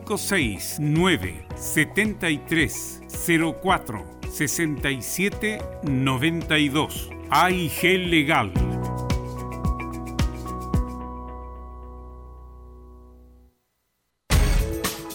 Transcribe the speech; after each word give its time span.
569 0.00 1.46
73 1.54 3.00
04 3.62 4.04
67 4.30 5.58
92. 5.84 7.10
AIG 7.30 7.82
Legal. 8.08 8.52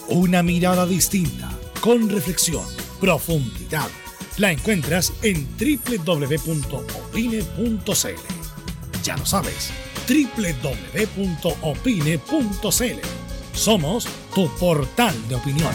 Una 0.08 0.42
mirada 0.42 0.86
distinta, 0.86 1.50
con 1.80 2.08
reflexión, 2.08 2.64
profundidad. 3.00 3.88
La 4.38 4.50
encuentras 4.50 5.12
en 5.22 5.46
www.opine.cl. 5.56 6.24
Ya 9.04 9.16
lo 9.16 9.24
sabes, 9.26 9.70
www.opine.cl. 10.08 11.20
Somos 13.52 14.06
tu 14.34 14.48
portal 14.58 15.14
de 15.28 15.34
opinión. 15.34 15.72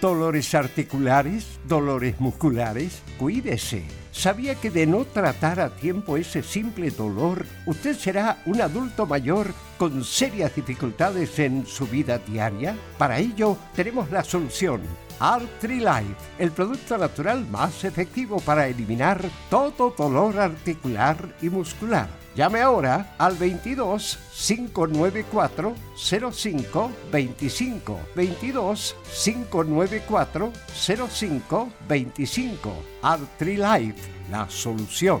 Dolores 0.00 0.54
articulares, 0.54 1.60
dolores 1.68 2.20
musculares, 2.20 3.02
cuídese. 3.18 3.84
¿Sabía 4.12 4.54
que 4.54 4.70
de 4.70 4.86
no 4.86 5.04
tratar 5.04 5.60
a 5.60 5.76
tiempo 5.76 6.16
ese 6.16 6.42
simple 6.42 6.90
dolor, 6.90 7.46
usted 7.66 7.96
será 7.96 8.42
un 8.46 8.60
adulto 8.60 9.06
mayor 9.06 9.54
con 9.78 10.04
serias 10.04 10.54
dificultades 10.54 11.38
en 11.38 11.66
su 11.66 11.86
vida 11.86 12.18
diaria? 12.18 12.76
Para 12.98 13.18
ello, 13.18 13.56
tenemos 13.74 14.10
la 14.10 14.24
solución. 14.24 14.82
Artrilife, 15.20 16.16
el 16.38 16.50
producto 16.50 16.96
natural 16.96 17.46
más 17.46 17.84
efectivo 17.84 18.40
para 18.40 18.66
eliminar 18.66 19.22
todo 19.50 19.94
dolor 19.96 20.40
articular 20.40 21.36
y 21.42 21.50
muscular. 21.50 22.08
Llame 22.34 22.62
ahora 22.62 23.14
al 23.18 23.36
22 23.36 24.18
594 24.32 25.74
05 26.32 26.90
25 27.12 28.00
22 28.14 28.96
594 29.24 30.52
05 31.10 31.68
25 31.86 32.72
Artrilife, 33.02 34.10
la 34.30 34.48
solución. 34.48 35.20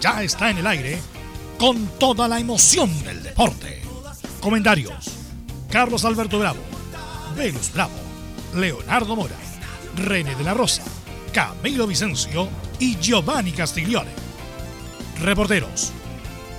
Ya 0.00 0.22
está 0.22 0.50
en 0.50 0.58
el 0.58 0.66
aire 0.66 1.00
con 1.58 1.86
toda 1.98 2.28
la 2.28 2.38
emoción 2.38 2.90
del 3.02 3.22
deporte. 3.22 3.82
Comentarios: 4.40 5.10
Carlos 5.70 6.04
Alberto 6.04 6.38
Bravo, 6.38 6.60
Venus 7.34 7.72
Bravo, 7.72 7.94
Leonardo 8.54 9.16
Mora, 9.16 9.36
René 9.96 10.34
de 10.34 10.44
la 10.44 10.54
Rosa, 10.54 10.82
Camilo 11.32 11.86
Vicencio 11.86 12.48
y 12.78 12.96
Giovanni 12.98 13.52
Castiglione. 13.52 14.10
Reporteros: 15.22 15.92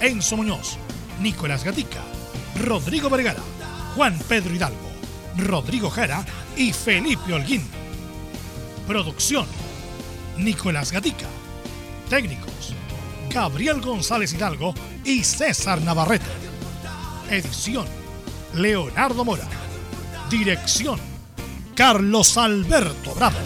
Enzo 0.01 0.35
Muñoz, 0.35 0.77
Nicolás 1.21 1.63
Gatica, 1.63 2.01
Rodrigo 2.59 3.09
Vergara, 3.09 3.43
Juan 3.95 4.17
Pedro 4.27 4.55
Hidalgo, 4.55 4.89
Rodrigo 5.37 5.89
Jara 5.91 6.25
y 6.55 6.73
Felipe 6.73 7.33
Holguín. 7.33 7.63
Producción: 8.87 9.45
Nicolás 10.37 10.91
Gatica. 10.91 11.27
Técnicos: 12.09 12.56
Gabriel 13.29 13.81
González 13.81 14.33
Hidalgo 14.33 14.73
y 15.03 15.23
César 15.23 15.81
Navarrete. 15.81 16.25
Edición, 17.29 17.85
Leonardo 18.53 19.25
Mora. 19.25 19.47
Dirección, 20.29 20.99
Carlos 21.75 22.37
Alberto 22.37 23.13
Bravo. 23.15 23.37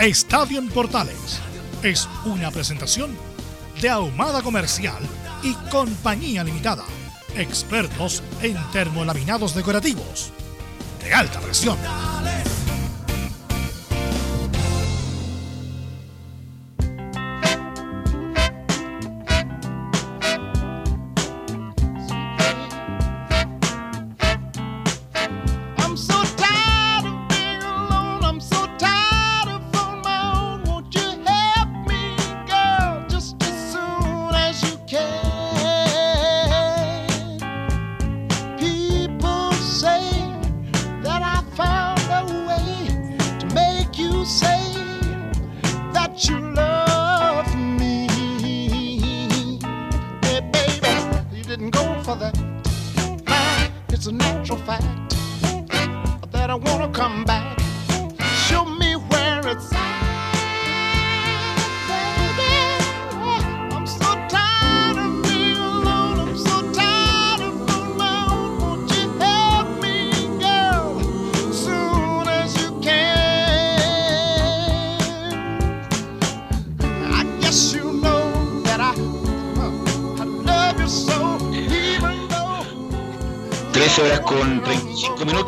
Estadio 0.00 0.58
en 0.58 0.68
Portales 0.68 1.40
es 1.82 2.08
una 2.24 2.50
presentación 2.50 3.16
de 3.80 3.88
Ahumada 3.88 4.42
Comercial 4.42 5.02
y 5.42 5.54
Compañía 5.70 6.42
Limitada. 6.44 6.84
Expertos 7.36 8.22
en 8.42 8.56
termolaminados 8.72 9.54
decorativos 9.54 10.32
de 11.02 11.14
alta 11.14 11.40
presión. 11.40 11.78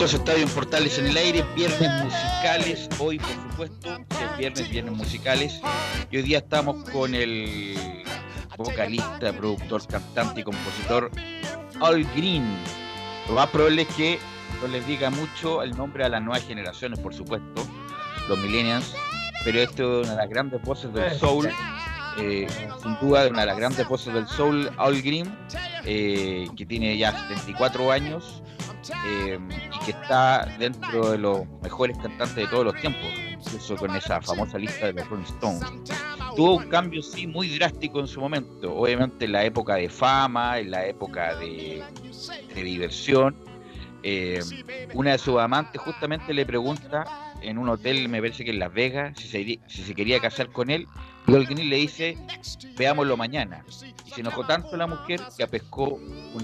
35 0.06 0.14
minutos, 0.14 0.14
Estadio 0.14 0.43
en 0.44 0.49
Portales 0.50 0.99
en 0.99 1.06
el 1.06 1.17
aire, 1.17 1.44
viernes 1.56 2.05
musicales, 2.05 2.88
hoy 2.99 3.19
por 3.19 3.29
supuesto, 3.50 3.99
es 4.11 4.38
viernes, 4.38 4.70
viernes 4.70 4.94
musicales, 4.94 5.61
y 6.11 6.17
hoy 6.17 6.23
día 6.23 6.38
estamos 6.38 6.88
con 6.91 7.14
el 7.14 7.75
vocalista, 8.56 9.32
productor, 9.32 9.85
cantante 9.88 10.43
y 10.43 10.44
compositor 10.44 11.11
Al 11.81 12.05
Green. 12.14 12.44
Lo 13.29 13.35
más 13.35 13.49
probable 13.49 13.82
es 13.82 13.88
que 13.97 14.19
no 14.62 14.69
les 14.69 14.87
diga 14.87 15.11
mucho 15.11 15.62
el 15.62 15.76
nombre 15.76 16.05
a 16.05 16.08
las 16.08 16.23
nuevas 16.23 16.44
generaciones, 16.44 17.00
por 17.00 17.12
supuesto, 17.12 17.67
los 18.29 18.38
millennials, 18.38 18.94
pero 19.44 19.58
esto 19.58 20.03
es 20.03 20.06
una 20.06 20.12
de 20.12 20.23
las 20.23 20.31
grandes 20.31 20.62
voces 20.62 20.93
del 20.93 21.11
soul, 21.19 21.49
eh, 22.19 22.47
sin 22.81 22.97
duda 23.00 23.26
una 23.26 23.41
de 23.41 23.47
las 23.47 23.56
grandes 23.56 23.88
voces 23.88 24.14
del 24.14 24.29
soul, 24.29 24.70
Al 24.76 25.03
Green, 25.03 25.37
eh, 25.85 26.47
que 26.56 26.64
tiene 26.64 26.97
ya 26.97 27.12
74 27.12 27.91
años 27.91 28.43
eh, 29.06 29.38
que 29.86 29.92
está 29.92 30.44
dentro 30.58 31.12
de 31.12 31.18
los 31.18 31.46
mejores 31.62 31.96
cantantes 31.98 32.34
de 32.34 32.46
todos 32.48 32.64
los 32.64 32.74
tiempos, 32.74 33.06
incluso 33.30 33.76
con 33.76 33.94
esa 33.94 34.20
famosa 34.20 34.58
lista 34.58 34.86
de 34.86 34.94
los 34.94 35.08
Rolling 35.08 35.22
Stones. 35.22 35.62
Tuvo 36.34 36.56
un 36.56 36.68
cambio 36.68 37.02
sí 37.02 37.28
muy 37.28 37.56
drástico 37.56 38.00
en 38.00 38.08
su 38.08 38.20
momento, 38.20 38.74
obviamente 38.74 39.26
en 39.26 39.32
la 39.32 39.44
época 39.44 39.76
de 39.76 39.88
fama, 39.88 40.58
en 40.58 40.72
la 40.72 40.86
época 40.86 41.36
de, 41.36 41.84
diversión. 42.52 43.36
Eh, 44.02 44.40
una 44.94 45.12
de 45.12 45.18
sus 45.18 45.38
amantes 45.38 45.80
justamente 45.80 46.34
le 46.34 46.44
pregunta 46.44 47.04
en 47.40 47.56
un 47.56 47.68
hotel, 47.68 48.08
me 48.08 48.20
parece 48.20 48.44
que 48.44 48.50
en 48.50 48.58
Las 48.58 48.72
Vegas, 48.72 49.16
si 49.16 49.28
se, 49.68 49.94
quería 49.94 50.18
casar 50.18 50.50
con 50.50 50.68
él. 50.68 50.88
Y 51.28 51.32
Green 51.32 51.70
le 51.70 51.76
dice, 51.76 52.18
veámoslo 52.76 53.16
mañana. 53.16 53.64
Y 54.04 54.10
se 54.10 54.20
enojó 54.20 54.44
tanto 54.44 54.76
la 54.76 54.88
mujer 54.88 55.20
que 55.36 55.44
apescó 55.44 56.00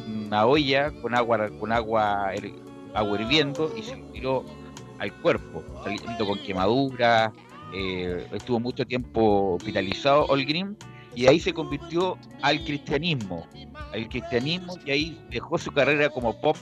una 0.07 0.47
olla 0.47 0.93
con 1.03 1.15
agua, 1.15 1.51
con 1.59 1.73
agua, 1.73 2.33
agua 2.95 3.21
hirviendo 3.21 3.73
y 3.77 3.83
se 3.83 3.97
tiró 4.13 4.45
al 4.99 5.13
cuerpo, 5.21 5.63
saliendo 5.83 6.27
con 6.27 6.39
quemaduras. 6.39 7.33
eh, 7.75 8.27
estuvo 8.33 8.61
mucho 8.61 8.87
tiempo 8.87 9.55
hospitalizado 9.55 10.27
Green 10.29 10.77
y 11.15 11.27
ahí 11.27 11.41
se 11.41 11.53
convirtió 11.53 12.19
al 12.43 12.63
cristianismo, 12.65 13.47
al 13.93 14.09
cristianismo 14.09 14.77
y 14.85 14.91
ahí 14.91 15.21
dejó 15.31 15.59
su 15.59 15.71
carrera 15.73 16.09
como 16.09 16.39
pop 16.41 16.57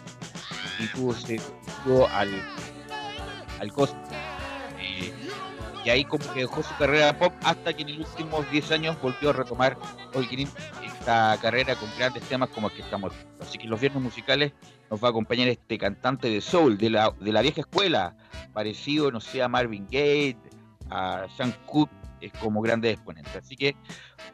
y 0.78 0.86
tuvo, 0.88 1.12
se 1.14 1.40
tuvo 1.84 2.08
al, 2.08 2.30
al 3.60 3.72
costo. 3.72 3.96
Eh, 4.80 5.12
y 5.84 5.90
ahí 5.90 6.04
como 6.04 6.24
que 6.32 6.40
dejó 6.40 6.62
su 6.62 6.74
carrera 6.76 7.16
pop 7.18 7.32
hasta 7.44 7.72
que 7.72 7.82
en 7.82 7.98
los 7.98 8.10
últimos 8.10 8.50
10 8.50 8.70
años 8.72 9.00
volvió 9.00 9.30
a 9.30 9.32
retomar 9.32 9.78
Green 10.30 10.48
esta 11.00 11.38
carrera 11.40 11.74
con 11.76 11.88
grandes 11.98 12.22
temas 12.24 12.50
como 12.50 12.68
el 12.68 12.74
que 12.74 12.82
estamos. 12.82 13.12
Así 13.40 13.58
que 13.58 13.66
los 13.66 13.80
viernes 13.80 14.02
musicales 14.02 14.52
nos 14.90 15.02
va 15.02 15.08
a 15.08 15.10
acompañar 15.10 15.48
este 15.48 15.78
cantante 15.78 16.28
de 16.28 16.40
soul 16.42 16.76
de 16.76 16.90
la, 16.90 17.10
de 17.18 17.32
la 17.32 17.40
vieja 17.40 17.62
escuela, 17.62 18.14
parecido, 18.52 19.10
no 19.10 19.20
sé, 19.20 19.42
a 19.42 19.48
Marvin 19.48 19.86
Gaye, 19.90 20.36
a 20.90 21.26
Sean 21.36 21.54
Cooke, 21.66 21.90
es 22.20 22.32
como 22.34 22.60
grandes 22.60 22.92
exponentes. 22.92 23.34
Así 23.34 23.56
que 23.56 23.74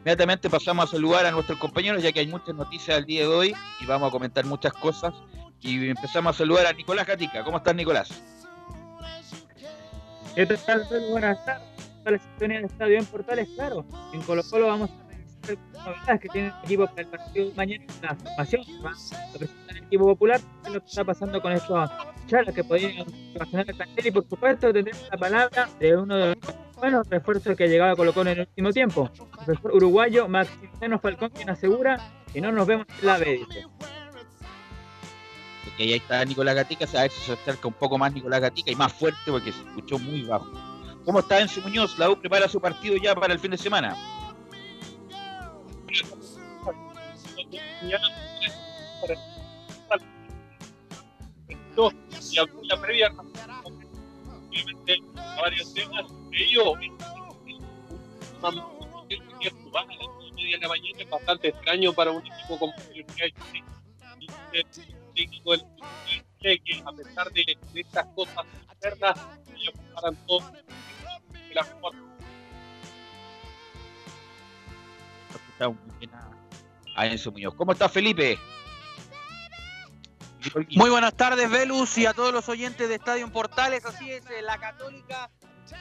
inmediatamente 0.00 0.50
pasamos 0.50 0.88
a 0.88 0.92
saludar 0.92 1.24
a 1.24 1.30
nuestros 1.30 1.58
compañeros, 1.58 2.02
ya 2.02 2.10
que 2.10 2.20
hay 2.20 2.26
muchas 2.26 2.54
noticias 2.56 2.96
al 2.96 3.06
día 3.06 3.20
de 3.20 3.28
hoy 3.28 3.54
y 3.80 3.86
vamos 3.86 4.08
a 4.08 4.10
comentar 4.10 4.44
muchas 4.44 4.72
cosas. 4.72 5.14
Y 5.60 5.88
empezamos 5.88 6.34
a 6.34 6.38
saludar 6.38 6.66
a 6.66 6.72
Nicolás 6.72 7.06
Gatica. 7.06 7.44
¿Cómo 7.44 7.58
estás, 7.58 7.74
Nicolás? 7.74 8.08
¿Qué 10.34 10.46
tal? 10.46 10.86
Buenas 11.10 11.44
tardes. 11.44 11.62
La 12.04 12.18
sintonía 12.18 12.56
del 12.58 12.66
estadio 12.66 12.98
en 12.98 13.06
Portales, 13.06 13.48
claro. 13.56 13.84
En 14.12 14.22
Colo 14.22 14.42
Colo 14.48 14.66
vamos 14.66 14.90
a 14.90 15.05
novedades 15.54 16.20
que 16.20 16.28
tiene 16.28 16.48
el 16.48 16.64
equipo 16.64 16.86
para 16.86 17.02
el 17.02 17.08
partido 17.08 17.48
de 17.48 17.54
mañana. 17.54 17.84
La 18.02 18.14
formación 18.14 18.64
que 18.64 18.82
va 18.82 18.90
a 18.90 19.38
presentar 19.38 19.76
el 19.76 19.84
equipo 19.84 20.04
popular. 20.04 20.40
lo 20.72 20.80
que 20.80 20.86
está 20.86 21.04
pasando 21.04 21.40
con 21.40 21.52
estas 21.52 21.90
charlas 22.26 22.54
que 22.54 22.64
podrían 22.64 23.06
ocasionar 23.34 23.70
el 23.70 23.76
plantel. 23.76 24.06
Y 24.06 24.10
por 24.10 24.28
supuesto, 24.28 24.72
tendremos 24.72 25.08
la 25.10 25.18
palabra 25.18 25.68
de 25.78 25.96
uno 25.96 26.16
de 26.16 26.26
los 26.34 26.36
buenos 26.76 27.08
refuerzos 27.08 27.56
que 27.56 27.64
ha 27.64 27.66
llegado 27.66 27.92
a 27.92 27.96
Colo 27.96 28.12
en 28.22 28.28
el 28.28 28.40
último 28.40 28.72
tiempo. 28.72 29.10
El 29.14 29.28
profesor 29.44 29.74
uruguayo 29.74 30.28
Maximiliano 30.28 30.98
Falcón, 30.98 31.30
quien 31.30 31.50
asegura 31.50 31.98
que 32.32 32.40
no 32.40 32.52
nos 32.52 32.66
vemos 32.66 32.86
en 33.00 33.06
la 33.06 33.18
B, 33.18 33.44
dice. 33.46 33.66
Porque 35.64 35.82
ahí 35.82 35.92
está 35.94 36.24
Nicolás 36.24 36.54
Gatica, 36.54 36.86
a 36.98 37.02
ver 37.02 37.10
si 37.10 37.20
se 37.22 37.32
acerca 37.32 37.68
un 37.68 37.74
poco 37.74 37.98
más 37.98 38.12
Nicolás 38.12 38.40
Gatica 38.40 38.70
y 38.70 38.76
más 38.76 38.92
fuerte 38.92 39.18
porque 39.26 39.52
se 39.52 39.60
escuchó 39.60 39.98
muy 39.98 40.22
bajo. 40.22 40.50
¿Cómo 41.04 41.20
está 41.20 41.40
Enzo 41.40 41.60
Muñoz? 41.60 41.98
La 41.98 42.10
U 42.10 42.20
prepara 42.20 42.48
su 42.48 42.60
partido 42.60 42.96
ya 42.96 43.14
para 43.14 43.32
el 43.32 43.38
fin 43.38 43.52
de 43.52 43.58
semana. 43.58 43.96
Dos, 51.74 51.94
y 52.32 52.38
alguna 52.38 52.80
previa, 52.80 53.14
obviamente, 53.64 54.98
a 55.16 55.40
varios 55.42 55.74
temas, 55.74 56.06
ellos, 56.32 56.72
que 59.40 59.50
de 59.50 60.58
la 60.58 61.10
bastante 61.10 61.48
extraño 61.48 61.92
para 61.92 62.12
un 62.12 62.26
equipo 62.26 62.58
como 62.58 62.72
el 62.74 62.90
Universidad 62.90 63.26
de 63.26 63.32
Chile. 63.32 63.64
Y 64.20 64.56
el 64.56 64.66
técnico 65.14 65.50
del 65.52 65.66
que 66.40 66.82
a 66.84 66.92
pesar 66.92 67.32
de, 67.32 67.58
estas 67.74 68.06
cosas 68.14 68.46
externas, 68.70 69.18
ellos 69.54 69.74
preparan 69.74 70.16
todo 70.26 70.52
la 71.52 71.62
mejor 71.62 71.94
a, 76.96 77.02
a 77.02 77.06
Enzo 77.06 77.30
Muñoz. 77.32 77.54
¿Cómo 77.54 77.72
está 77.72 77.88
Felipe? 77.88 78.38
Muy 80.76 80.90
buenas 80.90 81.14
tardes, 81.14 81.50
Velus, 81.50 81.98
y 81.98 82.06
a 82.06 82.12
todos 82.12 82.32
los 82.32 82.48
oyentes 82.48 82.88
de 82.88 82.94
Estadio 82.94 83.24
en 83.24 83.32
Portales. 83.32 83.84
Así 83.84 84.10
es, 84.10 84.24
eh, 84.26 84.42
la 84.42 84.58
Católica 84.58 85.28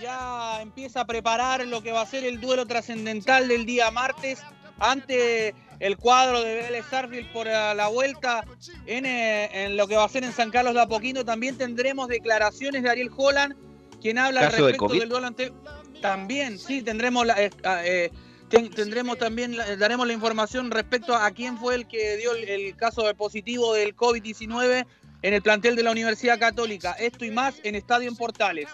ya 0.01 0.62
empieza 0.62 1.01
a 1.01 1.06
preparar 1.06 1.65
lo 1.67 1.83
que 1.83 1.91
va 1.91 2.01
a 2.01 2.06
ser 2.07 2.23
el 2.23 2.41
duelo 2.41 2.65
trascendental 2.65 3.47
del 3.47 3.67
día 3.67 3.91
martes 3.91 4.41
ante 4.79 5.53
el 5.79 5.97
cuadro 5.97 6.41
de 6.41 6.56
Vélez 6.56 6.85
Sarfield 6.89 7.31
por 7.31 7.47
eh, 7.47 7.51
la 7.75 7.88
vuelta 7.88 8.44
en, 8.88 9.06
eh, 9.06 9.65
en 9.65 9.77
lo 9.77 9.88
que 9.88 9.95
va 9.95 10.05
a 10.05 10.10
ser 10.10 10.24
en 10.24 10.31
San 10.34 10.50
Carlos 10.50 10.74
de 10.74 10.81
Apoquindo. 10.81 11.24
También 11.24 11.57
tendremos 11.57 12.07
declaraciones 12.07 12.81
de 12.81 12.89
Ariel 12.89 13.12
Holland, 13.15 13.55
quien 14.01 14.17
habla 14.17 14.39
al 14.39 14.45
¿Caso 14.48 14.57
de 14.57 14.72
respecto 14.72 14.88
COVID? 14.88 15.00
del 15.00 15.10
duelo 15.10 15.27
ante. 15.27 15.53
También, 16.01 16.57
sí, 16.57 16.81
tendremos 16.81 17.25
la, 17.25 17.41
eh, 17.41 17.51
ah, 17.63 17.81
eh, 17.86 18.12
ten- 18.50 18.70
tendremos 18.70 19.18
también, 19.18 19.56
la- 19.58 19.75
daremos 19.75 20.06
la 20.08 20.14
información 20.14 20.72
respecto 20.72 21.16
a 21.16 21.30
quién 21.32 21.58
fue 21.58 21.75
el 21.75 21.88
que 21.88 22.18
dio 22.18 22.34
el, 22.34 22.48
el 22.50 22.75
caso 22.75 23.04
de 23.06 23.14
positivo 23.16 23.74
del 23.74 23.96
COVID-19 23.96 24.86
en 25.22 25.34
el 25.34 25.42
plantel 25.42 25.75
de 25.75 25.84
la 25.84 25.92
Universidad 25.92 26.40
Católica. 26.40 26.92
Esto 26.94 27.25
y 27.25 27.32
más 27.32 27.60
en 27.64 27.75
Estadio 27.75 28.10
en 28.10 28.16
Portales. 28.16 28.68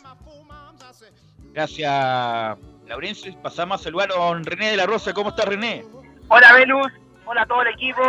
Gracias, 1.54 2.58
Laurencio. 2.88 3.36
Pasamos 3.42 3.82
a 3.82 3.84
saludar 3.84 4.10
a 4.12 4.34
René 4.42 4.72
de 4.72 4.78
la 4.78 4.86
Rosa. 4.86 5.14
¿Cómo 5.14 5.30
está 5.30 5.46
René? 5.46 5.84
Hola 6.30 6.54
Velus, 6.54 6.88
hola 7.26 7.42
a 7.44 7.46
todo 7.46 7.62
el 7.62 7.68
equipo 7.70 8.02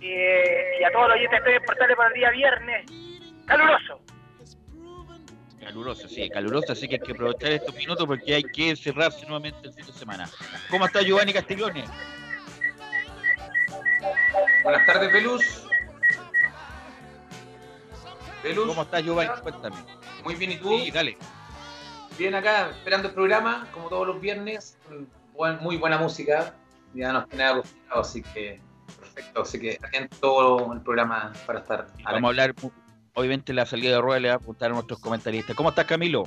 eh, 0.00 0.78
y 0.80 0.84
a 0.84 0.90
todos 0.92 1.08
los 1.08 1.16
oyentes 1.16 1.44
de 1.44 1.60
Portales 1.60 1.96
para 1.96 2.08
el 2.08 2.14
día 2.14 2.30
viernes. 2.30 2.86
Caluroso. 3.46 4.00
Caluroso, 5.62 6.08
sí, 6.08 6.28
caluroso, 6.28 6.72
así 6.72 6.88
que 6.88 6.96
hay 6.96 7.00
que 7.00 7.12
aprovechar 7.12 7.52
estos 7.52 7.74
minutos 7.76 8.04
porque 8.06 8.34
hay 8.34 8.42
que 8.42 8.74
cerrarse 8.76 9.24
nuevamente 9.26 9.68
el 9.68 9.72
fin 9.72 9.86
de 9.86 9.92
semana. 9.92 10.28
¿Cómo 10.70 10.86
está 10.86 11.02
Giovanni 11.02 11.32
Castiglione? 11.32 11.84
Buenas 14.64 14.86
tardes, 14.86 15.12
Velus. 15.12 15.62
Velus, 18.42 18.66
¿Cómo 18.66 18.82
está 18.82 19.00
Giovanni? 19.00 19.30
Cuéntame. 19.40 19.76
muy 20.24 20.34
bien, 20.34 20.52
¿y 20.52 20.56
tú? 20.56 20.78
Sí, 20.80 20.90
dale. 20.90 21.16
Bien 22.18 22.34
acá, 22.34 22.70
esperando 22.70 23.08
el 23.08 23.14
programa, 23.14 23.66
como 23.72 23.88
todos 23.88 24.06
los 24.06 24.20
viernes. 24.20 24.76
Buen- 25.32 25.58
muy 25.60 25.76
buena 25.76 25.96
música. 25.98 26.54
Ya 26.92 27.12
nos 27.12 27.28
tiene 27.28 27.44
acostumbrados, 27.44 28.08
así 28.08 28.22
que 28.22 28.60
perfecto. 29.00 29.42
Así 29.42 29.58
que 29.60 29.78
atento 29.82 30.16
todo 30.20 30.72
el 30.72 30.80
programa 30.82 31.32
para 31.46 31.60
estar. 31.60 31.86
A 32.04 32.12
Vamos 32.12 32.24
a 32.24 32.28
hablar, 32.30 32.54
obviamente, 33.14 33.52
la 33.52 33.66
salida 33.66 33.96
de 33.96 34.00
rueda 34.00 34.20
le 34.20 34.28
va 34.28 34.34
a 34.34 34.36
apuntar 34.38 34.70
a 34.70 34.74
nuestros 34.74 34.98
comentaristas. 35.00 35.54
¿Cómo 35.56 35.70
estás, 35.70 35.86
Camilo? 35.86 36.24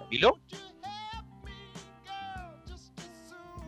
¿Camilo? 0.00 0.38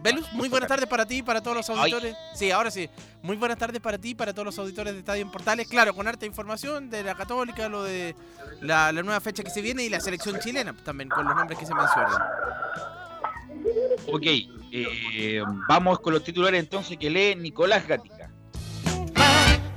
Velus, 0.03 0.33
muy 0.35 0.49
buenas 0.49 0.69
tardes 0.69 0.89
para 0.89 1.05
ti 1.05 1.17
y 1.17 1.23
para 1.23 1.43
todos 1.43 1.57
los 1.57 1.71
auditores. 1.71 2.17
Sí, 2.35 2.51
ahora 2.53 2.71
sí. 2.71 2.89
Muy 3.23 3.37
buenas 3.37 3.59
tardes 3.59 3.81
para 3.81 3.99
ti 3.99 4.11
y 4.11 4.15
para 4.15 4.33
todos 4.33 4.47
los 4.47 4.59
auditores 4.59 4.93
de 4.93 5.01
Estadio 5.01 5.23
en 5.23 5.33
Portales. 5.33 5.67
Claro, 5.67 5.95
con 5.95 6.07
harta 6.07 6.27
información 6.27 6.89
de 6.91 7.03
la 7.03 7.17
Católica, 7.17 7.69
lo 7.69 7.83
de 7.83 8.15
la, 8.61 8.93
la 8.93 9.03
nueva 9.03 9.21
fecha 9.21 9.43
que 9.43 9.51
se 9.51 9.61
viene 9.61 9.83
y 9.83 9.89
la 9.89 9.99
selección 9.99 10.39
chilena 10.39 10.77
también, 10.85 11.09
con 11.09 11.27
los 11.27 11.35
nombres 11.35 11.59
que 11.59 11.67
se 11.67 11.75
mencionan. 11.75 12.23
Ok, 14.13 14.27
eh, 14.71 15.43
vamos 15.69 15.99
con 15.99 16.13
los 16.13 16.23
titulares 16.23 16.61
entonces 16.61 16.97
que 16.97 17.11
lee 17.11 17.35
Nicolás 17.35 17.87
Gatica. 17.89 18.16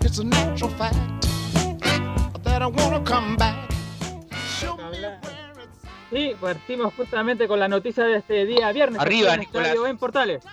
It's 0.02 0.20
a 0.20 0.24
natural 0.24 0.70
fact 0.72 0.96
that 2.44 2.62
I 2.62 2.68
wanna 2.68 3.04
come 3.04 3.36
back. 3.38 3.70
Sí, 6.10 6.36
partimos 6.42 6.94
justamente 6.96 7.48
con 7.48 7.60
la 7.60 7.68
noticia 7.68 8.06
de 8.06 8.18
este 8.18 8.46
día 8.46 8.72
viernes. 8.72 9.00
Arriba, 9.00 9.36
en 9.36 9.42
Nicolás. 9.42 9.68
Estadio 9.68 9.88
en 9.88 9.98
Portales. 9.98 10.44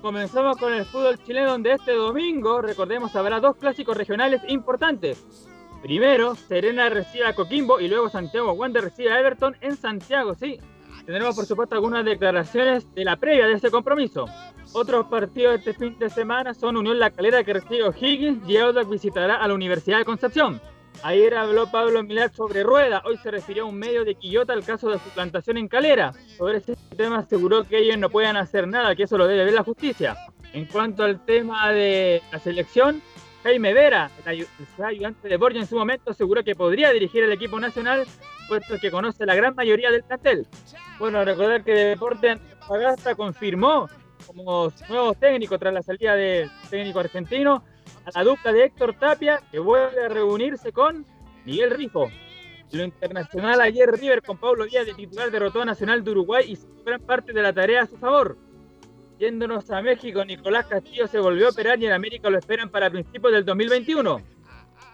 Comenzamos 0.00 0.56
con 0.56 0.72
el 0.72 0.84
fútbol 0.86 1.18
chileno 1.22 1.50
donde 1.50 1.72
este 1.72 1.92
domingo, 1.92 2.62
recordemos, 2.62 3.14
habrá 3.16 3.40
dos 3.40 3.56
clásicos 3.56 3.96
regionales 3.96 4.40
importantes. 4.48 5.26
Primero, 5.82 6.34
Serena 6.36 6.88
recibe 6.88 7.26
a 7.26 7.34
Coquimbo 7.34 7.80
y 7.80 7.88
luego 7.88 8.08
Santiago 8.08 8.52
Wander 8.52 8.84
recibe 8.84 9.12
a 9.12 9.20
Everton 9.20 9.56
en 9.60 9.76
Santiago, 9.76 10.34
sí. 10.34 10.58
Tendremos 11.04 11.36
por 11.36 11.44
supuesto 11.44 11.74
algunas 11.74 12.04
declaraciones 12.04 12.92
de 12.94 13.04
la 13.04 13.16
previa 13.16 13.46
de 13.46 13.54
ese 13.54 13.70
compromiso. 13.70 14.26
Otros 14.78 15.06
partidos 15.06 15.54
este 15.54 15.72
fin 15.72 15.98
de 15.98 16.10
semana 16.10 16.52
son 16.52 16.76
Unión 16.76 16.98
La 16.98 17.10
Calera 17.10 17.42
que 17.42 17.54
recibe 17.54 17.84
O'Higgins 17.84 18.46
y 18.46 18.58
Audax 18.58 18.90
visitará 18.90 19.36
a 19.36 19.48
la 19.48 19.54
Universidad 19.54 19.96
de 19.96 20.04
Concepción. 20.04 20.60
Ayer 21.02 21.34
habló 21.34 21.70
Pablo 21.70 22.02
Milar 22.02 22.30
sobre 22.30 22.62
Rueda, 22.62 23.00
hoy 23.06 23.16
se 23.16 23.30
refirió 23.30 23.62
a 23.62 23.66
un 23.68 23.78
medio 23.78 24.04
de 24.04 24.16
Quillota 24.16 24.52
al 24.52 24.66
caso 24.66 24.90
de 24.90 24.98
su 24.98 25.08
plantación 25.14 25.56
en 25.56 25.68
Calera. 25.68 26.12
Sobre 26.36 26.58
ese 26.58 26.76
tema 26.94 27.20
aseguró 27.20 27.64
que 27.64 27.78
ellos 27.78 27.96
no 27.96 28.10
pueden 28.10 28.36
hacer 28.36 28.68
nada, 28.68 28.94
que 28.94 29.04
eso 29.04 29.16
lo 29.16 29.26
debe 29.26 29.46
ver 29.46 29.54
la 29.54 29.64
justicia. 29.64 30.14
En 30.52 30.66
cuanto 30.66 31.04
al 31.04 31.24
tema 31.24 31.72
de 31.72 32.20
la 32.30 32.38
selección, 32.38 33.00
Jaime 33.44 33.72
Vera, 33.72 34.10
el 34.26 34.46
ayudante 34.84 35.26
de 35.26 35.38
Borja 35.38 35.58
en 35.58 35.66
su 35.66 35.76
momento, 35.76 36.10
aseguró 36.10 36.44
que 36.44 36.54
podría 36.54 36.90
dirigir 36.90 37.24
el 37.24 37.32
equipo 37.32 37.58
nacional, 37.58 38.06
puesto 38.46 38.76
que 38.78 38.90
conoce 38.90 39.24
la 39.24 39.34
gran 39.34 39.54
mayoría 39.54 39.90
del 39.90 40.04
plantel. 40.04 40.46
Bueno, 40.98 41.24
recordar 41.24 41.64
que 41.64 41.72
Deporte 41.72 42.28
Antofagasta 42.28 43.14
confirmó 43.14 43.88
como 44.26 44.72
nuevo 44.88 45.14
técnico 45.14 45.58
tras 45.58 45.72
la 45.72 45.82
salida 45.82 46.14
del 46.14 46.50
técnico 46.68 47.00
argentino 47.00 47.62
a 48.04 48.18
la 48.18 48.24
dupla 48.24 48.52
de 48.52 48.64
Héctor 48.64 48.94
Tapia, 48.98 49.40
que 49.50 49.58
vuelve 49.58 50.04
a 50.04 50.08
reunirse 50.08 50.72
con 50.72 51.06
Miguel 51.44 51.70
Rifo. 51.70 52.10
Lo 52.72 52.82
internacional 52.82 53.60
ayer 53.60 53.88
River 53.90 54.22
con 54.22 54.38
Pablo 54.38 54.64
Díaz 54.64 54.86
de 54.86 54.94
titular 54.94 55.30
derrotó 55.30 55.62
a 55.62 55.64
Nacional 55.64 56.02
de 56.02 56.10
Uruguay 56.10 56.44
y 56.52 56.84
gran 56.84 57.00
parte 57.00 57.32
de 57.32 57.42
la 57.42 57.52
tarea 57.52 57.82
a 57.82 57.86
su 57.86 57.96
favor. 57.96 58.36
Yéndonos 59.18 59.70
a 59.70 59.80
México, 59.80 60.24
Nicolás 60.24 60.66
Castillo 60.66 61.06
se 61.06 61.18
volvió 61.18 61.46
a 61.46 61.50
operar 61.50 61.80
y 61.80 61.86
en 61.86 61.92
América 61.92 62.28
lo 62.28 62.38
esperan 62.38 62.68
para 62.68 62.90
principios 62.90 63.32
del 63.32 63.44
2021. 63.44 64.20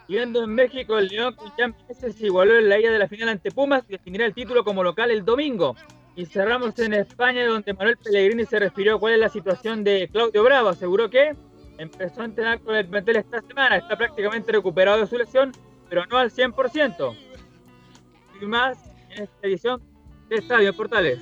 Yendo 0.06 0.44
en 0.44 0.54
México, 0.54 0.98
el 0.98 1.08
León 1.08 1.34
con 1.34 1.50
Jan 1.50 1.74
se 1.90 2.26
igualó 2.26 2.58
en 2.58 2.68
la 2.68 2.78
ida 2.78 2.90
de 2.90 2.98
la 2.98 3.08
final 3.08 3.30
ante 3.30 3.50
Pumas 3.50 3.84
y 3.88 3.92
definirá 3.92 4.26
el 4.26 4.34
título 4.34 4.62
como 4.62 4.84
local 4.84 5.10
el 5.10 5.24
domingo. 5.24 5.74
Y 6.14 6.26
cerramos 6.26 6.78
en 6.78 6.92
España, 6.92 7.46
donde 7.46 7.72
Manuel 7.72 7.96
Pellegrini 7.96 8.44
se 8.44 8.58
refirió 8.58 8.96
a 8.96 9.00
cuál 9.00 9.14
es 9.14 9.20
la 9.20 9.28
situación 9.30 9.82
de 9.82 10.08
Claudio 10.12 10.44
Bravo. 10.44 10.68
Aseguró 10.68 11.08
que 11.08 11.34
empezó 11.78 12.22
a 12.22 12.26
entrenar 12.26 12.60
con 12.60 12.74
el 12.76 12.86
plantel 12.86 13.16
esta 13.16 13.40
semana, 13.40 13.76
está 13.76 13.96
prácticamente 13.96 14.52
recuperado 14.52 15.00
de 15.00 15.06
su 15.06 15.16
lesión, 15.16 15.52
pero 15.88 16.04
no 16.06 16.18
al 16.18 16.30
100%. 16.30 17.16
Y 18.40 18.44
más 18.46 18.78
en 19.10 19.24
esta 19.24 19.46
edición 19.46 19.82
de 20.28 20.36
Estadio 20.36 20.76
Portales. 20.76 21.18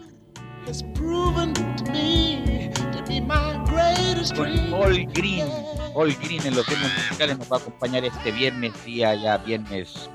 Con. 4.36 4.74
All 4.74 5.06
Green, 5.14 5.48
All 5.94 6.14
Green 6.22 6.46
en 6.46 6.54
los 6.54 6.66
temas 6.66 6.92
musicales 6.94 7.38
nos 7.38 7.50
va 7.50 7.56
a 7.56 7.60
acompañar 7.60 8.04
este 8.04 8.30
viernes, 8.30 8.84
día 8.84 9.14
ya 9.14 9.38
viernes, 9.38 10.10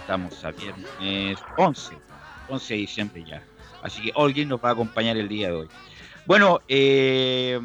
estamos 0.00 0.44
a 0.44 0.50
viernes 0.50 1.38
11, 1.58 1.94
11 2.48 2.74
de 2.74 2.80
diciembre 2.80 3.24
ya. 3.26 3.42
Así 3.82 4.02
que 4.02 4.12
Green 4.32 4.48
nos 4.48 4.62
va 4.62 4.70
a 4.70 4.72
acompañar 4.72 5.16
el 5.16 5.28
día 5.28 5.48
de 5.48 5.54
hoy. 5.54 5.68
Bueno, 6.26 6.60
eh, 6.68 7.58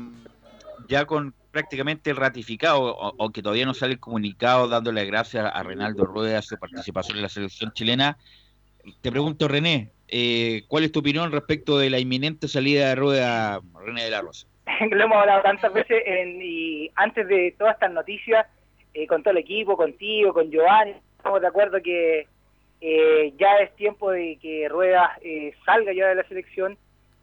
ya 0.88 1.06
con 1.06 1.34
prácticamente 1.52 2.14
ratificado, 2.14 3.16
aunque 3.20 3.42
todavía 3.42 3.66
no 3.66 3.74
sale 3.74 3.94
el 3.94 4.00
comunicado 4.00 4.68
dándole 4.68 5.06
gracias 5.06 5.50
a 5.54 5.64
Reinaldo 5.64 6.04
Rueda 6.06 6.42
su 6.42 6.58
participación 6.58 7.18
en 7.18 7.24
la 7.24 7.30
selección 7.30 7.72
chilena, 7.74 8.18
te 9.02 9.10
pregunto 9.12 9.48
René, 9.48 9.90
eh, 10.08 10.64
¿cuál 10.68 10.84
es 10.84 10.92
tu 10.92 11.00
opinión 11.00 11.32
respecto 11.32 11.78
de 11.78 11.90
la 11.90 12.00
inminente 12.00 12.48
salida 12.48 12.90
de 12.90 12.96
Rueda, 12.96 13.62
René 13.84 14.04
de 14.04 14.12
la 14.12 14.22
Rosa? 14.22 14.48
lo 14.92 15.04
hemos 15.04 15.18
hablado 15.18 15.44
tantas 15.44 15.72
veces 15.74 16.02
en- 16.06 16.42
y 16.42 16.90
antes 16.96 17.28
de 17.28 17.56
todas 17.58 17.76
estas 17.76 17.92
noticias, 17.92 18.46
eh, 18.94 19.08
con 19.08 19.24
todo 19.24 19.32
el 19.32 19.38
equipo, 19.40 19.78
contigo, 19.78 20.34
con 20.34 20.50
Giovanni, 20.52 20.94
estamos 21.18 21.42
de 21.42 21.48
acuerdo 21.48 21.82
que 21.82 22.28
eh, 22.82 23.34
ya 23.38 23.58
es 23.60 23.76
tiempo 23.76 24.12
de 24.12 24.38
que 24.42 24.68
Rueda 24.70 25.18
eh, 25.22 25.54
salga 25.66 25.94
ya 25.94 26.08
de 26.08 26.16
la 26.16 26.28
selección, 26.28 26.78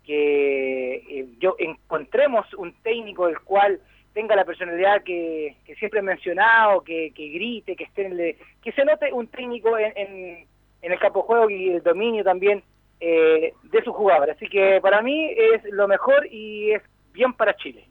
que 0.04 0.94
eh, 0.96 1.26
yo 1.38 1.54
encontremos 1.58 2.52
un 2.54 2.72
técnico 2.82 3.28
el 3.28 3.38
cual 3.40 3.80
tenga 4.14 4.36
la 4.36 4.44
personalidad 4.44 5.02
que, 5.04 5.56
siempre 5.78 6.00
he 6.00 6.02
mencionado, 6.02 6.82
que, 6.82 7.12
que 7.14 7.28
grite, 7.28 7.76
que 7.76 7.84
esté 7.84 8.06
en 8.06 8.12
el- 8.20 8.36
que 8.62 8.72
se 8.72 8.84
note 8.84 9.12
un 9.12 9.26
técnico 9.28 9.78
en, 9.78 9.92
en- 9.96 10.46
en 10.82 10.92
el 10.92 10.98
campo 10.98 11.20
de 11.20 11.26
juego 11.26 11.50
y 11.50 11.68
el 11.70 11.82
dominio 11.82 12.24
también 12.24 12.62
eh, 13.00 13.52
de 13.62 13.84
sus 13.84 13.94
jugadores. 13.94 14.36
Así 14.36 14.48
que 14.48 14.80
para 14.82 15.00
mí 15.02 15.30
es 15.30 15.64
lo 15.72 15.86
mejor 15.88 16.26
y 16.26 16.72
es 16.72 16.82
bien 17.12 17.32
para 17.32 17.56
Chile. 17.56 17.84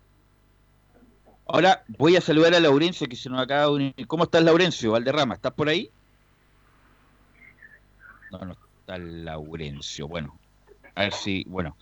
Ahora 1.48 1.84
voy 1.98 2.16
a 2.16 2.22
saludar 2.22 2.54
a 2.54 2.60
Laurencio 2.60 3.08
que 3.08 3.16
se 3.16 3.30
nos 3.30 3.42
acaba 3.42 3.64
de 3.64 3.72
unir. 3.72 4.08
¿Cómo 4.08 4.24
estás, 4.24 4.44
Laurencio? 4.44 4.92
Valderrama, 4.92 5.34
¿estás 5.36 5.52
por 5.54 5.68
ahí? 5.70 5.90
No, 8.32 8.40
no 8.46 8.56
está 8.80 8.98
Laurencio. 8.98 10.08
Bueno, 10.08 10.38
a 10.96 11.02
ver 11.02 11.14
si, 11.14 11.44
bueno. 11.48 11.76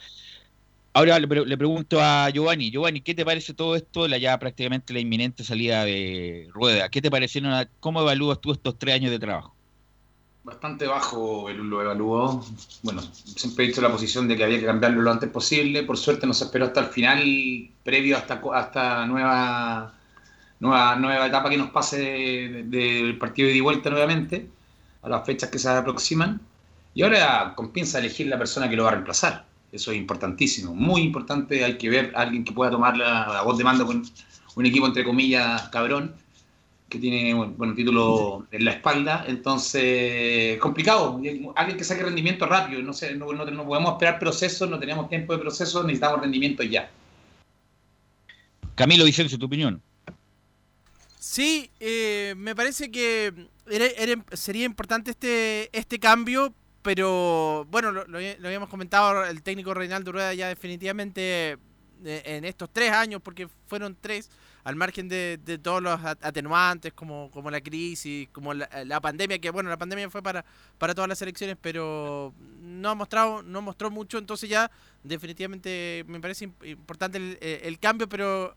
Ahora 0.93 1.19
le, 1.19 1.27
pre- 1.27 1.45
le 1.45 1.57
pregunto 1.57 2.01
a 2.01 2.29
Giovanni. 2.29 2.71
Giovanni, 2.71 3.01
¿qué 3.01 3.13
te 3.13 3.23
parece 3.23 3.53
todo 3.53 3.75
esto, 3.75 4.07
la 4.07 4.17
ya 4.17 4.37
prácticamente 4.39 4.91
la 4.93 4.99
inminente 4.99 5.43
salida 5.43 5.85
de 5.85 6.47
Rueda? 6.51 6.89
¿Qué 6.89 7.01
te 7.01 7.11
parecieron? 7.11 7.67
¿Cómo 7.79 8.01
evalúas 8.01 8.41
tú 8.41 8.51
estos 8.51 8.77
tres 8.77 8.95
años 8.95 9.11
de 9.11 9.19
trabajo? 9.19 9.55
Bastante 10.43 10.87
bajo 10.87 11.47
el 11.49 11.57
lo 11.57 11.81
evaluó. 11.83 12.43
Bueno, 12.81 13.01
siempre 13.13 13.65
he 13.65 13.67
dicho 13.67 13.81
la 13.81 13.91
posición 13.91 14.27
de 14.27 14.35
que 14.35 14.43
había 14.43 14.59
que 14.59 14.65
cambiarlo 14.65 15.01
lo 15.01 15.11
antes 15.11 15.29
posible. 15.29 15.83
Por 15.83 15.97
suerte 15.97 16.25
nos 16.25 16.41
esperó 16.41 16.65
hasta 16.65 16.79
el 16.79 16.87
final, 16.87 17.69
previo 17.83 18.17
hasta, 18.17 18.41
hasta 18.53 19.05
nueva, 19.05 19.93
nueva, 20.59 20.95
nueva 20.95 21.27
etapa 21.27 21.49
que 21.51 21.57
nos 21.57 21.69
pase 21.69 21.99
de- 21.99 22.63
de- 22.63 23.03
del 23.03 23.17
partido 23.19 23.45
de 23.47 23.51
ida 23.53 23.57
y 23.59 23.61
vuelta 23.61 23.89
nuevamente, 23.91 24.49
a 25.01 25.09
las 25.09 25.25
fechas 25.25 25.49
que 25.49 25.59
se 25.59 25.69
aproximan. 25.69 26.41
Y 26.93 27.03
ahora 27.03 27.53
con 27.55 27.71
pinza 27.71 27.99
elegir 27.99 28.27
la 28.27 28.37
persona 28.37 28.69
que 28.69 28.75
lo 28.75 28.83
va 28.83 28.89
a 28.89 28.93
reemplazar. 28.93 29.45
Eso 29.71 29.91
es 29.91 29.97
importantísimo, 29.97 30.73
muy 30.73 31.01
importante. 31.01 31.63
Hay 31.63 31.77
que 31.77 31.89
ver 31.89 32.11
a 32.15 32.21
alguien 32.21 32.43
que 32.43 32.51
pueda 32.51 32.71
tomar 32.71 32.97
la, 32.97 33.27
la 33.27 33.41
voz 33.43 33.57
de 33.57 33.63
mando 33.63 33.85
con 33.85 34.03
un 34.55 34.65
equipo, 34.65 34.87
entre 34.87 35.03
comillas, 35.03 35.69
cabrón, 35.69 36.15
que 36.89 36.97
tiene 36.97 37.33
bueno, 37.33 37.53
bueno, 37.55 37.73
título 37.73 38.47
en 38.51 38.65
la 38.65 38.71
espalda, 38.71 39.23
entonces 39.27 40.57
complicado, 40.59 41.21
alguien 41.55 41.77
que 41.77 41.83
saque 41.83 42.03
rendimiento 42.03 42.45
rápido, 42.45 42.81
no 42.81 42.93
sé, 42.93 43.15
no, 43.15 43.31
no, 43.31 43.45
no 43.45 43.65
podemos 43.65 43.93
esperar 43.93 44.19
procesos, 44.19 44.69
no 44.69 44.79
tenemos 44.79 45.07
tiempo 45.07 45.33
de 45.33 45.39
proceso, 45.39 45.83
necesitamos 45.83 46.21
rendimiento 46.21 46.63
ya. 46.63 46.89
Camilo 48.75 49.05
Vicencio, 49.05 49.37
tu 49.37 49.45
opinión. 49.45 49.81
Sí, 51.19 51.69
eh, 51.79 52.33
me 52.37 52.55
parece 52.55 52.89
que 52.89 53.33
sería 54.33 54.65
importante 54.65 55.11
este, 55.11 55.69
este 55.77 55.99
cambio, 55.99 56.53
pero 56.81 57.65
bueno, 57.69 57.91
lo, 57.91 58.05
lo 58.07 58.17
había- 58.17 58.37
lo 58.39 58.47
habíamos 58.47 58.69
comentado, 58.69 59.25
el 59.25 59.43
técnico 59.43 59.73
Reinaldo 59.73 60.11
Rueda 60.11 60.33
ya 60.33 60.47
definitivamente 60.47 61.57
eh, 62.05 62.21
en 62.25 62.45
estos 62.45 62.69
tres 62.71 62.91
años, 62.91 63.21
porque 63.21 63.49
fueron 63.67 63.97
tres, 63.99 64.29
al 64.63 64.75
margen 64.75 65.09
de, 65.09 65.37
de 65.43 65.57
todos 65.57 65.81
los 65.83 65.99
at- 66.03 66.23
atenuantes 66.23 66.93
como, 66.93 67.29
como 67.31 67.51
la 67.51 67.59
crisis, 67.61 68.29
como 68.31 68.53
la, 68.53 68.67
pandemia, 69.01 69.39
que 69.39 69.49
bueno, 69.49 69.69
la 69.69 69.77
pandemia 69.77 70.09
fue 70.09 70.21
para, 70.23 70.45
para 70.77 70.95
todas 70.95 71.09
las 71.09 71.21
elecciones, 71.21 71.57
pero 71.61 72.33
no 72.61 72.89
ha 72.89 72.95
mostrado, 72.95 73.43
no 73.43 73.61
mostró 73.61 73.91
mucho, 73.91 74.17
entonces 74.17 74.49
ya 74.49 74.71
definitivamente 75.03 76.05
me 76.07 76.19
parece 76.21 76.47
imp- 76.47 76.65
importante 76.69 77.17
el, 77.17 77.37
eh, 77.41 77.61
el 77.65 77.77
cambio, 77.79 78.07
pero 78.07 78.55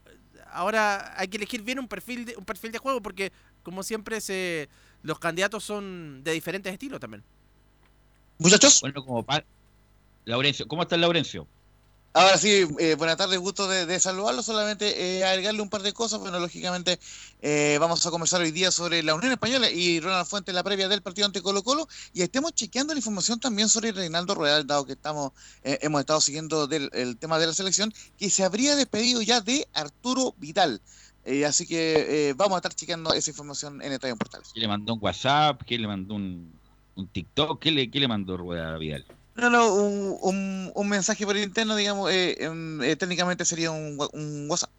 ahora 0.52 1.14
hay 1.19 1.28
que 1.28 1.37
elegir 1.38 1.62
bien 1.62 1.78
un 1.78 1.88
perfil 1.88 2.25
de, 2.26 2.37
un 2.37 2.45
perfil 2.45 2.73
de 2.73 2.78
juego 2.78 3.00
porque 3.02 3.33
como 3.62 3.83
siempre 3.83 4.21
se 4.21 4.69
los 5.02 5.18
candidatos 5.18 5.64
son 5.64 6.23
de 6.25 6.32
diferentes 6.32 6.73
estilos 6.73 7.00
también. 7.00 7.23
Muchachos. 8.38 8.80
Bueno, 8.80 9.04
como 9.04 9.23
pa- 9.25 9.44
Laurencio, 10.25 10.66
¿cómo 10.68 10.82
estás, 10.82 10.99
Laurencio? 10.99 11.47
Ahora 12.14 12.37
sí, 12.37 12.66
eh, 12.78 12.94
buenas 12.97 13.16
tardes, 13.16 13.38
gusto 13.38 13.66
de, 13.66 13.87
de 13.87 13.99
saludarlo. 13.99 14.42
Solamente 14.42 15.18
eh, 15.18 15.25
agregarle 15.25 15.62
un 15.62 15.71
par 15.71 15.80
de 15.80 15.94
cosas. 15.94 16.21
Bueno, 16.21 16.38
lógicamente 16.40 17.00
eh, 17.40 17.78
vamos 17.80 18.04
a 18.04 18.11
conversar 18.11 18.42
hoy 18.42 18.50
día 18.50 18.71
sobre 18.71 19.02
la 19.02 19.14
Unión 19.14 19.32
Española 19.32 19.71
y 19.71 19.99
Ronald 19.99 20.26
Fuentes, 20.26 20.54
la 20.54 20.62
previa 20.62 20.88
del 20.88 21.00
partido 21.00 21.26
ante 21.26 21.40
Colo 21.40 21.62
Colo. 21.62 21.88
Y 22.12 22.21
estemos 22.21 22.52
chequeando 22.52 22.92
la 22.92 22.99
información 22.99 23.40
también 23.40 23.71
sobre 23.71 23.92
Reinaldo 23.92 24.35
Rueda, 24.35 24.62
dado 24.62 24.85
que 24.85 24.92
estamos 24.92 25.32
eh, 25.64 25.78
hemos 25.80 26.00
estado 26.00 26.21
siguiendo 26.21 26.66
del, 26.66 26.90
el 26.92 27.16
tema 27.16 27.38
de 27.38 27.47
la 27.47 27.54
selección, 27.54 27.94
que 28.18 28.28
se 28.28 28.44
habría 28.44 28.76
despedido 28.76 29.23
ya 29.23 29.40
de 29.40 29.66
Arturo 29.73 30.35
Vidal. 30.37 30.82
Eh, 31.25 31.45
así 31.45 31.67
que 31.67 32.31
eh, 32.31 32.35
vamos 32.35 32.55
a 32.55 32.59
estar 32.59 32.75
chequeando 32.75 33.12
esa 33.14 33.31
información 33.31 33.81
en 33.83 33.93
Estadio 33.93 34.17
Portales. 34.17 34.50
¿Qué 34.52 34.61
le 34.61 34.69
mandó 34.69 34.95
un 34.95 34.99
WhatsApp? 35.02 35.62
¿Qué 35.64 35.79
le 35.79 35.87
mandó 35.87 36.14
un, 36.14 36.52
un 36.97 37.09
TikTok? 37.09 37.61
¿Qué 37.61 37.71
le, 37.71 37.91
qué 37.91 38.00
le 38.00 38.09
mandó 38.09 38.37
Rueda 38.37 38.76
Vidal? 38.79 39.05
No, 39.35 39.49
no, 39.49 39.75
un, 39.75 40.19
un, 40.21 40.73
un 40.75 40.88
mensaje 40.88 41.25
por 41.25 41.37
interno, 41.37 41.75
digamos, 41.76 42.11
eh, 42.11 42.37
em, 42.41 42.83
eh, 42.83 42.97
técnicamente 42.97 43.45
sería 43.45 43.71
un, 43.71 43.99
un 44.12 44.50
WhatsApp. 44.50 44.71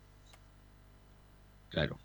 Claro. 1.69 1.97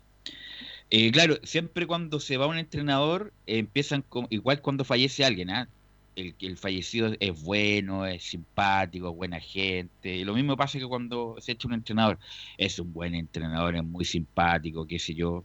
Eh, 0.89 1.11
claro, 1.11 1.37
siempre 1.43 1.85
cuando 1.85 2.19
se 2.19 2.37
va 2.37 2.47
un 2.47 2.57
entrenador, 2.57 3.31
empiezan 3.45 4.01
con, 4.01 4.25
igual 4.31 4.61
cuando 4.61 4.83
fallece 4.83 5.23
alguien, 5.23 5.51
¿ah? 5.51 5.69
El, 6.15 6.35
el 6.39 6.57
fallecido 6.57 7.13
es 7.19 7.43
bueno, 7.43 8.05
es 8.05 8.23
simpático, 8.23 9.09
es 9.09 9.15
buena 9.15 9.39
gente. 9.39 10.17
Y 10.17 10.23
lo 10.23 10.33
mismo 10.33 10.57
pasa 10.57 10.79
que 10.79 10.85
cuando 10.85 11.35
se 11.39 11.53
echa 11.53 11.67
un 11.67 11.73
entrenador, 11.73 12.19
es 12.57 12.79
un 12.79 12.93
buen 12.93 13.15
entrenador, 13.15 13.75
es 13.75 13.83
muy 13.83 14.05
simpático, 14.05 14.85
qué 14.85 14.99
sé 14.99 15.15
yo. 15.15 15.43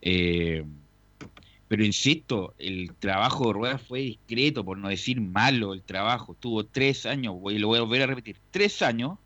Eh, 0.00 0.64
pero 1.68 1.84
insisto, 1.84 2.54
el 2.58 2.92
trabajo 2.98 3.46
de 3.46 3.52
Rueda 3.52 3.78
fue 3.78 4.00
discreto, 4.00 4.64
por 4.64 4.76
no 4.76 4.88
decir 4.88 5.20
malo 5.20 5.72
el 5.72 5.82
trabajo. 5.82 6.34
Tuvo 6.34 6.64
tres 6.64 7.06
años, 7.06 7.36
y 7.50 7.58
lo 7.58 7.68
voy 7.68 7.78
a 7.78 7.82
volver 7.82 8.02
a 8.02 8.06
repetir, 8.06 8.38
tres 8.50 8.82
años 8.82 9.18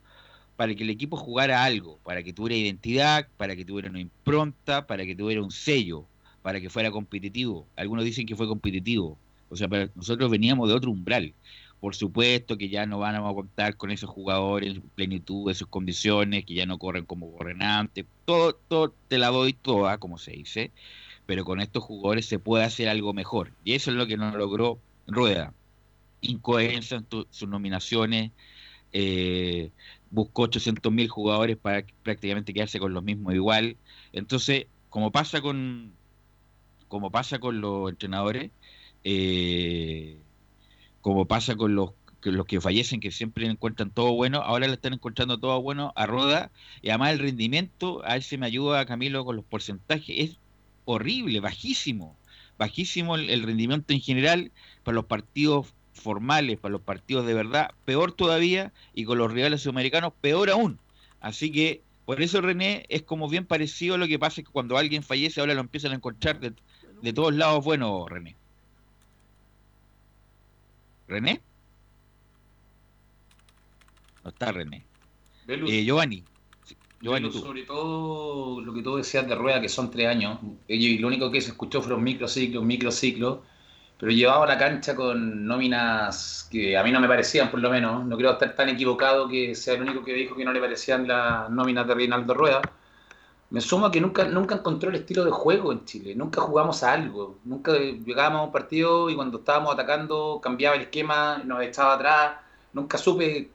para 0.57 0.75
que 0.75 0.83
el 0.83 0.91
equipo 0.91 1.17
jugara 1.17 1.65
algo, 1.65 1.99
para 2.05 2.23
que 2.23 2.33
tuviera 2.33 2.57
identidad, 2.57 3.29
para 3.37 3.57
que 3.57 3.65
tuviera 3.65 3.89
una 3.89 4.01
impronta, 4.01 4.87
para 4.87 5.05
que 5.07 5.17
tuviera 5.17 5.43
un 5.43 5.51
sello, 5.51 6.07
para 6.43 6.61
que 6.61 6.69
fuera 6.69 6.91
competitivo. 6.91 7.67
Algunos 7.77 8.05
dicen 8.05 8.27
que 8.27 8.37
fue 8.37 8.47
competitivo, 8.47 9.19
o 9.49 9.57
sea, 9.57 9.69
nosotros 9.95 10.31
veníamos 10.31 10.69
de 10.69 10.75
otro 10.75 10.91
umbral. 10.91 11.35
Por 11.81 11.95
supuesto 11.95 12.57
que 12.57 12.71
ya 12.71 12.87
no 12.87 12.99
van 12.99 13.15
a 13.17 13.21
contar 13.35 13.77
con 13.77 13.91
esos 13.91 14.09
jugadores 14.11 14.77
en 14.77 14.83
plenitud 14.91 15.49
de 15.49 15.55
sus 15.55 15.69
condiciones, 15.69 16.45
que 16.47 16.55
ya 16.55 16.67
no 16.67 16.79
corren 16.79 17.05
como 17.05 17.31
corren 17.37 17.63
antes. 17.63 18.07
Todo, 18.25 18.55
todo 18.69 18.95
te 19.09 19.19
la 19.19 19.29
doy 19.29 19.53
toda, 19.53 19.99
como 19.99 20.19
se 20.19 20.33
dice. 20.33 20.73
Pero 21.27 21.45
con 21.45 21.61
estos 21.61 21.85
jugadores 21.85 22.27
se 22.27 22.39
puede 22.39 22.65
hacer 22.65 22.89
algo 22.89 23.13
mejor. 23.13 23.55
Y 23.65 23.75
eso 23.75 23.91
es 23.91 23.97
lo 23.97 24.07
que 24.07 24.17
no 24.17 24.31
logró 24.37 24.81
Rueda. 25.07 25.55
Incoherencia 26.21 26.97
en 26.99 27.07
sus 27.31 27.49
nominaciones. 27.49 28.33
eh, 28.93 29.73
buscó 30.11 30.43
800 30.45 30.93
mil 30.93 31.09
jugadores 31.09 31.57
para 31.57 31.85
prácticamente 32.03 32.55
quedarse 32.55 32.79
con 32.81 32.95
los 32.95 33.03
mismos 33.05 33.35
igual. 33.35 33.79
Entonces, 34.13 34.67
como 34.89 35.13
pasa 35.13 35.41
con, 35.43 35.99
como 36.89 37.11
pasa 37.11 37.39
con 37.39 37.61
los 37.61 37.91
entrenadores, 37.91 38.51
eh, 39.05 40.19
como 41.03 41.27
pasa 41.27 41.57
con 41.57 41.75
los 41.75 41.93
que 42.23 42.33
los 42.33 42.47
que 42.47 42.61
fallecen, 42.61 43.01
que 43.01 43.11
siempre 43.11 43.47
encuentran 43.47 43.91
todo 43.91 44.15
bueno, 44.15 44.39
ahora 44.39 44.67
le 44.67 44.73
están 44.73 44.95
encontrando 44.95 45.39
todo 45.39 45.61
bueno 45.61 45.93
a 45.95 46.07
Roda, 46.07 46.51
y 46.81 46.89
además 46.89 47.13
el 47.13 47.19
rendimiento, 47.19 48.03
a 48.05 48.15
ver 48.15 48.23
si 48.23 48.39
me 48.39 48.47
ayuda 48.47 48.87
Camilo 48.87 49.25
con 49.27 49.37
los 49.37 49.45
porcentajes, 49.45 50.17
es 50.19 50.39
horrible, 50.87 51.41
bajísimo, 51.41 52.17
bajísimo 52.57 53.17
el, 53.17 53.43
rendimiento 53.43 53.93
en 53.93 54.01
general 54.01 54.53
para 54.85 54.95
los 54.95 55.05
partidos 55.05 55.75
formales, 55.93 56.59
para 56.59 56.73
los 56.73 56.81
partidos 56.81 57.27
de 57.27 57.35
verdad, 57.35 57.73
peor 57.85 58.13
todavía, 58.13 58.73
y 58.95 59.05
con 59.05 59.19
los 59.19 59.31
rivales 59.31 59.61
sudamericanos, 59.61 60.15
peor 60.21 60.49
aún. 60.49 60.79
Así 61.21 61.53
que, 61.53 61.83
por 62.07 62.23
eso 62.23 62.41
René 62.41 62.87
es 62.89 63.03
como 63.03 63.29
bien 63.29 63.47
parecido 63.47 63.95
a 63.97 63.99
lo 63.99 64.09
que 64.09 64.19
pasa 64.19 64.43
que 64.43 64.51
cuando 64.51 64.79
alguien 64.79 65.03
fallece, 65.03 65.41
ahora 65.41 65.55
lo 65.55 65.61
empiezan 65.61 65.93
a 65.93 65.97
encontrar 65.97 66.41
de 66.41 67.13
todos 67.13 67.35
lados 67.35 67.65
bueno, 67.65 68.07
René. 68.09 68.37
¿René? 71.09 71.41
No 74.23 74.31
está 74.31 74.53
René. 74.53 74.85
Eh, 75.47 75.85
Giovanni. 75.85 76.25
Sí, 76.65 76.77
Giovanni, 77.01 77.31
tú. 77.31 77.39
sobre 77.39 77.63
todo 77.65 78.61
lo 78.63 78.73
que 78.73 78.83
tú 78.83 78.97
decías 78.97 79.29
de 79.29 79.35
Rueda, 79.35 79.61
que 79.61 79.69
son 79.69 79.91
tres 79.91 80.09
años, 80.09 80.39
y 80.67 80.99
lo 80.99 81.09
único 81.09 81.31
que 81.31 81.41
se 81.41 81.51
escuchó 81.51 81.83
fueron 81.83 82.03
microciclos, 82.03 82.65
microciclos, 82.65 83.41
pero 83.99 84.11
llevaba 84.11 84.47
la 84.47 84.59
cancha 84.59 84.97
con 84.97 85.47
nóminas 85.47 86.49
que 86.51 86.77
a 86.77 86.83
mí 86.83 86.91
no 86.91 87.01
me 87.01 87.09
parecían, 87.09 87.51
por 87.51 87.61
lo 87.61 87.71
menos. 87.71 88.05
No 88.07 88.17
creo 88.17 88.33
estar 88.33 88.55
tan 88.55 88.69
equivocado 88.71 89.29
que 89.29 89.55
sea 89.55 89.75
el 89.75 89.83
único 89.83 90.05
que 90.05 90.15
dijo 90.15 90.35
que 90.35 90.45
no 90.45 90.53
le 90.53 90.61
parecían 90.61 91.07
las 91.07 91.49
nóminas 91.51 91.87
de 91.87 91.95
Reinaldo 91.95 92.35
Rueda. 92.35 92.63
Me 93.51 93.61
sumo 93.61 93.87
a 93.87 93.93
que 93.93 94.01
nunca, 94.01 94.25
nunca 94.25 94.57
encontró 94.57 94.91
el 94.91 94.97
estilo 94.97 95.25
de 95.25 95.31
juego 95.31 95.71
en 95.73 95.85
Chile, 95.85 96.15
nunca 96.15 96.41
jugamos 96.41 96.83
a 96.83 96.93
algo, 96.93 97.39
nunca 97.45 97.73
llegábamos 97.73 98.41
a 98.41 98.45
un 98.45 98.53
partido 98.53 99.11
y 99.11 99.15
cuando 99.15 99.39
estábamos 99.39 99.73
atacando 99.75 100.41
cambiaba 100.43 100.77
el 100.77 100.83
esquema, 100.83 101.39
nos 101.45 101.63
echaba 101.63 101.95
atrás, 101.95 102.33
nunca 102.73 102.99
supe 102.99 103.51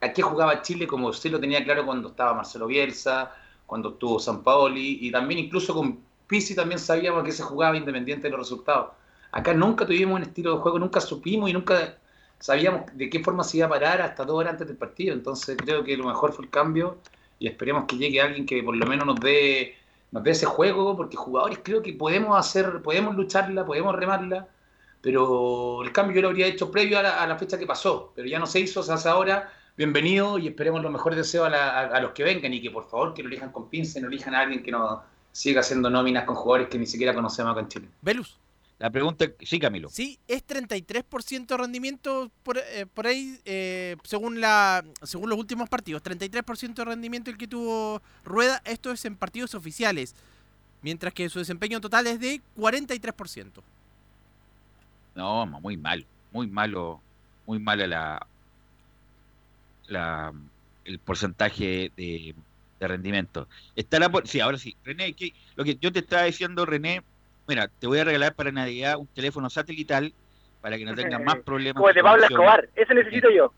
a 0.00 0.12
qué 0.12 0.22
jugaba 0.22 0.62
Chile 0.62 0.86
como 0.86 1.12
sí 1.12 1.28
lo 1.28 1.40
tenía 1.40 1.64
claro 1.64 1.86
cuando 1.86 2.08
estaba 2.08 2.34
Marcelo 2.34 2.66
Bielsa, 2.66 3.32
cuando 3.66 3.90
estuvo 3.90 4.18
San 4.18 4.42
Paoli 4.42 4.98
y 5.00 5.10
también 5.10 5.40
incluso 5.40 5.74
con 5.74 6.00
Pizzi 6.26 6.54
también 6.54 6.78
sabíamos 6.78 7.22
a 7.22 7.24
qué 7.24 7.32
se 7.32 7.42
jugaba 7.42 7.76
independiente 7.76 8.24
de 8.24 8.30
los 8.30 8.40
resultados. 8.40 8.92
Acá 9.30 9.52
nunca 9.54 9.86
tuvimos 9.86 10.16
un 10.16 10.22
estilo 10.22 10.54
de 10.54 10.60
juego, 10.60 10.78
nunca 10.78 11.00
supimos 11.00 11.50
y 11.50 11.52
nunca 11.52 11.98
sabíamos 12.38 12.82
de 12.94 13.10
qué 13.10 13.22
forma 13.22 13.44
se 13.44 13.58
iba 13.58 13.66
a 13.66 13.70
parar 13.70 14.00
hasta 14.00 14.24
dos 14.24 14.36
horas 14.36 14.52
antes 14.52 14.66
del 14.66 14.76
partido. 14.76 15.14
Entonces 15.14 15.56
creo 15.56 15.84
que 15.84 15.96
lo 15.96 16.06
mejor 16.06 16.32
fue 16.32 16.44
el 16.44 16.50
cambio 16.50 16.98
y 17.44 17.48
esperemos 17.48 17.84
que 17.84 17.96
llegue 17.96 18.20
alguien 18.20 18.46
que 18.46 18.62
por 18.62 18.74
lo 18.74 18.86
menos 18.86 19.06
nos 19.06 19.20
dé, 19.20 19.74
nos 20.12 20.22
dé 20.24 20.30
ese 20.30 20.46
juego, 20.46 20.96
porque 20.96 21.16
jugadores 21.16 21.58
creo 21.62 21.82
que 21.82 21.92
podemos 21.92 22.38
hacer, 22.38 22.80
podemos 22.82 23.14
lucharla, 23.14 23.66
podemos 23.66 23.94
remarla, 23.94 24.48
pero 25.02 25.82
el 25.82 25.92
cambio 25.92 26.16
yo 26.16 26.22
lo 26.22 26.28
habría 26.28 26.46
hecho 26.46 26.70
previo 26.70 26.98
a 26.98 27.02
la, 27.02 27.22
a 27.22 27.26
la 27.26 27.36
fecha 27.36 27.58
que 27.58 27.66
pasó, 27.66 28.12
pero 28.16 28.26
ya 28.26 28.38
no 28.38 28.46
se 28.46 28.60
hizo, 28.60 28.82
se 28.82 28.92
hace 28.92 29.08
ahora. 29.08 29.52
Bienvenido 29.76 30.38
y 30.38 30.46
esperemos 30.48 30.80
los 30.82 30.90
mejores 30.92 31.16
deseos 31.18 31.46
a, 31.46 31.50
la- 31.50 31.80
a- 31.80 32.00
los 32.00 32.12
que 32.12 32.22
vengan 32.22 32.54
y 32.54 32.62
que 32.62 32.70
por 32.70 32.88
favor 32.88 33.12
que 33.12 33.22
lo 33.22 33.28
elijan 33.28 33.50
con 33.50 33.68
pinza 33.68 34.00
no 34.00 34.06
elijan 34.08 34.34
a 34.34 34.40
alguien 34.40 34.62
que 34.62 34.70
no 34.70 35.02
siga 35.32 35.60
haciendo 35.60 35.90
nóminas 35.90 36.24
con 36.24 36.36
jugadores 36.36 36.68
que 36.68 36.78
ni 36.78 36.86
siquiera 36.86 37.12
conocemos 37.12 37.50
acá 37.52 37.60
en 37.60 37.68
Chile. 37.68 37.88
Velus. 38.00 38.38
La 38.84 38.90
pregunta, 38.90 39.24
sí, 39.40 39.58
Camilo. 39.58 39.88
Sí, 39.88 40.18
es 40.28 40.46
33% 40.46 41.46
de 41.46 41.56
rendimiento 41.56 42.30
por, 42.42 42.58
eh, 42.58 42.84
por 42.84 43.06
ahí, 43.06 43.40
eh, 43.46 43.96
según 44.04 44.42
la 44.42 44.84
según 45.02 45.30
los 45.30 45.38
últimos 45.38 45.70
partidos. 45.70 46.02
33% 46.02 46.74
de 46.74 46.84
rendimiento 46.84 47.30
el 47.30 47.38
que 47.38 47.48
tuvo 47.48 48.02
Rueda. 48.26 48.60
Esto 48.66 48.92
es 48.92 49.02
en 49.06 49.16
partidos 49.16 49.54
oficiales. 49.54 50.14
Mientras 50.82 51.14
que 51.14 51.30
su 51.30 51.38
desempeño 51.38 51.80
total 51.80 52.06
es 52.08 52.20
de 52.20 52.42
43%. 52.58 53.62
No, 55.14 55.46
muy 55.46 55.78
malo, 55.78 56.04
muy 56.30 56.46
malo, 56.46 57.00
muy 57.46 57.58
malo 57.58 57.86
la, 57.86 58.26
la, 59.86 60.30
el 60.84 60.98
porcentaje 60.98 61.90
de, 61.96 62.34
de 62.78 62.88
rendimiento. 62.88 63.48
Está 63.76 63.98
la, 63.98 64.12
sí, 64.26 64.40
ahora 64.40 64.58
sí, 64.58 64.76
René, 64.84 65.14
¿qué- 65.14 65.32
lo 65.56 65.64
que 65.64 65.78
yo 65.80 65.90
te 65.90 66.00
estaba 66.00 66.24
diciendo, 66.24 66.66
René, 66.66 67.02
mira, 67.46 67.68
te 67.78 67.86
voy 67.86 67.98
a 67.98 68.04
regalar 68.04 68.34
para 68.34 68.52
Navidad 68.52 68.98
un 68.98 69.06
teléfono 69.06 69.50
satelital 69.50 70.12
para 70.60 70.78
que 70.78 70.84
no 70.84 70.94
tengas 70.94 71.22
más 71.22 71.36
problemas. 71.44 71.74
Como 71.74 71.88
el 71.88 71.94
de 71.94 72.02
Pablo. 72.02 72.24
Escobar, 72.24 72.68
ese 72.74 72.94
necesito 72.94 73.30
yo. 73.30 73.52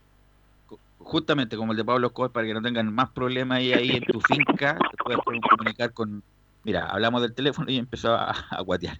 Justamente 0.98 1.56
como 1.56 1.72
el 1.72 1.78
de 1.78 1.84
Pablo 1.84 2.08
Escobar, 2.08 2.30
para 2.30 2.46
que 2.46 2.54
no 2.54 2.62
tengan 2.62 2.92
más 2.92 3.10
problemas 3.10 3.58
ahí, 3.58 3.72
ahí 3.72 3.90
en 3.90 4.04
tu 4.04 4.20
finca, 4.20 4.76
te 4.90 4.96
puedas 4.96 5.20
comunicar 5.22 5.92
con... 5.92 6.22
Mira, 6.64 6.86
hablamos 6.86 7.22
del 7.22 7.32
teléfono 7.32 7.70
y 7.70 7.78
empezó 7.78 8.14
a, 8.14 8.30
a 8.50 8.60
guatear. 8.62 8.98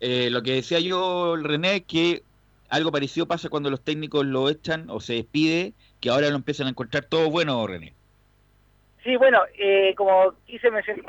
Eh, 0.00 0.30
lo 0.30 0.42
que 0.42 0.54
decía 0.54 0.80
yo, 0.80 1.36
René, 1.36 1.84
que 1.84 2.22
algo 2.70 2.90
parecido 2.90 3.26
pasa 3.26 3.50
cuando 3.50 3.68
los 3.68 3.84
técnicos 3.84 4.24
lo 4.24 4.48
echan 4.48 4.88
o 4.88 4.98
se 4.98 5.12
despide, 5.12 5.74
que 6.00 6.08
ahora 6.08 6.30
lo 6.30 6.36
empiezan 6.36 6.66
a 6.66 6.70
encontrar 6.70 7.04
todo 7.04 7.30
bueno, 7.30 7.66
René. 7.66 7.94
Sí, 9.04 9.14
bueno, 9.16 9.40
eh, 9.58 9.94
como 9.94 10.34
quise 10.46 10.70
mencionar, 10.70 11.04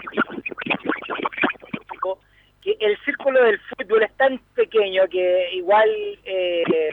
que 2.64 2.78
el 2.80 2.98
círculo 3.04 3.44
del 3.44 3.60
fútbol 3.60 4.04
es 4.04 4.14
tan 4.14 4.40
pequeño 4.56 5.04
que 5.10 5.54
igual 5.54 5.90
eh, 6.24 6.90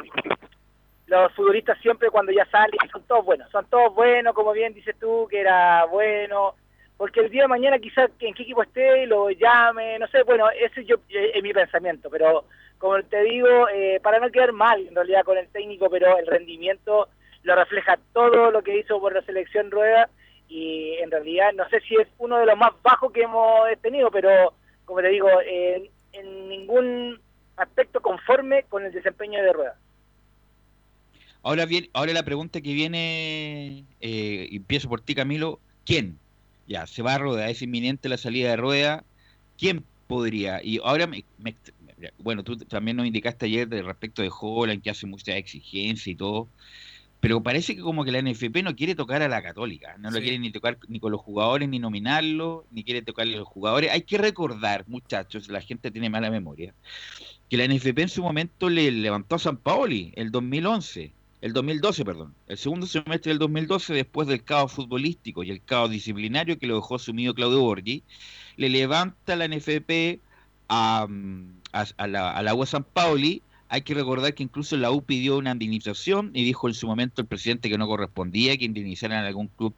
los 1.07 1.33
futbolistas 1.33 1.79
siempre 1.81 2.11
cuando 2.11 2.33
ya 2.33 2.45
salen 2.47 2.79
son 2.91 3.03
todos 3.05 3.25
buenos, 3.25 3.51
son 3.51 3.67
todos 3.67 3.95
buenos, 3.95 4.35
como 4.35 4.53
bien 4.53 4.75
dices 4.75 4.97
tú, 4.99 5.29
que 5.31 5.41
era 5.41 5.85
bueno, 5.87 6.55
porque 6.97 7.21
el 7.21 7.31
día 7.31 7.43
de 7.43 7.49
mañana 7.49 7.79
quizás 7.79 8.11
en 8.19 8.35
qué 8.35 8.43
equipo 8.43 8.63
esté 8.63 9.07
lo 9.07 9.31
llame, 9.31 9.99
no 9.99 10.09
sé, 10.09 10.23
bueno, 10.25 10.51
ese 10.51 10.85
yo 10.85 10.97
eh, 11.09 11.33
es 11.35 11.43
mi 11.43 11.53
pensamiento, 11.53 12.11
pero 12.11 12.45
como 12.79 13.01
te 13.05 13.23
digo, 13.23 13.69
eh, 13.69 14.01
para 14.03 14.19
no 14.19 14.31
quedar 14.31 14.53
mal 14.53 14.85
en 14.87 14.95
realidad 14.95 15.23
con 15.23 15.39
el 15.39 15.49
técnico, 15.49 15.89
pero 15.89 16.19
el 16.19 16.27
rendimiento 16.27 17.09
lo 17.43 17.55
refleja 17.55 17.99
todo 18.13 18.51
lo 18.51 18.63
que 18.63 18.79
hizo 18.79 19.01
por 19.01 19.15
la 19.15 19.23
selección 19.23 19.71
Rueda 19.71 20.09
y 20.49 20.95
en 21.01 21.11
realidad 21.11 21.53
no 21.55 21.69
sé 21.69 21.81
si 21.81 21.95
es 21.95 22.09
uno 22.19 22.39
de 22.39 22.47
los 22.47 22.59
más 22.59 22.73
bajos 22.83 23.13
que 23.13 23.23
hemos 23.23 23.69
tenido, 23.81 24.11
pero 24.11 24.53
como 24.91 25.03
te 25.03 25.09
digo, 25.11 25.29
en, 25.47 25.89
en 26.13 26.49
ningún 26.49 27.21
aspecto 27.57 28.03
conforme 28.03 28.65
con 28.65 28.85
el 28.85 28.91
desempeño 28.93 29.41
de 29.41 29.53
Rueda. 29.53 29.77
Ahora 31.45 31.65
bien, 31.65 31.89
ahora 31.93 32.13
la 32.13 32.25
pregunta 32.25 32.61
que 32.61 32.73
viene, 32.75 33.87
eh, 34.01 34.49
empiezo 34.51 34.89
por 34.89 35.01
ti, 35.01 35.15
Camilo, 35.15 35.61
¿quién? 35.85 36.19
Ya, 36.67 36.89
se 36.89 37.03
va 37.03 37.15
a 37.15 37.19
Rueda, 37.19 37.49
es 37.51 37.63
inminente 37.63 38.09
la 38.09 38.19
salida 38.19 38.51
de 38.51 38.57
Rueda. 38.57 39.05
¿Quién 39.57 39.87
podría? 40.09 40.61
Y 40.65 40.81
ahora, 40.83 41.07
me- 41.07 41.25
bueno, 42.19 42.43
tú 42.43 42.57
también 42.59 42.97
nos 42.97 43.07
indicaste 43.07 43.47
ayer 43.47 43.69
de 43.69 43.83
respecto 43.83 44.23
de 44.23 44.31
Holland, 44.41 44.83
que 44.83 44.91
hace 44.91 45.07
mucha 45.07 45.37
exigencia 45.37 46.13
y 46.13 46.17
todo, 46.17 46.49
pero 47.21 47.43
parece 47.43 47.77
que 47.77 47.83
como 47.83 48.05
que 48.05 48.13
la 48.13 48.19
NFP 48.23 48.63
no 48.63 48.75
quiere 48.75 48.95
tocar 48.95 49.23
a 49.23 49.29
la 49.29 49.43
Católica, 49.43 49.97
no 49.99 50.11
lo 50.11 50.17
Sí. 50.17 50.23
quiere 50.23 50.39
ni 50.39 50.51
tocar 50.51 50.79
ni 50.89 50.99
con 51.01 51.13
los 51.13 51.21
jugadores, 51.21 51.69
ni 51.69 51.79
nominarlo, 51.79 52.67
ni 52.71 52.83
quiere 52.83 53.03
tocarle 53.03 53.35
a 53.37 53.39
los 53.41 53.49
jugadores. 53.49 53.91
Hay 53.91 54.03
que 54.03 54.19
recordar, 54.19 54.85
muchachos, 54.89 55.49
la 55.49 55.61
gente 55.61 55.91
tiene 55.91 56.09
mala 56.11 56.31
memoria, 56.31 56.75
que 57.49 57.57
la 57.57 57.65
NFP 57.65 57.99
en 58.03 58.09
su 58.09 58.23
momento 58.23 58.71
le 58.71 58.91
levantó 58.91 59.37
a 59.37 59.39
San 59.39 59.57
Paoli 59.59 60.13
el 60.17 60.31
2011, 60.31 61.13
el 61.43 61.53
2012, 61.53 62.05
perdón, 62.05 62.35
el 62.49 62.57
segundo 62.59 62.87
semestre 62.87 63.31
del 63.31 63.39
2012, 63.39 63.93
después 63.95 64.29
del 64.29 64.43
caos 64.45 64.73
futbolístico 64.73 65.43
y 65.43 65.51
el 65.51 65.63
caos 65.63 65.91
disciplinario 65.91 66.59
que 66.59 66.67
lo 66.67 66.77
dejó 66.77 66.99
sumido 66.99 67.35
Claudio 67.35 67.61
Borghi, 67.61 68.03
le 68.57 68.69
levanta 68.69 69.37
la 69.37 69.47
NFP 69.47 70.21
a, 70.69 71.07
mm, 71.09 71.61
a, 71.73 71.85
a 71.97 72.07
la, 72.07 72.31
a 72.33 72.43
la 72.43 72.55
UA 72.55 72.67
San 72.67 72.85
Paoli 72.85 73.43
hay 73.71 73.83
que 73.83 73.95
recordar 73.95 74.35
que 74.35 74.43
incluso 74.43 74.77
la 74.77 74.91
U 74.91 75.03
pidió 75.03 75.39
una 75.39 75.53
indemnización 75.53 76.33
y 76.35 76.45
dijo 76.45 76.67
en 76.67 76.75
su 76.75 76.89
momento 76.89 77.23
el 77.23 77.29
presidente 77.29 77.71
que 77.71 77.79
no 77.79 77.87
correspondía 77.87 78.57
que 78.59 78.65
indemnizaran 78.65 79.25
a 79.25 79.29
algún 79.29 79.47
club 79.47 79.75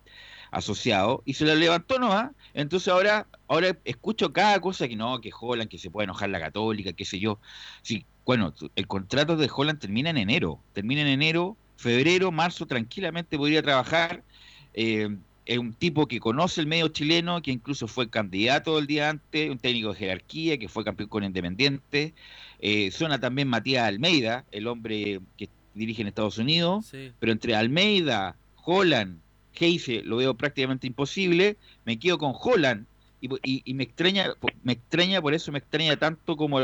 asociado 0.51 1.23
y 1.27 1.35
se 1.35 1.45
lo 1.45 1.55
levantó 1.55 1.99
nomás. 1.99 2.31
Entonces 2.55 2.89
ahora, 2.89 3.27
ahora 3.49 3.77
escucho 3.85 4.33
cada 4.33 4.59
cosa 4.63 4.89
que 4.89 4.97
no, 4.97 5.21
que 5.21 5.31
Holland, 5.39 5.69
que 5.69 5.77
se 5.77 5.91
puede 5.91 6.05
enojar 6.05 6.31
la 6.31 6.41
católica, 6.41 6.95
qué 6.95 7.05
sé 7.05 7.21
yo. 7.21 7.39
Sí, 7.83 8.07
bueno, 8.25 8.55
el 8.77 8.87
contrato 8.87 9.37
de 9.37 9.51
Holland 9.55 9.79
termina 9.79 10.09
en 10.09 10.17
enero, 10.17 10.59
termina 10.73 11.03
en 11.03 11.09
enero, 11.09 11.59
febrero, 11.77 12.33
marzo, 12.33 12.65
tranquilamente 12.65 13.37
podría 13.37 13.63
trabajar. 13.63 14.25
Eh, 14.73 15.15
es 15.45 15.59
un 15.59 15.73
tipo 15.75 16.07
que 16.07 16.21
conoce 16.21 16.61
el 16.61 16.67
medio 16.67 16.89
chileno, 16.89 17.43
que 17.43 17.51
incluso 17.51 17.89
fue 17.89 18.09
candidato 18.09 18.79
el 18.79 18.87
día 18.87 19.11
antes, 19.11 19.51
un 19.51 19.59
técnico 19.59 19.93
de 19.93 19.99
jerarquía, 19.99 20.59
que 20.59 20.69
fue 20.69 20.85
campeón 20.85 21.09
con 21.09 21.25
Independiente. 21.25 22.15
Eh, 22.61 22.91
suena 22.93 23.19
también 23.19 23.49
Matías 23.49 23.85
Almeida, 23.89 24.45
el 24.53 24.67
hombre 24.69 25.21
que 25.37 25.49
dirige 25.75 26.03
en 26.03 26.09
Estados 26.09 26.39
Unidos, 26.39 26.87
Sí. 26.87 27.13
pero 27.19 27.33
entre 27.33 27.55
Almeida, 27.57 28.37
Holland, 28.65 29.19
Heise 29.59 30.03
lo 30.03 30.17
veo 30.17 30.35
prácticamente 30.35 30.87
imposible. 30.87 31.57
Me 31.85 31.99
quedo 31.99 32.19
con 32.19 32.33
Holland 32.41 32.87
y, 33.21 33.29
y- 33.45 33.63
y 33.65 33.75
me 33.75 33.83
extraña, 33.85 34.33
me 34.63 34.73
extraña, 34.75 35.21
por 35.21 35.35
eso 35.35 35.51
me 35.53 35.59
extraña 35.59 35.97
tanto 35.97 36.37
como 36.37 36.61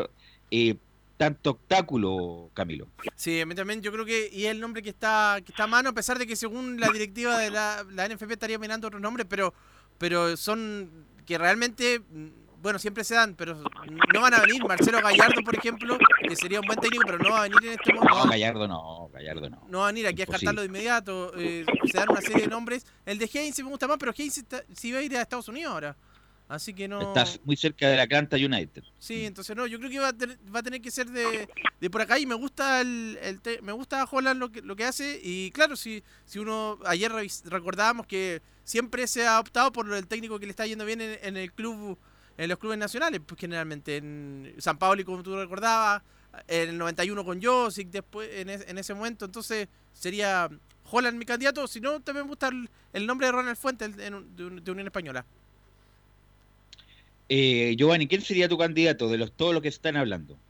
eh, 0.50 0.76
tanto 1.18 1.50
obstáculo, 1.50 2.50
Camilo. 2.54 2.88
Sí, 3.14 3.40
a 3.40 3.44
mí 3.46 3.54
también 3.54 3.82
yo 3.82 3.92
creo 3.92 4.06
que 4.06 4.30
y 4.32 4.46
es 4.46 4.52
el 4.52 4.60
nombre 4.60 4.82
que 4.82 4.88
está 4.90 5.38
que 5.44 5.52
está 5.52 5.64
a 5.64 5.66
mano, 5.66 5.90
a 5.90 5.92
pesar 5.92 6.18
de 6.18 6.26
que 6.26 6.36
según 6.36 6.80
la 6.80 6.88
directiva 6.88 7.36
de 7.38 7.50
la, 7.50 7.84
la 7.90 8.08
NFP 8.08 8.32
estaría 8.32 8.58
mirando 8.58 8.86
otros 8.86 9.02
nombres, 9.02 9.26
pero 9.28 9.52
pero 9.98 10.36
son 10.36 11.06
que 11.26 11.36
realmente 11.36 12.00
mm, 12.00 12.28
bueno, 12.60 12.78
siempre 12.78 13.04
se 13.04 13.14
dan, 13.14 13.34
pero 13.36 13.54
no 14.12 14.20
van 14.20 14.34
a 14.34 14.40
venir. 14.40 14.64
Marcelo 14.66 15.00
Gallardo, 15.00 15.42
por 15.44 15.56
ejemplo, 15.56 15.96
que 16.28 16.34
sería 16.34 16.60
un 16.60 16.66
buen 16.66 16.78
técnico, 16.80 17.04
pero 17.06 17.18
no 17.18 17.30
va 17.30 17.40
a 17.40 17.42
venir 17.42 17.58
en 17.66 17.72
este 17.74 17.92
momento. 17.92 18.24
No, 18.24 18.30
Gallardo 18.30 18.68
no, 18.68 19.10
Gallardo 19.12 19.50
no. 19.50 19.66
No 19.68 19.78
va 19.78 19.84
a 19.84 19.92
venir 19.92 20.06
aquí 20.08 20.22
a 20.22 20.26
descartarlo 20.26 20.62
de 20.62 20.66
inmediato. 20.66 21.32
eh, 21.36 21.64
se 21.90 21.98
dan 21.98 22.10
una 22.10 22.20
serie 22.20 22.42
de 22.42 22.48
nombres. 22.48 22.84
El 23.06 23.18
de 23.18 23.30
Heinz 23.32 23.58
me 23.60 23.68
gusta 23.70 23.86
más, 23.86 23.96
pero 23.98 24.12
Heinz 24.16 24.44
sí 24.74 24.92
va 24.92 24.98
a 24.98 25.02
ir 25.02 25.16
a 25.16 25.22
Estados 25.22 25.48
Unidos 25.48 25.72
ahora. 25.72 25.96
Así 26.48 26.72
que 26.72 26.88
no. 26.88 27.00
Estás 27.00 27.38
muy 27.44 27.56
cerca 27.56 27.88
de 27.88 27.96
la 27.96 28.04
Atlanta 28.04 28.36
United. 28.36 28.82
Sí, 28.98 29.26
entonces 29.26 29.54
no, 29.54 29.66
yo 29.66 29.78
creo 29.78 29.90
que 29.90 29.98
va 29.98 30.08
a 30.08 30.12
tener, 30.16 30.38
va 30.54 30.60
a 30.60 30.62
tener 30.62 30.80
que 30.80 30.90
ser 30.90 31.06
de, 31.10 31.46
de 31.78 31.90
por 31.90 32.00
acá 32.00 32.18
y 32.18 32.24
me 32.24 32.34
gusta 32.34 32.80
el, 32.80 33.18
el 33.22 33.40
te- 33.40 33.60
me 33.60 33.72
gusta 33.72 34.04
Holland 34.10 34.40
lo 34.40 34.50
que, 34.50 34.62
lo 34.62 34.74
que 34.74 34.84
hace 34.84 35.20
y 35.22 35.50
claro, 35.50 35.76
si, 35.76 36.02
si 36.24 36.38
uno 36.38 36.78
ayer 36.86 37.12
recordábamos 37.44 38.06
que 38.06 38.40
siempre 38.64 39.06
se 39.06 39.26
ha 39.26 39.38
optado 39.40 39.72
por 39.72 39.92
el 39.92 40.06
técnico 40.06 40.38
que 40.38 40.46
le 40.46 40.50
está 40.50 40.66
yendo 40.66 40.86
bien 40.86 41.00
en, 41.02 41.18
en 41.22 41.36
el 41.36 41.52
club 41.52 41.98
en 42.38 42.48
los 42.48 42.58
clubes 42.58 42.78
nacionales, 42.78 43.20
pues 43.26 43.38
generalmente 43.40 43.96
en 43.98 44.54
San 44.58 44.78
Paoli 44.78 45.04
como 45.04 45.22
tú 45.22 45.36
recordabas, 45.36 46.02
en 46.46 46.70
el 46.70 46.78
91 46.78 47.24
con 47.24 47.42
Josic 47.42 47.90
después 47.90 48.30
en, 48.32 48.48
es- 48.48 48.64
en 48.68 48.78
ese 48.78 48.94
momento, 48.94 49.26
entonces 49.26 49.68
sería 49.92 50.48
Holland 50.90 51.18
mi 51.18 51.26
candidato, 51.26 51.66
si 51.68 51.80
no 51.82 52.00
también 52.00 52.24
me 52.24 52.30
gusta 52.30 52.48
el, 52.48 52.70
el 52.94 53.06
nombre 53.06 53.26
de 53.26 53.32
Ronald 53.32 53.56
Fuentes 53.58 53.94
de 53.96 54.70
Unión 54.70 54.86
Española. 54.86 55.26
Eh, 57.28 57.74
Giovanni, 57.78 58.06
¿quién 58.08 58.20
sería 58.22 58.48
tu 58.50 58.58
candidato 58.58 59.08
de 59.08 59.16
los 59.18 59.34
todos 59.34 59.52
los 59.54 59.62
que 59.62 59.68
están 59.68 59.96
hablando? 59.96 60.40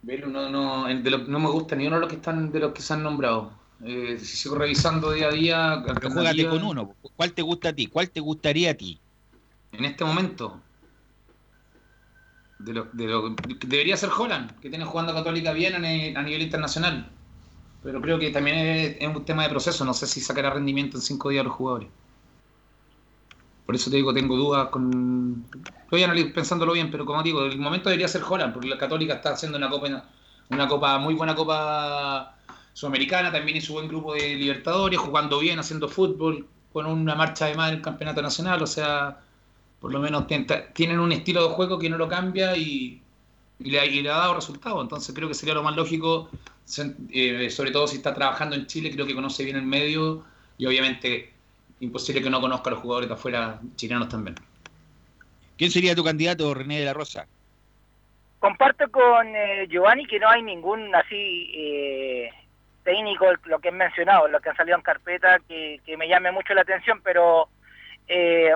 Velo, 0.00 0.26
no, 0.28 0.48
no, 0.48 0.86
de 0.86 1.10
lo- 1.10 1.18
no 1.18 1.38
me 1.40 1.50
gusta 1.50 1.74
ni 1.76 1.86
uno 1.86 1.96
de 1.96 2.00
los 2.00 2.08
que 2.10 2.16
están 2.16 2.52
de 2.52 2.60
los 2.60 2.72
que 2.72 2.82
se 2.82 2.94
han 2.94 3.02
nombrado. 3.02 3.52
Eh, 3.84 4.16
si 4.18 4.36
sigo 4.36 4.54
revisando 4.56 5.12
día 5.12 5.28
a 5.28 5.32
día. 5.32 5.82
Pero 5.84 5.94
alternativas- 5.96 6.58
con 6.58 6.64
uno. 6.64 6.96
¿Cuál 7.16 7.32
te 7.34 7.42
gusta 7.42 7.68
a 7.70 7.72
ti? 7.74 7.86
¿Cuál 7.86 8.10
te 8.10 8.20
gustaría 8.20 8.70
a 8.70 8.74
ti? 8.74 9.00
En 9.72 9.84
este 9.86 10.04
momento. 10.04 10.62
De 12.58 12.72
lo, 12.72 12.84
de 12.92 13.06
lo- 13.06 13.30
debería 13.66 13.96
ser 13.96 14.10
Holland, 14.16 14.58
que 14.60 14.68
tiene 14.68 14.84
jugando 14.84 15.14
Católica 15.14 15.52
bien 15.52 15.74
a, 15.74 15.78
a 16.20 16.22
nivel 16.22 16.42
internacional. 16.42 17.12
Pero 17.82 18.00
creo 18.02 18.18
que 18.18 18.30
también 18.30 18.58
es, 18.58 18.96
es 19.00 19.08
un 19.08 19.24
tema 19.24 19.44
de 19.44 19.50
proceso. 19.50 19.84
No 19.84 19.94
sé 19.94 20.06
si 20.06 20.20
sacará 20.20 20.50
rendimiento 20.50 20.96
en 20.98 21.02
cinco 21.02 21.30
días 21.30 21.42
a 21.42 21.44
los 21.44 21.54
jugadores. 21.54 21.90
Por 23.68 23.74
eso 23.74 23.90
te 23.90 23.96
digo, 23.96 24.14
tengo 24.14 24.34
dudas 24.34 24.70
con. 24.70 25.44
Estoy 25.92 26.24
pensándolo 26.32 26.72
bien, 26.72 26.90
pero 26.90 27.04
como 27.04 27.22
digo, 27.22 27.44
el 27.44 27.58
momento 27.58 27.90
debería 27.90 28.08
ser 28.08 28.22
Holland, 28.26 28.54
porque 28.54 28.66
la 28.66 28.78
Católica 28.78 29.16
está 29.16 29.32
haciendo 29.32 29.58
una 29.58 29.68
copa, 29.68 30.04
una 30.48 30.66
copa 30.66 30.96
muy 30.96 31.12
buena 31.12 31.34
copa 31.34 32.34
sudamericana, 32.72 33.30
también 33.30 33.58
hizo 33.58 33.74
buen 33.74 33.86
grupo 33.86 34.14
de 34.14 34.36
Libertadores, 34.36 34.98
jugando 34.98 35.38
bien, 35.38 35.58
haciendo 35.58 35.86
fútbol, 35.86 36.46
con 36.72 36.86
una 36.86 37.14
marcha 37.14 37.44
de 37.44 37.56
más 37.56 37.68
en 37.68 37.76
el 37.76 37.82
campeonato 37.82 38.22
nacional, 38.22 38.62
o 38.62 38.66
sea, 38.66 39.18
por 39.80 39.92
lo 39.92 40.00
menos 40.00 40.24
tienen 40.72 40.98
un 40.98 41.12
estilo 41.12 41.46
de 41.46 41.54
juego 41.54 41.78
que 41.78 41.90
no 41.90 41.98
lo 41.98 42.08
cambia 42.08 42.56
y, 42.56 43.02
y 43.58 43.70
le, 43.70 43.86
y 43.86 44.00
le 44.00 44.10
ha 44.10 44.16
dado 44.16 44.34
resultados. 44.36 44.80
Entonces 44.80 45.14
creo 45.14 45.28
que 45.28 45.34
sería 45.34 45.52
lo 45.52 45.62
más 45.62 45.76
lógico, 45.76 46.30
eh, 47.10 47.50
sobre 47.50 47.70
todo 47.70 47.86
si 47.86 47.96
está 47.96 48.14
trabajando 48.14 48.56
en 48.56 48.66
Chile, 48.66 48.90
creo 48.90 49.04
que 49.04 49.14
conoce 49.14 49.44
bien 49.44 49.56
el 49.56 49.66
medio 49.66 50.24
y 50.56 50.64
obviamente 50.64 51.34
imposible 51.80 52.22
que 52.22 52.30
no 52.30 52.40
conozca 52.40 52.70
a 52.70 52.72
los 52.72 52.82
jugadores 52.82 53.08
de 53.08 53.14
afuera 53.14 53.60
chilenos 53.76 54.08
también. 54.08 54.36
¿Quién 55.56 55.70
sería 55.70 55.94
tu 55.94 56.04
candidato, 56.04 56.54
René 56.54 56.78
de 56.80 56.84
la 56.84 56.94
Rosa? 56.94 57.26
Comparto 58.38 58.88
con 58.90 59.34
eh, 59.34 59.66
Giovanni 59.68 60.06
que 60.06 60.20
no 60.20 60.28
hay 60.28 60.42
ningún 60.42 60.94
así 60.94 61.50
eh, 61.54 62.30
técnico, 62.84 63.26
lo 63.44 63.58
que 63.58 63.68
he 63.68 63.72
mencionado, 63.72 64.28
lo 64.28 64.40
que 64.40 64.50
han 64.50 64.56
salido 64.56 64.76
en 64.76 64.82
carpeta, 64.82 65.40
que, 65.48 65.80
que 65.84 65.96
me 65.96 66.08
llame 66.08 66.30
mucho 66.30 66.54
la 66.54 66.62
atención, 66.62 67.00
pero 67.02 67.48
eh, 68.06 68.52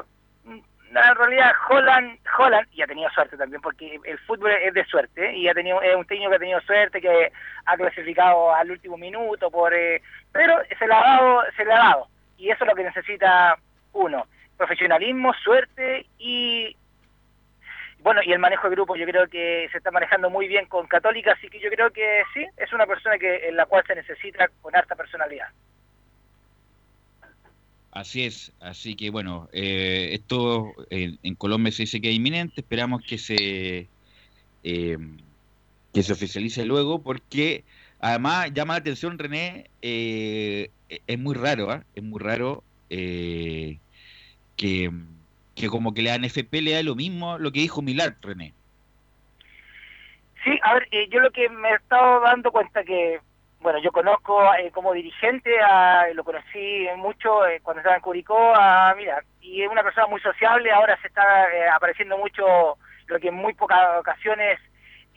en 0.94 1.16
realidad 1.16 1.52
Holland, 1.68 2.18
Holland, 2.38 2.68
y 2.72 2.82
ha 2.82 2.86
tenido 2.86 3.10
suerte 3.10 3.36
también, 3.36 3.60
porque 3.62 3.98
el 4.04 4.18
fútbol 4.20 4.52
es 4.52 4.74
de 4.74 4.84
suerte, 4.84 5.34
y 5.34 5.48
ha 5.48 5.54
tenido, 5.54 5.80
es 5.80 5.96
un 5.96 6.04
técnico 6.04 6.30
que 6.30 6.36
ha 6.36 6.40
tenido 6.40 6.60
suerte, 6.62 7.00
que 7.00 7.32
ha 7.64 7.76
clasificado 7.76 8.54
al 8.54 8.70
último 8.70 8.96
minuto, 8.96 9.50
por 9.50 9.72
eh, 9.74 10.02
pero 10.32 10.58
se 10.78 10.86
le 10.86 10.94
ha 10.94 11.00
dado, 11.00 11.42
se 11.56 11.64
le 11.64 11.72
ha 11.72 11.78
dado, 11.78 12.08
y 12.42 12.50
eso 12.50 12.64
es 12.64 12.70
lo 12.70 12.74
que 12.74 12.82
necesita 12.82 13.56
uno, 13.92 14.26
profesionalismo, 14.56 15.32
suerte 15.44 16.06
y 16.18 16.76
bueno, 18.00 18.20
y 18.26 18.32
el 18.32 18.40
manejo 18.40 18.68
de 18.68 18.74
grupo 18.74 18.96
yo 18.96 19.06
creo 19.06 19.28
que 19.28 19.68
se 19.70 19.78
está 19.78 19.92
manejando 19.92 20.28
muy 20.28 20.48
bien 20.48 20.66
con 20.66 20.88
Católica, 20.88 21.34
así 21.38 21.48
que 21.48 21.60
yo 21.60 21.70
creo 21.70 21.92
que 21.92 22.24
sí, 22.34 22.44
es 22.56 22.72
una 22.72 22.84
persona 22.84 23.16
que 23.16 23.48
en 23.48 23.54
la 23.54 23.66
cual 23.66 23.84
se 23.86 23.94
necesita 23.94 24.48
con 24.60 24.74
harta 24.74 24.96
personalidad. 24.96 25.46
Así 27.92 28.24
es, 28.24 28.52
así 28.60 28.96
que 28.96 29.10
bueno, 29.10 29.48
eh, 29.52 30.08
esto 30.14 30.72
en, 30.90 31.20
en 31.22 31.36
Colombia 31.36 31.70
se 31.70 31.84
dice 31.84 32.00
que 32.00 32.08
es 32.08 32.16
inminente, 32.16 32.62
esperamos 32.62 33.02
que 33.06 33.18
se 33.18 33.88
eh, 34.64 34.98
que 35.94 36.02
se 36.02 36.12
oficialice 36.12 36.64
luego, 36.64 37.02
porque 37.02 37.62
además 38.02 38.52
llama 38.52 38.74
la 38.74 38.80
atención 38.80 39.18
René, 39.18 39.70
eh, 39.80 40.70
es 40.88 41.18
muy 41.18 41.34
raro, 41.34 41.70
¿ah? 41.70 41.84
es 41.94 42.02
muy 42.02 42.20
raro 42.20 42.62
eh, 42.90 43.78
que, 44.56 44.90
que 45.54 45.68
como 45.68 45.94
que 45.94 46.02
la 46.02 46.18
NFP 46.18 46.52
le 46.60 46.72
da 46.72 46.82
lo 46.82 46.94
mismo 46.94 47.38
lo 47.38 47.50
que 47.52 47.60
dijo 47.60 47.80
Milán, 47.80 48.16
René. 48.20 48.52
Sí, 50.44 50.58
a 50.62 50.74
ver, 50.74 50.88
eh, 50.90 51.08
yo 51.08 51.20
lo 51.20 51.30
que 51.30 51.48
me 51.48 51.70
he 51.70 51.74
estado 51.74 52.20
dando 52.20 52.50
cuenta 52.50 52.82
que, 52.82 53.20
bueno, 53.60 53.78
yo 53.80 53.92
conozco 53.92 54.42
eh, 54.54 54.72
como 54.72 54.92
dirigente, 54.92 55.50
lo 56.14 56.24
conocí 56.24 56.86
mucho 56.96 57.46
eh, 57.46 57.60
cuando 57.62 57.80
estaba 57.80 57.96
en 57.96 58.02
Curicó, 58.02 58.52
a 58.56 58.92
mira, 58.96 59.22
y 59.40 59.62
es 59.62 59.70
una 59.70 59.84
persona 59.84 60.08
muy 60.08 60.20
sociable, 60.20 60.72
ahora 60.72 60.98
se 61.00 61.06
está 61.06 61.22
apareciendo 61.74 62.18
mucho 62.18 62.76
lo 63.06 63.20
que 63.20 63.28
en 63.28 63.34
muy 63.34 63.54
pocas 63.54 64.00
ocasiones 64.00 64.58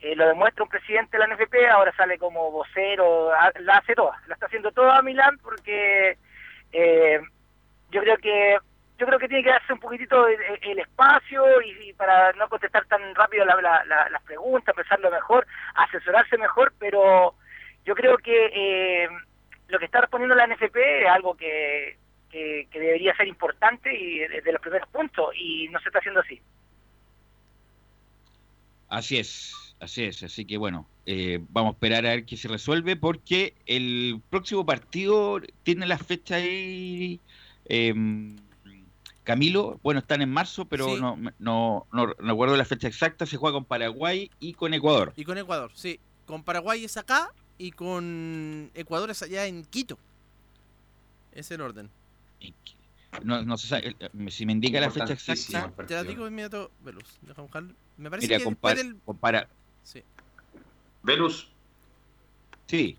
eh, 0.01 0.15
lo 0.15 0.27
demuestra 0.27 0.63
un 0.63 0.69
presidente 0.69 1.17
de 1.17 1.27
la 1.27 1.34
NFP, 1.34 1.67
ahora 1.69 1.93
sale 1.95 2.17
como 2.17 2.51
vocero, 2.51 3.31
a- 3.34 3.51
la 3.62 3.77
hace 3.77 3.95
toda, 3.95 4.19
la 4.27 4.34
está 4.36 4.45
haciendo 4.47 4.71
toda 4.71 5.01
Milán 5.01 5.38
porque 5.39 6.17
eh, 6.71 7.19
yo 7.91 8.01
creo 8.01 8.17
que 8.17 8.58
yo 8.97 9.05
creo 9.05 9.19
que 9.19 9.27
tiene 9.27 9.43
que 9.43 9.49
darse 9.49 9.73
un 9.73 9.79
poquitito 9.79 10.25
el, 10.27 10.79
espacio 10.79 11.62
y, 11.62 11.91
para 11.93 12.31
no 12.34 12.47
contestar 12.47 12.86
tan 12.86 13.13
rápido 13.13 13.43
la- 13.43 13.62
la- 13.62 13.84
la- 13.84 14.10
las 14.10 14.23
preguntas, 14.23 14.73
pensarlo 14.73 15.12
mejor, 15.12 15.45
asesorarse 15.75 16.38
mejor, 16.38 16.73
pero 16.79 17.36
yo 17.84 17.93
creo 17.93 18.17
que 18.17 18.51
eh, 18.53 19.10
lo 19.67 19.79
que 19.79 19.86
está 19.86 20.01
respondiendo 20.01 20.36
la 20.36 20.45
NFP 20.47 21.03
es 21.03 21.10
algo 21.10 21.36
que, 21.36 21.97
que, 22.29 22.67
debería 22.71 23.15
ser 23.15 23.27
importante 23.27 23.93
y 23.93 24.19
de, 24.19 24.41
de 24.41 24.51
los 24.51 24.62
primeros 24.62 24.88
puntos 24.89 25.29
y 25.36 25.67
no 25.69 25.79
se 25.79 25.89
está 25.89 25.99
haciendo 25.99 26.21
así. 26.21 26.41
Así 28.89 29.17
es, 29.17 29.64
así 29.79 30.03
es, 30.03 30.23
así 30.23 30.45
que 30.45 30.57
bueno, 30.57 30.88
eh, 31.05 31.39
vamos 31.49 31.71
a 31.71 31.75
esperar 31.75 32.05
a 32.05 32.09
ver 32.09 32.25
qué 32.25 32.38
se 32.38 32.47
resuelve 32.47 32.95
porque 32.95 33.53
el 33.65 34.21
próximo 34.29 34.65
partido 34.65 35.39
tiene 35.63 35.85
la 35.85 35.97
fecha 35.97 36.35
ahí, 36.35 37.19
em, 37.65 38.35
Camilo, 39.23 39.79
bueno, 39.81 39.99
están 40.01 40.21
en 40.21 40.29
marzo, 40.31 40.65
pero 40.65 40.95
Sí. 40.95 41.01
no, 41.01 41.17
no, 41.17 41.33
no, 41.39 41.88
no 41.91 42.05
recuerdo 42.19 42.55
la 42.57 42.65
fecha 42.65 42.88
exacta, 42.88 43.25
se 43.25 43.38
juega 43.38 43.55
con 43.55 43.65
Paraguay 43.65 44.29
y 44.39 44.53
con 44.53 44.73
Ecuador. 44.75 45.13
Y 45.15 45.23
con 45.23 45.38
Ecuador, 45.39 45.71
sí. 45.73 45.99
Con 46.27 46.43
Paraguay 46.43 46.83
es 46.85 46.95
acá 46.97 47.31
y 47.57 47.71
con 47.71 48.69
Ecuador 48.75 49.09
es 49.09 49.23
allá 49.23 49.47
en 49.47 49.63
Quito. 49.65 49.97
Es 51.31 51.49
el 51.51 51.61
orden. 51.61 51.89
No, 53.23 53.41
no 53.43 53.57
se 53.57 53.67
sabe, 53.67 53.95
eh, 53.99 54.09
si 54.29 54.45
me 54.45 54.51
indica 54.51 54.79
la 54.79 54.91
fecha 54.91 55.13
exacta, 55.13 55.85
Te 55.88 55.93
la 55.95 56.03
digo 56.03 56.25
de 56.25 56.31
inmediato, 56.31 56.69
buscarlo. 57.38 57.73
Me 57.97 58.09
parece 58.09 58.27
mira, 58.27 58.38
que 58.38 58.43
con, 58.43 58.53
después 58.53 58.75
Par- 58.75 58.83
del... 58.83 58.97
con 59.05 59.17
Para- 59.17 59.49
Sí. 59.85 60.03
Velus. 61.03 61.47
Sí. 62.67 62.97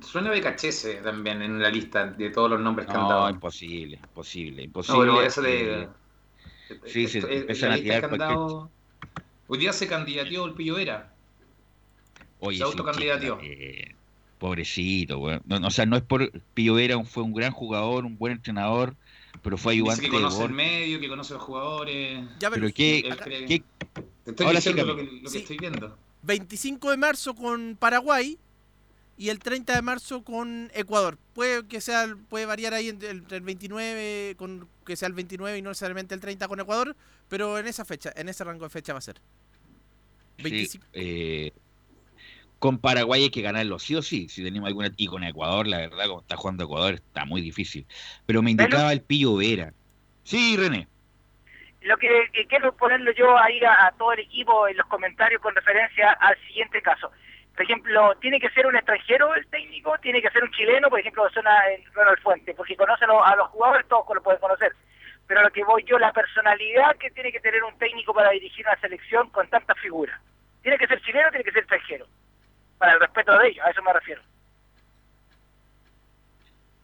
Suena 0.00 0.30
de 0.30 0.40
cachese 0.40 0.94
también 1.02 1.42
en 1.42 1.60
la 1.60 1.68
lista 1.70 2.06
de 2.06 2.30
todos 2.30 2.48
los 2.48 2.60
nombres 2.60 2.86
que 2.86 2.94
han 2.94 3.00
No, 3.02 3.08
dado. 3.08 3.30
imposible, 3.30 3.96
imposible, 3.96 4.56
No, 4.58 4.64
imposible. 4.64 5.00
pero 5.10 5.22
eso 5.22 5.42
de. 5.42 5.82
eh, 5.82 5.88
sí, 6.86 7.08
sí, 7.08 7.18
esto- 7.18 7.28
eh, 7.28 7.38
empiezan 7.38 7.72
a 7.72 7.76
que 7.76 7.82
tirar 7.82 8.04
han 8.04 8.10
cualquier 8.10 8.28
dado- 8.38 8.70
Hoy 9.48 9.58
día 9.58 9.72
se 9.72 9.88
candidateó 9.88 10.44
el 10.46 10.52
Pillo 10.54 10.76
Vera. 10.76 11.12
Oye, 12.38 12.58
Se 12.58 12.64
sí, 12.64 12.70
autocandidateó. 12.70 13.38
eh, 13.42 13.96
pobrecito, 14.38 15.18
weón. 15.18 15.42
No, 15.46 15.58
no, 15.58 15.66
o 15.66 15.70
sea, 15.70 15.84
no 15.86 15.96
es 15.96 16.02
por. 16.02 16.30
Pillo 16.54 16.74
Vera 16.74 16.96
un- 16.96 17.06
fue 17.06 17.24
un 17.24 17.34
gran 17.34 17.50
jugador, 17.50 18.04
un 18.04 18.16
buen 18.16 18.34
entrenador, 18.34 18.94
pero 19.42 19.56
fue 19.58 19.72
Dice 19.72 19.82
ayudante 19.82 20.02
que 20.02 20.08
de 20.08 20.16
conoce 20.22 20.36
el 20.36 20.42
Borja. 20.42 20.54
medio, 20.54 21.00
que 21.00 21.08
conoce 21.08 21.32
a 21.32 21.36
los 21.38 21.42
jugadores. 21.44 22.24
Ya, 22.38 22.50
Pero 22.50 22.68
qué, 22.72 22.98
Él 23.00 23.16
cree- 23.16 23.46
qué- 23.46 23.62
Te 24.24 24.30
estoy 24.30 24.46
ahora 24.46 24.60
sí, 24.60 24.68
diciendo 24.68 24.84
lo 24.92 24.96
Camilo. 24.98 25.16
que, 25.18 25.24
lo 25.24 25.30
que 25.30 25.38
estoy 25.38 25.56
viendo. 25.58 25.98
25 26.22 26.90
de 26.90 26.96
marzo 26.96 27.34
con 27.34 27.76
Paraguay 27.78 28.38
y 29.16 29.30
el 29.30 29.40
30 29.40 29.74
de 29.74 29.82
marzo 29.82 30.22
con 30.22 30.70
Ecuador. 30.74 31.18
Puede 31.34 31.66
que 31.66 31.80
sea 31.80 32.06
puede 32.28 32.46
variar 32.46 32.74
ahí 32.74 32.88
entre 32.88 33.10
el, 33.10 33.24
el 33.28 33.40
29 33.40 34.36
con 34.36 34.68
que 34.86 34.96
sea 34.96 35.08
el 35.08 35.14
29 35.14 35.58
y 35.58 35.62
no 35.62 35.70
necesariamente 35.70 36.14
el 36.14 36.20
30 36.20 36.46
con 36.48 36.60
Ecuador, 36.60 36.96
pero 37.28 37.58
en 37.58 37.66
esa 37.66 37.84
fecha, 37.84 38.12
en 38.16 38.28
ese 38.28 38.44
rango 38.44 38.64
de 38.64 38.70
fecha 38.70 38.92
va 38.92 39.00
a 39.00 39.02
ser. 39.02 39.20
Sí, 40.36 40.42
25. 40.44 40.86
eh, 40.92 41.52
con 42.58 42.78
Paraguay 42.78 43.24
hay 43.24 43.30
que 43.30 43.42
ganarlo 43.42 43.78
sí 43.78 43.94
o 43.94 44.02
sí, 44.02 44.28
si 44.28 44.42
tenemos 44.42 44.66
alguna 44.66 44.92
y 44.96 45.06
con 45.06 45.22
Ecuador, 45.24 45.66
la 45.66 45.78
verdad, 45.78 46.06
como 46.06 46.20
está 46.20 46.36
jugando 46.36 46.64
Ecuador, 46.64 46.94
está 46.94 47.24
muy 47.24 47.40
difícil. 47.40 47.86
Pero 48.26 48.42
me 48.42 48.50
indicaba 48.50 48.92
el 48.92 49.00
Pillo 49.02 49.36
Vera. 49.36 49.72
Sí, 50.24 50.56
René. 50.56 50.88
Lo 51.82 51.96
que, 51.96 52.28
que 52.32 52.46
quiero 52.46 52.72
ponerlo 52.72 53.12
yo 53.12 53.38
ahí 53.38 53.60
a, 53.64 53.92
todo 53.96 54.12
el 54.12 54.20
equipo 54.20 54.66
en 54.66 54.76
los 54.76 54.86
comentarios 54.86 55.40
con 55.40 55.54
referencia 55.54 56.12
al 56.12 56.36
siguiente 56.46 56.82
caso. 56.82 57.10
Por 57.54 57.64
ejemplo, 57.64 58.14
¿tiene 58.20 58.40
que 58.40 58.50
ser 58.50 58.66
un 58.66 58.76
extranjero 58.76 59.34
el 59.34 59.46
técnico? 59.48 59.96
¿Tiene 59.98 60.22
que 60.22 60.30
ser 60.30 60.44
un 60.44 60.50
chileno? 60.52 60.88
Por 60.88 61.00
ejemplo, 61.00 61.28
suena 61.30 61.50
en 61.70 61.84
Ronald 61.92 62.20
Fuente, 62.20 62.54
porque 62.54 62.76
conoce 62.76 63.04
a 63.04 63.36
los, 63.36 63.48
jugadores, 63.48 63.86
todos 63.88 64.04
lo 64.14 64.22
pueden 64.22 64.40
conocer. 64.40 64.72
Pero 65.26 65.42
lo 65.42 65.50
que 65.50 65.64
voy 65.64 65.84
yo, 65.84 65.98
la 65.98 66.12
personalidad 66.12 66.96
que 66.96 67.10
tiene 67.10 67.32
que 67.32 67.40
tener 67.40 67.62
un 67.64 67.76
técnico 67.78 68.14
para 68.14 68.30
dirigir 68.30 68.66
una 68.66 68.80
selección 68.80 69.28
con 69.30 69.48
tantas 69.48 69.78
figuras. 69.78 70.20
¿Tiene 70.62 70.78
que 70.78 70.86
ser 70.86 71.00
chileno 71.02 71.28
o 71.28 71.30
tiene 71.30 71.44
que 71.44 71.52
ser 71.52 71.62
extranjero? 71.62 72.06
Para 72.78 72.92
el 72.92 73.00
respeto 73.00 73.36
de 73.38 73.48
ellos, 73.48 73.64
a 73.66 73.70
eso 73.70 73.82
me 73.82 73.92
refiero. 73.92 74.22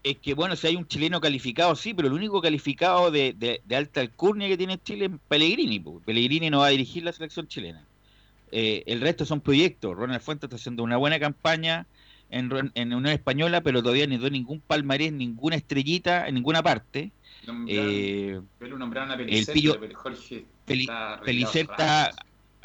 Es 0.04 0.18
que 0.18 0.34
bueno, 0.34 0.54
si 0.54 0.66
hay 0.66 0.76
un 0.76 0.86
chileno 0.86 1.18
calificado, 1.20 1.74
sí, 1.74 1.94
pero 1.94 2.08
el 2.08 2.14
único 2.14 2.40
calificado 2.42 3.10
de, 3.10 3.32
de- 3.32 3.62
de 3.64 3.76
alta 3.76 4.00
alcurnia 4.02 4.46
que 4.48 4.58
tiene 4.58 4.78
Chile 4.78 5.06
es 5.06 5.10
Pellegrini. 5.28 5.80
po. 5.80 6.00
Pellegrini 6.04 6.50
no 6.50 6.58
va 6.58 6.66
a 6.66 6.70
dirigir 6.70 7.02
la 7.04 7.12
selección 7.12 7.48
chilena. 7.48 7.82
Eh, 8.52 8.82
el 8.86 9.00
resto 9.00 9.24
son 9.24 9.40
proyectos. 9.40 9.96
Ronald 9.96 10.20
Fuentes 10.20 10.44
está 10.48 10.56
haciendo 10.56 10.82
una 10.82 10.98
buena 10.98 11.18
campaña 11.18 11.86
en, 12.30 12.50
en 12.74 12.92
Unión 12.92 13.14
Española, 13.14 13.62
pero 13.62 13.82
todavía 13.82 14.06
no 14.06 14.18
dio 14.18 14.28
ningún 14.30 14.60
palmarés, 14.60 15.10
ninguna 15.12 15.56
estrellita 15.56 16.28
en 16.28 16.34
ninguna 16.34 16.62
parte. 16.62 17.10
Eh, 17.66 18.40
Pero 18.58 18.78
nombraron 18.78 19.10
a 19.10 19.14
el 19.14 19.24
Pellicer, 19.24 19.54
pillo- 19.54 19.78
pero 19.80 19.98
Jorge 19.98 20.44
está 20.66 21.20
Pellicer 21.24 21.48
hace 21.48 21.60
está 21.72 22.04
rato. 22.10 22.16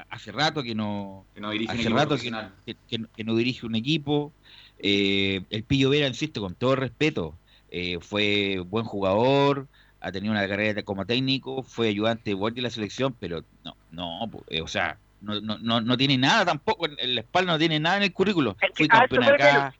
hace 0.09 0.31
rato 0.33 0.61
que 0.63 0.75
no, 0.75 1.25
Que 1.33 1.41
no 1.41 1.51
dirige 1.51 1.71
hace 1.71 1.89
rato 1.89 2.17
que- 2.17 3.05
que 3.15 3.23
no 3.23 3.35
dirige 3.35 3.65
un 3.65 3.75
equipo. 3.75 4.33
Eh, 4.79 5.41
el 5.49 5.63
Pillo 5.63 5.89
Vera, 5.89 6.07
insisto, 6.07 6.41
con 6.41 6.55
todo 6.55 6.75
respeto, 6.75 7.35
eh, 7.69 7.99
fue 8.01 8.59
buen 8.59 8.85
jugador, 8.85 9.67
ha 10.01 10.11
tenido 10.11 10.31
una 10.31 10.47
carrera 10.47 10.83
como 10.83 11.05
técnico, 11.05 11.63
fue 11.63 11.89
ayudante 11.89 12.33
de 12.33 12.51
de 12.51 12.61
la 12.61 12.69
selección, 12.69 13.15
pero 13.19 13.43
no, 13.63 13.75
no, 13.91 14.31
eh, 14.47 14.61
o 14.61 14.67
sea, 14.67 14.97
no, 15.21 15.39
no, 15.41 15.57
no, 15.59 15.81
no 15.81 15.97
tiene 15.97 16.17
nada 16.17 16.45
tampoco, 16.45 16.87
en, 16.87 17.15
la 17.15 17.21
espalda 17.21 17.53
no 17.53 17.59
tiene 17.59 17.79
nada 17.79 17.97
en 17.97 18.03
el 18.03 18.13
currículo. 18.13 18.55
Fui 18.73 18.87
campeón 18.87 19.23
acá, 19.25 19.75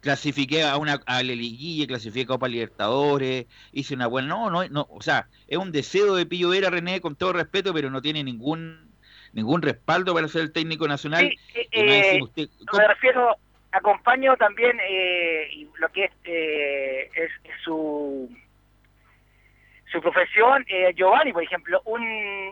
clasifiqué 0.00 0.64
a 0.64 0.76
una 0.76 1.00
a 1.06 1.22
la 1.22 1.32
liguilla, 1.34 1.86
clasifiqué 1.86 2.24
a 2.24 2.26
Copa 2.26 2.48
Libertadores, 2.48 3.46
hice 3.72 3.94
una 3.94 4.06
buena, 4.06 4.28
no, 4.28 4.50
no, 4.50 4.68
no, 4.68 4.86
o 4.90 5.00
sea, 5.00 5.28
es 5.48 5.56
un 5.56 5.72
deseo 5.72 6.14
de 6.14 6.26
Pillo 6.26 6.50
Vera, 6.50 6.68
René, 6.68 7.00
con 7.00 7.16
todo 7.16 7.32
respeto, 7.32 7.72
pero 7.72 7.88
no 7.88 8.02
tiene 8.02 8.22
ningún 8.22 8.92
ningún 9.32 9.62
respaldo 9.62 10.12
para 10.12 10.28
ser 10.28 10.42
el 10.42 10.52
técnico 10.52 10.86
nacional. 10.86 11.30
Sí, 11.30 11.60
eh, 11.72 12.16
eh, 12.16 12.22
usted, 12.22 12.48
me 12.70 12.86
refiero, 12.86 13.36
acompaño 13.72 14.36
también 14.36 14.78
eh, 14.80 15.66
lo 15.78 15.88
que 15.88 16.04
es, 16.04 16.12
eh, 16.24 17.10
es, 17.14 17.30
su 17.64 18.30
su 19.92 20.00
profesión, 20.00 20.64
eh, 20.68 20.94
Giovanni, 20.94 21.34
por 21.34 21.42
ejemplo, 21.42 21.82
un 21.84 22.02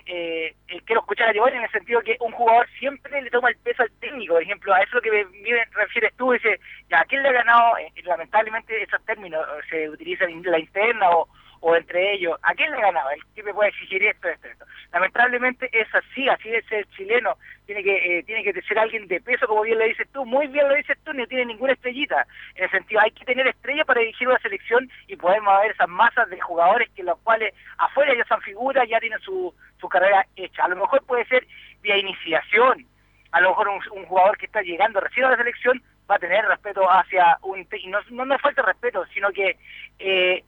eh, 0.05 0.55
eh, 0.69 0.81
quiero 0.85 1.01
escuchar 1.01 1.31
a 1.31 1.33
Giovanni 1.33 1.57
en 1.57 1.65
el 1.65 1.71
sentido 1.71 2.03
que 2.03 2.19
un 2.21 2.33
jugador 2.33 2.69
siempre 2.79 3.23
le 3.23 3.31
toma 3.31 3.49
el 3.49 3.57
peso 3.57 3.83
al 3.83 3.91
técnico, 3.99 4.35
por 4.35 4.43
ejemplo, 4.43 4.75
a 4.75 4.83
eso 4.83 4.97
lo 4.97 5.01
que 5.01 5.11
me, 5.11 5.65
refieres 5.73 6.15
tú, 6.17 6.33
dice, 6.33 6.61
¿a 6.91 7.05
quién 7.07 7.23
le 7.23 7.31
ha 7.31 7.33
ganado? 7.33 7.79
Eh, 7.79 7.91
lamentablemente 8.05 8.83
esos 8.83 9.03
términos 9.07 9.43
eh, 9.43 9.63
se 9.71 9.89
utilizan 9.89 10.29
en 10.29 10.43
la 10.43 10.59
interna 10.59 11.11
o, 11.11 11.29
o 11.61 11.77
entre 11.77 12.15
ellos, 12.15 12.39
¿a 12.43 12.55
quién 12.55 12.71
le 12.71 12.79
ha 12.79 12.81
ganado? 12.81 13.11
¿El 13.11 13.45
me 13.45 13.55
puede 13.55 13.69
exigir 13.71 14.03
esto, 14.03 14.29
esto, 14.29 14.49
esto? 14.49 14.65
Lamentablemente 14.93 15.69
es 15.73 15.87
así, 15.95 16.29
así 16.29 16.49
es 16.49 16.65
el 16.73 16.89
chileno, 16.91 17.37
tiene 17.67 17.83
que 17.83 18.19
eh, 18.19 18.23
tiene 18.25 18.43
que 18.43 18.61
ser 18.63 18.79
alguien 18.79 19.07
de 19.09 19.21
peso, 19.21 19.47
como 19.47 19.63
bien 19.63 19.79
lo 19.79 19.85
dices 19.85 20.09
tú, 20.13 20.25
muy 20.25 20.47
bien 20.49 20.69
lo 20.69 20.75
dices 20.75 20.99
tú, 21.05 21.13
no 21.13 21.27
tiene 21.27 21.47
ninguna 21.47 21.75
estrellita, 21.75 22.27
en 22.55 22.65
el 22.65 22.71
sentido, 22.71 23.01
hay 23.01 23.11
que 23.11 23.25
tener 23.25 23.47
estrella 23.47 23.85
para 23.85 24.01
dirigir 24.01 24.29
una 24.29 24.39
selección 24.39 24.91
y 25.07 25.17
podemos 25.17 25.61
ver 25.61 25.73
esas 25.73 25.89
masas 25.89 26.29
de 26.31 26.41
jugadores 26.41 26.89
que 26.97 27.03
los 27.03 27.19
cuales 27.21 27.55
afuera 27.79 28.15
ya 28.17 28.25
son 28.25 28.41
figuras, 28.41 28.89
ya 28.89 28.99
tienen 28.99 29.21
su, 29.21 29.55
su 29.79 29.89
carrera 29.89 30.27
hecha, 30.37 30.65
a 30.65 30.69
lo 30.69 30.77
mejor 30.77 31.05
puede 31.05 31.27
ser 31.27 31.47
vía 31.83 31.99
iniciación, 31.99 32.87
a 33.33 33.41
lo 33.41 33.51
mejor 33.51 33.69
un, 33.69 34.07
jugador 34.07 34.37
que 34.39 34.47
está 34.47 34.63
llegando 34.63 35.01
recién 35.01 35.27
a 35.27 35.31
la 35.31 35.37
selección 35.37 35.81
va 36.11 36.17
a 36.17 36.19
tener 36.19 36.45
respeto 36.47 36.83
hacia 36.91 37.39
un 37.43 37.67
y 37.73 37.87
no, 37.87 37.99
no 38.11 38.25
me 38.25 38.39
falta 38.39 38.63
respeto, 38.63 39.07
sino 39.15 39.31
que 39.31 39.57
eh, 39.99 40.43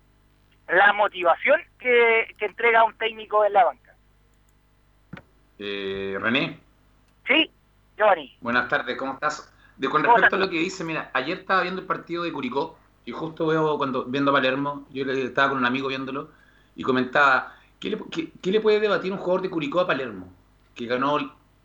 la 0.68 0.92
motivación 0.92 1.60
que, 1.78 2.34
que 2.38 2.46
entrega 2.46 2.84
un 2.84 2.94
técnico 2.96 3.44
en 3.44 3.52
la 3.52 3.64
banca. 3.64 3.94
Eh, 5.58 6.16
René, 6.20 6.58
Sí, 7.26 7.50
Giovanni. 7.96 8.36
buenas 8.40 8.68
tardes, 8.68 8.96
¿cómo 8.96 9.14
estás? 9.14 9.52
De, 9.76 9.88
con 9.88 10.02
¿Cómo 10.02 10.14
respecto 10.14 10.36
a 10.36 10.38
lo 10.40 10.50
que 10.50 10.58
dice, 10.58 10.84
mira, 10.84 11.10
ayer 11.14 11.38
estaba 11.38 11.62
viendo 11.62 11.80
el 11.80 11.86
partido 11.86 12.24
de 12.24 12.32
Curicó 12.32 12.76
y 13.04 13.12
justo 13.12 13.46
veo 13.46 13.78
cuando 13.78 14.04
viendo 14.04 14.30
a 14.30 14.34
Palermo, 14.34 14.86
yo 14.90 15.04
estaba 15.04 15.50
con 15.50 15.58
un 15.58 15.64
amigo 15.66 15.88
viéndolo 15.88 16.30
y 16.74 16.82
comentaba, 16.82 17.54
¿qué 17.78 17.90
le, 17.90 17.98
qué- 18.10 18.30
qué 18.40 18.50
le 18.50 18.60
puede 18.60 18.80
debatir 18.80 19.12
un 19.12 19.18
jugador 19.18 19.42
de 19.42 19.50
Curicó 19.50 19.80
a 19.80 19.86
Palermo? 19.86 20.32
Que 20.74 20.86
ganó 20.86 21.18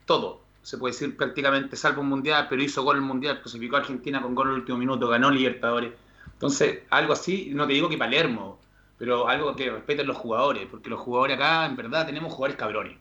todo, 0.06 0.42
se 0.62 0.78
puede 0.78 0.94
decir 0.94 1.16
prácticamente, 1.18 1.76
salvo 1.76 2.02
un 2.02 2.10
mundial, 2.10 2.48
pero 2.50 2.62
hizo 2.62 2.84
gol 2.84 2.98
en 2.98 3.04
el 3.04 3.08
mundial, 3.08 3.42
clasificó 3.42 3.78
a 3.78 3.80
Argentina 3.80 4.22
con 4.22 4.36
gol 4.36 4.48
en 4.48 4.54
el 4.54 4.60
último 4.60 4.78
minuto, 4.78 5.08
ganó 5.08 5.32
Libertadores. 5.32 5.94
Entonces, 6.34 6.84
algo 6.90 7.14
así, 7.14 7.52
no 7.54 7.66
te 7.66 7.74
digo 7.74 7.90
que 7.90 7.98
Palermo, 7.98 8.57
pero 8.98 9.28
algo 9.28 9.56
que 9.56 9.70
respeten 9.72 10.08
los 10.08 10.18
jugadores, 10.18 10.68
porque 10.70 10.90
los 10.90 11.00
jugadores 11.00 11.38
acá, 11.38 11.66
en 11.66 11.76
verdad, 11.76 12.06
tenemos 12.06 12.34
jugadores 12.34 12.58
cabrones. 12.58 12.98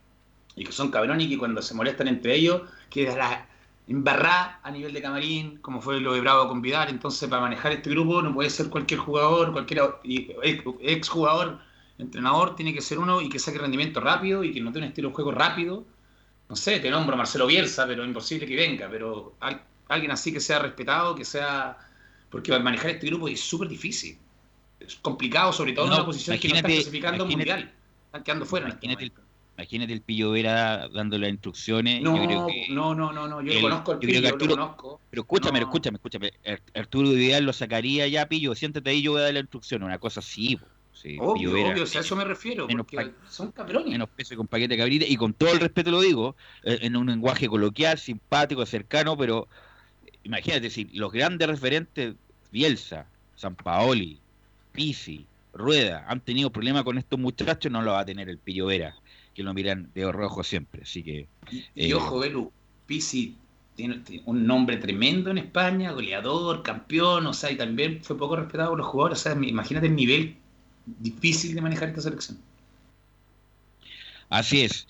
Y 0.55 0.63
que 0.65 0.71
son 0.71 0.89
cabrones 0.91 1.27
y 1.27 1.29
que 1.29 1.37
cuando 1.37 1.61
se 1.61 1.73
molestan 1.75 2.07
entre 2.07 2.35
ellos, 2.35 2.61
queda 2.89 3.15
la 3.15 3.47
embarrada 3.87 4.59
a 4.63 4.71
nivel 4.71 4.93
de 4.93 5.01
camarín, 5.01 5.57
como 5.59 5.81
fue 5.81 5.99
lo 6.01 6.13
de 6.13 6.21
Bravo 6.21 6.47
con 6.49 6.61
Vidal. 6.61 6.89
Entonces, 6.89 7.29
para 7.29 7.41
manejar 7.41 7.71
este 7.71 7.89
grupo 7.91 8.21
no 8.21 8.33
puede 8.33 8.49
ser 8.49 8.69
cualquier 8.69 8.99
jugador, 8.99 9.51
cualquier 9.53 9.81
ex, 10.03 11.09
jugador, 11.09 11.59
entrenador, 11.97 12.55
tiene 12.55 12.73
que 12.73 12.81
ser 12.81 12.99
uno 12.99 13.21
y 13.21 13.29
que 13.29 13.39
saque 13.39 13.57
rendimiento 13.59 13.99
rápido 13.99 14.43
y 14.43 14.51
que 14.53 14.61
no 14.61 14.71
tenga 14.71 14.85
un 14.85 14.89
estilo 14.89 15.09
de 15.09 15.15
juego 15.15 15.31
rápido. 15.31 15.85
No 16.49 16.55
sé, 16.55 16.79
te 16.79 16.89
nombro 16.89 17.17
Marcelo 17.17 17.47
Bielsa, 17.47 17.85
pero 17.87 18.05
imposible 18.05 18.47
que 18.47 18.55
venga, 18.55 18.87
pero 18.89 19.35
al- 19.39 19.63
alguien 19.89 20.11
así 20.11 20.33
que 20.33 20.39
sea 20.39 20.59
respetado, 20.59 21.15
que 21.15 21.25
sea... 21.25 21.77
Porque 22.29 22.57
manejar 22.59 22.91
este 22.91 23.07
grupo 23.07 23.27
es 23.27 23.41
súper 23.41 23.67
difícil. 23.69 24.17
Es 24.79 24.95
complicado, 24.95 25.51
sobre 25.53 25.73
todo 25.73 25.87
en 25.87 25.93
una 25.93 26.05
posición 26.05 26.37
que 26.39 26.47
no 26.49 26.55
están 26.55 26.71
imagínate- 26.71 26.83
clasificando 26.83 27.25
mundial. 27.25 27.71
Están 28.07 28.23
quedando 28.23 28.45
fuera. 28.45 28.67
este 28.69 28.85
Imagínate 28.85 29.03
el, 29.05 29.11
imagínate 29.57 29.93
el 29.93 30.01
Pillo 30.01 30.31
Vera 30.31 30.87
dando 30.89 31.17
las 31.17 31.29
instrucciones. 31.29 32.01
No, 32.01 32.15
yo 32.15 32.23
creo 32.25 32.47
que 32.47 32.65
no, 32.69 32.93
no, 32.95 33.11
no, 33.11 33.27
no, 33.27 33.41
yo 33.41 33.51
el- 33.53 33.61
conozco 33.61 33.91
al 33.93 33.99
Pillo, 33.99 34.27
Arturo- 34.27 34.55
lo 34.55 34.61
conozco. 34.61 35.01
Pero 35.09 35.21
escúchame, 35.23 35.59
No. 35.59 35.65
escúchame, 35.65 35.95
escúchame. 35.97 36.31
Ar- 36.45 36.61
Arturo 36.75 37.09
Vidal 37.09 37.43
lo 37.43 37.53
sacaría 37.53 38.07
ya, 38.07 38.27
Pillo. 38.27 38.53
Siéntate 38.55 38.89
ahí, 38.89 39.01
yo 39.01 39.11
voy 39.13 39.21
a 39.21 39.23
dar 39.25 39.33
la 39.33 39.39
instrucción. 39.41 39.83
Una 39.83 39.97
cosa 39.99 40.19
así. 40.19 40.57
Sí, 40.93 41.15
Obvio, 41.19 41.53
Vera, 41.53 41.69
obvio, 41.73 41.83
o 41.83 41.85
sea, 41.85 42.01
a 42.01 42.03
eso 42.03 42.15
me 42.15 42.23
refiero, 42.25 42.65
menos 42.65 42.87
porque 42.89 43.11
son 43.29 43.51
cabrones. 43.51 43.91
menos 43.91 44.09
peso 44.09 44.35
con 44.35 44.47
paquete 44.47 44.69
de 44.73 44.77
cabrita. 44.79 45.05
Y 45.07 45.15
con 45.15 45.31
todo 45.33 45.51
el 45.51 45.59
respeto 45.59 45.91
lo 45.91 46.01
digo, 46.01 46.35
eh, 46.63 46.79
en 46.81 46.95
un 46.95 47.05
lenguaje 47.05 47.47
coloquial, 47.47 47.99
simpático, 47.99 48.65
cercano, 48.65 49.15
pero 49.15 49.47
imagínate, 50.23 50.71
si 50.71 50.85
los 50.93 51.11
grandes 51.11 51.47
referentes, 51.47 52.15
Bielsa, 52.51 53.05
Sampaoli, 53.35 54.19
Pisi, 54.77 55.25
Rueda, 55.53 56.05
han 56.07 56.21
tenido 56.21 56.51
problemas 56.51 56.83
con 56.83 56.99
estos 56.99 57.19
muchachos, 57.19 57.71
no 57.71 57.81
lo 57.81 57.93
va 57.93 58.01
a 58.01 58.05
tener 58.05 58.29
el 58.29 58.37
Pillo 58.37 58.67
Vera, 58.67 58.95
que 59.33 59.41
lo 59.41 59.51
miran 59.55 59.89
de 59.95 60.11
rojo 60.11 60.43
siempre. 60.43 60.83
Así 60.83 61.01
que. 61.01 61.27
Y 61.73 61.89
eh, 61.89 61.95
ojo, 61.95 62.19
Belu, 62.19 62.51
Pisi 62.85 63.35
tiene, 63.75 63.97
tiene 64.01 64.21
un 64.27 64.45
nombre 64.45 64.77
tremendo 64.77 65.31
en 65.31 65.39
España, 65.39 65.93
goleador, 65.93 66.61
campeón, 66.61 67.25
o 67.25 67.33
sea, 67.33 67.49
y 67.51 67.57
también 67.57 68.03
fue 68.03 68.19
poco 68.19 68.35
respetado 68.35 68.69
por 68.69 68.77
los 68.77 68.87
jugadores. 68.87 69.19
O 69.19 69.23
sea, 69.23 69.33
imagínate 69.33 69.87
el 69.87 69.95
nivel 69.95 70.37
difícil 70.85 71.55
de 71.55 71.61
manejar 71.61 71.89
esta 71.89 72.01
selección. 72.01 72.37
Así 74.29 74.61
es. 74.61 74.87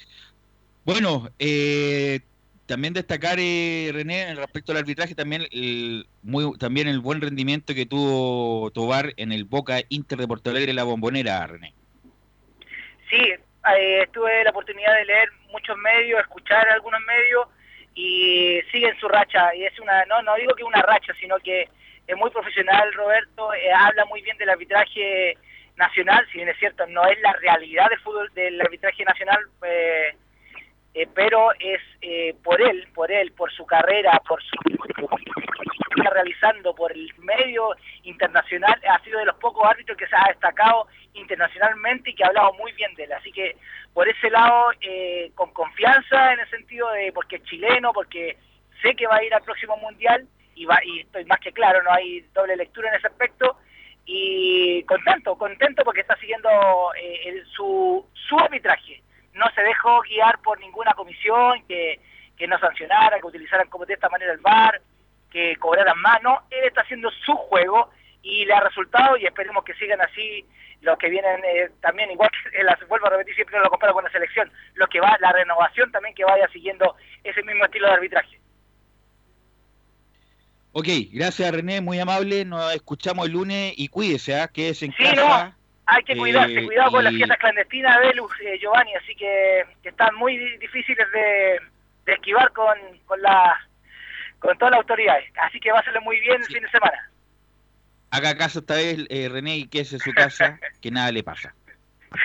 Bueno, 0.84 1.30
eh, 1.40 2.20
también 2.68 2.94
destacar, 2.94 3.38
eh, 3.40 3.90
René, 3.94 4.36
respecto 4.36 4.72
al 4.72 4.80
arbitraje, 4.80 5.16
también 5.16 5.44
el, 5.52 6.06
muy, 6.22 6.58
también 6.58 6.88
el 6.88 7.00
buen 7.00 7.22
rendimiento 7.22 7.74
que 7.74 7.86
tuvo 7.86 8.70
Tobar 8.72 9.14
en 9.18 9.32
el 9.32 9.46
Boca 9.46 9.80
Inter 9.90 10.20
de 10.20 10.28
Porto 10.28 10.50
Alegre, 10.50 10.74
la 10.74 10.84
bombonera, 10.84 11.48
René. 11.48 11.74
Sí, 13.10 13.34
eh, 13.76 14.08
tuve 14.12 14.44
la 14.44 14.52
oportunidad 14.52 14.96
de 14.96 15.06
leer 15.06 15.30
muchos 15.52 15.78
medios, 15.78 16.20
escuchar 16.20 16.68
algunos 16.70 17.00
medios 17.02 17.48
y 17.96 18.60
sigue 18.72 18.90
en 18.90 19.00
su 19.00 19.08
racha. 19.08 19.56
Y 19.56 19.64
es 19.64 19.80
una, 19.80 20.06
no, 20.06 20.22
no 20.22 20.36
digo 20.36 20.54
que 20.54 20.64
una 20.64 20.82
racha, 20.82 21.14
sino 21.20 21.38
que 21.40 21.70
es 22.06 22.18
muy 22.18 22.30
profesional 22.30 22.94
Roberto, 22.94 23.54
eh, 23.54 23.72
habla 23.74 24.06
muy 24.06 24.22
bien 24.22 24.38
del 24.38 24.50
arbitraje 24.50 25.38
nacional, 25.78 26.26
si 26.32 26.38
bien 26.40 26.50
es 26.50 26.58
cierto, 26.58 26.86
no 26.88 27.06
es 27.06 27.20
la 27.22 27.34
realidad 27.34 27.90
del 27.90 28.00
fútbol 28.00 28.30
del 28.34 28.60
arbitraje 28.60 29.04
nacional, 29.04 29.40
eh, 29.66 30.16
eh, 30.98 31.08
pero 31.14 31.52
es 31.60 31.80
eh, 32.02 32.34
por 32.44 32.60
él, 32.60 32.88
por 32.96 33.12
él, 33.12 33.32
por 33.34 33.52
su 33.52 33.68
carrera, 33.68 34.20
por 34.28 34.42
su 34.42 34.50
está 35.96 36.10
realizando 36.10 36.74
por 36.74 36.92
el 36.92 37.14
medio 37.20 37.76
internacional, 38.02 38.82
ha 38.90 39.00
sido 39.04 39.20
de 39.20 39.26
los 39.26 39.36
pocos 39.36 39.64
árbitros 39.64 39.96
que 39.96 40.08
se 40.08 40.16
ha 40.16 40.30
destacado 40.30 40.88
internacionalmente 41.14 42.10
y 42.10 42.16
que 42.16 42.24
ha 42.24 42.30
hablado 42.30 42.52
muy 42.54 42.72
bien 42.72 42.96
de 42.96 43.04
él. 43.04 43.14
Así 43.14 43.32
que 43.32 43.58
por 43.94 44.10
ese 44.10 44.32
lado, 44.32 44.72
eh, 44.82 45.32
con 45.36 45.54
confianza 45.54 46.34
en 46.34 46.40
el 46.40 46.50
sentido 46.50 46.90
de 46.90 47.12
porque 47.12 47.36
es 47.36 47.44
chileno, 47.44 47.94
porque 47.94 48.36
sé 48.82 48.96
que 48.96 49.06
va 49.06 49.18
a 49.18 49.24
ir 49.24 49.36
al 49.36 49.44
próximo 49.44 49.78
mundial 49.78 50.28
y, 50.56 50.66
va, 50.66 50.80
y 50.84 51.02
estoy 51.02 51.26
más 51.26 51.40
que 51.42 51.52
claro, 51.52 51.84
no 51.84 51.92
hay 51.92 52.22
doble 52.34 52.56
lectura 52.56 52.90
en 52.90 52.96
ese 52.96 53.06
aspecto. 53.06 53.56
Y 54.04 54.82
contento, 54.86 55.38
contento 55.38 55.84
porque 55.84 56.02
está 56.02 56.18
siguiendo 56.18 56.50
su, 57.56 58.04
su 58.16 58.40
arbitraje. 58.40 59.04
No 59.38 59.46
se 59.56 59.62
dejó 59.62 60.02
guiar 60.02 60.40
por 60.40 60.60
ninguna 60.60 60.94
comisión 60.94 61.64
que, 61.68 62.00
que 62.38 62.48
no 62.48 62.60
sancionara, 62.60 63.20
que 63.20 63.26
utilizaran 63.28 63.70
como 63.70 63.86
de 63.86 63.94
esta 63.94 64.10
manera 64.10 64.34
el 64.34 64.40
VAR, 64.40 64.82
que 65.32 65.56
cobraran 65.58 66.00
más, 66.02 66.22
no, 66.24 66.42
él 66.50 66.64
está 66.66 66.82
haciendo 66.82 67.10
su 67.12 67.36
juego 67.36 67.90
y 68.22 68.46
le 68.46 68.54
ha 68.54 68.62
resultado 68.62 69.18
y 69.18 69.26
esperemos 69.26 69.64
que 69.64 69.74
sigan 69.76 70.02
así 70.02 70.46
los 70.82 70.98
que 70.98 71.10
vienen 71.10 71.42
eh, 71.46 71.72
también, 71.82 72.12
igual 72.12 72.30
que 72.52 72.64
las 72.64 72.76
vuelvo 72.88 73.08
a 73.08 73.12
repetir, 73.12 73.36
siempre 73.36 73.60
lo 73.60 73.70
comparo 73.70 73.94
con 73.94 74.04
la 74.04 74.12
selección, 74.12 74.52
los 74.76 74.90
que 74.90 75.00
va, 75.00 75.18
la 75.20 75.32
renovación 75.32 75.92
también 75.92 76.16
que 76.16 76.24
vaya 76.26 76.48
siguiendo 76.50 76.96
ese 77.24 77.44
mismo 77.44 77.66
estilo 77.66 77.88
de 77.88 77.94
arbitraje. 77.94 78.40
Ok, 80.74 80.88
gracias 81.12 81.52
René, 81.52 81.82
muy 81.82 82.00
amable. 82.00 82.46
Nos 82.46 82.74
escuchamos 82.76 83.26
el 83.26 83.32
lunes 83.34 83.74
y 83.78 83.88
cuídese, 83.88 84.48
que 84.54 84.70
es 84.70 84.84
en 84.84 84.92
Sí, 84.94 85.04
casa. 85.04 85.46
no, 85.50 85.57
hay 85.88 86.04
que 86.04 86.16
cuidarse, 86.18 86.60
Eh, 86.60 86.66
cuidado 86.66 86.92
con 86.92 87.04
las 87.04 87.14
fiestas 87.14 87.38
clandestinas 87.38 88.00
de 88.00 88.08
Velus, 88.08 88.32
eh, 88.42 88.60
Giovanni, 88.60 88.94
así 88.96 89.16
que, 89.16 89.64
que 89.82 89.90
están 89.90 90.14
muy 90.16 90.38
di- 90.38 90.58
difíciles 90.58 91.08
de, 91.14 91.60
de 92.06 92.14
esquivar 92.14 92.52
con, 92.52 92.78
con, 93.06 93.22
la, 93.22 93.56
con 94.40 94.58
todas 94.58 94.72
las 94.72 94.80
autoridades, 94.82 95.26
así 95.42 95.60
que 95.60 95.72
va 95.72 95.80
a 95.80 95.84
serle 95.84 96.02
muy 96.02 96.20
bien 96.20 96.42
el 96.42 96.46
fin 96.46 96.62
de 96.62 96.70
semana. 96.70 97.10
Haga 98.12 98.36
caso 98.38 98.60
esta 98.60 98.76
vez, 98.76 99.06
eh, 99.10 99.30
René, 99.30 99.58
y 99.58 99.68
quédese 99.68 99.96
en 99.96 100.02
su 100.02 100.14
casa, 100.14 100.60
que 100.82 100.92
nada 100.92 101.12
le 101.12 101.24
pasa. 101.24 101.54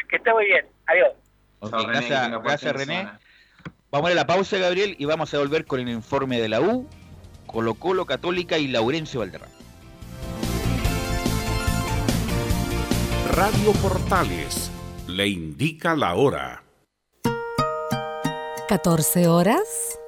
Que 0.08 0.16
esté 0.16 0.32
muy 0.32 0.46
bien, 0.46 0.66
adiós. 0.86 1.12
René, 1.60 1.86
gracias, 1.86 2.42
gracias 2.42 2.72
René. 2.74 3.08
Vamos 3.90 4.10
a 4.10 4.14
la 4.14 4.26
pausa, 4.26 4.56
Gabriel, 4.58 4.96
y 4.98 5.04
vamos 5.04 5.32
a 5.34 5.38
volver 5.38 5.66
con 5.66 5.78
el 5.80 5.88
informe 5.88 6.40
de 6.40 6.48
la 6.48 6.60
U, 6.60 6.88
Colo 7.46 7.74
Colo 7.74 8.06
Católica 8.06 8.58
y 8.58 8.66
Laurencio 8.68 9.20
Valderrama. 9.20 9.52
Radio 13.34 13.72
Portales 13.80 14.70
le 15.06 15.26
indica 15.26 15.96
la 15.96 16.16
hora. 16.16 16.62
14 18.68 19.26
horas, 19.26 19.98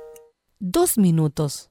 2 0.58 0.98
minutos. 0.98 1.70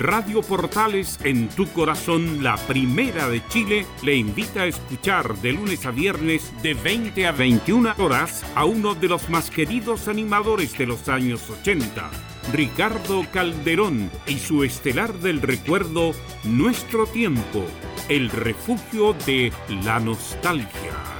Radio 0.00 0.40
Portales 0.40 1.18
en 1.24 1.50
tu 1.50 1.66
corazón, 1.74 2.42
la 2.42 2.56
primera 2.56 3.28
de 3.28 3.46
Chile, 3.48 3.84
le 4.02 4.16
invita 4.16 4.62
a 4.62 4.66
escuchar 4.66 5.36
de 5.42 5.52
lunes 5.52 5.84
a 5.84 5.90
viernes 5.90 6.54
de 6.62 6.72
20 6.72 7.26
a 7.26 7.32
21 7.32 7.94
horas 7.98 8.42
a 8.54 8.64
uno 8.64 8.94
de 8.94 9.08
los 9.08 9.28
más 9.28 9.50
queridos 9.50 10.08
animadores 10.08 10.76
de 10.78 10.86
los 10.86 11.10
años 11.10 11.50
80, 11.50 12.10
Ricardo 12.50 13.26
Calderón 13.30 14.10
y 14.26 14.38
su 14.38 14.64
estelar 14.64 15.12
del 15.18 15.42
recuerdo 15.42 16.12
Nuestro 16.44 17.06
Tiempo, 17.06 17.66
el 18.08 18.30
refugio 18.30 19.12
de 19.26 19.52
la 19.84 20.00
nostalgia. 20.00 21.19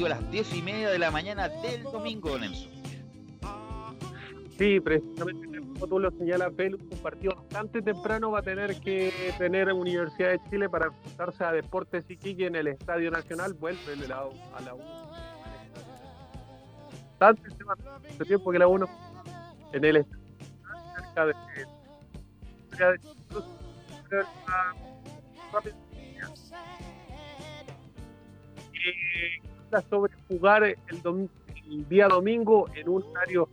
Partido 0.00 0.06
a 0.06 0.20
las 0.20 0.30
10 0.30 0.54
y 0.54 0.62
media 0.62 0.90
de 0.90 0.98
la 0.98 1.10
mañana 1.10 1.48
del 1.48 1.82
domingo, 1.82 2.38
Nelson. 2.38 2.70
Sí, 4.58 4.78
precisamente 4.80 5.58
como 5.60 5.86
tú 5.86 5.98
lo 5.98 6.10
señalas, 6.10 6.54
Velus, 6.54 6.82
un 6.82 6.98
partido 6.98 7.34
bastante 7.34 7.80
temprano 7.80 8.30
va 8.30 8.40
a 8.40 8.42
tener 8.42 8.78
que 8.80 9.10
tener 9.38 9.72
Universidad 9.72 10.30
de 10.30 10.40
Chile 10.50 10.68
para 10.68 10.86
enfrentarse 10.88 11.44
a 11.44 11.52
Deportes 11.52 12.04
Iquique 12.10 12.46
en 12.46 12.56
el 12.56 12.66
Estadio 12.66 13.10
Nacional. 13.10 13.54
Vuelve 13.54 13.80
a 13.92 13.96
la, 14.08 14.18
a 14.54 14.60
la 14.60 14.74
U. 14.74 14.80
Bastante 17.18 17.64
hace 18.10 18.24
tiempo 18.26 18.52
que 18.52 18.58
la 18.58 18.68
U 18.68 18.78
no- 18.78 18.88
en 19.72 19.84
el 19.84 19.96
estadio 19.96 20.20
cerca 20.94 21.26
de 21.26 21.34
cerca 22.70 22.92
de- 22.92 22.98
Eh, 28.72 29.49
habla 29.70 29.88
sobre 29.88 30.12
jugar 30.28 30.64
el, 30.64 31.02
dom- 31.02 31.28
el 31.68 31.88
día 31.88 32.08
domingo 32.08 32.68
en 32.74 32.88
un 32.88 33.02
horario 33.04 33.48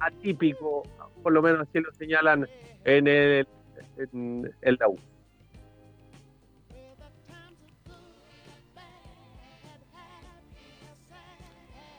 atípico, 0.00 0.82
por 1.22 1.32
lo 1.32 1.42
menos 1.42 1.60
así 1.68 1.80
lo 1.80 1.92
señalan 1.94 2.48
en 2.84 3.06
el, 3.06 3.46
en 3.96 4.54
el 4.62 4.76
la 4.80 4.88
U. 4.88 4.98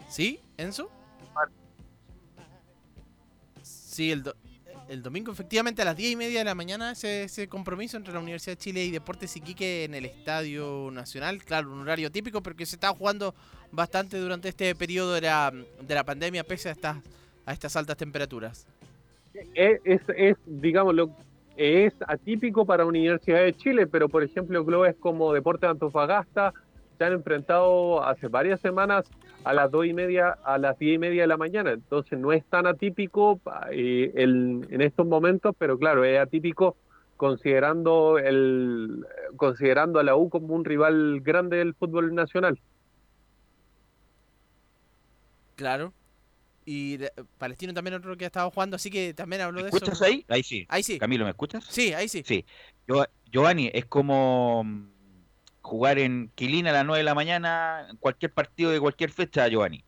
¿Sí, 0.10 0.40
Enzo? 0.58 0.90
Sí, 3.62 4.12
el, 4.12 4.24
do- 4.24 4.36
el 4.90 5.02
domingo 5.02 5.32
efectivamente 5.32 5.82
a 5.82 5.86
las 5.86 5.98
10 5.98 6.12
y 6.12 6.16
media 6.16 6.40
de 6.40 6.46
la 6.46 6.56
mañana 6.56 6.92
ese, 6.92 7.48
compromiso 7.48 7.98
entre 7.98 8.14
la 8.14 8.20
Universidad 8.20 8.54
de 8.54 8.58
Chile 8.58 8.86
y 8.86 8.92
Deportes 8.92 9.36
Iquique 9.36 9.84
en 9.84 9.94
el 9.94 10.06
Estadio 10.06 10.90
Nacional. 10.92 11.44
Claro, 11.44 11.72
un 11.72 11.82
horario 11.82 12.12
típico, 12.12 12.42
pero 12.42 12.56
que 12.56 12.66
se 12.66 12.76
estaba 12.76 12.98
jugando 12.98 13.34
bastante 13.72 14.18
durante 14.18 14.50
este 14.50 14.76
periodo 14.76 15.14
de 15.14 15.22
la, 15.22 15.52
de 15.82 15.96
la 15.96 16.04
pandemia 16.04 16.44
pese 16.44 16.70
a 16.70 16.72
estas, 16.74 16.98
a 17.46 17.54
estas 17.54 17.76
altas 17.76 17.98
temperaturas. 17.98 18.68
Es, 19.54 19.82
es, 19.84 20.38
es, 21.58 21.94
atípico 22.08 22.66
para 22.66 22.86
Universidad 22.86 23.44
de 23.44 23.54
Chile, 23.54 23.88
pero 23.88 24.08
por 24.08 24.24
ejemplo 24.24 24.66
clubes 24.66 24.96
como 25.00 25.34
Deportes 25.34 25.62
de 25.62 25.72
Antofagasta 25.72 26.54
se 26.98 27.04
han 27.04 27.14
enfrentado 27.14 28.04
hace 28.04 28.28
varias 28.28 28.62
semanas 28.62 29.06
a 29.46 29.54
las 29.54 29.70
dos 29.72 29.86
y 29.86 29.94
media, 29.94 30.30
a 30.44 30.58
las 30.58 30.78
diez 30.80 30.96
y 30.96 30.98
media 30.98 31.22
de 31.22 31.28
la 31.28 31.38
mañana. 31.38 31.72
Entonces 31.72 32.18
no 32.20 32.34
es 32.34 32.44
tan 32.46 32.66
atípico 32.66 33.40
eh, 33.72 34.12
el- 34.16 34.66
en 34.70 34.82
estos 34.82 35.06
momentos, 35.06 35.56
pero 35.58 35.78
claro, 35.78 36.04
es 36.04 36.20
atípico 36.20 36.76
considerando 37.16 38.18
el 38.18 39.06
considerando 39.38 40.00
a 40.00 40.04
la 40.04 40.16
U 40.16 40.30
como 40.30 40.54
un 40.54 40.66
rival 40.66 41.22
grande 41.22 41.58
del 41.58 41.74
fútbol 41.76 42.14
nacional. 42.14 42.60
Claro. 45.56 45.94
Y 46.66 46.98
Palestino 47.38 47.74
también 47.74 47.94
otro 47.94 48.18
que 48.18 48.26
ha 48.26 48.28
estado 48.28 48.50
jugando, 48.50 48.76
así 48.76 48.90
que 48.90 49.14
también 49.14 49.44
habló 49.44 49.62
de 49.62 49.70
eso. 49.70 49.78
¿Escuchas 49.78 50.02
ahí? 50.02 50.26
Ahí 50.28 50.42
sí. 50.42 50.66
Ahí 50.68 50.82
sí. 50.82 50.98
Camilo, 50.98 51.24
¿me 51.24 51.30
escuchas? 51.30 51.64
Sí, 51.70 51.94
ahí 51.94 52.08
sí. 52.08 52.24
Sí. 52.26 52.44
Yo, 52.88 53.06
Giovanni, 53.32 53.70
es 53.72 53.86
como 53.86 54.66
jugar 55.66 55.98
en 55.98 56.32
Quilín 56.36 56.68
a 56.68 56.72
las 56.72 56.86
9 56.86 57.00
de 57.00 57.04
la 57.04 57.16
mañana, 57.16 57.88
en 57.90 57.98
cualquier 57.98 58.32
partido 58.32 58.70
de 58.70 58.80
cualquier 58.80 59.10
fecha, 59.10 59.48
Giovanni. 59.48 59.84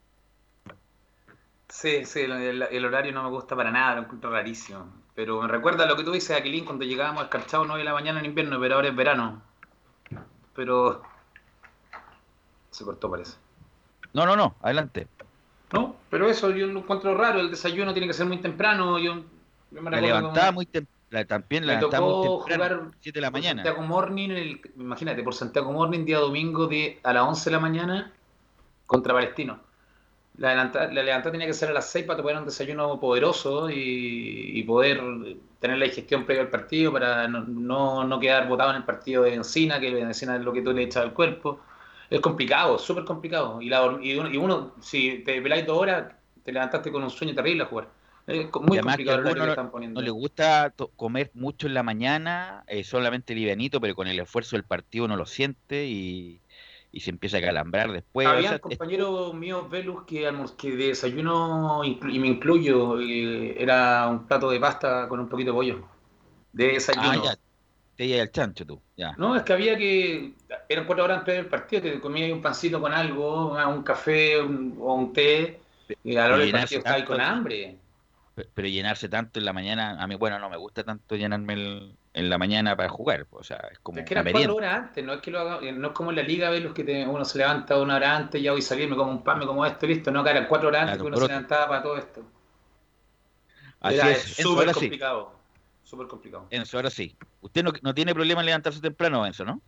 Sí, 1.69 2.03
sí, 2.05 2.21
el, 2.21 2.86
horario 2.86 3.11
no 3.11 3.23
me 3.23 3.30
gusta 3.30 3.55
para 3.55 3.69
nada, 3.69 3.95
lo 3.95 4.01
encuentro 4.01 4.32
rarísimo. 4.32 4.88
Pero 5.13 5.41
me 5.41 5.47
recuerda 5.47 5.84
a 5.84 5.88
lo 5.88 5.95
que 5.95 6.03
tú 6.03 6.11
dices, 6.11 6.36
Aquilín, 6.36 6.65
cuando 6.65 6.84
llegábamos 6.84 7.21
al 7.21 7.30
calchado 7.30 7.65
9 7.65 7.82
de 7.82 7.86
la 7.86 7.93
mañana 7.93 8.19
en 8.19 8.25
invierno, 8.25 8.59
pero 8.59 8.75
ahora 8.75 8.88
es 8.88 8.95
verano. 8.95 9.41
Pero 10.55 11.03
se 12.71 12.84
cortó, 12.84 13.11
parece. 13.11 13.38
No, 14.13 14.25
no, 14.25 14.36
no, 14.36 14.55
adelante. 14.61 15.07
No, 15.71 15.95
pero 16.09 16.28
eso 16.28 16.49
yo 16.49 16.65
lo 16.65 16.80
encuentro 16.80 17.15
raro, 17.15 17.39
el 17.39 17.51
desayuno 17.51 17.93
tiene 17.93 18.07
que 18.07 18.13
ser 18.13 18.25
muy 18.25 18.38
temprano. 18.38 18.97
Yo, 18.97 19.23
yo 19.69 19.82
me 19.82 19.91
levantaba 20.01 20.47
como- 20.47 20.53
muy 20.53 20.65
temprano, 20.65 20.96
también 21.28 21.66
la 21.68 21.80
tocó 21.80 22.39
jugar 22.39 22.91
7 22.99 23.18
de 23.18 23.22
la 23.22 23.32
mañana. 23.32 23.64
Santiago 23.64 23.82
Morning, 23.84 24.30
el- 24.32 24.62
imagínate, 24.78 25.24
por 25.24 25.34
Santiago 25.36 25.72
Morning, 25.72 26.05
día 26.05 26.20
domingo 26.20 26.68
de, 26.68 26.99
a 27.03 27.14
las 27.14 27.24
11 27.24 27.49
de 27.49 27.55
la 27.55 27.60
mañana 27.62 28.14
contra 28.88 29.14
Palestino. 29.14 29.62
La 30.38 30.51
levantada, 30.51 30.93
la 30.93 31.03
levantada 31.03 31.32
tenía 31.34 31.47
que 31.47 31.53
ser 31.53 31.70
a 31.70 31.74
las 31.74 31.89
6 31.89 32.05
para 32.05 32.18
tomar 32.18 32.38
un 32.38 32.45
desayuno 32.45 32.99
poderoso 32.99 33.70
y, 33.70 33.76
y 34.60 34.64
poder 34.64 35.01
tener 35.60 35.78
la 35.78 35.86
digestión 35.86 36.26
previa 36.26 36.43
al 36.43 36.49
partido 36.49 36.91
para 36.93 37.28
no, 37.28 37.43
no, 37.45 38.03
no 38.03 38.20
quedar 38.20 38.47
botado 38.47 38.72
en 38.72 38.78
el 38.78 38.84
partido 38.86 39.24
de 39.24 39.34
encina, 39.36 39.80
que 39.80 39.91
la 39.91 39.99
encina 40.01 40.36
es 40.38 40.43
lo 40.43 40.53
que 40.53 40.62
tú 40.62 40.74
le 40.74 40.84
echas 40.84 41.03
al 41.03 41.14
cuerpo. 41.14 41.60
Es 42.10 42.22
complicado, 42.22 42.78
súper 42.80 43.05
complicado. 43.05 43.62
Y, 43.62 43.70
la, 43.70 43.97
y, 44.01 44.16
uno, 44.18 44.30
y 44.30 44.38
uno, 44.38 44.74
si 44.82 45.20
te 45.26 45.41
peláis 45.41 45.66
dos 45.66 45.78
horas, 45.80 46.14
te 46.43 46.51
levantaste 46.51 46.91
con 46.91 47.03
un 47.03 47.10
sueño 47.10 47.34
terrible 47.36 47.64
a 47.64 47.66
jugar. 47.68 47.88
Muy 48.28 48.78
que 48.78 48.82
complicado 48.82 49.19
el 49.19 49.36
que 49.36 49.49
están 49.49 49.65
no, 49.67 49.71
poniendo. 49.71 49.99
no 50.01 50.05
le 50.05 50.11
gusta 50.11 50.73
comer 50.95 51.32
mucho 51.34 51.67
en 51.67 51.73
la 51.73 51.84
mañana, 51.84 52.63
eh, 52.67 52.84
solamente 52.84 53.34
livianito, 53.36 53.80
pero 53.80 53.95
con 53.95 54.07
el 54.07 54.19
esfuerzo 54.19 54.55
del 54.55 54.65
partido 54.65 55.05
uno 55.05 55.15
lo 55.15 55.25
siente 55.25 55.86
y, 55.88 56.41
y 56.91 56.99
se 56.99 57.09
empieza 57.11 57.38
a 57.38 57.41
calambrar 57.41 57.91
después. 57.91 58.28
o 58.28 58.32
Habían 58.32 58.59
sea, 58.59 58.61
es- 58.69 59.34
míos, 59.34 59.69
Velus, 59.69 60.03
que, 60.03 60.30
que 60.57 60.71
de 60.71 60.88
desayuno, 60.88 61.84
y 61.84 62.19
me 62.19 62.28
incluyo, 62.28 62.99
eh, 62.99 63.55
era 63.61 64.07
un 64.09 64.28
plato 64.28 64.49
de 64.49 64.59
pasta 64.59 65.07
con 65.07 65.19
un 65.19 65.30
poquito 65.30 65.51
de 65.51 65.55
pollo. 65.55 65.88
De 66.51 66.73
desayuno. 66.73 67.09
Ah, 67.11 67.15
ya. 67.23 67.36
Te 67.95 68.05
ibas 68.05 68.21
al 68.21 68.32
chancho 68.32 68.65
tú, 68.65 68.84
ya. 68.97 69.15
No, 69.17 69.36
es 69.36 69.43
que 69.43 69.53
había 69.53 69.78
que. 69.78 70.36
Eran 70.69 70.86
cuatro 70.86 71.05
horas 71.05 71.19
antes 71.19 71.36
del 71.36 71.47
partido, 71.47 71.82
te 71.82 71.99
comías 71.99 72.32
un 72.32 72.41
pancito 72.41 72.80
con 72.80 72.93
algo, 72.93 73.57
ah, 73.57 73.67
un 73.67 73.84
café 73.84 74.39
un- 74.41 74.78
o 74.80 74.93
un 74.93 75.11
té, 75.13 75.59
y 76.03 76.15
a 76.15 76.28
la 76.28 76.36
hora 76.36 76.38
del 76.43 76.51
partido 76.51 76.80
estabas 76.82 77.03
con 77.03 77.19
hambre. 77.21 77.78
Pe- 78.38 78.49
Pero 78.53 78.67
llenarse 78.67 79.09
tanto 79.09 79.39
en 79.39 79.45
la 79.45 79.53
mañana, 79.53 80.01
a 80.01 80.05
mí, 80.07 80.15
bueno, 80.15 80.38
no 80.39 80.47
me 80.49 80.57
gusta 80.57 80.83
tanto 80.83 81.15
llenarme 81.15 81.53
el- 81.53 81.97
en 82.13 82.29
la 82.29 82.38
mañana 82.38 82.75
para 82.77 82.89
jugar, 82.89 83.27
o 83.31 83.43
sea, 83.43 83.57
es 83.71 83.79
como 83.79 83.99
Es 83.99 84.05
que 84.05 84.13
eran 84.13 84.25
cuatro 84.31 84.55
horas 84.55 84.75
antes, 84.75 85.03
no 85.03 85.13
es 85.13 85.21
que 85.21 85.31
lo 85.31 85.39
haga, 85.39 85.71
no 85.71 85.88
es 85.88 85.93
como 85.93 86.09
en 86.11 86.15
la 86.17 86.21
liga, 86.23 86.51
los 86.51 86.73
que 86.73 86.83
te- 86.83 87.05
uno 87.07 87.25
se 87.25 87.38
levanta 87.39 87.79
una 87.81 87.95
hora 87.95 88.15
antes, 88.15 88.41
ya 88.41 88.51
voy 88.51 88.59
a 88.61 88.63
salir, 88.63 88.88
me 88.89 88.95
como 88.95 89.11
un 89.11 89.23
pan, 89.23 89.39
me 89.39 89.45
como 89.47 89.65
esto, 89.65 89.88
listo, 89.88 90.11
no, 90.11 90.23
que 90.23 90.29
eran 90.29 90.47
cuatro 90.47 90.67
horas 90.69 90.83
antes 90.83 90.93
Claro, 90.97 91.03
que 91.03 91.07
uno 91.07 91.17
se 91.17 91.27
levantaba 91.27 91.67
para 91.67 91.81
todo 91.83 91.97
esto. 91.97 92.23
Así 93.79 93.95
Era 93.95 94.09
es, 94.09 94.23
súper 94.23 94.73
sí. 94.73 94.73
complicado, 94.79 95.31
súper 95.83 96.07
complicado. 96.07 96.47
Enzo, 96.49 96.77
ahora 96.77 96.89
sí. 96.89 97.17
Usted 97.41 97.63
no, 97.63 97.71
no 97.81 97.93
tiene 97.93 98.13
problema 98.13 98.41
en 98.41 98.47
levantarse 98.47 98.81
temprano, 98.81 99.25
Enzo, 99.25 99.45
¿no? 99.45 99.61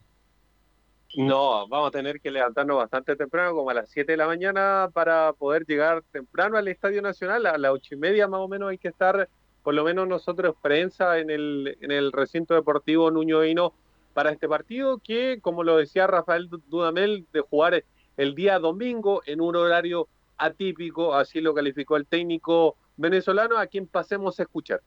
No, 1.16 1.68
vamos 1.68 1.88
a 1.88 1.92
tener 1.92 2.22
que 2.22 2.30
levantarnos 2.30 2.78
bastante 2.78 3.16
temprano, 3.16 3.56
como 3.56 3.72
a 3.72 3.74
las 3.74 3.90
7 3.90 4.12
de 4.12 4.18
la 4.18 4.28
mañana, 4.28 4.90
para 4.94 5.34
poder 5.34 5.66
llegar 5.66 6.04
temprano 6.12 6.58
al 6.58 6.68
Estadio 6.68 7.02
Nacional. 7.02 7.48
A 7.48 7.58
las 7.58 7.72
ocho 7.72 7.96
y 7.96 7.98
media 7.98 8.28
más 8.28 8.42
o 8.42 8.48
menos 8.48 8.70
hay 8.70 8.78
que 8.78 8.90
estar, 8.90 9.28
por 9.64 9.74
lo 9.74 9.84
menos 9.84 10.08
nosotros, 10.08 10.56
prensa 10.62 11.18
en 11.18 11.32
el, 11.32 11.78
en 11.82 11.92
el 11.92 12.12
recinto 12.12 12.54
deportivo 12.54 13.10
Nuño 13.10 13.44
Hino 13.44 13.74
para 14.14 14.32
este 14.32 14.48
partido, 14.48 15.00
que, 15.00 15.40
como 15.42 15.64
lo 15.64 15.78
decía 15.78 16.06
Rafael 16.06 16.48
Dudamel, 16.68 17.26
de 17.34 17.42
jugar 17.42 17.84
el 18.18 18.36
día 18.36 18.60
domingo 18.60 19.22
en 19.26 19.42
un 19.42 19.56
horario 19.56 20.08
atípico, 20.38 21.16
así 21.16 21.42
lo 21.42 21.56
calificó 21.56 21.98
el 21.98 22.06
técnico 22.06 22.76
venezolano, 22.98 23.58
a 23.58 23.66
quien 23.66 23.88
pasemos 23.88 24.40
a 24.40 24.44
escuchar. 24.44 24.82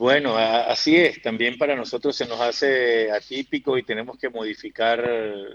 Bueno, 0.00 0.34
así 0.38 0.96
es. 0.96 1.20
También 1.20 1.58
para 1.58 1.76
nosotros 1.76 2.16
se 2.16 2.24
nos 2.24 2.40
hace 2.40 3.10
atípico 3.10 3.76
y 3.76 3.82
tenemos 3.82 4.16
que 4.16 4.30
modificar 4.30 5.06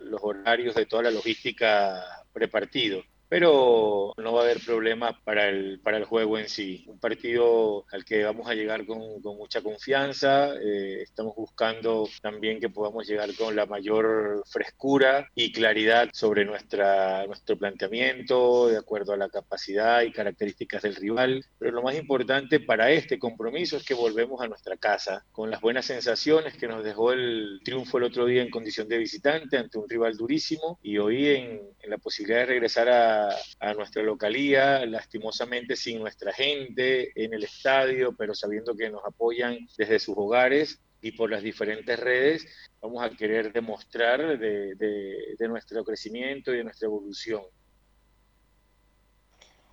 los 0.04 0.22
horarios 0.22 0.76
de 0.76 0.86
toda 0.86 1.02
la 1.02 1.10
logística 1.10 2.04
prepartido. 2.32 3.04
Pero 3.36 4.14
no 4.16 4.32
va 4.32 4.40
a 4.40 4.44
haber 4.46 4.62
problemas 4.64 5.14
para 5.26 5.50
el, 5.50 5.82
para 5.82 5.98
el 5.98 6.06
juego 6.06 6.40
en 6.40 6.48
sí. 6.48 6.86
Un 6.88 7.02
partido 7.02 7.86
al 7.92 8.06
que 8.06 8.24
vamos 8.24 8.48
a 8.48 8.54
llegar 8.54 8.86
con, 8.86 9.22
con 9.22 9.36
mucha 9.36 9.62
confianza. 9.62 10.56
eh, 10.56 11.02
estamos 11.02 11.36
buscando 11.36 12.08
también 12.22 12.62
que 12.62 12.70
podamos 12.70 13.06
llegar 13.06 13.36
con 13.36 13.54
la 13.54 13.66
mayor 13.66 14.42
frescura 14.50 15.28
y 15.36 15.52
claridad 15.52 16.08
sobre 16.14 16.46
nuestra, 16.46 17.28
nuestro 17.28 17.58
planteamiento, 17.58 18.70
de 18.70 18.78
acuerdo 18.78 19.12
a 19.12 19.18
la 19.18 19.28
capacidad 19.28 20.04
y 20.04 20.14
características 20.14 20.84
del 20.84 20.96
rival. 20.96 21.44
Pero 21.60 21.74
lo 21.74 21.82
más 21.82 21.96
importante 21.96 22.62
para 22.62 22.90
este 22.92 23.20
compromiso 23.20 23.76
es 23.76 23.84
que 23.84 23.96
volvemos 23.96 24.40
a 24.40 24.48
nuestra 24.48 24.78
casa 24.78 25.26
con 25.34 25.52
las 25.52 25.60
buenas 25.60 25.86
sensaciones 25.88 26.56
que 26.56 26.70
nos 26.70 26.86
dejó 26.86 27.12
el 27.12 27.60
triunfo 27.66 27.98
el 27.98 28.06
otro 28.06 28.28
día 28.28 28.44
en 28.44 28.50
condición 28.50 28.88
de 28.88 28.98
visitante 28.98 29.58
ante 29.58 29.78
un 29.78 29.90
rival 29.90 30.16
durísimo 30.16 30.80
y 30.82 31.00
hoy 31.00 31.28
en, 31.28 31.62
en 31.82 31.90
la 31.90 31.98
posibilidad 31.98 32.40
de 32.40 32.46
regresar 32.46 32.88
a, 32.88 33.25
a 33.60 33.74
nuestra 33.74 34.04
localía, 34.04 34.86
lastimosamente 34.86 35.76
sin 35.76 36.00
nuestra 36.00 36.34
gente 36.34 37.12
en 37.16 37.34
el 37.34 37.44
estadio, 37.44 38.14
pero 38.18 38.34
sabiendo 38.34 38.76
que 38.76 38.90
nos 38.90 39.04
apoyan 39.06 39.58
desde 39.78 40.00
sus 40.00 40.16
hogares 40.18 40.80
y 41.02 41.12
por 41.12 41.30
las 41.30 41.44
diferentes 41.44 42.00
redes, 42.00 42.48
vamos 42.82 43.04
a 43.04 43.10
querer 43.12 43.54
demostrar 43.54 44.40
de, 44.40 44.76
de- 44.76 45.48
nuestro 45.48 45.84
crecimiento 45.84 46.52
y 46.54 46.58
de 46.58 46.64
nuestra 46.64 46.88
evolución. 46.88 47.44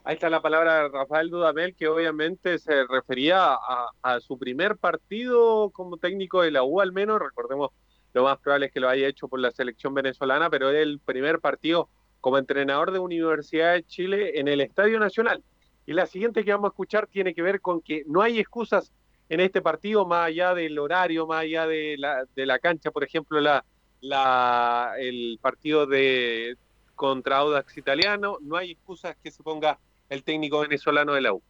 Ahí 0.04 0.14
está 0.14 0.28
la 0.28 0.42
palabra 0.42 0.82
de 0.82 0.88
Rafael 0.88 1.30
Dudamel, 1.30 1.74
que 1.76 1.88
obviamente 1.88 2.58
se 2.58 2.86
refería 2.86 3.54
a, 3.54 3.88
a 4.02 4.20
su 4.20 4.36
primer 4.38 4.76
partido 4.76 5.70
como 5.70 5.96
técnico 5.96 6.42
de 6.42 6.50
la 6.50 6.64
U, 6.64 6.80
al 6.80 6.92
menos. 6.92 7.20
Recordemos, 7.20 7.70
lo 8.12 8.24
más 8.24 8.38
probable 8.40 8.66
es 8.66 8.72
que 8.72 8.80
lo 8.80 8.88
haya 8.88 9.06
hecho 9.06 9.28
por 9.28 9.38
la 9.40 9.52
selección 9.52 9.94
venezolana, 9.94 10.50
pero 10.50 10.70
el 10.70 10.98
primer 10.98 11.38
partido 11.40 11.88
como 12.22 12.38
entrenador 12.38 12.92
de 12.92 13.00
Universidad 13.00 13.74
de 13.74 13.82
Chile 13.82 14.38
en 14.38 14.48
el 14.48 14.62
Estadio 14.62 14.98
Nacional. 14.98 15.42
Y 15.84 15.92
la 15.92 16.06
siguiente 16.06 16.44
que 16.44 16.52
vamos 16.52 16.70
a 16.70 16.72
escuchar 16.72 17.08
tiene 17.08 17.34
que 17.34 17.42
ver 17.42 17.60
con 17.60 17.82
que 17.82 18.04
no 18.06 18.22
hay 18.22 18.38
excusas 18.38 18.92
en 19.28 19.40
este 19.40 19.60
partido, 19.60 20.06
más 20.06 20.28
allá 20.28 20.54
del 20.54 20.78
horario, 20.78 21.26
más 21.26 21.40
allá 21.42 21.66
de 21.66 21.96
la, 21.98 22.24
de 22.34 22.46
la 22.46 22.58
cancha, 22.58 22.90
por 22.90 23.02
ejemplo, 23.02 23.38
el 23.40 25.38
partido 25.40 25.86
de 25.86 26.56
contra 26.94 27.38
Audax 27.38 27.76
Italiano, 27.76 28.38
no 28.40 28.56
hay 28.56 28.70
excusas 28.72 29.16
que 29.22 29.30
se 29.30 29.42
ponga 29.42 29.78
el 30.08 30.22
técnico 30.22 30.60
venezolano 30.60 31.14
de 31.14 31.22
la 31.22 31.32
U. 31.32 31.42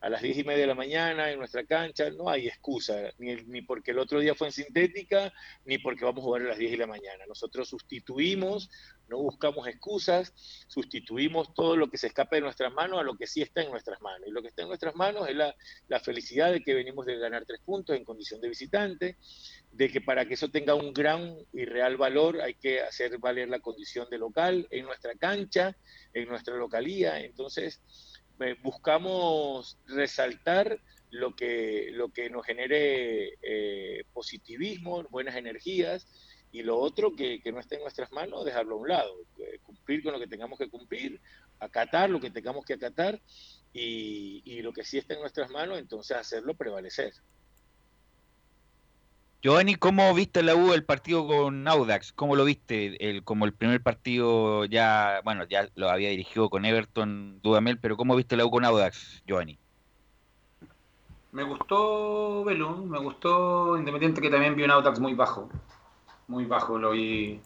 a 0.00 0.10
las 0.10 0.20
diez 0.20 0.36
y 0.36 0.44
media 0.44 0.62
de 0.62 0.66
la 0.66 0.74
mañana 0.74 1.30
en 1.30 1.38
nuestra 1.38 1.64
cancha, 1.64 2.10
no 2.10 2.28
hay 2.28 2.48
excusa, 2.48 2.94
ni, 3.18 3.36
ni 3.36 3.62
porque 3.62 3.92
el 3.92 3.98
otro 3.98 4.20
día 4.20 4.34
fue 4.34 4.48
en 4.48 4.52
sintética, 4.52 5.32
ni 5.64 5.78
porque 5.78 6.04
vamos 6.04 6.20
a 6.20 6.24
jugar 6.24 6.42
a 6.42 6.48
las 6.48 6.58
10 6.58 6.72
de 6.72 6.76
la 6.76 6.86
mañana. 6.86 7.24
Nosotros 7.26 7.68
sustituimos, 7.68 8.68
no 9.08 9.18
buscamos 9.18 9.66
excusas, 9.68 10.32
sustituimos 10.68 11.54
todo 11.54 11.76
lo 11.76 11.88
que 11.88 11.98
se 11.98 12.08
escapa 12.08 12.36
de 12.36 12.42
nuestras 12.42 12.72
manos 12.72 12.98
a 13.00 13.02
lo 13.02 13.16
que 13.16 13.26
sí 13.26 13.42
está 13.42 13.62
en 13.62 13.70
nuestras 13.70 14.00
manos. 14.00 14.26
Y 14.28 14.30
lo 14.30 14.42
que 14.42 14.48
está 14.48 14.62
en 14.62 14.68
nuestras 14.68 14.94
manos 14.94 15.28
es 15.28 15.36
la, 15.36 15.54
la 15.88 16.00
felicidad 16.00 16.52
de 16.52 16.62
que 16.62 16.74
venimos 16.74 17.06
de 17.06 17.18
ganar 17.18 17.44
tres 17.46 17.60
puntos 17.64 17.96
en 17.96 18.04
condición 18.04 18.40
de 18.40 18.48
visitante, 18.48 19.16
de 19.72 19.88
que 19.90 20.00
para 20.00 20.26
que 20.26 20.34
eso 20.34 20.48
tenga 20.48 20.74
un 20.74 20.92
gran 20.92 21.36
y 21.52 21.64
real 21.64 21.96
valor 21.96 22.40
hay 22.40 22.54
que 22.54 22.80
hacer 22.80 23.18
valer 23.18 23.48
la 23.48 23.60
condición 23.60 24.08
de 24.10 24.18
local 24.18 24.66
en 24.70 24.86
nuestra 24.86 25.14
cancha, 25.14 25.76
en 26.12 26.28
nuestra 26.28 26.56
localía. 26.56 27.20
Entonces, 27.20 27.80
eh, 28.40 28.56
buscamos 28.62 29.78
resaltar 29.86 30.80
lo 31.10 31.34
que, 31.34 31.90
lo 31.92 32.10
que 32.10 32.28
nos 32.30 32.44
genere 32.44 33.34
eh, 33.42 34.04
positivismo, 34.12 35.04
buenas 35.04 35.36
energías, 35.36 36.06
y 36.52 36.62
lo 36.62 36.78
otro 36.78 37.14
que, 37.14 37.40
que 37.40 37.52
no 37.52 37.60
esté 37.60 37.76
en 37.76 37.82
nuestras 37.82 38.10
manos, 38.12 38.44
dejarlo 38.44 38.76
a 38.76 38.78
un 38.78 38.88
lado, 38.88 39.14
eh, 39.38 39.58
cumplir 39.62 40.02
con 40.02 40.12
lo 40.12 40.18
que 40.18 40.26
tengamos 40.26 40.58
que 40.58 40.68
cumplir, 40.68 41.20
acatar 41.60 42.08
lo 42.10 42.20
que 42.20 42.30
tengamos 42.30 42.64
que 42.64 42.74
acatar, 42.74 43.20
y, 43.72 44.42
y 44.44 44.62
lo 44.62 44.72
que 44.72 44.84
sí 44.84 44.98
está 44.98 45.14
en 45.14 45.20
nuestras 45.20 45.50
manos, 45.50 45.78
entonces 45.78 46.16
hacerlo 46.16 46.54
prevalecer. 46.54 47.12
Giovanni, 49.42 49.76
¿cómo 49.76 50.12
viste 50.14 50.42
la 50.42 50.56
U 50.56 50.72
el 50.72 50.84
partido 50.84 51.26
con 51.26 51.68
Audax? 51.68 52.12
¿Cómo 52.12 52.34
lo 52.34 52.44
viste? 52.44 52.96
El, 53.08 53.22
como 53.22 53.44
el 53.44 53.52
primer 53.52 53.82
partido 53.82 54.64
ya, 54.64 55.20
bueno, 55.24 55.44
ya 55.44 55.68
lo 55.76 55.90
había 55.90 56.08
dirigido 56.08 56.48
con 56.48 56.64
Everton, 56.64 57.40
Dudamel, 57.42 57.78
pero 57.78 57.96
¿cómo 57.96 58.16
viste 58.16 58.36
la 58.36 58.46
U 58.46 58.50
con 58.50 58.64
Audax, 58.64 59.22
Giovanni? 59.26 59.58
Me 61.32 61.44
gustó 61.44 62.44
Belún, 62.44 62.88
me 62.88 62.98
gustó 62.98 63.76
Independiente 63.76 64.22
que 64.22 64.30
también 64.30 64.56
vi 64.56 64.64
un 64.64 64.70
Audax 64.70 64.98
muy 64.98 65.12
bajo. 65.14 65.50
Muy 66.28 66.44
bajo, 66.44 66.78
lo 66.78 66.90
vi. 66.90 67.40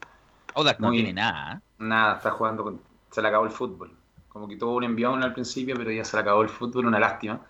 Audax 0.55 0.81
no 0.81 0.91
tiene 0.91 1.13
nada. 1.13 1.57
¿eh? 1.57 1.61
Nada, 1.79 2.17
está 2.17 2.31
jugando 2.31 2.65
con. 2.65 2.81
Se 3.11 3.21
le 3.21 3.29
acabó 3.29 3.45
el 3.45 3.51
fútbol. 3.51 3.93
Como 4.29 4.49
que 4.49 4.57
tuvo 4.57 4.77
un 4.77 4.85
envión 4.85 5.23
al 5.23 5.35
principio, 5.35 5.75
pero 5.77 5.91
ya 5.91 6.05
se 6.05 6.17
le 6.17 6.23
acabó 6.23 6.43
el 6.43 6.49
fútbol, 6.49 6.87
una 6.87 6.99
lástima. 6.99 7.41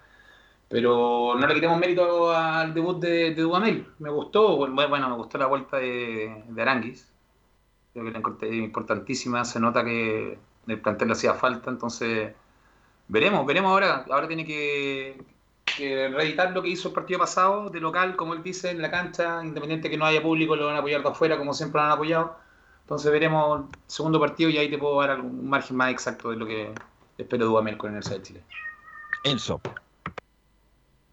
Pero 0.69 1.35
no 1.39 1.47
le 1.47 1.55
quitemos 1.55 1.79
mérito 1.79 2.31
al 2.31 2.73
debut 2.73 3.01
de, 3.01 3.35
de 3.35 3.43
Dudamel. 3.43 3.87
Me 3.99 4.09
gustó, 4.09 4.57
bueno, 4.57 4.75
bueno, 4.89 5.09
me 5.09 5.17
gustó 5.17 5.37
la 5.39 5.47
vuelta 5.47 5.79
de, 5.79 6.45
de 6.49 6.63
Aranguis. 6.63 7.13
Creo 7.93 8.05
que 8.05 8.13
la 8.13 8.19
encontré 8.19 8.55
importantísima. 8.57 9.45
Se 9.45 9.61
nota 9.61 9.85
que 9.85 10.39
el 10.67 10.81
plantel 10.81 11.09
le 11.09 11.13
hacía 11.13 11.35
falta, 11.35 11.71
entonces 11.71 12.35
veremos, 13.09 13.45
veremos 13.47 13.71
ahora. 13.73 14.07
Ahora 14.11 14.29
tiene 14.29 14.45
que, 14.45 15.23
reeditar 16.13 16.53
lo 16.53 16.63
que 16.63 16.69
hizo 16.69 16.89
el 16.89 16.95
partido 16.95 17.21
pasado 17.21 17.71
de 17.71 17.81
local, 17.81 18.17
como 18.17 18.35
él 18.35 18.43
dice, 18.43 18.71
en 18.71 18.83
la 18.83 18.91
cancha, 18.91 19.45
independiente 19.45 19.91
que 19.91 19.97
no 19.97 20.05
haya 20.05 20.23
público, 20.23 20.57
lo 20.57 20.67
van 20.67 20.77
a 20.77 20.79
apoyar 20.79 21.03
de 21.03 21.09
afuera, 21.09 21.39
como 21.39 21.55
siempre 21.55 21.81
lo 21.81 21.87
han 21.87 21.93
apoyado. 21.93 22.37
Entonces 22.83 23.13
veremos 23.13 23.61
el 23.61 23.77
segundo 23.87 24.19
partido 24.19 24.51
y 24.51 24.59
ahí 24.59 24.69
te 24.69 24.79
puedo 24.79 25.01
dar 25.01 25.11
algún 25.11 25.49
margen 25.49 25.77
más 25.77 25.93
exacto 25.93 26.31
de 26.31 26.37
lo 26.37 26.47
que 26.47 26.73
espero 27.19 27.47
Dudamel 27.47 27.77
con 27.77 27.89
la 27.89 27.93
Universidad 27.93 28.17
de 28.17 28.23
Chile. 28.23 28.43
Enzo. 29.25 29.61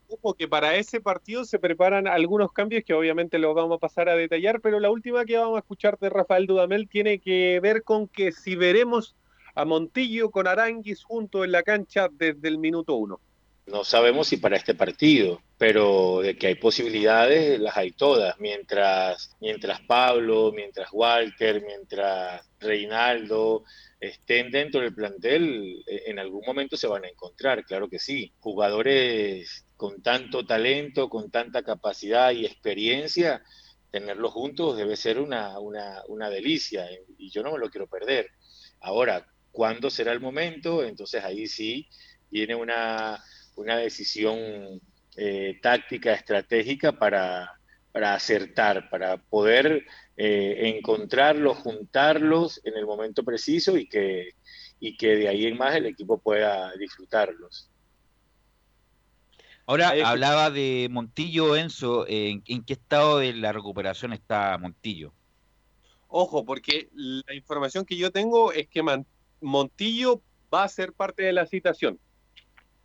Ojo 0.09 0.33
que 0.33 0.47
para 0.47 0.75
ese 0.75 1.01
partido 1.01 1.43
se 1.43 1.59
preparan 1.59 2.07
algunos 2.07 2.51
cambios 2.53 2.83
que 2.85 2.93
obviamente 2.93 3.37
los 3.39 3.53
vamos 3.53 3.77
a 3.77 3.79
pasar 3.79 4.07
a 4.07 4.15
detallar, 4.15 4.61
pero 4.61 4.79
la 4.79 4.89
última 4.89 5.25
que 5.25 5.37
vamos 5.37 5.57
a 5.57 5.59
escuchar 5.59 5.99
de 5.99 6.09
Rafael 6.09 6.47
Dudamel 6.47 6.87
tiene 6.87 7.19
que 7.19 7.59
ver 7.61 7.83
con 7.83 8.07
que 8.07 8.31
si 8.31 8.55
veremos 8.55 9.15
a 9.53 9.65
Montillo 9.65 10.31
con 10.31 10.47
Aranguis 10.47 11.03
junto 11.03 11.43
en 11.43 11.51
la 11.51 11.63
cancha 11.63 12.07
desde 12.11 12.47
el 12.47 12.57
minuto 12.57 12.95
uno. 12.95 13.19
No 13.67 13.83
sabemos 13.83 14.29
si 14.29 14.37
para 14.37 14.55
este 14.55 14.75
partido, 14.75 15.41
pero 15.57 16.21
de 16.21 16.37
que 16.37 16.47
hay 16.47 16.55
posibilidades, 16.55 17.59
las 17.59 17.75
hay 17.75 17.91
todas. 17.91 18.39
Mientras, 18.39 19.35
mientras 19.41 19.81
Pablo, 19.81 20.53
mientras 20.55 20.87
Walter, 20.93 21.61
mientras 21.65 22.49
Reinaldo 22.61 23.65
estén 23.99 24.51
dentro 24.51 24.79
del 24.79 24.95
plantel, 24.95 25.83
eh, 25.85 26.03
en 26.05 26.17
algún 26.17 26.43
momento 26.45 26.77
se 26.77 26.87
van 26.87 27.03
a 27.03 27.09
encontrar, 27.09 27.65
claro 27.65 27.89
que 27.89 27.99
sí. 27.99 28.31
Jugadores 28.39 29.65
con 29.75 30.01
tanto 30.01 30.45
talento, 30.45 31.09
con 31.09 31.29
tanta 31.29 31.61
capacidad 31.61 32.31
y 32.31 32.45
experiencia, 32.45 33.43
tenerlos 33.91 34.31
juntos 34.31 34.77
debe 34.77 34.95
ser 34.95 35.19
una, 35.19 35.59
una, 35.59 36.03
una 36.07 36.29
delicia 36.29 36.89
eh, 36.89 37.03
y 37.17 37.31
yo 37.31 37.43
no 37.43 37.51
me 37.51 37.59
lo 37.59 37.69
quiero 37.69 37.87
perder. 37.87 38.29
Ahora, 38.79 39.27
¿cuándo 39.51 39.89
será 39.89 40.13
el 40.13 40.21
momento? 40.21 40.85
Entonces 40.85 41.21
ahí 41.25 41.47
sí 41.47 41.89
viene 42.29 42.55
una, 42.55 43.21
una 43.57 43.77
decisión 43.77 44.37
eh, 45.15 45.59
táctica, 45.61 46.13
estratégica 46.13 46.91
para, 46.93 47.51
para 47.91 48.13
acertar, 48.13 48.89
para 48.89 49.17
poder 49.17 49.85
eh, 50.15 50.73
encontrarlos, 50.75 51.57
juntarlos 51.57 52.61
en 52.63 52.77
el 52.77 52.85
momento 52.85 53.23
preciso 53.23 53.77
y 53.77 53.87
que, 53.87 54.29
y 54.79 54.95
que 54.95 55.15
de 55.15 55.27
ahí 55.27 55.45
en 55.45 55.57
más 55.57 55.75
el 55.75 55.87
equipo 55.87 56.19
pueda 56.19 56.71
disfrutarlos. 56.77 57.69
Ahora 59.65 59.93
hablaba 60.05 60.49
de 60.49 60.87
Montillo, 60.89 61.57
Enzo, 61.57 62.05
¿en, 62.07 62.41
en 62.47 62.63
qué 62.63 62.73
estado 62.73 63.19
de 63.19 63.33
la 63.33 63.51
recuperación 63.51 64.13
está 64.13 64.57
Montillo? 64.57 65.13
Ojo, 66.07 66.45
porque 66.45 66.87
la 66.93 67.33
información 67.35 67.85
que 67.85 67.97
yo 67.97 68.11
tengo 68.11 68.53
es 68.53 68.69
que 68.69 68.81
Man- 68.81 69.05
Montillo 69.41 70.21
va 70.53 70.63
a 70.63 70.69
ser 70.69 70.93
parte 70.93 71.23
de 71.23 71.33
la 71.33 71.45
citación. 71.45 71.99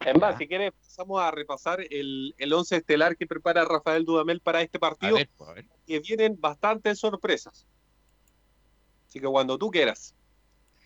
Es 0.07 0.19
más, 0.19 0.39
si 0.39 0.47
quieres, 0.47 0.73
pasamos 0.73 1.21
a 1.21 1.31
repasar 1.31 1.81
el, 1.91 2.35
el 2.39 2.53
once 2.53 2.77
estelar 2.77 3.17
que 3.17 3.27
prepara 3.27 3.65
Rafael 3.65 4.05
Dudamel 4.05 4.41
para 4.41 4.61
este 4.61 4.79
partido, 4.79 5.15
ver, 5.15 5.31
pues, 5.37 5.51
a 5.51 5.53
ver. 5.55 5.67
que 5.87 6.01
vienen 6.01 6.41
bastantes 6.41 6.99
sorpresas. 6.99 7.67
Así 9.09 9.21
que 9.21 9.27
cuando 9.27 9.59
tú 9.59 9.71
quieras. 9.71 10.15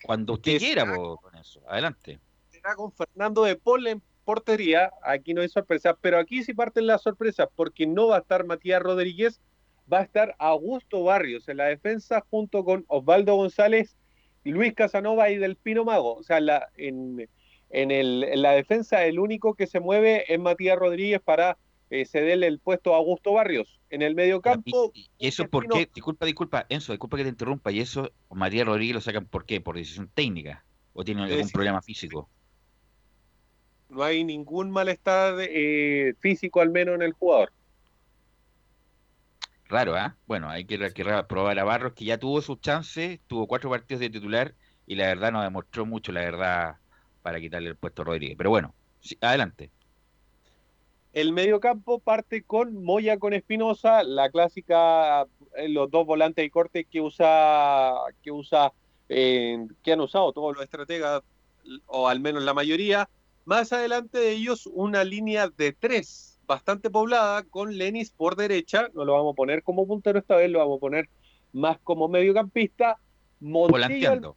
Cuando 0.02 0.34
usted 0.34 0.58
quiera, 0.58 0.84
con 0.94 1.34
eso. 1.36 1.62
Adelante. 1.68 2.20
será 2.50 2.74
con 2.74 2.92
Fernando 2.92 3.44
de 3.44 3.56
Paul 3.56 3.86
en 3.86 4.02
portería. 4.24 4.92
Aquí 5.02 5.32
no 5.32 5.40
hay 5.40 5.48
sorpresa, 5.48 5.96
pero 6.00 6.18
aquí 6.18 6.44
sí 6.44 6.52
parten 6.52 6.86
las 6.86 7.02
sorpresas, 7.02 7.48
porque 7.54 7.86
no 7.86 8.08
va 8.08 8.16
a 8.16 8.20
estar 8.20 8.44
Matías 8.44 8.82
Rodríguez, 8.82 9.40
va 9.90 10.00
a 10.00 10.02
estar 10.02 10.34
Augusto 10.38 11.04
Barrios 11.04 11.48
en 11.48 11.58
la 11.58 11.66
defensa 11.66 12.24
junto 12.30 12.64
con 12.64 12.84
Osvaldo 12.88 13.36
González, 13.36 13.96
Luis 14.44 14.74
Casanova 14.74 15.30
y 15.30 15.38
Del 15.38 15.56
Pino 15.56 15.84
Mago. 15.84 16.14
O 16.14 16.22
sea, 16.22 16.40
la, 16.40 16.68
en, 16.76 17.28
en, 17.82 17.90
el, 17.90 18.24
en 18.24 18.42
la 18.42 18.52
defensa 18.52 19.04
el 19.04 19.18
único 19.18 19.54
que 19.54 19.66
se 19.66 19.80
mueve 19.80 20.32
es 20.32 20.40
Matías 20.40 20.78
Rodríguez 20.78 21.20
para 21.20 21.58
eh, 21.90 22.04
cederle 22.04 22.46
el 22.46 22.58
puesto 22.58 22.94
a 22.94 22.96
Augusto 22.96 23.32
Barrios. 23.32 23.80
En 23.90 24.02
el 24.02 24.14
medio 24.14 24.40
campo, 24.40 24.90
¿Y 24.94 25.08
eso 25.18 25.48
por 25.48 25.68
qué? 25.68 25.88
Disculpa, 25.94 26.26
disculpa, 26.26 26.66
Enzo, 26.68 26.92
disculpa 26.92 27.16
que 27.16 27.22
te 27.24 27.28
interrumpa. 27.28 27.70
¿Y 27.70 27.80
eso 27.80 28.10
María 28.30 28.64
Rodríguez 28.64 28.94
lo 28.94 29.00
sacan 29.00 29.26
por 29.26 29.44
qué? 29.44 29.60
¿Por 29.60 29.76
decisión 29.76 30.10
técnica? 30.12 30.64
¿O 30.94 31.04
tiene 31.04 31.22
algún 31.22 31.50
problema 31.50 31.82
físico? 31.82 32.28
no 33.88 34.02
hay 34.02 34.24
ningún 34.24 34.70
malestar 34.70 35.36
eh, 35.38 36.14
físico 36.18 36.60
al 36.60 36.70
menos 36.70 36.96
en 36.96 37.02
el 37.02 37.12
jugador. 37.12 37.52
Raro, 39.68 39.96
¿ah? 39.96 40.16
Bueno, 40.26 40.48
hay 40.48 40.64
que, 40.64 40.78
que 40.92 41.04
probar 41.28 41.58
a 41.58 41.64
Barros, 41.64 41.92
que 41.94 42.04
ya 42.04 42.18
tuvo 42.18 42.40
sus 42.40 42.60
chances, 42.60 43.20
tuvo 43.26 43.46
cuatro 43.46 43.68
partidos 43.68 44.00
de 44.00 44.10
titular 44.10 44.54
y 44.86 44.94
la 44.94 45.06
verdad 45.06 45.32
no 45.32 45.42
demostró 45.42 45.84
mucho, 45.84 46.12
la 46.12 46.20
verdad, 46.20 46.76
para 47.26 47.40
quitarle 47.40 47.70
el 47.70 47.74
puesto 47.74 48.02
a 48.02 48.04
Rodríguez. 48.04 48.36
Pero 48.38 48.50
bueno, 48.50 48.72
sí, 49.00 49.18
adelante. 49.20 49.68
El 51.12 51.32
mediocampo 51.32 51.98
parte 51.98 52.44
con 52.44 52.84
Moya 52.84 53.18
con 53.18 53.32
Espinosa, 53.32 54.04
la 54.04 54.30
clásica, 54.30 55.22
eh, 55.56 55.68
los 55.68 55.90
dos 55.90 56.06
volantes 56.06 56.46
y 56.46 56.50
corte 56.50 56.84
que 56.84 57.00
usa, 57.00 57.94
que 58.22 58.30
usa, 58.30 58.72
eh, 59.08 59.58
que 59.82 59.92
han 59.92 60.02
usado 60.02 60.32
todos 60.32 60.54
los 60.54 60.62
estrategas, 60.62 61.24
o 61.86 62.06
al 62.06 62.20
menos 62.20 62.44
la 62.44 62.54
mayoría. 62.54 63.08
Más 63.44 63.72
adelante 63.72 64.18
de 64.18 64.30
ellos, 64.30 64.68
una 64.72 65.02
línea 65.02 65.48
de 65.48 65.72
tres, 65.72 66.38
bastante 66.46 66.90
poblada, 66.90 67.42
con 67.42 67.76
Lenis 67.76 68.12
por 68.12 68.36
derecha. 68.36 68.88
No 68.94 69.04
lo 69.04 69.14
vamos 69.14 69.32
a 69.32 69.34
poner 69.34 69.64
como 69.64 69.84
puntero 69.84 70.20
esta 70.20 70.36
vez, 70.36 70.48
lo 70.48 70.60
vamos 70.60 70.76
a 70.76 70.80
poner 70.80 71.08
más 71.52 71.76
como 71.82 72.06
mediocampista. 72.06 73.00
Montillo 73.40 73.72
Volanteando. 73.72 74.36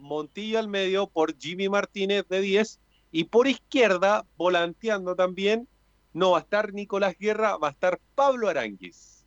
Montillo 0.00 0.58
al 0.58 0.68
medio 0.68 1.06
por 1.08 1.36
Jimmy 1.38 1.68
Martínez 1.68 2.26
de 2.28 2.40
10 2.40 2.80
y 3.12 3.24
por 3.24 3.46
izquierda, 3.48 4.24
volanteando 4.36 5.14
también, 5.16 5.68
no 6.12 6.32
va 6.32 6.38
a 6.38 6.40
estar 6.42 6.72
Nicolás 6.72 7.16
Guerra, 7.18 7.56
va 7.56 7.68
a 7.68 7.72
estar 7.72 8.00
Pablo 8.14 8.48
Aranguis. 8.48 9.26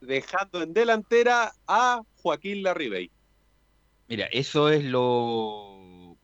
Dejando 0.00 0.62
en 0.62 0.72
delantera 0.72 1.52
a 1.66 2.02
Joaquín 2.22 2.62
Larribey. 2.62 3.10
Mira, 4.08 4.26
eso 4.32 4.70
es 4.70 4.82
lo... 4.84 6.16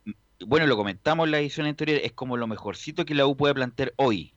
Bueno, 0.47 0.67
lo 0.67 0.77
comentamos 0.77 1.27
en 1.27 1.31
la 1.33 1.41
edición 1.41 1.67
anterior, 1.67 2.01
es 2.03 2.13
como 2.13 2.37
lo 2.37 2.47
mejorcito 2.47 3.05
que 3.05 3.15
la 3.15 3.27
U 3.27 3.37
puede 3.37 3.55
plantear 3.55 3.93
hoy, 3.97 4.35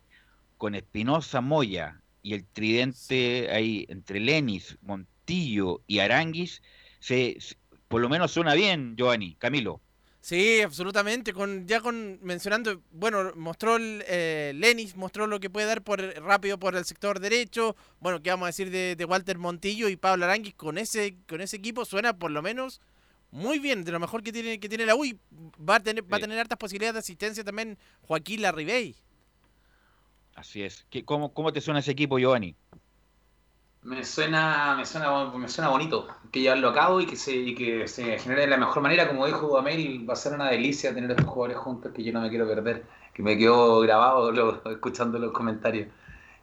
con 0.57 0.76
Espinosa, 0.76 1.41
Moya 1.41 2.01
y 2.22 2.34
el 2.34 2.45
tridente 2.45 3.49
ahí 3.51 3.86
entre 3.89 4.20
Lenis, 4.20 4.78
Montillo 4.82 5.82
y 5.88 5.99
Aranguis, 5.99 6.62
se, 6.99 7.38
se- 7.39 7.55
por 7.89 7.99
lo 8.01 8.07
menos 8.07 8.31
suena 8.31 8.53
bien, 8.53 8.95
Giovanni, 8.95 9.35
Camilo. 9.35 9.81
Sí, 10.21 10.61
absolutamente. 10.61 11.33
Con, 11.33 11.67
ya 11.67 11.81
con 11.81 12.19
mencionando, 12.21 12.81
bueno, 12.91 13.31
mostró 13.35 13.77
el, 13.77 14.03
eh, 14.07 14.53
Lenis, 14.55 14.95
mostró 14.95 15.27
lo 15.27 15.39
que 15.39 15.49
puede 15.49 15.65
dar 15.65 15.81
por 15.81 15.99
rápido 16.21 16.59
por 16.59 16.75
el 16.75 16.85
sector 16.85 17.19
derecho. 17.19 17.75
Bueno, 17.99 18.21
¿qué 18.21 18.29
vamos 18.29 18.45
a 18.45 18.47
decir 18.47 18.69
de, 18.69 18.95
de 18.95 19.05
Walter 19.05 19.37
Montillo 19.37 19.89
y 19.89 19.95
Pablo 19.95 20.25
Aranguis? 20.25 20.53
Con 20.53 20.77
ese, 20.77 21.17
con 21.27 21.41
ese 21.41 21.57
equipo 21.57 21.83
suena 21.83 22.17
por 22.17 22.31
lo 22.31 22.41
menos 22.41 22.79
muy 23.31 23.59
bien, 23.59 23.83
de 23.83 23.91
lo 23.91 23.99
mejor 23.99 24.21
que 24.21 24.31
tiene, 24.31 24.59
que 24.59 24.69
tiene 24.69 24.85
la 24.85 24.95
U. 24.95 25.05
y 25.05 25.17
Va 25.67 25.75
a 25.75 25.79
tener, 25.79 26.03
va 26.11 26.17
a 26.17 26.19
tener 26.19 26.37
hartas 26.37 26.57
posibilidades 26.57 26.93
de 26.93 26.99
asistencia 26.99 27.43
también 27.43 27.77
Joaquín 28.01 28.41
Larribey. 28.41 28.95
Así 30.35 30.63
es. 30.63 30.85
¿Qué, 30.89 31.03
cómo, 31.03 31.33
¿Cómo 31.33 31.51
te 31.51 31.61
suena 31.61 31.79
ese 31.79 31.91
equipo, 31.91 32.19
Giovanni? 32.19 32.55
Me 33.82 34.03
suena, 34.03 34.75
me 34.75 34.86
suena, 34.86 35.25
me 35.32 35.47
suena 35.47 35.69
bonito 35.69 36.05
que 36.32 36.41
llevarlo 36.41 36.69
a 36.69 36.73
cabo 36.73 36.99
y 37.01 37.05
que 37.05 37.15
se, 37.15 37.55
que 37.55 37.88
se 37.88 38.19
genere 38.19 38.41
de 38.41 38.47
la 38.47 38.57
mejor 38.57 38.82
manera. 38.84 39.07
Como 39.07 39.25
dijo 39.25 39.47
Dudamel, 39.47 40.07
va 40.09 40.13
a 40.13 40.15
ser 40.17 40.34
una 40.34 40.49
delicia 40.49 40.93
tener 40.93 41.09
a 41.11 41.13
estos 41.13 41.30
jugadores 41.30 41.57
juntos 41.57 41.93
que 41.93 42.03
yo 42.03 42.11
no 42.11 42.19
me 42.21 42.30
quiero 42.30 42.45
perder, 42.47 42.86
que 43.13 43.23
me 43.23 43.38
quedó 43.38 43.80
grabado 43.80 44.32
lo- 44.34 44.69
escuchando 44.71 45.17
los 45.17 45.32
comentarios. 45.32 45.88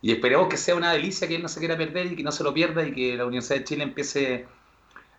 Y 0.00 0.12
esperemos 0.12 0.48
que 0.48 0.56
sea 0.56 0.74
una 0.76 0.92
delicia, 0.92 1.28
que 1.28 1.36
él 1.36 1.42
no 1.42 1.48
se 1.48 1.60
quiera 1.60 1.76
perder 1.76 2.06
y 2.12 2.16
que 2.16 2.22
no 2.22 2.32
se 2.32 2.42
lo 2.44 2.54
pierda 2.54 2.86
y 2.86 2.92
que 2.94 3.16
la 3.16 3.26
Universidad 3.26 3.58
de 3.60 3.64
Chile 3.64 3.82
empiece 3.84 4.46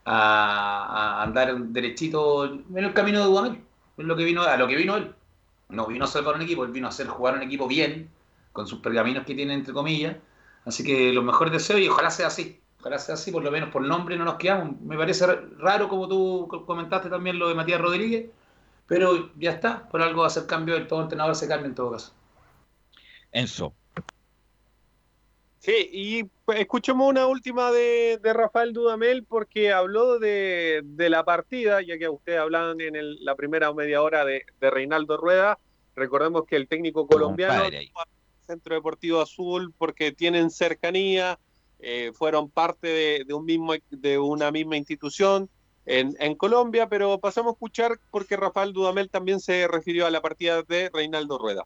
a, 0.06 1.20
a 1.22 1.24
andar 1.24 1.56
derechito 1.58 2.46
en 2.46 2.66
el 2.78 2.94
camino 2.94 3.20
de 3.20 3.26
Dudamel. 3.26 3.62
Es 3.98 4.06
lo 4.06 4.16
que 4.16 4.24
vino, 4.24 4.44
a 4.44 4.58
lo 4.58 4.68
que 4.68 4.76
vino 4.76 4.96
él. 4.98 5.14
No 5.70 5.88
vino 5.88 6.06
a 6.06 6.08
salvar 6.08 6.36
un 6.36 6.42
equipo, 6.44 6.64
él 6.66 6.72
vino 6.72 6.88
a 6.88 6.90
hacer 6.90 7.08
jugar 7.08 7.36
un 7.36 7.44
equipo 7.44 7.68
bien, 7.68 8.10
con 8.54 8.68
sus 8.68 8.80
pergaminos 8.80 9.26
que 9.26 9.36
tiene 9.36 9.54
entre 9.54 9.74
comillas. 9.74 10.16
Así 10.68 10.84
que 10.84 11.14
los 11.14 11.24
mejores 11.24 11.54
deseos 11.54 11.80
y 11.80 11.88
ojalá 11.88 12.12
sea 12.12 12.28
así. 12.28 12.62
Ojalá 12.80 13.00
sea 13.00 13.16
así, 13.16 13.32
por 13.32 13.42
lo 13.44 13.50
menos 13.52 13.70
por 13.72 13.82
nombre 13.82 14.18
no 14.18 14.26
nos 14.26 14.36
quedamos. 14.36 14.80
Me 14.82 14.98
parece 14.98 15.26
raro, 15.58 15.88
como 15.88 16.08
tú 16.08 16.46
co- 16.50 16.66
comentaste 16.66 17.10
también 17.10 17.40
lo 17.40 17.48
de 17.48 17.56
Matías 17.56 17.80
Rodríguez, 17.82 18.30
pero 18.86 19.32
ya 19.38 19.52
está. 19.52 19.88
Por 19.90 20.02
algo 20.02 20.22
va 20.22 20.28
a 20.28 20.30
ser 20.30 20.46
cambio, 20.46 20.76
el 20.76 20.88
todo 20.88 21.02
entrenador 21.02 21.36
se 21.36 21.48
cambia 21.48 21.68
en 21.68 21.76
todo 21.76 21.92
caso. 21.92 22.14
Enzo. 23.32 23.74
Sí, 25.60 25.90
y 25.92 26.24
pues, 26.46 26.60
escuchemos 26.60 27.10
una 27.10 27.28
última 27.28 27.72
de, 27.72 28.20
de 28.22 28.34
Rafael 28.34 28.74
Dudamel 28.74 29.26
porque 29.26 29.74
habló 29.74 30.20
de, 30.20 30.82
de 30.84 31.10
la 31.10 31.26
partida, 31.26 31.82
ya 31.82 31.98
que 31.98 32.08
ustedes 32.08 32.40
hablaban 32.40 32.80
en 32.80 32.96
el- 32.96 33.24
la 33.26 33.36
primera 33.36 33.74
media 33.74 34.02
hora 34.02 34.24
de, 34.24 34.44
de 34.60 34.70
Reinaldo 34.70 35.18
Rueda. 35.18 35.58
Recordemos 35.96 36.44
que 36.46 36.56
el 36.58 36.68
técnico 36.68 37.08
colombiano. 37.08 37.64
Centro 38.48 38.76
Deportivo 38.76 39.22
Azul 39.22 39.74
porque 39.78 40.12
tienen 40.14 40.50
cercanía, 40.52 41.40
eh, 41.80 42.12
fueron 42.14 42.50
parte 42.52 42.88
de, 42.88 43.24
de 43.28 43.34
un 43.34 43.46
mismo, 43.46 43.74
de 43.90 44.18
una 44.18 44.52
misma 44.52 44.78
institución 44.78 45.50
en, 45.86 46.16
en 46.20 46.36
Colombia, 46.36 46.90
pero 46.90 47.20
pasamos 47.20 47.52
a 47.52 47.54
escuchar 47.54 48.00
porque 48.10 48.36
Rafael 48.38 48.74
Dudamel 48.74 49.10
también 49.10 49.40
se 49.40 49.68
refirió 49.68 50.06
a 50.08 50.12
la 50.12 50.22
partida 50.22 50.64
de 50.64 50.90
Reinaldo 50.94 51.38
Rueda. 51.38 51.64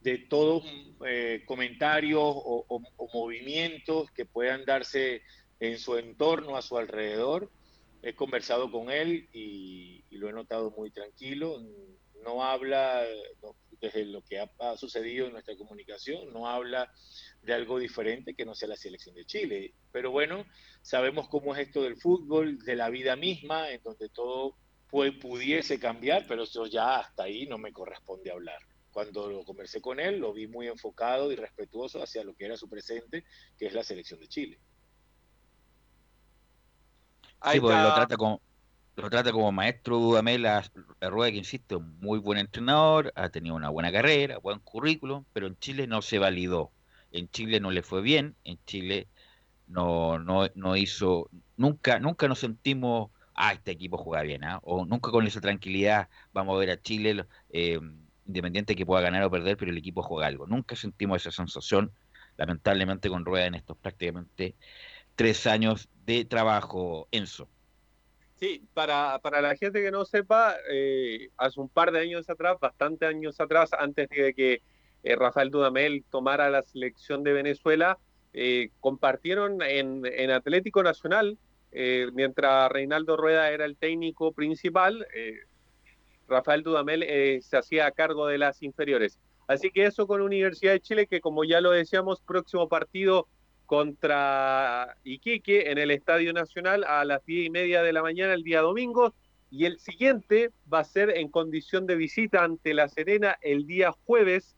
de 0.00 0.18
todos 0.18 0.64
eh, 1.06 1.42
comentarios 1.46 2.22
o, 2.22 2.64
o- 2.68 2.82
o 2.96 3.08
movimientos 3.12 4.10
que 4.14 4.24
puedan 4.26 4.64
darse 4.64 5.22
en 5.58 5.78
su 5.78 5.96
entorno, 5.98 6.56
a 6.56 6.62
su 6.62 6.78
alrededor. 6.78 7.50
He 8.02 8.14
conversado 8.14 8.70
con 8.70 8.90
él 8.90 9.28
y, 9.32 10.02
y 10.08 10.16
lo 10.16 10.28
he 10.28 10.32
notado 10.32 10.70
muy 10.70 10.90
tranquilo. 10.90 11.58
No 12.24 12.44
habla, 12.44 13.04
no, 13.42 13.56
desde 13.80 14.04
lo 14.04 14.22
que 14.22 14.38
ha, 14.40 14.50
ha 14.58 14.76
sucedido 14.76 15.26
en 15.26 15.32
nuestra 15.32 15.56
comunicación, 15.56 16.32
no 16.32 16.48
habla 16.48 16.92
de 17.42 17.54
algo 17.54 17.78
diferente 17.78 18.34
que 18.34 18.44
no 18.44 18.54
sea 18.54 18.68
la 18.68 18.76
selección 18.76 19.14
de 19.14 19.24
Chile. 19.24 19.74
Pero 19.90 20.10
bueno, 20.10 20.44
sabemos 20.82 21.28
cómo 21.28 21.54
es 21.54 21.66
esto 21.66 21.82
del 21.82 21.96
fútbol, 21.96 22.58
de 22.58 22.76
la 22.76 22.90
vida 22.90 23.16
misma, 23.16 23.70
en 23.70 23.82
donde 23.82 24.08
todo 24.08 24.56
puede, 24.88 25.12
pudiese 25.12 25.78
cambiar, 25.78 26.26
pero 26.26 26.42
eso 26.42 26.66
ya 26.66 26.98
hasta 26.98 27.24
ahí 27.24 27.46
no 27.46 27.58
me 27.58 27.72
corresponde 27.72 28.30
hablar. 28.30 28.58
Cuando 28.90 29.30
lo 29.30 29.44
conversé 29.44 29.80
con 29.80 30.00
él, 30.00 30.18
lo 30.18 30.32
vi 30.32 30.48
muy 30.48 30.66
enfocado 30.66 31.30
y 31.30 31.36
respetuoso 31.36 32.02
hacia 32.02 32.24
lo 32.24 32.34
que 32.34 32.46
era 32.46 32.56
su 32.56 32.68
presente, 32.68 33.24
que 33.56 33.66
es 33.66 33.72
la 33.72 33.84
selección 33.84 34.20
de 34.20 34.28
Chile. 34.28 34.58
Ahí 37.40 37.58
Sí, 37.58 37.62
lo 37.64 37.94
trata 37.94 38.16
como 38.16 38.42
lo 39.00 39.10
trata 39.10 39.32
como 39.32 39.52
maestro 39.52 39.98
Dudamel 39.98 40.46
a, 40.46 40.64
a 41.00 41.08
Rueda, 41.08 41.32
que 41.32 41.38
insisto, 41.38 41.80
muy 41.80 42.18
buen 42.18 42.38
entrenador, 42.38 43.12
ha 43.16 43.28
tenido 43.30 43.54
una 43.56 43.68
buena 43.68 43.92
carrera, 43.92 44.38
buen 44.38 44.58
currículum, 44.60 45.24
pero 45.32 45.46
en 45.46 45.58
Chile 45.58 45.86
no 45.86 46.02
se 46.02 46.18
validó. 46.18 46.72
En 47.12 47.28
Chile 47.30 47.60
no 47.60 47.70
le 47.70 47.82
fue 47.82 48.02
bien, 48.02 48.36
en 48.44 48.58
Chile 48.66 49.08
no, 49.66 50.18
no, 50.18 50.48
no 50.54 50.76
hizo, 50.76 51.30
nunca, 51.56 51.98
nunca 51.98 52.28
nos 52.28 52.40
sentimos, 52.40 53.10
ah, 53.34 53.52
este 53.52 53.72
equipo 53.72 53.98
juega 53.98 54.22
bien, 54.22 54.44
¿ah? 54.44 54.60
o 54.62 54.84
nunca 54.84 55.10
con 55.10 55.26
esa 55.26 55.40
tranquilidad 55.40 56.08
vamos 56.32 56.56
a 56.56 56.58
ver 56.58 56.70
a 56.70 56.80
Chile, 56.80 57.24
eh, 57.50 57.80
independiente 58.26 58.76
que 58.76 58.86
pueda 58.86 59.02
ganar 59.02 59.22
o 59.24 59.30
perder, 59.30 59.56
pero 59.56 59.70
el 59.70 59.78
equipo 59.78 60.02
juega 60.02 60.26
algo. 60.26 60.46
Nunca 60.46 60.76
sentimos 60.76 61.22
esa 61.22 61.32
sensación 61.32 61.92
lamentablemente 62.36 63.08
con 63.08 63.24
rueda 63.24 63.46
en 63.46 63.54
estos 63.54 63.76
prácticamente 63.76 64.54
tres 65.14 65.46
años 65.46 65.88
de 66.06 66.24
trabajo, 66.24 67.08
Enzo. 67.12 67.48
Sí, 68.40 68.66
para, 68.72 69.18
para 69.18 69.42
la 69.42 69.54
gente 69.54 69.82
que 69.82 69.90
no 69.90 70.06
sepa, 70.06 70.56
eh, 70.70 71.28
hace 71.36 71.60
un 71.60 71.68
par 71.68 71.92
de 71.92 72.00
años 72.00 72.30
atrás, 72.30 72.56
bastante 72.58 73.04
años 73.04 73.38
atrás, 73.38 73.70
antes 73.78 74.08
de 74.08 74.32
que 74.32 74.62
eh, 75.02 75.14
Rafael 75.14 75.50
Dudamel 75.50 76.04
tomara 76.10 76.48
la 76.48 76.62
selección 76.62 77.22
de 77.22 77.34
Venezuela, 77.34 77.98
eh, 78.32 78.70
compartieron 78.80 79.60
en, 79.60 80.06
en, 80.06 80.30
Atlético 80.30 80.82
Nacional, 80.82 81.36
mientras 82.14 82.72
Reinaldo 82.72 83.16
Rueda 83.16 83.50
era 83.50 83.64
el 83.66 83.76
técnico 83.76 84.32
principal, 84.32 85.06
Rafael 86.26 86.62
Dudamel 86.62 87.04
se 87.42 87.56
hacía 87.56 87.90
cargo 87.92 88.26
de 88.26 88.38
las 88.38 88.62
inferiores. 88.62 89.20
Así 89.46 89.70
que 89.70 89.84
eso 89.84 90.06
con 90.06 90.20
Universidad 90.20 90.72
de 90.72 90.80
Chile, 90.80 91.06
que 91.06 91.20
como 91.20 91.44
ya 91.44 91.60
lo 91.60 91.70
decíamos, 91.70 92.22
próximo 92.22 92.68
partido 92.68 93.28
contra 93.70 94.96
Iquique 95.04 95.70
en 95.70 95.78
el 95.78 95.92
Estadio 95.92 96.32
Nacional 96.32 96.82
a 96.82 97.04
las 97.04 97.24
diez 97.24 97.46
y 97.46 97.50
media 97.50 97.84
de 97.84 97.92
la 97.92 98.02
mañana 98.02 98.34
el 98.34 98.42
día 98.42 98.62
domingo. 98.62 99.14
Y 99.48 99.64
el 99.64 99.78
siguiente 99.78 100.50
va 100.72 100.80
a 100.80 100.84
ser 100.84 101.16
en 101.16 101.28
condición 101.28 101.86
de 101.86 101.94
visita 101.94 102.42
ante 102.42 102.74
La 102.74 102.88
Serena 102.88 103.38
el 103.42 103.68
día 103.68 103.92
jueves 104.06 104.56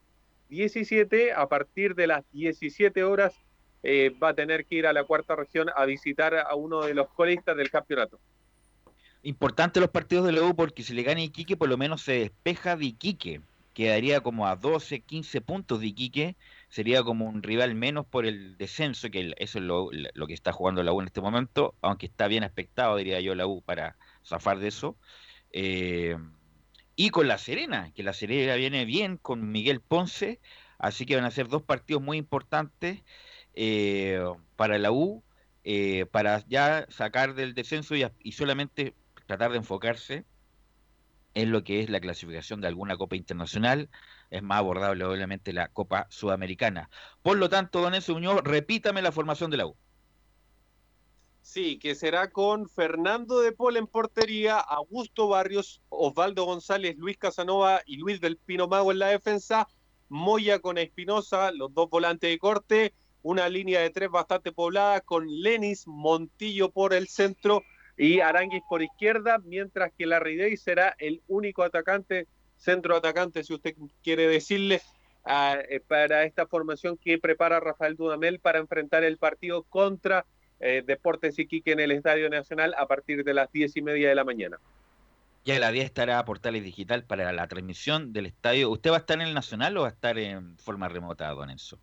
17 0.49 1.35
a 1.35 1.47
partir 1.47 1.95
de 1.95 2.07
las 2.07 2.25
17 2.33 3.05
horas. 3.05 3.35
Eh, 3.83 4.17
va 4.19 4.31
a 4.31 4.35
tener 4.35 4.65
que 4.65 4.77
ir 4.77 4.87
a 4.87 4.95
la 4.95 5.05
cuarta 5.05 5.37
región 5.37 5.69
a 5.77 5.85
visitar 5.85 6.35
a 6.35 6.55
uno 6.55 6.81
de 6.81 6.95
los 6.95 7.11
colistas 7.11 7.55
del 7.55 7.71
campeonato. 7.71 8.19
Importante 9.25 9.79
los 9.79 9.91
partidos 9.91 10.25
de 10.25 10.33
la 10.33 10.55
porque 10.55 10.83
si 10.83 10.95
le 10.95 11.03
gana 11.03 11.21
Iquique 11.21 11.59
por 11.59 11.69
lo 11.69 11.77
menos 11.77 12.01
se 12.01 12.13
despeja 12.13 12.77
de 12.77 12.87
Iquique. 12.87 13.43
Quedaría 13.75 14.23
como 14.23 14.47
a 14.47 14.57
12, 14.57 15.01
15 15.01 15.43
puntos 15.43 15.81
de 15.81 15.89
Iquique 15.89 16.35
sería 16.73 17.03
como 17.03 17.27
un 17.27 17.43
rival 17.43 17.75
menos 17.75 18.07
por 18.07 18.25
el 18.25 18.57
descenso, 18.57 19.11
que 19.11 19.35
eso 19.37 19.59
es 19.59 19.65
lo, 19.65 19.91
que 20.27 20.33
está 20.33 20.53
jugando 20.53 20.83
la 20.83 20.95
U 20.95 21.03
en 21.03 21.07
este 21.07 21.21
momento, 21.21 21.75
aunque 21.83 22.07
está 22.07 22.29
bien 22.29 22.45
expectado, 22.45 22.97
diría 22.97 23.21
yo, 23.21 23.35
la 23.35 23.47
U 23.47 23.61
para 23.61 23.99
zafar 24.25 24.59
de 24.59 24.69
eso. 24.69 24.97
Eh, 25.53 26.17
y 26.97 27.11
con 27.11 27.29
la 27.29 27.37
Serena, 27.37 27.93
que 27.95 28.03
la 28.03 28.15
Serena 28.15 28.55
viene 28.55 28.87
bien 28.87 29.19
con 29.19 29.53
Miguel 29.53 29.83
Ponce, 29.83 30.41
así 30.79 31.05
que 31.05 31.15
van 31.15 31.27
a 31.27 31.31
ser 31.31 31.49
dos 31.49 31.63
partidos 31.63 32.03
muy 32.03 32.17
importantes 32.17 33.03
eh, 33.53 34.25
para 34.57 34.79
la 34.79 34.93
U, 34.93 35.23
eh, 35.65 36.07
para 36.11 36.43
ya 36.49 36.87
sacar 36.89 37.35
del 37.35 37.53
descenso 37.53 37.97
y, 37.97 38.07
y 38.21 38.33
solamente 38.33 38.95
tratar 39.27 39.51
de 39.51 39.59
enfocarse 39.59 40.25
en 41.35 41.51
lo 41.51 41.65
que 41.65 41.83
es 41.83 41.91
la 41.91 42.01
clasificación 42.01 42.63
de 42.63 42.69
alguna 42.69 42.97
Copa 42.97 43.15
Internacional 43.15 43.91
es 44.33 44.43
más 44.43 44.59
abordable 44.59 45.05
obviamente 45.05 45.53
la 45.53 45.69
Copa 45.69 46.07
Sudamericana. 46.09 46.89
Por 47.23 47.37
lo 47.37 47.51
tanto, 47.51 47.83
don 47.83 47.95
Enzo 47.95 48.15
Muñoz, 48.15 48.41
repítame 48.43 49.03
la 49.03 49.13
formación 49.13 49.51
de 49.51 49.59
la 49.59 49.67
U. 49.67 49.77
Sí, 51.43 51.79
que 51.79 51.95
será 51.95 52.31
con 52.31 52.67
Fernando 52.69 53.41
de 53.41 53.53
Paul 53.53 53.77
en 53.77 53.87
portería, 53.87 54.59
Augusto 54.59 55.29
Barrios, 55.29 55.83
Osvaldo 55.91 56.47
González, 56.47 56.97
Luis 56.97 57.19
Casanova 57.19 57.83
y 57.85 57.99
Luis 57.99 58.21
del 58.21 58.39
Pino 58.39 58.69
Mago 58.69 58.91
en 58.91 59.01
la 59.01 59.09
defensa, 59.09 59.69
Moya 60.09 60.61
con 60.61 60.79
Espinosa, 60.79 61.53
los 61.53 61.75
dos 61.75 61.91
volantes 61.91 62.31
de 62.31 62.39
corte, 62.39 62.95
una 63.23 63.51
línea 63.51 63.81
de 63.81 63.91
tres 63.91 64.11
bastante 64.11 64.51
poblada 64.51 65.03
con 65.03 65.27
Lenis, 65.29 65.87
Montillo 65.87 66.71
por 66.71 66.95
el 66.95 67.09
centro 67.09 67.63
y 67.99 68.21
Aranguis 68.21 68.63
por 68.67 68.83
izquierda, 68.83 69.39
mientras 69.45 69.93
que 69.93 70.07
la 70.07 70.21
Ridey 70.21 70.57
será 70.57 70.95
el 70.99 71.23
único 71.29 71.65
atacante 71.65 72.29
centro 72.63 72.97
atacante, 72.97 73.43
si 73.45 73.53
usted 73.53 73.75
quiere 74.03 74.29
decirle, 74.29 74.81
eh, 75.25 75.81
para 75.87 76.25
esta 76.25 76.47
formación 76.47 76.97
que 76.97 77.19
prepara 77.19 77.61
Rafael 77.61 77.97
Dudamel 77.97 78.41
para 78.41 78.59
enfrentar 78.59 79.05
el 79.05 79.19
partido 79.19 79.63
contra 79.65 80.25
eh, 80.61 80.83
Deportes 80.85 81.39
Iquique 81.39 81.73
en 81.73 81.81
el 81.81 81.93
Estadio 81.93 82.31
Nacional 82.31 82.75
a 82.79 82.87
partir 82.87 83.25
de 83.25 83.35
las 83.35 83.51
diez 83.53 83.77
y 83.77 83.83
media 83.83 84.09
de 84.09 84.15
la 84.15 84.25
mañana. 84.25 84.59
Ya 85.45 85.59
la 85.59 85.73
10 85.73 85.87
estará 85.87 86.25
Portales 86.25 86.63
Digital 86.63 87.05
para 87.05 87.33
la 87.33 87.49
transmisión 87.49 88.13
del 88.13 88.27
estadio. 88.27 88.71
¿Usted 88.71 88.93
va 88.93 88.97
a 88.97 89.01
estar 89.01 89.21
en 89.21 89.27
el 89.27 89.35
Nacional 89.35 89.77
o 89.77 89.83
va 89.83 89.89
a 89.89 89.91
estar 89.91 90.17
en 90.19 90.57
forma 90.59 90.89
remota, 90.89 91.29
don 91.31 91.51
Enzo? 91.51 91.79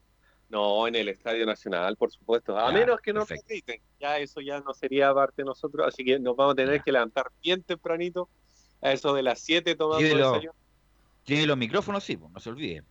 No, 0.48 0.88
en 0.88 0.96
el 0.96 1.10
Estadio 1.10 1.46
Nacional, 1.46 1.98
por 1.98 2.10
supuesto. 2.10 2.58
A 2.58 2.72
menos 2.72 3.02
que 3.02 3.12
no 3.12 3.26
permiten. 3.26 3.82
Ya 4.00 4.18
eso 4.18 4.40
ya 4.40 4.62
no 4.62 4.74
sería 4.74 5.14
parte 5.14 5.42
de 5.42 5.46
nosotros, 5.46 5.86
así 5.86 6.06
que 6.06 6.20
nos 6.20 6.38
vamos 6.38 6.54
a 6.54 6.56
tener 6.56 6.82
que 6.82 6.92
levantar 6.94 7.32
bien 7.44 7.62
tempranito, 7.64 8.30
a 8.82 8.94
eso 8.94 9.14
de 9.14 9.24
las 9.24 9.40
7 9.42 9.76
tomando 9.76 10.06
el 10.06 10.18
desayuno. 10.18 10.54
Tiene 11.30 11.46
los 11.46 11.58
micrófonos, 11.58 12.04
sí, 12.04 12.18
pues, 12.18 12.32
no 12.32 12.40
se 12.40 12.50
olvide. 12.50 12.84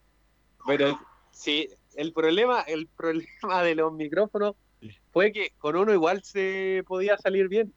Pero 0.64 0.96
sí, 1.32 1.68
el 1.96 2.12
problema, 2.12 2.60
el 2.60 2.86
problema 2.96 3.64
de 3.64 3.74
los 3.74 3.92
micrófonos 3.92 4.54
fue 5.12 5.32
que 5.32 5.50
con 5.58 5.74
uno 5.74 5.92
igual 5.92 6.22
se 6.22 6.84
podía 6.86 7.18
salir 7.18 7.48
bien. 7.48 7.74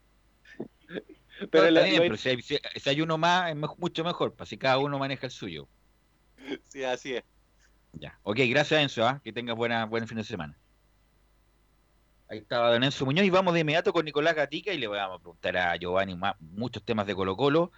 Pero, 1.49 1.63
bien, 1.83 2.15
si, 2.15 2.59
hay, 2.85 3.01
uno 3.01 3.17
más 3.17 3.49
es 3.49 3.55
mucho 3.55 4.03
mejor, 4.03 4.35
para 4.35 4.45
si 4.45 4.55
cada 4.55 4.77
uno 4.77 4.99
maneja 4.99 5.25
el 5.25 5.31
suyo. 5.31 5.67
Sí, 6.67 6.83
así 6.83 7.15
es. 7.15 7.23
Ya, 7.93 8.19
ok, 8.21 8.37
gracias 8.49 8.83
Enzo, 8.83 9.07
¿ah? 9.07 9.19
que 9.23 9.33
tengas 9.33 9.55
buena, 9.55 9.85
buen 9.85 10.07
fin 10.07 10.17
de 10.17 10.23
semana. 10.23 10.55
Ahí 12.29 12.37
estaba 12.37 12.71
Don 12.71 12.83
Enzo 12.83 13.05
Muñoz 13.05 13.25
y 13.25 13.31
vamos 13.31 13.55
de 13.55 13.61
inmediato 13.61 13.91
con 13.93 14.05
Nicolás 14.05 14.35
Gatica 14.35 14.71
y 14.73 14.77
le 14.77 14.85
vamos 14.85 15.15
a 15.15 15.19
preguntar 15.19 15.57
a 15.57 15.75
Giovanni 15.75 16.15
muchos 16.39 16.83
temas 16.83 17.07
de 17.07 17.15
Colo 17.15 17.35
Colo 17.35 17.71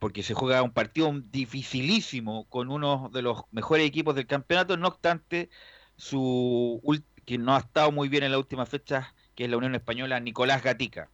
porque 0.00 0.22
se 0.22 0.34
juega 0.34 0.62
un 0.62 0.72
partido 0.72 1.12
dificilísimo 1.30 2.46
con 2.48 2.70
uno 2.70 3.10
de 3.12 3.22
los 3.22 3.42
mejores 3.52 3.86
equipos 3.86 4.14
del 4.16 4.26
campeonato, 4.26 4.76
no 4.76 4.88
obstante, 4.88 5.50
su 5.94 6.80
que 7.26 7.36
no 7.38 7.54
ha 7.54 7.58
estado 7.58 7.92
muy 7.92 8.08
bien 8.08 8.24
en 8.24 8.32
la 8.32 8.38
última 8.38 8.66
fecha, 8.66 9.14
que 9.36 9.44
es 9.44 9.50
la 9.50 9.58
Unión 9.58 9.74
Española, 9.74 10.18
Nicolás 10.18 10.64
Gatica. 10.64 11.10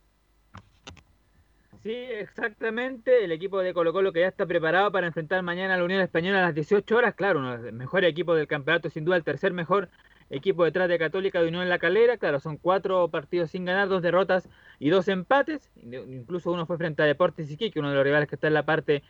Sí, 1.82 1.93
exactamente, 1.93 3.24
el 3.24 3.32
equipo 3.32 3.59
de 3.59 3.74
Colo 3.74 3.93
Colo 3.93 4.12
que 4.12 4.20
ya 4.20 4.28
está 4.28 4.47
preparado 4.47 4.91
para 4.93 5.09
enfrentar 5.09 5.43
mañana 5.43 5.74
a 5.74 5.78
la 5.78 5.84
Unión 5.84 6.01
Española 6.01 6.39
a 6.39 6.47
las 6.47 6.55
18 6.55 6.97
horas, 6.97 7.14
claro, 7.16 7.41
uno 7.41 7.59
de 7.59 7.64
los 7.64 7.72
mejores 7.72 8.09
equipos 8.09 8.37
del 8.37 8.47
campeonato, 8.47 8.89
sin 8.89 9.05
duda 9.05 9.16
el 9.16 9.24
tercer 9.24 9.53
mejor 9.53 9.89
equipo 10.31 10.64
detrás 10.64 10.89
de 10.89 10.99
Católica 10.99 11.41
de 11.41 11.49
Unión 11.49 11.62
en 11.62 11.68
la 11.68 11.79
Calera, 11.79 12.16
claro, 12.16 12.41
son 12.41 12.57
cuatro 12.57 13.09
partidos 13.09 13.51
sin 13.51 13.64
ganar, 13.64 13.89
dos 13.89 14.03
derrotas 14.03 14.49
y 14.79 14.91
dos 14.91 15.09
empates, 15.09 15.70
incluso 15.83 16.51
uno 16.53 16.66
fue 16.66 16.79
frente 16.79 17.03
a 17.03 17.07
Deportes 17.07 17.51
Iquique, 17.51 17.79
uno 17.79 17.91
de 17.91 17.97
los 17.97 18.05
rivales 18.05 18.29
que 18.29 18.35
está 18.35 18.49
en 18.49 18.55
la 18.55 18.64
parte 18.64 19.03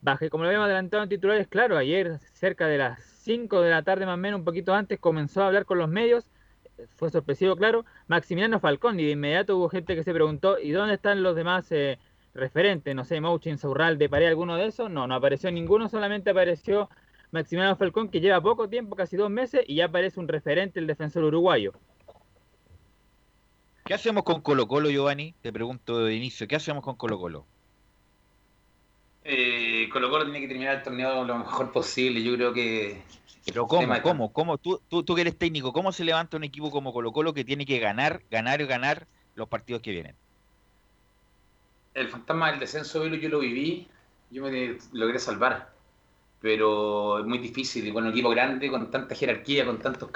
baja. 0.00 0.26
Y 0.26 0.28
como 0.28 0.44
lo 0.44 0.48
habíamos 0.48 0.66
adelantado 0.66 1.02
en 1.02 1.08
titulares, 1.08 1.48
claro, 1.48 1.76
ayer 1.76 2.18
cerca 2.32 2.66
de 2.66 2.78
las 2.78 3.02
5 3.02 3.60
de 3.62 3.70
la 3.70 3.82
tarde 3.82 4.06
más 4.06 4.14
o 4.14 4.18
menos, 4.18 4.38
un 4.40 4.44
poquito 4.44 4.74
antes, 4.74 4.98
comenzó 4.98 5.42
a 5.42 5.46
hablar 5.46 5.64
con 5.64 5.78
los 5.78 5.88
medios, 5.88 6.26
fue 6.96 7.10
sorpresivo, 7.10 7.56
claro, 7.56 7.84
Maximiliano 8.06 8.60
Falcón, 8.60 9.00
y 9.00 9.04
de 9.04 9.10
inmediato 9.12 9.56
hubo 9.56 9.68
gente 9.68 9.94
que 9.96 10.04
se 10.04 10.12
preguntó, 10.12 10.58
¿y 10.58 10.70
dónde 10.70 10.94
están 10.94 11.22
los 11.22 11.34
demás 11.34 11.70
eh, 11.72 11.98
referentes? 12.34 12.94
No 12.94 13.04
sé, 13.04 13.20
Mouchin, 13.20 13.58
Saurral, 13.58 13.98
de 13.98 14.08
Paré, 14.08 14.28
alguno 14.28 14.56
de 14.56 14.66
esos, 14.66 14.90
no, 14.90 15.06
no 15.06 15.14
apareció 15.14 15.50
ninguno, 15.50 15.88
solamente 15.88 16.30
apareció 16.30 16.88
Maximiliano 17.30 17.76
Falcón, 17.76 18.08
que 18.08 18.20
lleva 18.20 18.40
poco 18.40 18.68
tiempo, 18.68 18.96
casi 18.96 19.16
dos 19.16 19.30
meses, 19.30 19.62
y 19.66 19.76
ya 19.76 19.88
parece 19.88 20.18
un 20.18 20.28
referente 20.28 20.80
el 20.80 20.86
defensor 20.86 21.24
uruguayo. 21.24 21.72
¿Qué 23.84 23.94
hacemos 23.94 24.24
con 24.24 24.40
Colo 24.40 24.68
Colo, 24.68 24.90
Giovanni? 24.90 25.34
Te 25.40 25.52
pregunto 25.52 26.04
de 26.04 26.14
inicio, 26.14 26.46
¿qué 26.46 26.56
hacemos 26.56 26.84
con 26.84 26.96
Colo 26.96 27.18
Colo? 27.18 27.46
Eh, 29.24 29.88
Colo 29.92 30.10
Colo 30.10 30.24
tiene 30.24 30.40
que 30.40 30.48
terminar 30.48 30.76
el 30.76 30.82
torneo 30.82 31.24
lo 31.24 31.38
mejor 31.38 31.72
posible, 31.72 32.22
yo 32.22 32.34
creo 32.34 32.52
que... 32.52 33.02
Pero 33.46 33.66
¿cómo? 33.66 34.02
¿Cómo? 34.02 34.32
¿Cómo? 34.32 34.58
Tú, 34.58 34.80
tú, 34.88 35.02
tú 35.02 35.14
que 35.14 35.22
eres 35.22 35.36
técnico, 35.36 35.72
¿cómo 35.72 35.92
se 35.92 36.04
levanta 36.04 36.36
un 36.36 36.44
equipo 36.44 36.70
como 36.70 36.92
Colo 36.92 37.12
Colo 37.12 37.32
que 37.32 37.44
tiene 37.44 37.64
que 37.64 37.78
ganar, 37.78 38.22
ganar 38.30 38.60
y 38.60 38.66
ganar 38.66 39.06
los 39.34 39.48
partidos 39.48 39.80
que 39.80 39.90
vienen? 39.90 40.14
El 41.94 42.08
fantasma 42.08 42.50
del 42.50 42.60
descenso, 42.60 43.06
yo 43.06 43.28
lo 43.28 43.38
viví, 43.38 43.88
yo 44.30 44.42
me 44.44 44.76
logré 44.92 45.18
salvar 45.18 45.77
pero 46.40 47.18
es 47.18 47.26
muy 47.26 47.38
difícil. 47.38 47.86
Y 47.86 47.90
bueno, 47.90 48.08
un 48.08 48.14
equipo 48.14 48.30
grande, 48.30 48.70
con 48.70 48.90
tanta 48.90 49.14
jerarquía, 49.14 49.64
con 49.66 49.78
tantos, 49.78 50.10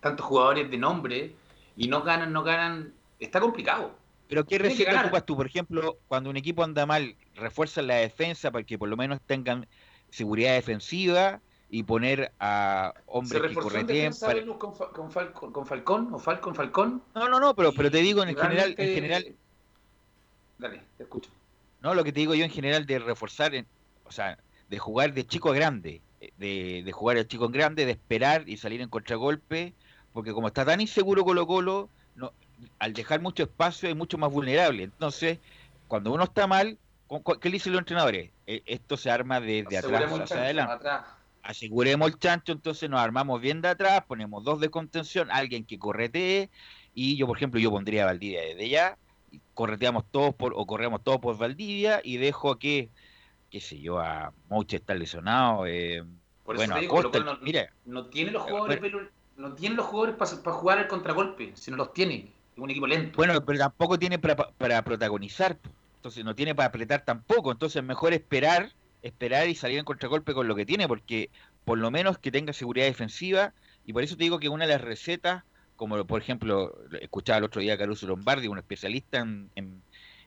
tantos 0.00 0.26
jugadores 0.26 0.70
de 0.70 0.76
nombre, 0.76 1.34
y 1.76 1.88
no 1.88 2.02
ganan, 2.02 2.32
no 2.32 2.42
ganan, 2.42 2.92
está 3.20 3.40
complicado. 3.40 3.94
Pero 4.28 4.44
¿qué 4.44 4.58
receta 4.58 5.00
ocupas 5.02 5.24
tú? 5.24 5.36
Por 5.36 5.46
ejemplo, 5.46 5.96
cuando 6.06 6.28
un 6.28 6.36
equipo 6.36 6.62
anda 6.62 6.84
mal, 6.84 7.16
refuerza 7.34 7.80
la 7.80 7.96
defensa 7.96 8.50
para 8.50 8.64
que 8.64 8.78
por 8.78 8.88
lo 8.88 8.96
menos 8.96 9.20
tengan 9.22 9.66
seguridad 10.10 10.54
defensiva 10.54 11.40
y 11.70 11.82
poner 11.82 12.32
a 12.38 12.94
hombres 13.06 13.42
que 13.42 13.54
correteen 13.54 14.12
para... 14.18 14.44
con, 14.44 14.56
con, 14.58 15.10
Falcón, 15.10 15.52
con, 15.52 15.66
Falcón 15.66 16.08
o 16.12 16.18
Falcón 16.18 16.54
Falcón? 16.54 17.02
No, 17.14 17.28
no, 17.28 17.40
no, 17.40 17.54
pero, 17.54 17.72
pero 17.72 17.90
te 17.90 17.98
digo 17.98 18.22
en 18.22 18.36
general, 18.36 18.74
en 18.76 18.94
general... 18.94 19.34
Dale, 20.58 20.82
te 20.96 21.04
escucho. 21.04 21.30
No, 21.80 21.94
lo 21.94 22.04
que 22.04 22.12
te 22.12 22.20
digo 22.20 22.34
yo 22.34 22.44
en 22.44 22.50
general 22.50 22.84
de 22.86 22.98
reforzar, 22.98 23.54
en, 23.54 23.66
o 24.04 24.12
sea, 24.12 24.38
de 24.68 24.78
jugar 24.78 25.14
de 25.14 25.26
chico 25.26 25.50
a 25.50 25.54
grande, 25.54 26.02
de, 26.36 26.82
de 26.84 26.92
jugar 26.92 27.16
de 27.16 27.26
chico 27.26 27.46
en 27.46 27.52
grande, 27.52 27.86
de 27.86 27.92
esperar 27.92 28.48
y 28.48 28.56
salir 28.56 28.80
en 28.80 28.88
contragolpe, 28.88 29.72
porque 30.12 30.32
como 30.32 30.48
está 30.48 30.64
tan 30.64 30.80
inseguro 30.80 31.24
Colo 31.24 31.46
Colo, 31.46 31.88
no, 32.14 32.32
al 32.78 32.92
dejar 32.92 33.20
mucho 33.20 33.44
espacio 33.44 33.88
es 33.88 33.96
mucho 33.96 34.18
más 34.18 34.30
vulnerable. 34.30 34.82
Entonces, 34.82 35.38
cuando 35.86 36.12
uno 36.12 36.24
está 36.24 36.46
mal, 36.46 36.78
¿qué 37.40 37.48
le 37.48 37.54
dicen 37.54 37.72
los 37.72 37.80
entrenadores? 37.80 38.30
E, 38.46 38.62
esto 38.66 38.96
se 38.96 39.10
arma 39.10 39.40
desde 39.40 39.78
atrás 39.78 40.12
hacia 40.12 40.36
adelante. 40.36 40.88
aseguremos 41.42 42.08
el 42.08 42.18
chancho, 42.18 42.52
entonces 42.52 42.90
nos 42.90 43.00
armamos 43.00 43.40
bien 43.40 43.62
de 43.62 43.68
atrás, 43.68 44.04
ponemos 44.06 44.44
dos 44.44 44.60
de 44.60 44.70
contención, 44.70 45.30
alguien 45.30 45.64
que 45.64 45.78
corretee, 45.78 46.50
y 46.94 47.16
yo, 47.16 47.26
por 47.26 47.36
ejemplo, 47.36 47.60
yo 47.60 47.70
pondría 47.70 48.02
a 48.02 48.06
Valdivia 48.06 48.42
desde 48.42 48.68
ya, 48.68 48.98
correteamos 49.54 50.04
todos 50.10 50.34
por, 50.34 50.52
o 50.56 50.66
corremos 50.66 51.02
todos 51.02 51.20
por 51.20 51.38
Valdivia, 51.38 52.00
y 52.02 52.16
dejo 52.16 52.58
que, 52.58 52.90
qué 53.50 53.60
sé 53.60 53.80
yo, 53.80 53.98
a 53.98 54.32
Moche 54.48 54.76
está 54.76 54.94
lesionado, 54.94 55.66
eh, 55.66 56.04
Por 56.44 56.56
bueno, 56.56 56.74
eso 56.74 56.80
te 56.80 56.86
a 56.86 56.88
Costa, 56.88 57.10
Colo-Colo 57.10 57.34
no, 57.34 57.40
mira, 57.42 57.72
no 57.84 58.06
tiene 58.06 58.30
los 58.30 58.42
jugadores, 58.42 58.80
no 59.36 59.54
tiene 59.54 59.76
los 59.76 59.86
jugadores 59.86 60.16
para 60.16 60.56
jugar 60.56 60.78
el 60.78 60.88
contragolpe, 60.88 61.52
si 61.54 61.70
no 61.70 61.76
los 61.76 61.92
tiene. 61.92 62.32
Es 62.52 62.58
un 62.58 62.70
equipo 62.70 62.86
lento. 62.86 63.16
Bueno, 63.16 63.44
pero 63.44 63.58
tampoco 63.58 63.98
tiene 63.98 64.18
para, 64.18 64.36
para 64.36 64.82
protagonizar, 64.82 65.58
entonces 65.96 66.24
no 66.24 66.34
tiene 66.34 66.54
para 66.54 66.68
apretar 66.68 67.04
tampoco, 67.04 67.52
entonces 67.52 67.82
mejor 67.82 68.12
esperar, 68.12 68.72
esperar 69.02 69.48
y 69.48 69.54
salir 69.54 69.78
en 69.78 69.84
contragolpe 69.84 70.34
con 70.34 70.48
lo 70.48 70.54
que 70.54 70.66
tiene, 70.66 70.88
porque 70.88 71.30
por 71.64 71.78
lo 71.78 71.90
menos 71.90 72.18
que 72.18 72.30
tenga 72.30 72.52
seguridad 72.52 72.86
defensiva, 72.86 73.52
y 73.86 73.92
por 73.92 74.02
eso 74.02 74.16
te 74.16 74.24
digo 74.24 74.38
que 74.38 74.48
una 74.48 74.66
de 74.66 74.72
las 74.72 74.82
recetas, 74.82 75.44
como 75.76 76.04
por 76.04 76.20
ejemplo, 76.20 76.76
escuchaba 77.00 77.38
el 77.38 77.44
otro 77.44 77.60
día 77.60 77.74
a 77.74 77.78
Caruso 77.78 78.06
Lombardi, 78.06 78.48
un 78.48 78.58
especialista 78.58 79.20
en, 79.20 79.50
en, 79.54 79.82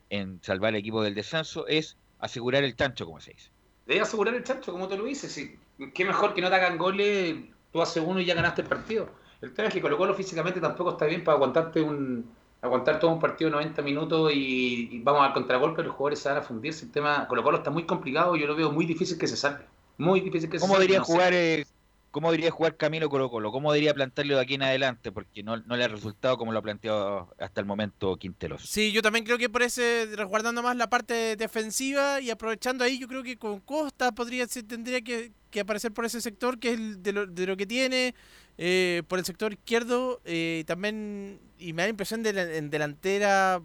en 0.09 0.39
salvar 0.41 0.73
el 0.73 0.79
equipo 0.79 1.03
del 1.03 1.13
descenso, 1.13 1.67
es 1.67 1.97
asegurar 2.21 2.63
el 2.63 2.75
chancho, 2.75 3.05
como 3.05 3.19
se 3.19 3.31
dice. 3.33 3.49
Debe 3.85 4.01
asegurar 4.01 4.33
el 4.35 4.43
chancho, 4.43 4.71
como 4.71 4.87
tú 4.87 4.97
lo 4.97 5.03
dices. 5.03 5.31
Sí. 5.31 5.57
Qué 5.93 6.05
mejor 6.05 6.33
que 6.33 6.41
no 6.41 6.49
te 6.49 6.55
hagan 6.55 6.77
goles, 6.77 7.35
tú 7.71 7.81
haces 7.81 8.03
uno 8.05 8.19
y 8.19 8.25
ya 8.25 8.35
ganaste 8.35 8.61
el 8.61 8.67
partido. 8.67 9.09
El 9.41 9.53
tema 9.53 9.67
es 9.67 9.73
que 9.73 9.81
Colo 9.81 9.97
Colo 9.97 10.13
físicamente 10.13 10.61
tampoco 10.61 10.91
está 10.91 11.05
bien 11.05 11.23
para 11.23 11.35
aguantarte 11.35 11.81
un 11.81 12.29
aguantar 12.61 12.99
todo 12.99 13.11
un 13.11 13.19
partido 13.19 13.49
de 13.49 13.55
90 13.55 13.81
minutos 13.81 14.31
y, 14.31 14.87
y 14.91 14.99
vamos 14.99 15.23
al 15.23 15.33
contragolpe, 15.33 15.81
los 15.81 15.95
jugadores 15.95 16.19
se 16.19 16.29
van 16.29 16.37
a 16.37 16.41
fundirse. 16.43 16.85
El 16.85 16.91
tema 16.91 17.27
Colo 17.27 17.43
Colo 17.43 17.57
está 17.57 17.71
muy 17.71 17.85
complicado, 17.85 18.35
yo 18.35 18.45
lo 18.45 18.55
veo 18.55 18.71
muy 18.71 18.85
difícil 18.85 19.17
que 19.17 19.27
se 19.27 19.35
salve. 19.35 19.65
Muy 19.97 20.21
difícil 20.21 20.49
que 20.49 20.59
se 20.59 20.61
¿Cómo 20.61 20.73
salve. 20.73 20.83
debería 20.83 20.99
no 20.99 21.05
jugar 21.05 21.33
eh, 21.33 21.65
cómo 22.11 22.29
debería 22.31 22.51
jugar 22.51 22.77
Camilo 22.77 23.09
Colo 23.09 23.29
Colo? 23.29 23.51
¿Cómo 23.51 23.71
debería 23.71 23.93
plantarlo 23.93 24.35
de 24.35 24.41
aquí 24.41 24.55
en 24.55 24.63
adelante? 24.63 25.11
Porque 25.11 25.41
no, 25.43 25.57
no 25.57 25.75
le 25.75 25.83
ha 25.85 25.87
resultado 25.87 26.37
como 26.37 26.51
lo 26.51 26.59
ha 26.59 26.61
planteado 26.61 27.33
hasta 27.39 27.61
el 27.61 27.65
momento 27.65 28.15
Quintelos. 28.17 28.61
Sí, 28.69 28.91
yo 28.91 29.01
también 29.01 29.25
creo 29.25 29.37
que 29.37 29.49
por 29.49 29.63
ese, 29.63 30.07
resguardando 30.15 30.61
más 30.61 30.75
la 30.75 30.89
parte 30.89 31.35
defensiva 31.37 32.19
y 32.21 32.29
aprovechando 32.29 32.83
ahí, 32.83 32.99
yo 32.99 33.07
creo 33.07 33.23
que 33.23 33.37
con 33.37 33.59
Costa 33.61 34.11
podría 34.11 34.45
tendría 34.47 35.01
que, 35.01 35.31
que 35.49 35.61
aparecer 35.61 35.91
por 35.91 36.05
ese 36.05 36.21
sector, 36.21 36.59
que 36.59 36.73
es 36.73 37.01
de, 37.03 37.13
lo, 37.13 37.25
de 37.25 37.45
lo 37.47 37.55
que 37.57 37.65
tiene, 37.65 38.13
eh, 38.57 39.03
por 39.07 39.17
el 39.19 39.25
sector 39.25 39.53
izquierdo, 39.53 40.21
eh, 40.25 40.63
también, 40.67 41.39
y 41.57 41.73
me 41.73 41.81
da 41.83 41.87
la 41.87 41.91
impresión 41.91 42.21
de 42.23 42.33
la- 42.33 42.53
en 42.55 42.69
delantera, 42.69 43.61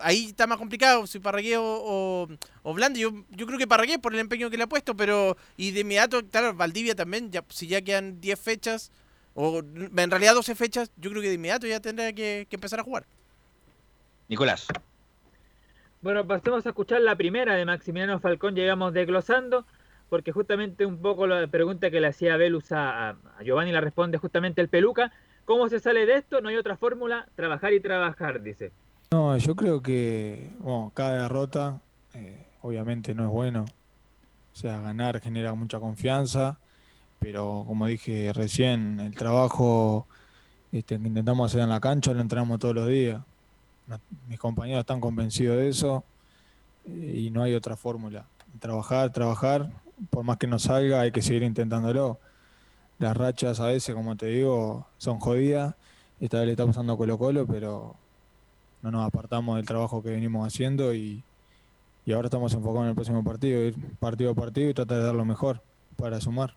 ahí 0.00 0.26
está 0.26 0.46
más 0.46 0.58
complicado, 0.58 1.06
si 1.06 1.18
Parragué 1.18 1.56
o, 1.56 1.62
o, 1.64 2.28
o 2.62 2.74
Blandi, 2.74 3.00
yo, 3.00 3.12
yo 3.30 3.46
creo 3.46 3.58
que 3.58 3.66
Parragué 3.66 3.98
por 3.98 4.12
el 4.14 4.20
empeño 4.20 4.50
que 4.50 4.56
le 4.56 4.64
ha 4.64 4.68
puesto, 4.68 4.96
pero, 4.96 5.36
y 5.56 5.70
de 5.72 5.80
inmediato, 5.80 6.20
claro, 6.30 6.54
Valdivia 6.54 6.94
también, 6.94 7.30
ya, 7.30 7.44
si 7.48 7.66
ya 7.66 7.82
quedan 7.82 8.20
10 8.20 8.38
fechas, 8.40 8.90
o 9.34 9.60
en 9.60 10.10
realidad 10.10 10.34
12 10.34 10.54
fechas, 10.54 10.90
yo 10.96 11.10
creo 11.10 11.22
que 11.22 11.28
de 11.28 11.34
inmediato 11.34 11.66
ya 11.66 11.80
tendrá 11.80 12.12
que- 12.12 12.46
que 12.48 12.56
empezar 12.56 12.80
a 12.80 12.82
jugar. 12.82 13.06
Nicolás. 14.28 14.66
Bueno, 16.00 16.26
pasemos 16.26 16.64
a 16.66 16.68
escuchar 16.68 17.00
la 17.00 17.16
primera 17.16 17.54
de 17.54 17.64
Maximiliano 17.64 18.20
Falcón, 18.20 18.54
llegamos 18.54 18.92
desglosando, 18.92 19.66
porque 20.08 20.32
justamente 20.32 20.86
un 20.86 21.00
poco 21.02 21.26
la 21.26 21.46
pregunta 21.48 21.90
que 21.90 22.00
le 22.00 22.06
hacía 22.08 22.36
Velus 22.36 22.70
a, 22.72 23.10
a 23.10 23.42
Giovanni 23.42 23.72
la 23.72 23.80
responde 23.80 24.18
justamente 24.18 24.60
el 24.60 24.68
Peluca. 24.68 25.12
¿Cómo 25.44 25.68
se 25.68 25.80
sale 25.80 26.06
de 26.06 26.16
esto? 26.16 26.40
No 26.40 26.50
hay 26.50 26.56
otra 26.56 26.76
fórmula, 26.76 27.26
trabajar 27.34 27.72
y 27.72 27.80
trabajar, 27.80 28.42
dice. 28.42 28.70
No, 29.10 29.34
yo 29.38 29.56
creo 29.56 29.82
que 29.82 30.50
bueno, 30.58 30.92
cada 30.94 31.22
derrota 31.22 31.80
eh, 32.12 32.46
obviamente 32.60 33.14
no 33.14 33.24
es 33.24 33.30
bueno. 33.30 33.64
O 34.52 34.56
sea, 34.56 34.80
ganar 34.80 35.20
genera 35.20 35.54
mucha 35.54 35.80
confianza, 35.80 36.58
pero 37.18 37.64
como 37.66 37.86
dije 37.86 38.32
recién, 38.34 39.00
el 39.00 39.14
trabajo 39.14 40.06
este, 40.72 40.98
que 40.98 41.08
intentamos 41.08 41.50
hacer 41.50 41.62
en 41.62 41.70
la 41.70 41.80
cancha 41.80 42.12
lo 42.12 42.20
entrenamos 42.20 42.58
todos 42.58 42.74
los 42.74 42.88
días. 42.88 43.22
Mis 44.28 44.38
compañeros 44.38 44.80
están 44.80 45.00
convencidos 45.00 45.56
de 45.56 45.68
eso 45.70 46.04
eh, 46.86 47.22
y 47.24 47.30
no 47.30 47.42
hay 47.42 47.54
otra 47.54 47.76
fórmula. 47.76 48.26
Trabajar, 48.60 49.10
trabajar, 49.12 49.70
por 50.10 50.24
más 50.24 50.36
que 50.36 50.46
no 50.46 50.58
salga, 50.58 51.00
hay 51.00 51.12
que 51.12 51.22
seguir 51.22 51.44
intentándolo. 51.44 52.18
Las 52.98 53.16
rachas 53.16 53.60
a 53.60 53.68
veces, 53.68 53.94
como 53.94 54.16
te 54.16 54.26
digo, 54.26 54.86
son 54.98 55.18
jodidas. 55.20 55.76
Esta 56.20 56.38
vez 56.38 56.46
le 56.46 56.52
está 56.52 56.66
pasando 56.66 56.98
Colo 56.98 57.16
Colo, 57.16 57.46
pero 57.46 57.96
no 58.82 58.90
nos 58.90 59.06
apartamos 59.06 59.56
del 59.56 59.66
trabajo 59.66 60.02
que 60.02 60.10
venimos 60.10 60.46
haciendo 60.46 60.94
y, 60.94 61.22
y 62.06 62.12
ahora 62.12 62.26
estamos 62.26 62.52
enfocados 62.54 62.84
en 62.84 62.88
el 62.90 62.94
próximo 62.94 63.24
partido, 63.24 63.60
ir 63.62 63.74
partido 63.98 64.30
a 64.30 64.34
partido 64.34 64.70
y 64.70 64.74
tratar 64.74 64.98
de 64.98 65.04
dar 65.04 65.14
lo 65.14 65.24
mejor 65.24 65.60
para 65.96 66.20
sumar. 66.20 66.54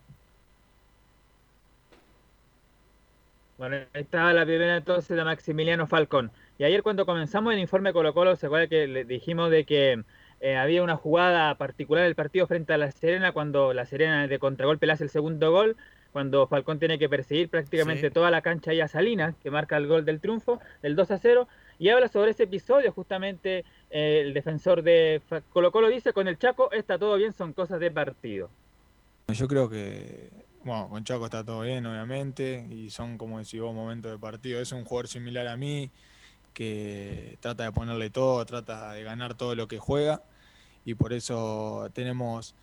Bueno, 3.57 3.75
ahí 3.93 4.01
estaba 4.01 4.33
la 4.33 4.43
primera 4.45 4.77
entonces 4.77 5.15
de 5.15 5.23
Maximiliano 5.23 5.85
Falcón. 5.85 6.31
Y 6.57 6.63
ayer 6.63 6.81
cuando 6.81 7.05
comenzamos 7.05 7.53
el 7.53 7.59
informe 7.59 7.93
Colo 7.93 8.13
Colo, 8.13 8.35
se 8.35 8.47
acuerda 8.47 8.67
que 8.67 8.87
le 8.87 9.03
dijimos 9.05 9.51
de 9.51 9.65
que 9.65 10.03
eh, 10.39 10.57
había 10.57 10.81
una 10.81 10.95
jugada 10.97 11.53
particular 11.55 12.05
del 12.05 12.15
partido 12.15 12.47
frente 12.47 12.73
a 12.73 12.77
La 12.77 12.91
Serena, 12.91 13.31
cuando 13.33 13.73
La 13.73 13.85
Serena 13.85 14.27
de 14.27 14.39
contragolpe 14.39 14.87
le 14.87 14.93
hace 14.93 15.03
el 15.03 15.11
segundo 15.11 15.51
gol, 15.51 15.75
cuando 16.11 16.47
Falcón 16.47 16.79
tiene 16.79 16.97
que 16.97 17.07
perseguir 17.07 17.49
prácticamente 17.49 18.07
Sí. 18.07 18.13
toda 18.13 18.31
la 18.31 18.41
cancha 18.41 18.73
y 18.73 18.81
a 18.81 18.87
Salinas, 18.87 19.35
que 19.43 19.51
marca 19.51 19.77
el 19.77 19.87
gol 19.87 20.05
del 20.05 20.19
triunfo, 20.19 20.59
del 20.81 20.95
2 20.95 21.11
a 21.11 21.17
0, 21.19 21.47
y 21.81 21.89
habla 21.89 22.07
sobre 22.09 22.29
ese 22.29 22.43
episodio 22.43 22.91
justamente 22.91 23.65
eh, 23.89 24.21
el 24.23 24.35
defensor 24.35 24.83
de 24.83 25.19
Colo 25.51 25.71
Colo 25.71 25.89
dice, 25.89 26.13
con 26.13 26.27
el 26.27 26.37
Chaco 26.37 26.71
está 26.71 26.99
todo 26.99 27.17
bien, 27.17 27.33
son 27.33 27.53
cosas 27.53 27.79
de 27.79 27.89
partido. 27.89 28.51
Yo 29.29 29.47
creo 29.47 29.67
que, 29.67 30.29
bueno, 30.63 30.89
con 30.89 31.03
Chaco 31.03 31.25
está 31.25 31.43
todo 31.43 31.61
bien, 31.61 31.83
obviamente, 31.87 32.67
y 32.69 32.91
son, 32.91 33.17
como 33.17 33.39
decís 33.39 33.59
vos, 33.59 33.73
momentos 33.73 34.11
de 34.11 34.19
partido. 34.19 34.61
Es 34.61 34.71
un 34.73 34.85
jugador 34.85 35.07
similar 35.07 35.47
a 35.47 35.57
mí, 35.57 35.89
que 36.53 37.39
trata 37.39 37.63
de 37.63 37.71
ponerle 37.71 38.11
todo, 38.11 38.45
trata 38.45 38.91
de 38.91 39.01
ganar 39.01 39.33
todo 39.33 39.55
lo 39.55 39.67
que 39.67 39.79
juega, 39.79 40.21
y 40.85 40.93
por 40.93 41.13
eso 41.13 41.89
tenemos 41.93 42.53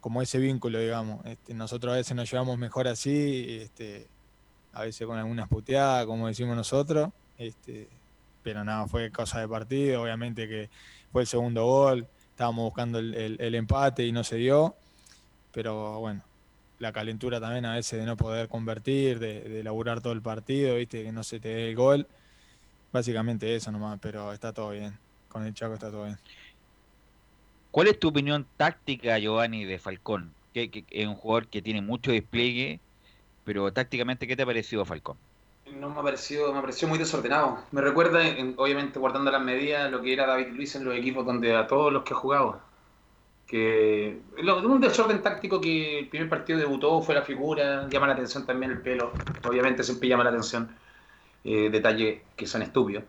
como 0.00 0.22
ese 0.22 0.38
vínculo, 0.38 0.78
digamos. 0.78 1.26
Este, 1.26 1.52
nosotros 1.52 1.94
a 1.94 1.96
veces 1.96 2.14
nos 2.14 2.30
llevamos 2.30 2.56
mejor 2.58 2.86
así, 2.86 3.58
este, 3.60 4.06
a 4.72 4.82
veces 4.82 5.04
con 5.04 5.18
algunas 5.18 5.48
puteadas, 5.48 6.06
como 6.06 6.28
decimos 6.28 6.56
nosotros, 6.56 7.10
este, 7.38 7.88
pero 8.48 8.64
nada, 8.64 8.86
fue 8.88 9.10
cosa 9.10 9.40
de 9.40 9.48
partido, 9.48 10.02
obviamente 10.02 10.48
que 10.48 10.70
fue 11.12 11.20
el 11.20 11.28
segundo 11.28 11.66
gol, 11.66 12.06
estábamos 12.30 12.64
buscando 12.64 12.98
el- 12.98 13.54
empate 13.54 14.06
y 14.06 14.12
no 14.12 14.24
se 14.24 14.36
dio 14.36 14.74
pero 15.52 16.00
bueno, 16.00 16.22
la 16.78 16.92
calentura 16.92 17.40
también 17.40 17.66
a 17.66 17.74
veces 17.74 18.00
de 18.00 18.06
no 18.06 18.16
poder 18.16 18.48
convertir, 18.48 19.18
de, 19.18 19.62
laburar 19.62 20.00
todo 20.00 20.14
el 20.14 20.22
partido, 20.22 20.76
viste, 20.76 21.02
que 21.02 21.12
no 21.12 21.22
se 21.24 21.40
te 21.40 21.48
dé 21.48 21.68
el 21.70 21.76
gol. 21.76 22.06
Básicamente 22.90 23.54
eso 23.54 23.70
nomás, 23.70 23.98
pero 24.00 24.32
está 24.32 24.52
todo 24.54 24.70
bien. 24.70 24.98
Con 25.28 25.44
el 25.44 25.52
Chaco 25.52 25.74
está 25.74 25.90
todo 25.90 26.04
bien. 26.04 26.18
¿Cuál 27.70 27.88
es 27.88 27.98
tu 28.00 28.08
opinión 28.08 28.46
táctica, 28.56 29.18
Giovanni, 29.18 29.66
de 29.66 29.78
Falcón? 29.78 30.32
Que 30.54 30.86
es 30.90 31.06
un 31.06 31.16
jugador 31.16 31.48
que 31.48 31.60
tiene 31.60 31.82
mucho 31.82 32.12
despliegue, 32.12 32.80
pero 33.44 33.70
tácticamente, 33.72 34.26
¿qué 34.26 34.36
te 34.36 34.44
ha 34.44 34.46
parecido 34.46 34.86
Falcón? 34.86 35.18
No 35.72 35.90
me 35.90 36.00
ha 36.00 36.02
parecido, 36.02 36.52
me 36.52 36.60
pareció 36.60 36.88
muy 36.88 36.98
desordenado. 36.98 37.66
Me 37.72 37.80
recuerda, 37.80 38.26
en- 38.26 38.54
obviamente 38.58 38.98
guardando 38.98 39.30
las 39.30 39.42
medidas, 39.42 39.90
lo 39.90 40.00
que 40.02 40.12
era 40.12 40.26
David 40.26 40.48
Luis 40.54 40.74
en 40.76 40.84
los 40.84 40.94
equipos 40.96 41.26
donde 41.26 41.54
a 41.56 41.66
todos 41.66 41.92
los 41.92 42.04
que 42.04 42.14
ha 42.14 42.16
jugado. 42.16 42.62
Que 43.46 44.22
lo- 44.38 44.58
un 44.60 44.80
desorden 44.80 45.22
táctico 45.22 45.60
que 45.60 46.00
el 46.00 46.08
primer 46.10 46.28
partido 46.30 46.58
debutó, 46.58 47.02
fue 47.02 47.14
la 47.14 47.22
figura, 47.22 47.88
llama 47.90 48.06
la 48.08 48.14
atención 48.14 48.46
también 48.46 48.72
el 48.72 48.82
pelo. 48.82 49.24
Obviamente 49.42 49.84
siempre 49.84 50.08
llama 50.08 50.24
la 50.24 50.30
atención 50.30 50.78
eh, 51.44 51.70
detalles 51.70 52.22
que 52.36 52.46
son 52.46 52.62
estúpidos. 52.62 53.04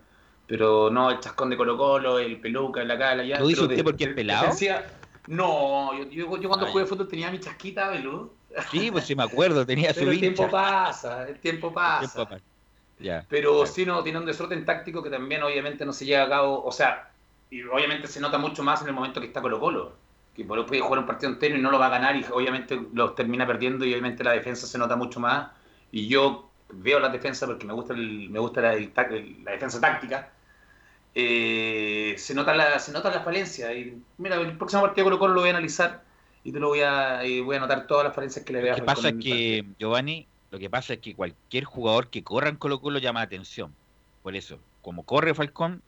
Pero 0.46 0.90
no 0.90 1.10
el 1.10 1.20
chascón 1.20 1.50
de 1.50 1.56
Colo 1.56 1.76
Colo, 1.78 2.18
el 2.18 2.40
peluca, 2.40 2.84
la 2.84 2.98
cara, 2.98 3.24
ya. 3.24 3.40
¿Lo 3.40 3.46
dice 3.46 3.64
usted 3.64 3.84
de- 3.84 3.84
porque 3.84 4.04
es 4.04 4.10
pelado? 4.14 4.46
defensiva- 4.48 4.84
no, 5.26 5.94
yo, 5.98 6.04
yo, 6.10 6.38
yo 6.38 6.48
cuando 6.48 6.66
Ah, 6.66 6.70
jugué 6.72 6.86
fútbol 6.86 7.08
tenía 7.08 7.30
mi 7.30 7.40
chasquita, 7.40 7.90
Belú. 7.90 8.38
Sí, 8.70 8.90
pues 8.90 9.04
sí 9.06 9.14
me 9.14 9.22
acuerdo, 9.24 9.66
tenía 9.66 9.92
su 9.94 10.00
Pero 10.00 10.10
el 10.12 10.18
tiempo 10.20 10.50
pasa, 10.50 11.28
el 11.28 11.40
tiempo 11.40 11.72
pasa. 11.72 12.12
Tiempo 12.12 12.26
pasa. 12.26 12.44
Ya. 13.00 13.24
Pero 13.28 13.66
sí 13.66 13.86
no, 13.86 14.02
tiene 14.02 14.18
un 14.18 14.26
desorden 14.26 14.64
táctico 14.64 15.02
que 15.02 15.10
también 15.10 15.42
obviamente 15.42 15.84
no 15.84 15.92
se 15.92 16.04
lleva 16.04 16.24
a 16.24 16.28
cabo, 16.28 16.62
o 16.62 16.70
sea, 16.70 17.10
y 17.50 17.62
obviamente 17.62 18.06
se 18.06 18.20
nota 18.20 18.38
mucho 18.38 18.62
más 18.62 18.82
en 18.82 18.88
el 18.88 18.94
momento 18.94 19.20
que 19.20 19.26
está 19.26 19.40
Colo 19.40 19.58
Colo, 19.58 19.92
que 20.34 20.44
por 20.44 20.64
puede 20.66 20.80
jugar 20.80 21.00
un 21.00 21.06
partido 21.06 21.32
entero 21.32 21.56
y 21.56 21.60
no 21.60 21.70
lo 21.70 21.78
va 21.78 21.86
a 21.86 21.90
ganar 21.90 22.14
y 22.16 22.24
obviamente 22.32 22.80
lo 22.92 23.12
termina 23.12 23.46
perdiendo 23.46 23.84
y 23.84 23.92
obviamente 23.92 24.22
la 24.22 24.32
defensa 24.32 24.66
se 24.66 24.78
nota 24.78 24.96
mucho 24.96 25.18
más. 25.18 25.50
Y 25.90 26.06
yo 26.06 26.50
veo 26.72 27.00
la 27.00 27.08
defensa 27.08 27.46
porque 27.46 27.66
me 27.66 27.72
gusta 27.72 27.94
el, 27.94 28.30
me 28.30 28.38
gusta 28.38 28.60
la, 28.60 28.74
el 28.74 28.92
la 29.44 29.52
defensa 29.52 29.80
táctica, 29.80 30.30
eh, 31.14 32.14
se 32.16 32.34
nota 32.34 32.54
la, 32.54 32.78
se 32.78 32.92
nota 32.92 33.10
la 33.10 33.20
falencia 33.20 33.74
y 33.74 34.00
mira, 34.18 34.36
el 34.36 34.56
próximo 34.56 34.82
partido 34.82 35.06
Colo 35.06 35.18
Colo 35.18 35.34
lo 35.34 35.40
voy 35.40 35.50
a 35.50 35.52
analizar 35.54 36.04
y 36.44 36.52
te 36.52 36.60
lo 36.60 36.68
voy 36.68 36.80
a, 36.80 37.24
y 37.24 37.40
voy 37.40 37.56
a 37.56 37.58
anotar 37.58 37.86
todas 37.86 38.04
las 38.04 38.14
falencias 38.14 38.44
que 38.44 38.52
le 38.52 38.62
vea 38.62 38.72
Lo 38.72 38.78
que 38.78 38.84
pasa 38.84 39.08
es 39.08 39.16
que, 39.16 39.64
Giovanni, 39.78 40.26
lo 40.50 40.58
que 40.58 40.70
pasa 40.70 40.94
es 40.94 41.00
que 41.00 41.14
cualquier 41.14 41.64
jugador 41.64 42.08
que 42.10 42.24
corra 42.24 42.48
en 42.48 42.56
Colo 42.56 42.80
Colo 42.80 42.98
llama 42.98 43.20
la 43.20 43.26
atención. 43.26 43.74
Por 44.22 44.34
eso, 44.36 44.58
como 44.82 45.04
corre 45.04 45.34
Falcón, 45.34 45.82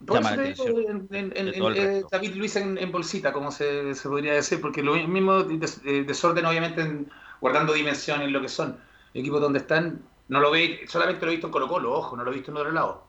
llama 0.00 0.36
la 0.36 0.42
atención. 0.42 1.08
en, 1.10 1.32
en- 1.36 1.76
eh. 1.76 2.04
David 2.10 2.34
Luis 2.34 2.56
en, 2.56 2.92
bolsita, 2.92 3.32
como 3.32 3.50
se, 3.50 3.94
se 3.94 4.08
podría 4.08 4.34
decir, 4.34 4.60
porque 4.60 4.82
lo 4.82 4.94
mismo 4.94 5.42
des- 5.42 5.82
desorden 5.82 6.46
obviamente 6.46 6.80
en- 6.82 7.10
guardando 7.40 7.72
dimensiones 7.72 8.26
en 8.26 8.32
lo 8.32 8.40
que 8.40 8.48
son. 8.48 8.78
Equipos 9.14 9.40
donde 9.40 9.58
están, 9.60 10.02
no 10.28 10.40
lo 10.40 10.50
ve, 10.50 10.84
solamente 10.88 11.24
lo 11.24 11.32
he 11.32 11.34
visto 11.34 11.48
en 11.48 11.52
Colo 11.52 11.68
Colo, 11.68 11.92
ojo, 11.92 12.16
no 12.16 12.24
lo 12.24 12.30
he 12.30 12.34
visto 12.34 12.50
en 12.50 12.56
otro 12.58 12.70
lado. 12.72 13.04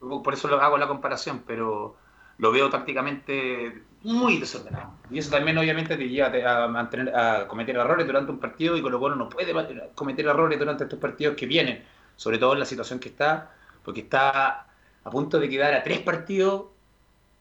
Por 0.00 0.32
eso 0.32 0.48
lo 0.48 0.60
hago 0.60 0.78
la 0.78 0.88
comparación, 0.88 1.42
pero 1.46 1.96
lo 2.40 2.50
veo 2.50 2.70
tácticamente 2.70 3.82
muy 4.02 4.38
desordenado. 4.38 4.94
Y 5.10 5.18
eso 5.18 5.30
también 5.30 5.58
obviamente 5.58 5.96
te 5.96 6.08
lleva 6.08 6.64
a, 6.64 6.68
mantener, 6.68 7.14
a 7.14 7.46
cometer 7.46 7.76
errores 7.76 8.06
durante 8.06 8.32
un 8.32 8.38
partido 8.38 8.76
y 8.76 8.82
Colo 8.82 8.98
Colo 8.98 9.14
no 9.14 9.28
puede 9.28 9.52
cometer 9.94 10.26
errores 10.26 10.58
durante 10.58 10.84
estos 10.84 10.98
partidos 10.98 11.36
que 11.36 11.46
vienen, 11.46 11.84
sobre 12.16 12.38
todo 12.38 12.54
en 12.54 12.60
la 12.60 12.64
situación 12.64 12.98
que 12.98 13.10
está, 13.10 13.52
porque 13.84 14.00
está 14.00 14.66
a 15.04 15.10
punto 15.10 15.38
de 15.38 15.48
quedar 15.50 15.74
a 15.74 15.82
tres 15.82 16.00
partidos 16.00 16.66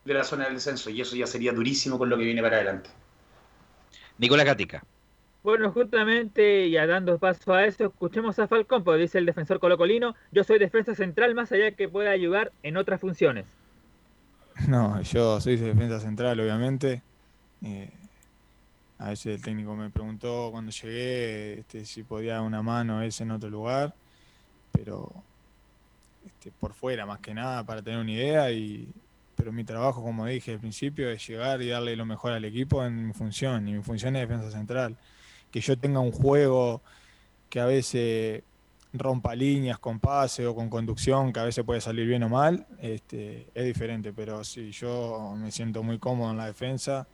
de 0.03 0.13
la 0.13 0.23
zona 0.25 0.45
del 0.45 0.55
descenso 0.55 0.89
y 0.89 0.99
eso 0.99 1.15
ya 1.15 1.27
sería 1.27 1.53
durísimo 1.53 1.97
con 1.97 2.09
lo 2.09 2.17
que 2.17 2.25
viene 2.25 2.41
para 2.41 2.57
adelante. 2.57 2.89
Nicolás 4.17 4.45
Gatica. 4.45 4.83
Bueno, 5.43 5.71
justamente 5.71 6.69
ya 6.69 6.85
dando 6.85 7.17
paso 7.17 7.53
a 7.53 7.63
eso, 7.65 7.85
escuchemos 7.85 8.37
a 8.39 8.49
Falcón, 8.49 8.83
porque 8.83 9.03
dice 9.03 9.17
el 9.17 9.25
defensor 9.25 9.61
colocolino, 9.61 10.13
yo 10.33 10.43
soy 10.43 10.59
defensa 10.59 10.93
central 10.93 11.33
más 11.35 11.53
allá 11.53 11.71
que 11.71 11.87
pueda 11.87 12.11
ayudar 12.11 12.51
en 12.63 12.75
otras 12.75 12.99
funciones. 12.99 13.45
No, 14.67 15.01
yo 15.01 15.39
soy 15.39 15.55
defensa 15.57 15.99
central, 15.99 16.39
obviamente. 16.39 17.01
Eh, 17.63 17.89
a 18.97 19.09
veces 19.09 19.37
el 19.37 19.41
técnico 19.41 19.75
me 19.75 19.89
preguntó 19.89 20.49
cuando 20.51 20.71
llegué 20.71 21.59
este, 21.59 21.85
si 21.85 22.03
podía 22.03 22.33
dar 22.33 22.41
una 22.41 22.61
mano 22.61 23.01
ese 23.01 23.23
en 23.23 23.31
otro 23.31 23.49
lugar, 23.49 23.93
pero 24.71 25.11
este, 26.25 26.51
por 26.51 26.73
fuera 26.73 27.05
más 27.05 27.19
que 27.19 27.33
nada 27.33 27.63
para 27.65 27.81
tener 27.81 27.99
una 27.99 28.11
idea. 28.11 28.51
Y, 28.51 28.89
pero 29.35 29.51
mi 29.53 29.63
trabajo, 29.63 30.03
como 30.03 30.25
dije 30.25 30.53
al 30.53 30.59
principio, 30.59 31.09
es 31.09 31.25
llegar 31.27 31.61
y 31.61 31.69
darle 31.69 31.95
lo 31.95 32.05
mejor 32.05 32.33
al 32.33 32.45
equipo 32.45 32.85
en 32.85 33.07
mi 33.07 33.13
función. 33.13 33.67
Y 33.67 33.73
mi 33.73 33.83
función 33.83 34.15
es 34.15 34.27
defensa 34.27 34.51
central. 34.51 34.97
Que 35.51 35.61
yo 35.61 35.77
tenga 35.77 35.99
un 35.99 36.11
juego 36.11 36.81
que 37.49 37.59
a 37.59 37.65
veces 37.65 38.43
rompa 38.93 39.35
líneas 39.35 39.79
con 39.79 39.99
pase 39.99 40.45
o 40.47 40.55
con 40.55 40.69
conducción, 40.69 41.31
que 41.31 41.39
a 41.39 41.43
veces 41.43 41.63
puede 41.63 41.81
salir 41.81 42.07
bien 42.07 42.23
o 42.23 42.29
mal, 42.29 42.65
este, 42.79 43.47
es 43.53 43.65
diferente. 43.65 44.13
Pero 44.13 44.43
sí, 44.43 44.71
yo 44.71 45.35
me 45.37 45.51
siento 45.51 45.83
muy 45.83 45.99
cómodo 45.99 46.31
en 46.31 46.37
la 46.37 46.47
defensa. 46.47 47.07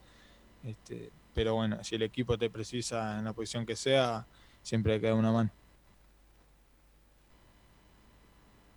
Este, 0.63 1.11
pero 1.33 1.55
bueno, 1.55 1.83
si 1.83 1.95
el 1.95 2.03
equipo 2.03 2.37
te 2.37 2.49
precisa 2.49 3.19
en 3.19 3.25
la 3.25 3.33
posición 3.33 3.65
que 3.65 3.75
sea, 3.75 4.25
siempre 4.61 4.99
queda 4.99 5.15
una 5.15 5.31
mano. 5.31 5.51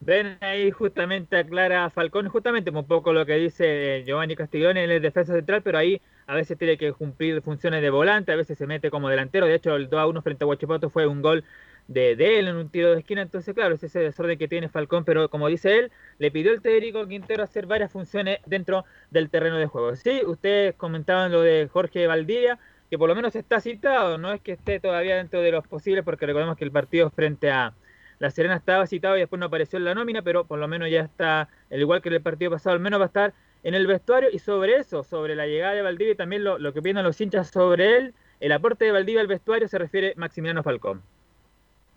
Ven 0.01 0.39
ahí 0.41 0.71
justamente 0.71 1.37
aclara 1.37 1.91
Falcón, 1.91 2.29
justamente 2.29 2.71
un 2.71 2.87
poco 2.87 3.13
lo 3.13 3.27
que 3.27 3.35
dice 3.35 4.05
Giovanni 4.07 4.37
Castiglione 4.37 4.85
en 4.85 4.91
el 4.91 5.03
defensa 5.03 5.35
central, 5.35 5.63
pero 5.63 5.79
ahí 5.79 6.01
a 6.27 6.35
veces 6.35 6.57
tiene 6.57 6.79
que 6.79 6.93
cumplir 6.93 7.43
funciones 7.43 7.83
de 7.83 7.91
volante, 7.91 8.31
a 8.31 8.37
veces 8.37 8.57
se 8.59 8.67
mete 8.67 8.91
como 8.91 9.09
delantero. 9.09 9.47
De 9.47 9.55
hecho, 9.55 9.75
el 9.75 9.89
2 9.89 10.01
a 10.01 10.07
1 10.07 10.23
frente 10.23 10.45
a 10.45 10.47
Huachipato 10.47 10.89
fue 10.89 11.07
un 11.07 11.21
gol 11.21 11.45
de, 11.89 12.17
de, 12.17 12.39
él 12.39 12.49
en 12.49 12.57
un 12.57 12.71
tiro 12.71 12.93
de 12.93 13.01
esquina. 13.01 13.23
Entonces, 13.23 13.55
claro, 13.55 13.75
es 13.75 13.83
ese 13.83 13.99
desorden 13.99 14.39
que 14.39 14.47
tiene 14.47 14.69
Falcón, 14.69 15.05
pero 15.05 15.29
como 15.29 15.49
dice 15.49 15.79
él, 15.79 15.93
le 16.19 16.31
pidió 16.31 16.53
el 16.53 16.63
técnico 16.63 17.07
Quintero 17.09 17.43
hacer 17.43 17.67
varias 17.67 17.91
funciones 17.91 18.39
dentro 18.47 18.85
del 19.11 19.31
terreno 19.31 19.57
de 19.57 19.67
juego. 19.67 19.97
Sí, 19.97 20.23
ustedes 20.25 20.75
comentaban 20.77 21.33
lo 21.33 21.43
de 21.43 21.69
Jorge 21.73 22.07
Valdivia, 22.07 22.59
que 22.91 22.99
por 22.99 23.09
lo 23.09 23.15
menos 23.15 23.35
está 23.35 23.61
citado, 23.61 24.19
no 24.19 24.33
es 24.33 24.41
que 24.41 24.53
esté 24.53 24.81
todavía 24.81 25.17
dentro 25.17 25.41
de 25.41 25.51
los 25.51 25.67
posibles, 25.67 26.05
porque 26.05 26.27
recordemos 26.27 26.57
que 26.57 26.65
el 26.65 26.73
partido 26.73 27.11
frente 27.11 27.51
a 27.51 27.75
la 28.19 28.31
Serena 28.31 28.57
estaba 28.57 28.87
citado 28.87 29.17
y 29.17 29.21
después 29.21 29.39
no 29.39 29.47
apareció 29.47 29.79
en 29.79 29.85
la 29.85 29.95
nómina, 29.95 30.23
pero 30.23 30.45
por 30.45 30.59
lo 30.59 30.69
menos 30.69 30.91
ya 30.91 31.03
está, 31.03 31.49
al 31.71 31.81
igual 31.81 32.03
que 32.03 32.09
el 32.09 32.21
partido 32.21 32.51
pasado, 32.51 32.75
al 32.75 32.81
menos 32.81 33.01
va 33.01 33.05
a 33.05 33.07
estar 33.09 33.35
en 33.63 33.75
el 33.75 33.87
vestuario. 33.87 34.29
Y 34.33 34.39
sobre 34.39 34.77
eso, 34.77 35.05
sobre 35.05 35.35
la 35.35 35.47
llegada 35.47 35.75
de 35.75 35.83
Valdivia 35.83 36.13
y 36.13 36.17
también 36.17 36.45
lo, 36.45 36.59
lo 36.59 36.73
que 36.73 36.81
opinan 36.81 37.05
los 37.05 37.21
hinchas 37.21 37.51
sobre 37.51 37.97
él, 37.97 38.15
el 38.41 38.53
aporte 38.53 38.85
de 38.85 38.93
Valdivia 38.93 39.21
al 39.21 39.27
vestuario 39.27 39.69
se 39.69 39.79
refiere 39.79 40.15
Maximiliano 40.17 40.63
Falcón. 40.63 41.03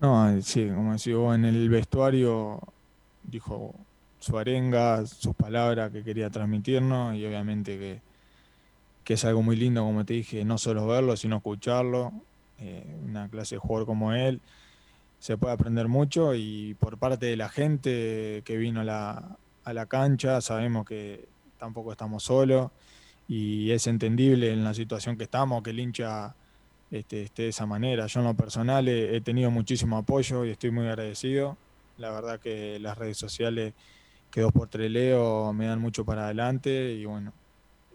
No, 0.02 0.42
sí, 0.42 0.68
como 0.68 0.94
decía 0.94 1.16
vos, 1.16 1.36
en 1.36 1.46
el 1.46 1.70
vestuario 1.70 2.60
dijo 3.24 3.76
su 4.20 4.38
arenga, 4.38 5.06
sus 5.06 5.36
palabras 5.36 5.92
que 5.92 6.04
quería 6.04 6.30
transmitirnos 6.32 7.16
y 7.16 7.26
obviamente 7.26 7.78
que, 7.78 8.02
que 9.04 9.14
es 9.14 9.26
algo 9.26 9.44
muy 9.44 9.56
lindo, 9.56 9.84
como 9.84 10.04
te 10.04 10.16
dije, 10.16 10.44
no 10.44 10.58
solo 10.58 10.88
verlo, 10.88 11.16
sino 11.18 11.38
escucharlo. 11.38 12.12
Eh, 12.60 12.84
una 13.06 13.30
clase 13.30 13.56
de 13.56 13.60
jugador 13.60 13.88
como 13.88 14.14
él 14.14 14.42
se 15.20 15.38
puede 15.38 15.54
aprender 15.54 15.88
mucho 15.88 16.36
y 16.36 16.76
por 16.80 16.98
parte 16.98 17.28
de 17.28 17.38
la 17.38 17.50
gente 17.50 18.44
que 18.46 18.58
vino 18.58 18.82
a 18.82 18.84
la, 18.84 19.38
a 19.64 19.74
la 19.74 19.86
cancha 19.88 20.42
sabemos 20.42 20.86
que 20.86 21.28
tampoco 21.60 21.92
estamos 21.92 22.24
solos 22.24 22.72
y 23.28 23.72
es 23.72 23.88
entendible 23.88 24.52
en 24.54 24.64
la 24.64 24.74
situación 24.76 25.18
que 25.18 25.24
estamos 25.24 25.64
que 25.64 25.72
el 25.72 25.80
hincha 25.80 26.36
este, 26.92 27.24
esté 27.24 27.44
de 27.44 27.50
esa 27.50 27.66
manera. 27.66 28.06
Yo 28.08 28.20
en 28.20 28.28
lo 28.28 28.34
personal 28.34 28.88
he, 28.88 29.16
he, 29.16 29.22
tenido 29.22 29.50
muchísimo 29.50 29.98
apoyo 29.98 30.46
y 30.46 30.52
estoy 30.52 30.72
muy 30.72 30.88
agradecido. 30.88 31.58
La 31.98 32.12
verdad 32.12 32.40
que 32.40 32.80
las 32.80 32.98
redes 32.98 33.18
sociales 33.18 33.74
que 34.32 34.42
dos 34.42 34.52
por 34.52 34.70
tres 34.70 34.90
leo 34.90 35.52
me 35.54 35.68
dan 35.68 35.80
mucho 35.80 36.06
para 36.06 36.26
adelante 36.26 36.94
y 36.94 37.06
bueno, 37.06 37.34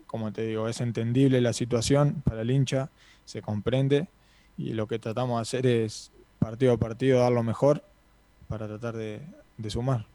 como 0.06 0.32
te 0.32 0.42
digo, 0.42 0.68
es 0.68 0.80
entendible 0.80 1.40
la 1.40 1.52
situación 1.52 2.22
para 2.24 2.42
el 2.42 2.50
hincha, 2.50 2.90
se 3.24 3.42
comprende 3.42 4.08
y 4.56 4.74
lo 4.74 4.86
que 4.86 4.98
tratamos 4.98 5.38
de 5.38 5.42
hacer 5.42 5.66
es 5.66 6.12
partido 6.38 6.74
a 6.74 6.76
partido 6.76 7.20
dar 7.20 7.32
lo 7.32 7.42
mejor 7.42 7.82
para 8.48 8.68
tratar 8.68 8.96
de, 8.96 9.20
de 9.56 9.70
sumar. 9.70 10.06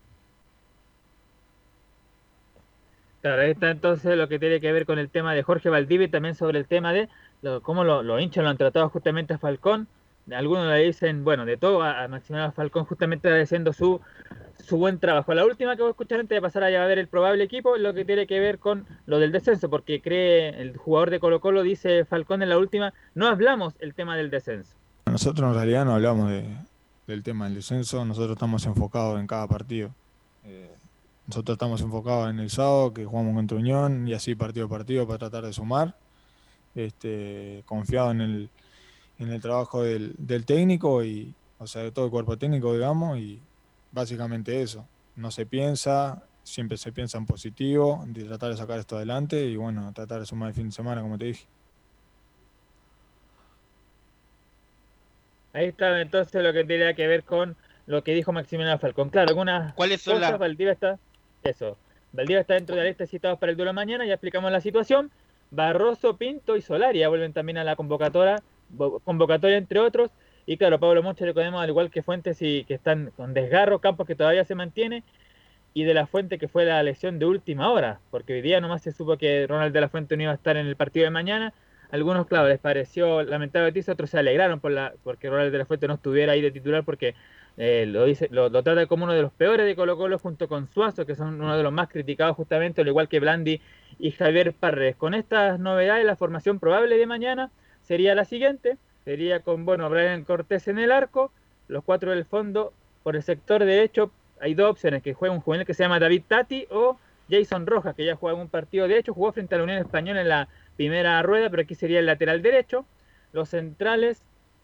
Claro, 3.21 3.43
ahí 3.43 3.51
está 3.51 3.69
entonces 3.69 4.17
lo 4.17 4.27
que 4.27 4.39
tiene 4.39 4.59
que 4.59 4.71
ver 4.71 4.86
con 4.86 4.97
el 4.97 5.09
tema 5.09 5.34
de 5.34 5.43
Jorge 5.43 5.69
Valdivia 5.69 6.07
y 6.07 6.09
también 6.09 6.34
sobre 6.34 6.57
el 6.57 6.67
tema 6.67 6.93
de 6.93 7.07
lo, 7.41 7.61
cómo 7.61 7.83
los 7.83 8.05
lo 8.05 8.19
hinchas 8.19 8.43
lo 8.43 8.49
han 8.49 8.57
tratado 8.57 8.89
justamente 8.89 9.33
a 9.33 9.37
Falcón. 9.37 9.87
Algunos 10.31 10.67
le 10.67 10.77
dicen, 10.77 11.23
bueno, 11.23 11.45
de 11.45 11.57
todo 11.57 11.81
a, 11.81 12.03
a 12.03 12.07
Maximiliano 12.07 12.51
Falcón 12.51 12.85
justamente 12.85 13.27
agradeciendo 13.27 13.73
su, 13.73 13.99
su 14.63 14.77
buen 14.77 14.99
trabajo. 14.99 15.33
La 15.33 15.45
última 15.45 15.75
que 15.75 15.81
voy 15.81 15.89
a 15.89 15.91
escuchar 15.91 16.19
antes 16.19 16.35
de 16.35 16.41
pasar 16.41 16.63
a 16.63 16.85
ver 16.85 16.99
el 16.99 17.07
probable 17.07 17.43
equipo 17.43 17.75
es 17.75 17.81
lo 17.81 17.93
que 17.93 18.05
tiene 18.05 18.27
que 18.27 18.39
ver 18.39 18.59
con 18.59 18.85
lo 19.07 19.19
del 19.19 19.31
descenso, 19.31 19.69
porque 19.69 20.01
cree 20.01 20.61
el 20.61 20.77
jugador 20.77 21.09
de 21.09 21.19
Colo 21.19 21.41
Colo, 21.41 21.63
dice 21.63 22.05
Falcón 22.05 22.43
en 22.43 22.49
la 22.49 22.57
última, 22.57 22.93
no 23.15 23.27
hablamos 23.27 23.73
el 23.79 23.93
tema 23.93 24.15
del 24.15 24.29
descenso. 24.29 24.75
Nosotros 25.07 25.49
en 25.49 25.55
realidad 25.55 25.85
no 25.85 25.95
hablamos 25.95 26.29
de, 26.29 26.45
del 27.07 27.23
tema 27.23 27.45
del 27.45 27.55
descenso, 27.55 28.05
nosotros 28.05 28.33
estamos 28.33 28.65
enfocados 28.65 29.19
en 29.19 29.27
cada 29.27 29.47
partido. 29.47 29.89
Eh, 30.45 30.71
nosotros 31.27 31.55
estamos 31.55 31.81
enfocados 31.81 32.29
en 32.29 32.39
el 32.39 32.49
sábado, 32.49 32.93
que 32.93 33.05
jugamos 33.05 33.35
contra 33.35 33.57
Unión, 33.57 34.07
y 34.07 34.13
así 34.13 34.35
partido 34.35 34.67
a 34.67 34.69
partido 34.69 35.07
para 35.07 35.19
tratar 35.19 35.45
de 35.45 35.53
sumar. 35.53 35.95
Este, 36.74 37.63
confiado 37.65 38.11
en 38.11 38.22
el, 38.22 38.49
en 39.19 39.32
el 39.32 39.41
trabajo 39.41 39.84
del, 39.84 40.13
del 40.17 40.45
técnico, 40.45 41.03
y, 41.03 41.34
o 41.59 41.67
sea, 41.67 41.84
de 41.84 41.91
todo 41.91 42.05
el 42.05 42.11
cuerpo 42.11 42.38
técnico, 42.38 42.74
digamos, 42.74 43.17
y 43.17 43.39
básicamente 43.91 44.61
eso. 44.61 44.88
No 45.15 45.32
se 45.32 45.45
piensa, 45.45 46.24
siempre 46.43 46.78
se 46.78 46.91
piensa 46.91 47.17
en 47.17 47.26
positivo, 47.26 48.03
de 48.07 48.24
tratar 48.24 48.51
de 48.51 48.57
sacar 48.57 48.80
esto 48.80 48.95
adelante 48.95 49.45
y 49.45 49.57
bueno, 49.57 49.91
tratar 49.93 50.22
de 50.22 50.26
sumar 50.26 50.49
el 50.49 50.55
fin 50.55 50.67
de 50.67 50.72
semana, 50.72 51.01
como 51.01 51.17
te 51.17 51.26
dije. 51.26 51.45
Ahí 55.53 55.67
está 55.67 55.99
entonces 56.01 56.41
lo 56.41 56.53
que 56.53 56.63
tiene 56.63 56.95
que 56.95 57.07
ver 57.07 57.24
con 57.24 57.57
lo 57.86 58.03
que 58.03 58.13
dijo 58.13 58.32
Maximiliano 58.32 58.80
Falcón. 58.80 59.09
Claro, 59.09 59.30
algunas 59.30 59.74
¿Cuáles 59.74 60.01
son 60.01 60.15
cosas, 60.15 60.32
las 60.32 60.39
Valdivia 60.39 60.72
está, 60.72 60.97
eso, 61.43 61.78
Valdivia 62.13 62.41
está 62.41 62.53
dentro 62.53 62.76
de 62.76 62.84
la 62.84 62.88
lista 62.88 63.03
de 63.03 63.09
citados 63.09 63.38
para 63.38 63.51
el 63.51 63.57
duelo 63.57 63.74
mañana, 63.74 64.05
ya 64.05 64.13
explicamos 64.13 64.51
la 64.51 64.61
situación. 64.61 65.11
Barroso, 65.52 66.18
Pinto 66.18 66.56
y 66.56 66.62
Solari 66.62 66.99
ya 66.99 67.10
vuelven 67.10 67.34
también 67.34 67.58
a 67.58 67.64
la 67.64 67.76
convocatoria, 67.76 68.41
convocatoria 69.04 69.58
entre 69.58 69.80
otros. 69.80 70.10
Y 70.45 70.58
claro, 70.58 70.80
Pablo 70.80 71.04
Moncho 71.04 71.26
recordemos 71.26 71.62
al 71.62 71.70
igual 71.70 71.91
que 71.91 72.02
Fuentes 72.02 72.41
y 72.41 72.64
que 72.64 72.74
están 72.74 73.12
con 73.16 73.34
desgarro, 73.34 73.80
Campos 73.80 74.08
que 74.08 74.16
todavía 74.16 74.43
se 74.45 74.56
mantiene, 74.56 75.04
y 75.74 75.84
de 75.84 75.93
la 75.93 76.08
Fuente 76.08 76.38
que 76.38 76.47
fue 76.47 76.66
la 76.66 76.82
lesión 76.84 77.20
de 77.20 77.26
última 77.26 77.70
hora, 77.72 77.99
porque 78.10 78.34
hoy 78.34 78.41
día 78.41 78.60
nomás 78.60 78.82
se 78.82 78.91
supo 78.91 79.18
que 79.18 79.45
Ronald 79.47 79.74
de 79.74 79.82
la 79.82 79.89
Fuente 79.89 80.18
no 80.18 80.24
iba 80.24 80.32
a 80.32 80.36
estar 80.36 80.58
en 80.58 80.68
el 80.68 80.76
partido 80.76 81.06
de 81.06 81.12
mañana. 81.12 81.54
Algunos, 81.91 82.26
claro, 82.28 82.47
les 82.47 82.60
pareció 82.60 83.22
lamentable 83.24 83.84
otros 83.89 84.10
se 84.10 84.18
alegraron 84.18 84.62
por 84.62 84.72
la, 84.72 84.93
porque 85.04 85.30
Ronald 85.30 85.52
de 85.52 85.58
la 85.58 85.66
Fuente 85.66 85.88
no 85.88 85.95
estuviera 85.95 86.34
ahí 86.34 86.41
de 86.41 86.52
titular 86.52 86.84
porque 86.84 87.16
eh, 87.58 87.86
lo, 87.88 88.06
dice, 88.06 88.28
lo, 88.32 88.49
trata 88.49 88.86
como 88.88 89.04
uno 89.04 89.14
de 89.14 89.22
los 89.22 89.32
peores 89.32 89.66
de 89.66 89.76
Colo 89.76 89.97
Colo 89.97 90.18
junto 90.20 90.47
con 90.47 90.68
Suazo, 90.68 91.06
que 91.06 91.16
son 91.16 91.41
uno 91.41 91.58
de 91.58 91.64
los 91.64 91.74
más 91.74 91.89
criticados 91.89 92.36
justamente, 92.36 92.82
al 92.82 92.88
igual 92.88 93.08
que 93.08 93.20
Blandi 93.20 93.62
y 93.99 94.12
Javier 94.12 94.54
Parres. 94.54 94.95
Con 94.95 95.14
estas 95.14 95.60
novedades, 95.60 96.06
la 96.06 96.16
formación 96.16 96.60
probable 96.60 96.97
de 96.97 97.06
mañana 97.06 97.52
sería 97.82 98.16
la 98.16 98.26
siguiente. 98.26 98.78
Sería 99.04 99.39
con, 99.39 99.66
bueno, 99.66 99.89
Brian 99.89 100.24
Cortés 100.24 100.68
en 100.68 100.78
el 100.78 100.91
arco, 100.91 101.32
los 101.68 101.84
cuatro 101.84 102.12
del 102.12 102.26
fondo, 102.26 102.72
por 103.04 103.16
el 103.16 103.24
sector 103.24 103.66
derecho 103.66 104.12
hay 104.41 104.56
dos 104.56 104.72
opciones, 104.72 105.04
que 105.04 105.14
juega 105.14 105.34
un 105.34 105.41
juvenil 105.41 105.66
que 105.66 105.74
se 105.74 105.84
llama 105.84 105.99
David 105.99 106.24
Tati 106.28 106.68
o 106.72 106.97
Jason 107.30 107.68
Rojas, 107.68 107.95
que 107.95 108.04
ya 108.04 108.16
juega 108.16 108.41
un 108.41 108.49
partido 108.49 108.88
de 108.88 108.97
hecho, 108.97 109.14
jugó 109.14 109.32
frente 109.32 109.56
a 109.56 109.60
la 109.60 109.64
Unión 109.64 109.78
Española 109.78 110.22
en 110.22 110.30
la 110.30 110.47
primera 110.76 111.22
rueda, 111.22 111.49
pero 111.49 111.62
aquí 111.62 111.76
sería 111.76 111.99
el 111.99 112.08
lateral 112.08 112.41
derecho. 112.41 112.86
Los 113.34 113.49
centrales, 113.49 114.22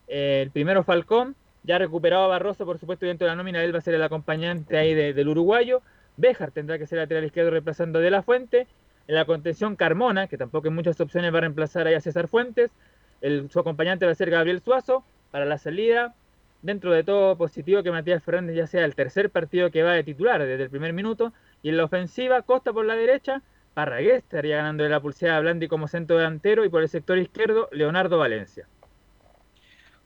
eh, 0.08 0.42
el 0.42 0.52
primero 0.52 0.84
Falcón, 0.84 1.36
ya 1.68 1.78
recuperado 1.78 2.24
a 2.24 2.28
Barroso, 2.28 2.66
por 2.66 2.80
supuesto, 2.80 3.06
dentro 3.06 3.26
de 3.26 3.32
la 3.32 3.36
nómina, 3.36 3.62
él 3.62 3.76
va 3.76 3.80
a 3.80 3.82
ser 3.82 3.94
el 3.94 4.02
acompañante 4.02 4.78
ahí 4.78 4.94
de, 4.94 5.14
del 5.14 5.28
uruguayo. 5.28 5.82
Béjar 6.16 6.52
tendrá 6.52 6.80
que 6.80 6.88
ser 6.88 6.98
lateral 6.98 7.26
izquierdo 7.26 7.52
reemplazando 7.52 8.00
de 8.00 8.10
la 8.10 8.24
Fuente. 8.24 8.68
En 9.08 9.16
la 9.16 9.26
contención 9.26 9.76
Carmona, 9.76 10.28
que 10.28 10.38
tampoco 10.38 10.70
en 10.70 10.76
muchas 10.76 11.00
opciones 11.02 11.34
va 11.34 11.40
a 11.40 11.42
reemplazar 11.42 11.86
ahí 11.86 11.94
a 11.94 12.00
César 12.00 12.30
Fuentes. 12.30 12.72
El, 13.20 13.50
su 13.52 13.60
acompañante 13.60 14.06
va 14.06 14.14
a 14.14 14.16
ser 14.16 14.30
Gabriel 14.30 14.62
Suazo. 14.62 15.04
para 15.30 15.46
la 15.46 15.58
salida. 15.58 16.16
Dentro 16.62 16.92
de 16.92 17.04
todo 17.04 17.38
positivo 17.38 17.84
que 17.84 17.92
Matías 17.92 18.24
Fernández 18.24 18.56
ya 18.56 18.66
sea 18.66 18.84
el 18.86 18.96
tercer 18.96 19.30
partido 19.30 19.70
que 19.70 19.84
va 19.84 19.92
de 19.92 20.04
titular 20.04 20.42
desde 20.42 20.64
el 20.64 20.70
primer 20.70 20.94
minuto. 20.94 21.34
Y 21.64 21.70
en 21.70 21.78
la 21.78 21.84
ofensiva, 21.84 22.42
Costa 22.44 22.72
por 22.72 22.86
la 22.86 22.96
derecha, 22.96 23.42
Parragués 23.74 24.18
estaría 24.18 24.58
ganando 24.58 24.84
de 24.84 24.90
la 24.90 25.02
pulseada 25.02 25.40
Blandi 25.42 25.68
como 25.68 25.88
centro 25.90 26.18
delantero 26.18 26.64
y 26.64 26.70
por 26.70 26.82
el 26.82 26.90
sector 26.90 27.18
izquierdo, 27.18 27.68
Leonardo 27.72 28.18
Valencia. 28.18 28.68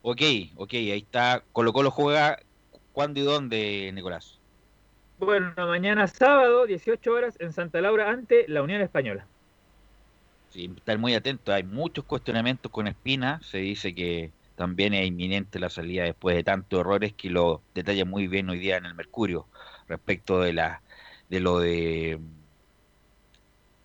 Ok, 0.02 0.22
ok, 0.56 0.74
ahí 0.74 0.98
está. 0.98 1.44
Colo 1.54 1.74
Colo 1.74 1.92
juega 1.92 2.40
cuándo 2.94 3.20
y 3.20 3.24
dónde, 3.24 3.92
Nicolás. 3.94 4.40
Bueno, 5.20 5.54
mañana 5.56 6.08
sábado, 6.08 6.66
18 6.66 7.12
horas, 7.12 7.36
en 7.40 7.54
Santa 7.54 7.80
Laura 7.82 8.10
ante 8.10 8.48
la 8.48 8.64
Unión 8.64 8.82
Española. 8.82 9.26
Sí, 10.50 10.72
estar 10.76 10.98
muy 10.98 11.14
atento. 11.14 11.54
Hay 11.54 11.64
muchos 11.64 12.04
cuestionamientos 12.06 12.72
con 12.72 12.88
Espina. 12.88 13.40
Se 13.44 13.60
dice 13.60 13.94
que 13.94 14.32
también 14.56 14.94
es 14.94 15.08
inminente 15.08 15.60
la 15.60 15.70
salida 15.70 16.04
después 16.04 16.36
de 16.36 16.44
tantos 16.44 16.80
errores 16.80 17.14
que 17.14 17.30
lo 17.30 17.62
detalla 17.74 18.06
muy 18.06 18.28
bien 18.28 18.50
hoy 18.50 18.60
día 18.60 18.78
en 18.78 18.86
el 18.86 18.96
Mercurio 18.96 19.46
respecto 19.88 20.40
de 20.40 20.54
la 20.54 20.82
de 21.30 21.40
lo 21.40 21.60
de 21.60 22.20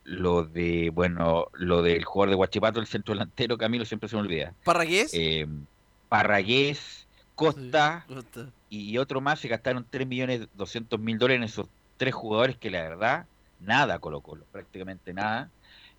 lo 0.04 0.44
de 0.44 0.90
bueno 0.90 1.46
lo 1.54 1.82
del 1.82 2.04
jugador 2.04 2.30
de 2.30 2.36
Guachipato 2.36 2.80
el 2.80 2.86
centro 2.86 3.14
delantero 3.14 3.56
Camilo 3.56 3.84
siempre 3.84 4.08
se 4.08 4.16
me 4.16 4.22
olvida 4.22 4.52
¿Parragués? 4.64 5.12
eh, 5.14 5.46
Parragués 6.08 7.06
Costa 7.34 8.04
Costa. 8.08 8.50
y 8.70 8.96
otro 8.98 9.20
más 9.20 9.40
se 9.40 9.48
gastaron 9.48 9.86
3 9.88 10.06
millones 10.06 10.48
200 10.54 10.98
mil 10.98 11.18
dólares 11.18 11.38
en 11.38 11.44
esos 11.44 11.66
tres 11.96 12.14
jugadores 12.14 12.56
que 12.56 12.70
la 12.70 12.82
verdad 12.82 13.26
nada 13.60 13.98
Colo 13.98 14.20
Colo 14.20 14.44
prácticamente 14.52 15.12
nada. 15.12 15.50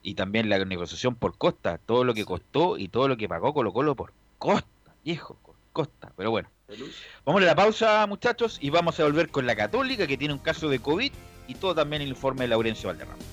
Y 0.03 0.13
también 0.13 0.47
la 0.47 0.63
negociación 0.63 1.15
por 1.15 1.37
Costa 1.37 1.79
todo 1.79 2.03
lo 2.03 2.13
que 2.13 2.23
costó 2.23 2.77
y 2.77 2.87
todo 2.87 3.07
lo 3.07 3.17
que 3.17 3.27
pagó 3.27 3.53
Colo 3.53 3.73
Colo 3.73 3.95
por 3.95 4.13
Costa 4.37 4.67
viejo 5.03 5.37
por 5.43 5.55
Costa. 5.73 6.11
Pero 6.15 6.31
bueno 6.31 6.49
Vamos 7.25 7.41
a 7.41 7.45
la 7.45 7.55
pausa, 7.55 8.05
muchachos, 8.07 8.57
y 8.61 8.69
vamos 8.69 8.99
a 8.99 9.03
volver 9.03 9.29
con 9.29 9.45
la 9.45 9.55
Católica, 9.55 10.05
que 10.05 10.17
tiene 10.17 10.33
un 10.33 10.39
caso 10.39 10.67
de 10.67 10.79
COVID, 10.79 11.13
y 11.47 11.55
todo 11.55 11.73
también 11.73 12.01
el 12.01 12.09
informe 12.09 12.41
de 12.41 12.49
Laurencio 12.49 12.89
Valderrama. 12.89 13.23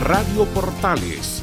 Radio 0.00 0.46
Portales 0.54 1.42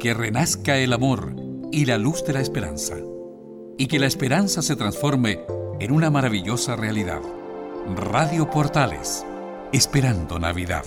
Que 0.00 0.14
renazca 0.14 0.78
el 0.78 0.92
amor 0.94 1.36
y 1.70 1.84
la 1.84 1.98
luz 1.98 2.24
de 2.24 2.32
la 2.32 2.40
esperanza, 2.40 2.96
y 3.78 3.86
que 3.86 3.98
la 4.00 4.06
esperanza 4.06 4.62
se 4.62 4.74
transforme 4.74 5.40
en 5.78 5.92
una 5.92 6.10
maravillosa 6.10 6.74
realidad. 6.74 7.20
Radio 7.96 8.50
Portales, 8.50 9.24
esperando 9.72 10.38
Navidad. 10.38 10.84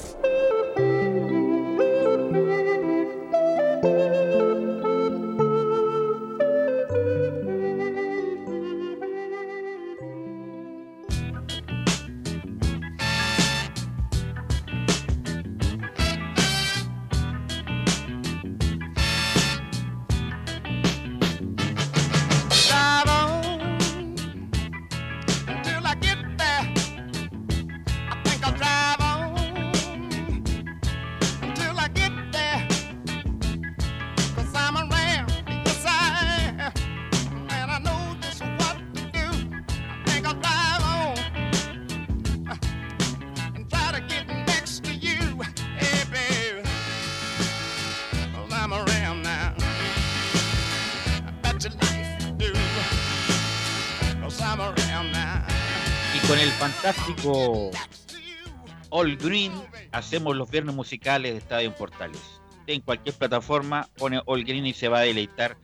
All 57.25 59.17
Green 59.17 59.51
hacemos 59.91 60.35
los 60.35 60.49
viernes 60.49 60.75
musicales 60.75 61.31
de 61.31 61.37
Estadio 61.37 61.69
en 61.69 61.75
Portales. 61.75 62.21
En 62.67 62.81
cualquier 62.81 63.15
plataforma 63.15 63.87
pone 63.97 64.21
All 64.25 64.43
Green 64.43 64.65
y 64.65 64.73
se 64.73 64.87
va 64.87 64.99
a 64.99 65.01
deleitar 65.01 65.57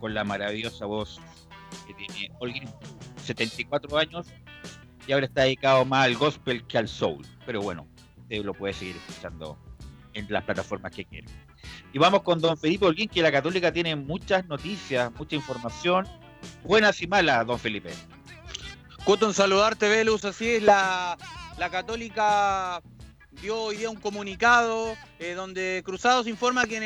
con 0.00 0.14
la 0.14 0.24
maravillosa 0.24 0.86
voz 0.86 1.20
que 1.86 1.94
tiene 1.94 2.30
All 2.40 2.50
Green. 2.52 2.70
74 3.24 3.96
años 3.98 4.26
y 5.06 5.12
ahora 5.12 5.26
está 5.26 5.42
dedicado 5.42 5.84
más 5.84 6.04
al 6.04 6.16
gospel 6.16 6.66
que 6.66 6.78
al 6.78 6.88
soul. 6.88 7.26
Pero 7.46 7.62
bueno, 7.62 7.86
usted 8.22 8.44
lo 8.44 8.54
puede 8.54 8.74
seguir 8.74 8.96
escuchando 8.96 9.58
en 10.12 10.26
las 10.30 10.44
plataformas 10.44 10.92
que 10.92 11.04
quiera. 11.04 11.26
Y 11.92 11.98
vamos 11.98 12.22
con 12.22 12.40
don 12.40 12.56
Felipe 12.56 12.86
Holguín, 12.86 13.08
que 13.08 13.22
la 13.22 13.32
Católica 13.32 13.72
tiene 13.72 13.96
muchas 13.96 14.46
noticias, 14.46 15.12
mucha 15.16 15.36
información, 15.36 16.06
buenas 16.62 17.00
y 17.02 17.06
malas, 17.06 17.46
don 17.46 17.58
Felipe. 17.58 17.90
Gusto 19.06 19.26
en 19.26 19.34
saludarte, 19.34 19.86
Velus. 19.86 20.24
Así 20.24 20.48
es, 20.48 20.62
la, 20.62 21.18
la 21.58 21.68
Católica 21.68 22.80
dio 23.42 23.64
hoy 23.64 23.76
día 23.76 23.90
un 23.90 24.00
comunicado 24.00 24.96
eh, 25.18 25.34
donde 25.34 25.82
Cruzados 25.84 26.26
informa 26.26 26.64
que 26.64 26.78
en 26.78 26.84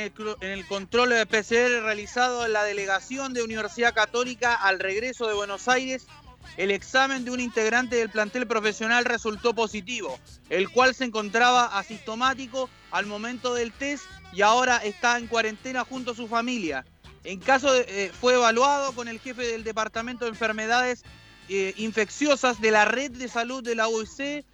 el, 0.50 0.66
control 0.66 1.10
de 1.10 1.26
PCR 1.26 1.84
realizado 1.84 2.44
en 2.44 2.52
la 2.52 2.64
delegación 2.64 3.34
de 3.34 3.42
Universidad 3.42 3.94
Católica 3.94 4.54
al 4.54 4.80
regreso 4.80 5.28
de 5.28 5.34
Buenos 5.34 5.68
Aires, 5.68 6.08
el 6.56 6.72
examen 6.72 7.24
de 7.24 7.30
un 7.30 7.38
integrante 7.38 7.94
del 7.94 8.10
plantel 8.10 8.48
profesional 8.48 9.04
resultó 9.04 9.54
positivo, 9.54 10.18
el 10.50 10.70
cual 10.70 10.96
se 10.96 11.04
encontraba 11.04 11.78
asintomático 11.78 12.68
al 12.90 13.06
momento 13.06 13.54
del 13.54 13.70
test 13.70 14.06
y 14.32 14.42
ahora 14.42 14.78
está 14.78 15.18
en 15.18 15.28
cuarentena 15.28 15.84
junto 15.84 16.10
a 16.10 16.16
su 16.16 16.26
familia. 16.26 16.84
En 17.22 17.38
caso 17.38 17.72
de, 17.72 17.84
eh, 17.86 18.12
fue 18.20 18.34
evaluado 18.34 18.92
con 18.92 19.06
el 19.06 19.20
jefe 19.20 19.46
del 19.46 19.62
Departamento 19.62 20.24
de 20.24 20.32
Enfermedades 20.32 21.04
eh, 21.48 21.74
Infecciosas 21.76 22.60
de 22.60 22.70
la 22.70 22.84
Red 22.84 23.12
de 23.12 23.28
Salud 23.28 23.62
de 23.62 23.74
la 23.74 23.88
UIC 23.88 24.44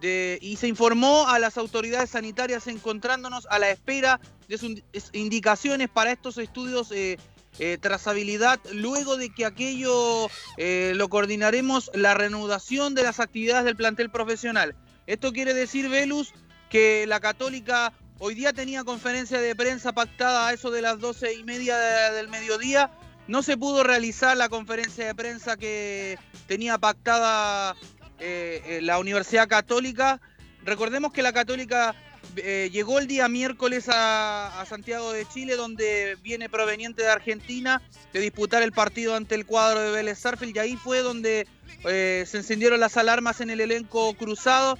de- 0.00 0.38
y 0.40 0.56
se 0.56 0.68
informó 0.68 1.28
a 1.28 1.38
las 1.38 1.56
autoridades 1.58 2.10
sanitarias 2.10 2.66
encontrándonos 2.66 3.46
a 3.50 3.58
la 3.58 3.70
espera 3.70 4.20
de 4.48 4.58
sus 4.58 4.82
es- 4.92 5.10
indicaciones 5.12 5.88
para 5.88 6.12
estos 6.12 6.38
estudios 6.38 6.90
eh, 6.92 7.18
eh, 7.58 7.78
trazabilidad 7.80 8.60
luego 8.72 9.16
de 9.16 9.28
que 9.30 9.44
aquello 9.44 10.28
eh, 10.56 10.92
lo 10.96 11.08
coordinaremos 11.08 11.90
la 11.94 12.14
reanudación 12.14 12.94
de 12.94 13.02
las 13.02 13.20
actividades 13.20 13.64
del 13.64 13.76
plantel 13.76 14.10
profesional. 14.10 14.74
Esto 15.06 15.32
quiere 15.32 15.52
decir, 15.52 15.88
Velus, 15.88 16.32
que 16.70 17.06
la 17.06 17.20
Católica 17.20 17.92
hoy 18.18 18.34
día 18.34 18.52
tenía 18.52 18.84
conferencia 18.84 19.40
de 19.40 19.54
prensa 19.56 19.92
pactada 19.92 20.48
a 20.48 20.52
eso 20.54 20.70
de 20.70 20.80
las 20.80 20.98
doce 21.00 21.34
y 21.34 21.44
media 21.44 21.76
de- 21.76 22.12
del 22.16 22.28
mediodía. 22.28 22.90
No 23.32 23.42
se 23.42 23.56
pudo 23.56 23.82
realizar 23.82 24.36
la 24.36 24.50
conferencia 24.50 25.06
de 25.06 25.14
prensa 25.14 25.56
que 25.56 26.18
tenía 26.46 26.76
pactada 26.76 27.74
eh, 28.20 28.62
eh, 28.66 28.80
la 28.82 28.98
Universidad 28.98 29.48
Católica. 29.48 30.20
Recordemos 30.66 31.14
que 31.14 31.22
la 31.22 31.32
Católica 31.32 31.94
eh, 32.36 32.68
llegó 32.70 32.98
el 32.98 33.06
día 33.06 33.28
miércoles 33.28 33.88
a, 33.88 34.62
Santiago 34.68 35.14
de 35.14 35.26
Chile, 35.26 35.56
donde 35.56 36.18
viene 36.22 36.50
proveniente 36.50 37.04
de 37.04 37.08
Argentina, 37.08 37.80
de 38.12 38.20
disputar 38.20 38.62
el 38.62 38.72
partido 38.72 39.16
ante 39.16 39.34
el 39.34 39.46
cuadro 39.46 39.80
de 39.80 39.92
Vélez 39.92 40.18
Sarfield, 40.18 40.54
y 40.54 40.58
ahí 40.58 40.76
fue 40.76 41.00
donde 41.00 41.48
se 41.84 42.36
encendieron 42.36 42.80
las 42.80 42.98
alarmas 42.98 43.40
en 43.40 43.48
el 43.48 43.62
elenco 43.62 44.12
cruzado, 44.12 44.76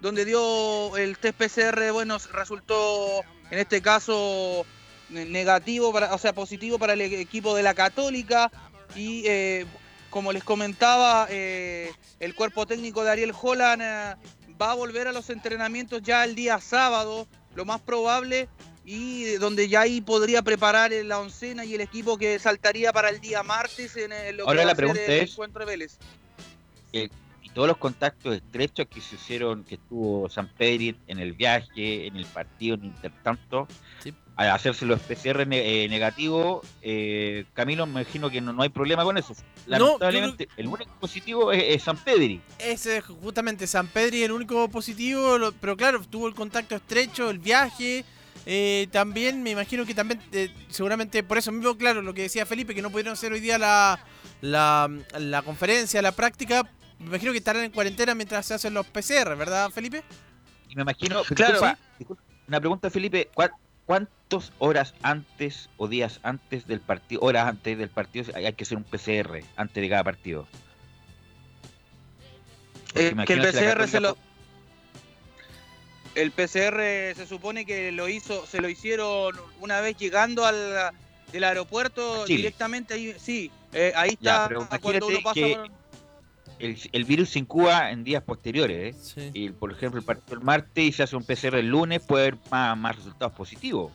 donde 0.00 0.24
dio 0.24 0.96
el 0.96 1.18
test 1.18 1.36
PCR, 1.36 1.90
bueno, 1.90 2.18
resultó 2.32 3.22
en 3.50 3.58
este 3.58 3.82
caso 3.82 4.64
negativo, 5.10 5.92
para, 5.92 6.14
o 6.14 6.18
sea, 6.18 6.32
positivo 6.32 6.78
para 6.78 6.92
el 6.94 7.00
e- 7.00 7.20
equipo 7.20 7.54
de 7.54 7.62
la 7.62 7.74
Católica, 7.74 8.50
y 8.94 9.22
eh, 9.26 9.66
como 10.10 10.32
les 10.32 10.44
comentaba, 10.44 11.26
eh, 11.30 11.90
el 12.20 12.34
cuerpo 12.34 12.66
técnico 12.66 13.04
de 13.04 13.10
Ariel 13.10 13.32
Holland 13.40 13.82
eh, 13.82 14.14
va 14.60 14.72
a 14.72 14.74
volver 14.74 15.06
a 15.08 15.12
los 15.12 15.30
entrenamientos 15.30 16.02
ya 16.02 16.24
el 16.24 16.34
día 16.34 16.60
sábado, 16.60 17.26
lo 17.54 17.64
más 17.64 17.80
probable, 17.80 18.48
y 18.84 19.32
donde 19.36 19.68
ya 19.68 19.82
ahí 19.82 20.00
podría 20.00 20.40
preparar 20.42 20.92
la 20.92 21.20
oncena 21.20 21.64
y 21.64 21.74
el 21.74 21.82
equipo 21.82 22.16
que 22.16 22.38
saltaría 22.38 22.92
para 22.92 23.10
el 23.10 23.20
día 23.20 23.42
martes 23.42 23.96
en 23.96 24.12
el, 24.12 24.36
lo 24.38 24.44
que 24.44 24.48
Ahora 24.50 24.60
va 24.62 24.66
la 24.66 24.72
a 24.72 24.74
ser 24.76 24.84
pregunta 24.84 25.04
el 25.04 25.22
es- 25.24 25.32
encuentro 25.32 25.60
de 25.60 25.66
Vélez. 25.66 25.98
Eh, 26.94 27.08
y 27.42 27.50
todos 27.50 27.68
los 27.68 27.76
contactos 27.76 28.34
estrechos 28.36 28.86
que 28.88 29.00
se 29.02 29.16
hicieron, 29.16 29.64
que 29.64 29.74
estuvo 29.74 30.28
San 30.30 30.48
Pedro 30.48 30.96
en 31.06 31.18
el 31.18 31.34
viaje, 31.34 32.06
en 32.06 32.16
el 32.16 32.24
partido, 32.26 32.76
en 32.76 32.84
intertanto, 32.86 33.68
al 34.38 34.50
hacerse 34.52 34.86
los 34.86 35.00
PCR 35.00 35.44
ne- 35.46 35.84
eh, 35.84 35.88
negativo, 35.88 36.62
eh, 36.80 37.44
Camilo, 37.54 37.86
me 37.86 38.02
imagino 38.02 38.30
que 38.30 38.40
no, 38.40 38.52
no 38.52 38.62
hay 38.62 38.68
problema 38.68 39.02
con 39.02 39.18
eso. 39.18 39.34
Lamentablemente, 39.66 40.48
el 40.56 40.68
único 40.68 40.92
positivo 41.00 41.50
es, 41.50 41.60
es 41.74 41.82
San 41.82 41.96
Pedri. 41.96 42.40
Ese 42.60 42.98
es 42.98 43.04
justamente 43.04 43.66
San 43.66 43.88
Pedri 43.88 44.22
el 44.22 44.30
único 44.30 44.68
positivo, 44.68 45.38
lo- 45.38 45.50
pero 45.50 45.76
claro, 45.76 46.00
tuvo 46.08 46.28
el 46.28 46.34
contacto 46.36 46.76
estrecho, 46.76 47.30
el 47.30 47.40
viaje. 47.40 48.04
eh, 48.46 48.86
también 48.92 49.42
me 49.42 49.50
imagino 49.50 49.84
que 49.84 49.92
también, 49.92 50.22
eh, 50.32 50.50
seguramente 50.68 51.24
por 51.24 51.36
eso 51.36 51.50
mismo, 51.50 51.76
claro, 51.76 52.00
lo 52.00 52.14
que 52.14 52.22
decía 52.22 52.46
Felipe, 52.46 52.76
que 52.76 52.80
no 52.80 52.90
pudieron 52.90 53.14
hacer 53.14 53.32
hoy 53.32 53.40
día 53.40 53.58
la, 53.58 53.98
la, 54.40 54.88
la 55.18 55.42
conferencia, 55.42 56.00
la 56.00 56.12
práctica. 56.12 56.62
Me 57.00 57.06
imagino 57.08 57.32
que 57.32 57.38
estarán 57.38 57.64
en 57.64 57.72
cuarentena 57.72 58.14
mientras 58.14 58.46
se 58.46 58.54
hacen 58.54 58.72
los 58.72 58.86
PCR, 58.86 59.34
¿verdad, 59.36 59.68
Felipe? 59.70 60.04
Y 60.68 60.76
me 60.76 60.82
imagino, 60.82 61.24
Claro. 61.24 61.54
disculpa, 61.54 61.78
disculpa, 61.98 62.22
una 62.46 62.60
pregunta, 62.60 62.88
Felipe, 62.88 63.28
¿cuá- 63.34 63.50
¿cuántas 63.88 64.52
horas 64.58 64.94
antes 65.00 65.70
o 65.78 65.88
días 65.88 66.20
antes 66.22 66.66
del 66.66 66.80
partido, 66.80 67.22
horas 67.22 67.48
antes 67.48 67.78
del 67.78 67.88
partido, 67.88 68.26
hay 68.34 68.52
que 68.52 68.64
hacer 68.64 68.76
un 68.76 68.84
PCR 68.84 69.42
antes 69.56 69.82
de 69.82 69.88
cada 69.88 70.04
partido? 70.04 70.46
Eh, 72.94 73.14
que 73.26 73.32
el 73.32 73.46
si 73.46 73.52
PCR 73.64 73.88
se 73.88 74.00
lo. 74.00 74.16
El 76.14 76.32
PCR 76.32 77.14
se 77.16 77.26
supone 77.26 77.64
que 77.64 77.90
lo 77.90 78.08
hizo, 78.08 78.44
se 78.46 78.60
lo 78.60 78.68
hicieron 78.68 79.34
una 79.60 79.80
vez 79.80 79.96
llegando 79.96 80.44
al 80.44 80.92
del 81.32 81.44
aeropuerto 81.44 82.26
directamente 82.26 82.94
ahí, 82.94 83.14
sí, 83.18 83.50
eh, 83.72 83.92
ahí 83.96 84.18
Ya, 84.20 84.44
está 84.44 84.48
pero 84.48 84.68
cuando 84.82 85.06
uno 85.06 85.18
pasa 85.22 85.34
que 85.34 85.54
por- 85.56 85.70
el, 86.58 86.78
el 86.92 87.04
virus 87.04 87.30
se 87.30 87.38
incuba 87.38 87.90
en 87.90 88.04
días 88.04 88.22
posteriores. 88.22 89.14
¿eh? 89.16 89.30
Y 89.34 89.50
por 89.50 89.72
ejemplo, 89.72 90.00
el 90.00 90.04
partido 90.04 90.38
el 90.38 90.44
martes 90.44 90.84
y 90.84 90.92
se 90.92 91.02
hace 91.02 91.16
un 91.16 91.24
PCR 91.24 91.56
el 91.56 91.68
lunes, 91.68 92.02
puede 92.02 92.28
haber 92.28 92.38
más, 92.50 92.76
más 92.76 92.96
resultados 92.96 93.34
positivos. 93.34 93.92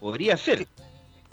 Podría 0.00 0.36
ser. 0.36 0.66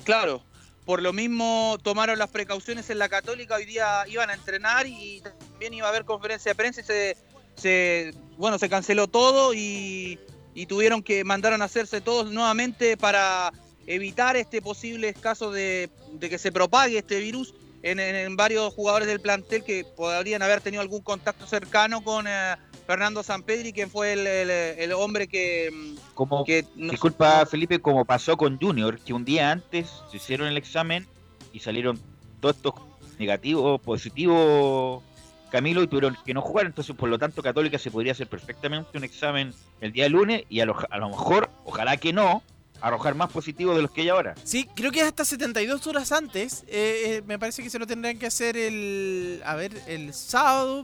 Claro, 0.03 0.41
por 0.85 1.01
lo 1.01 1.13
mismo 1.13 1.77
tomaron 1.81 2.19
las 2.19 2.29
precauciones 2.29 2.89
en 2.89 2.99
la 2.99 3.09
Católica, 3.09 3.55
hoy 3.55 3.65
día 3.65 4.03
iban 4.07 4.29
a 4.29 4.33
entrenar 4.33 4.85
y 4.87 5.21
también 5.21 5.73
iba 5.73 5.87
a 5.87 5.89
haber 5.89 6.05
conferencia 6.05 6.51
de 6.51 6.55
prensa 6.55 6.81
y 6.81 6.83
se, 6.83 7.17
se 7.55 8.13
bueno, 8.37 8.59
se 8.59 8.69
canceló 8.69 9.07
todo 9.07 9.53
y, 9.53 10.19
y 10.53 10.65
tuvieron 10.65 11.01
que 11.01 11.23
mandaron 11.23 11.61
a 11.61 11.65
hacerse 11.65 12.01
todos 12.01 12.31
nuevamente 12.31 12.97
para 12.97 13.51
evitar 13.87 14.35
este 14.35 14.61
posible 14.61 15.13
caso 15.13 15.51
de, 15.51 15.89
de 16.13 16.29
que 16.29 16.37
se 16.37 16.51
propague 16.51 16.97
este 16.97 17.19
virus 17.19 17.53
en, 17.83 17.99
en- 17.99 18.35
varios 18.35 18.73
jugadores 18.73 19.07
del 19.07 19.19
plantel 19.19 19.63
que 19.63 19.85
podrían 19.95 20.41
haber 20.41 20.61
tenido 20.61 20.81
algún 20.81 21.01
contacto 21.01 21.45
cercano 21.45 22.01
con 22.03 22.25
eh, 22.27 22.55
Fernando 22.87 23.21
Sampedri, 23.21 23.73
quien 23.73 23.89
fue 23.91 24.13
el, 24.13 24.25
el- 24.25 24.49
el 24.49 24.91
hombre 24.93 25.27
que, 25.27 25.69
mm, 25.71 25.95
Como, 26.15 26.43
que 26.45 26.65
no- 26.75 26.91
disculpa, 26.91 27.45
Felipe, 27.45 27.79
como 27.79 28.05
pasó 28.05 28.37
con 28.37 28.57
Junior, 28.59 28.99
que 28.99 29.13
un 29.13 29.25
día 29.25 29.51
antes 29.51 29.89
se 30.09 30.17
hicieron 30.17 30.47
el 30.47 30.57
examen 30.57 31.05
y 31.51 31.59
salieron 31.59 31.99
todos 32.39 32.55
estos 32.55 32.73
negativos, 33.19 33.79
positivos, 33.81 35.03
Camilo, 35.51 35.83
y 35.83 35.87
tuvieron 35.87 36.17
que 36.25 36.33
no 36.33 36.41
jugar. 36.41 36.65
Entonces, 36.65 36.95
por 36.95 37.09
lo 37.09 37.19
tanto, 37.19 37.43
Católica 37.43 37.77
se 37.77 37.91
podría 37.91 38.13
hacer 38.13 38.27
perfectamente 38.27 38.97
un 38.97 39.03
examen 39.03 39.53
el 39.81 39.91
día 39.91 40.09
lunes 40.09 40.43
y 40.49 40.61
a 40.61 40.65
lo, 40.65 40.75
a 40.89 40.97
lo 40.97 41.09
mejor, 41.09 41.49
ojalá 41.63 41.97
que 41.97 42.11
no, 42.11 42.41
arrojar 42.83 43.15
más 43.15 43.31
positivos 43.31 43.75
de 43.75 43.81
los 43.81 43.91
que 43.91 44.01
hay 44.01 44.09
ahora. 44.09 44.35
Sí, 44.43 44.67
creo 44.75 44.91
que 44.91 44.99
es 44.99 45.05
hasta 45.07 45.23
72 45.25 45.87
horas 45.87 46.11
antes. 46.11 46.63
eh, 46.67 47.17
eh, 47.17 47.23
me 47.25 47.39
parece 47.39 47.63
que 47.63 47.69
se 47.69 47.79
lo 47.79 47.87
tendrán 47.87 48.19
que 48.19 48.25
hacer 48.27 48.57
el. 48.57 49.41
A 49.45 49.55
ver, 49.55 49.71
el 49.87 50.13
sábado. 50.13 50.83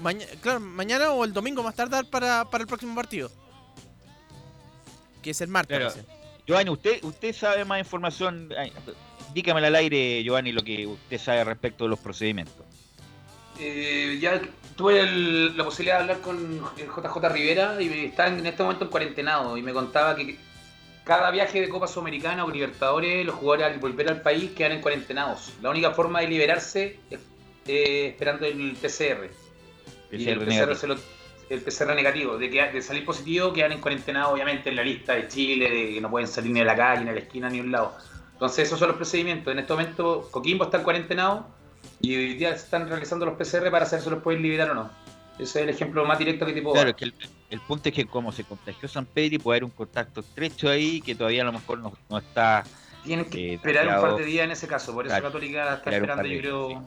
maña- 0.00 0.26
claro, 0.40 0.60
mañana 0.60 1.10
o 1.10 1.24
el 1.24 1.32
domingo 1.32 1.62
más 1.62 1.74
tardar 1.74 2.06
para, 2.08 2.44
para 2.46 2.62
el 2.62 2.68
próximo 2.68 2.94
partido. 2.94 3.30
Que 5.22 5.30
es 5.30 5.40
el 5.40 5.48
martes. 5.48 5.78
Claro. 5.78 5.94
Giovanni, 6.46 6.70
usted, 6.70 7.02
usted 7.04 7.34
sabe 7.34 7.64
más 7.64 7.78
información. 7.78 8.48
Ay, 8.58 8.72
Dígame 9.34 9.64
al 9.66 9.74
aire, 9.76 10.22
Giovanni, 10.24 10.52
lo 10.52 10.62
que 10.62 10.86
usted 10.86 11.18
sabe 11.18 11.42
respecto 11.44 11.84
de 11.84 11.90
los 11.90 11.98
procedimientos. 11.98 12.66
Eh, 13.58 14.18
ya 14.20 14.40
tuve 14.76 15.00
el- 15.00 15.56
la 15.56 15.64
posibilidad 15.64 15.96
de 15.96 16.00
hablar 16.02 16.20
con 16.20 16.36
el 16.76 16.86
JJ 16.86 17.28
Rivera 17.28 17.80
y 17.80 18.06
está 18.06 18.26
en 18.28 18.44
este 18.46 18.62
momento 18.62 18.84
en 18.84 18.90
cuarentenado 18.90 19.56
y 19.56 19.62
me 19.62 19.72
contaba 19.72 20.16
que 20.16 20.38
cada 21.04 21.30
viaje 21.30 21.60
de 21.60 21.68
Copa 21.68 21.86
Sudamericana 21.88 22.44
o 22.44 22.50
Libertadores, 22.50 23.24
los 23.26 23.34
jugadores 23.34 23.72
al 23.74 23.80
volver 23.80 24.08
al 24.08 24.22
país 24.22 24.50
quedan 24.52 24.72
en 24.72 24.80
cuarentenados. 24.80 25.52
La 25.62 25.70
única 25.70 25.90
forma 25.92 26.20
de 26.20 26.28
liberarse 26.28 26.98
es 27.10 27.18
eh, 27.66 28.08
esperando 28.08 28.46
el 28.46 28.76
PCR. 28.80 29.30
y 30.12 30.28
el 30.28 30.38
PCR 30.74 30.86
lo- 30.88 30.96
el 31.50 31.60
PCR 31.60 31.94
negativo, 31.94 32.38
de, 32.38 32.48
que, 32.48 32.62
de 32.70 32.80
salir 32.82 33.04
positivo 33.04 33.52
quedan 33.52 33.72
en 33.72 33.80
cuarentena 33.80 34.28
obviamente 34.28 34.70
en 34.70 34.76
la 34.76 34.82
lista 34.82 35.14
de 35.14 35.28
Chile, 35.28 35.68
de 35.70 35.94
que 35.94 36.00
no 36.00 36.10
pueden 36.10 36.26
salir 36.28 36.50
ni 36.50 36.60
a 36.60 36.64
la 36.64 36.74
calle, 36.76 37.04
ni 37.04 37.10
a 37.10 37.12
la 37.12 37.18
esquina, 37.20 37.50
ni 37.50 37.58
a 37.58 37.62
un 37.62 37.72
lado. 37.72 37.94
Entonces 38.32 38.66
esos 38.66 38.78
son 38.78 38.88
los 38.88 38.96
procedimientos. 38.96 39.52
En 39.52 39.58
este 39.58 39.72
momento 39.72 40.28
Coquimbo 40.30 40.64
está 40.64 40.78
en 40.78 40.84
cuarentenado 40.84 41.46
y 42.00 42.16
hoy 42.16 42.34
día 42.34 42.50
se 42.56 42.64
están 42.64 42.88
realizando 42.88 43.26
los 43.26 43.34
PCR 43.36 43.70
para 43.70 43.84
saber 43.86 44.02
si 44.04 44.10
los 44.10 44.22
pueden 44.22 44.40
liberar 44.42 44.70
o 44.70 44.74
no. 44.74 44.90
Ese 45.34 45.44
es 45.44 45.56
el 45.56 45.68
ejemplo 45.70 46.04
más 46.04 46.18
directo 46.18 46.44
que 46.46 46.52
te 46.52 46.62
puedo 46.62 46.74
Claro, 46.74 46.90
dar. 46.90 46.94
es 46.94 46.98
que 46.98 47.04
el, 47.26 47.30
el 47.50 47.60
punto 47.60 47.88
es 47.88 47.94
que 47.94 48.06
como 48.06 48.32
se 48.32 48.44
contagió 48.44 48.88
San 48.88 49.06
Pedro, 49.06 49.42
puede 49.42 49.56
haber 49.56 49.64
un 49.64 49.70
contacto 49.70 50.20
estrecho 50.20 50.68
ahí 50.68 51.00
que 51.00 51.14
todavía 51.14 51.42
a 51.42 51.46
lo 51.46 51.52
mejor 51.52 51.78
no, 51.78 51.92
no 52.08 52.18
está. 52.18 52.64
Tienen 53.04 53.28
que 53.28 53.52
eh, 53.52 53.54
esperar 53.54 53.88
un 53.88 54.00
par 54.02 54.16
de 54.16 54.24
días 54.24 54.44
en 54.44 54.52
ese 54.52 54.68
caso, 54.68 54.92
por 54.94 55.06
eso 55.06 55.12
Claro, 55.12 55.24
Católica 55.26 55.74
está 55.74 55.90
esperando, 55.90 56.24
yo 56.24 56.40
creo. 56.40 56.84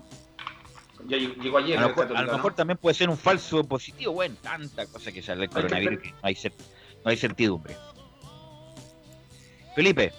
Ya 1.08 1.18
llegó, 1.18 1.58
ayer. 1.58 1.78
A 1.78 1.82
lo 1.82 2.32
mejor, 2.34 2.54
también 2.56 2.78
puede 2.78 2.96
ser 2.96 3.10
un 3.10 3.18
falso 3.18 3.64
positivo, 3.64 4.14
bueno, 4.14 4.36
tanta 4.42 4.86
cosa 4.88 5.12
que 5.12 5.22
sale 5.22 5.44
el 5.44 5.50
coronavirus 5.50 6.02
que 6.02 6.12
no 6.12 6.18
hay, 6.24 6.38
no 7.04 7.12
hay 7.12 7.18
certidumbre. 7.18 7.76
Felipe, 9.76 10.14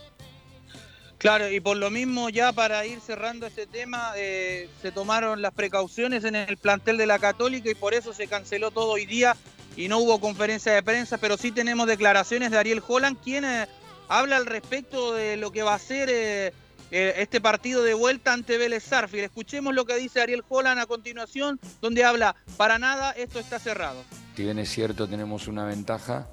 Claro, 1.18 1.51
y 1.51 1.60
por 1.60 1.78
lo 1.78 1.90
mismo, 1.90 2.28
ya 2.28 2.52
para 2.52 2.84
ir 2.84 3.01
cerrando 3.01 3.47
este 3.47 3.66
tema, 3.66 4.12
eh, 4.16 4.68
se 4.82 4.93
tomaron 4.93 5.40
las 5.40 5.55
precauciones 5.55 6.24
en 6.24 6.36
el 6.36 6.59
plantel 6.59 6.98
de 6.98 7.06
la 7.06 7.18
Católica 7.18 7.70
y 7.70 7.74
por 7.74 7.94
eso 7.94 8.12
se 8.12 8.26
canceló 8.26 8.70
todo 8.70 8.93
hoy 8.93 9.06
día 9.06 9.34
y 9.76 9.88
no 9.88 9.98
hubo 9.98 10.20
conferencia 10.20 10.72
de 10.72 10.82
prensa, 10.82 11.16
pero 11.16 11.38
sí 11.38 11.52
tenemos 11.52 11.86
declaraciones 11.86 12.51
de 12.51 12.59
Ariel 12.59 12.82
Holland, 12.86 13.16
quien 13.22 13.47
eh, 13.47 13.66
habla 14.09 14.36
al 14.36 14.44
respecto 14.44 15.14
de 15.14 15.38
lo 15.38 15.52
que 15.52 15.62
va 15.62 15.74
a 15.74 15.78
ser 15.78 16.10
eh, 16.10 16.52
este 16.90 17.40
partido 17.40 17.82
de 17.82 17.94
vuelta 17.94 18.34
ante 18.34 18.59
Vélez 18.59 18.84
Sarfield. 18.84 19.24
Escuchemos 19.24 19.74
lo 19.74 19.86
que 19.86 19.97
dice 19.97 20.20
Ariel 20.20 20.44
Holland 20.47 20.80
a 20.80 20.86
continuación, 20.86 21.59
donde 21.80 22.05
habla, 22.05 22.36
para 22.59 22.78
nada, 22.78 23.12
esto 23.12 23.38
está 23.38 23.59
cerrado. 23.59 24.05
Si 24.36 24.44
bien 24.44 24.59
es 24.59 24.68
cierto 24.68 25.09
tenemos 25.09 25.48
una 25.48 25.64
ventaja, 25.64 26.28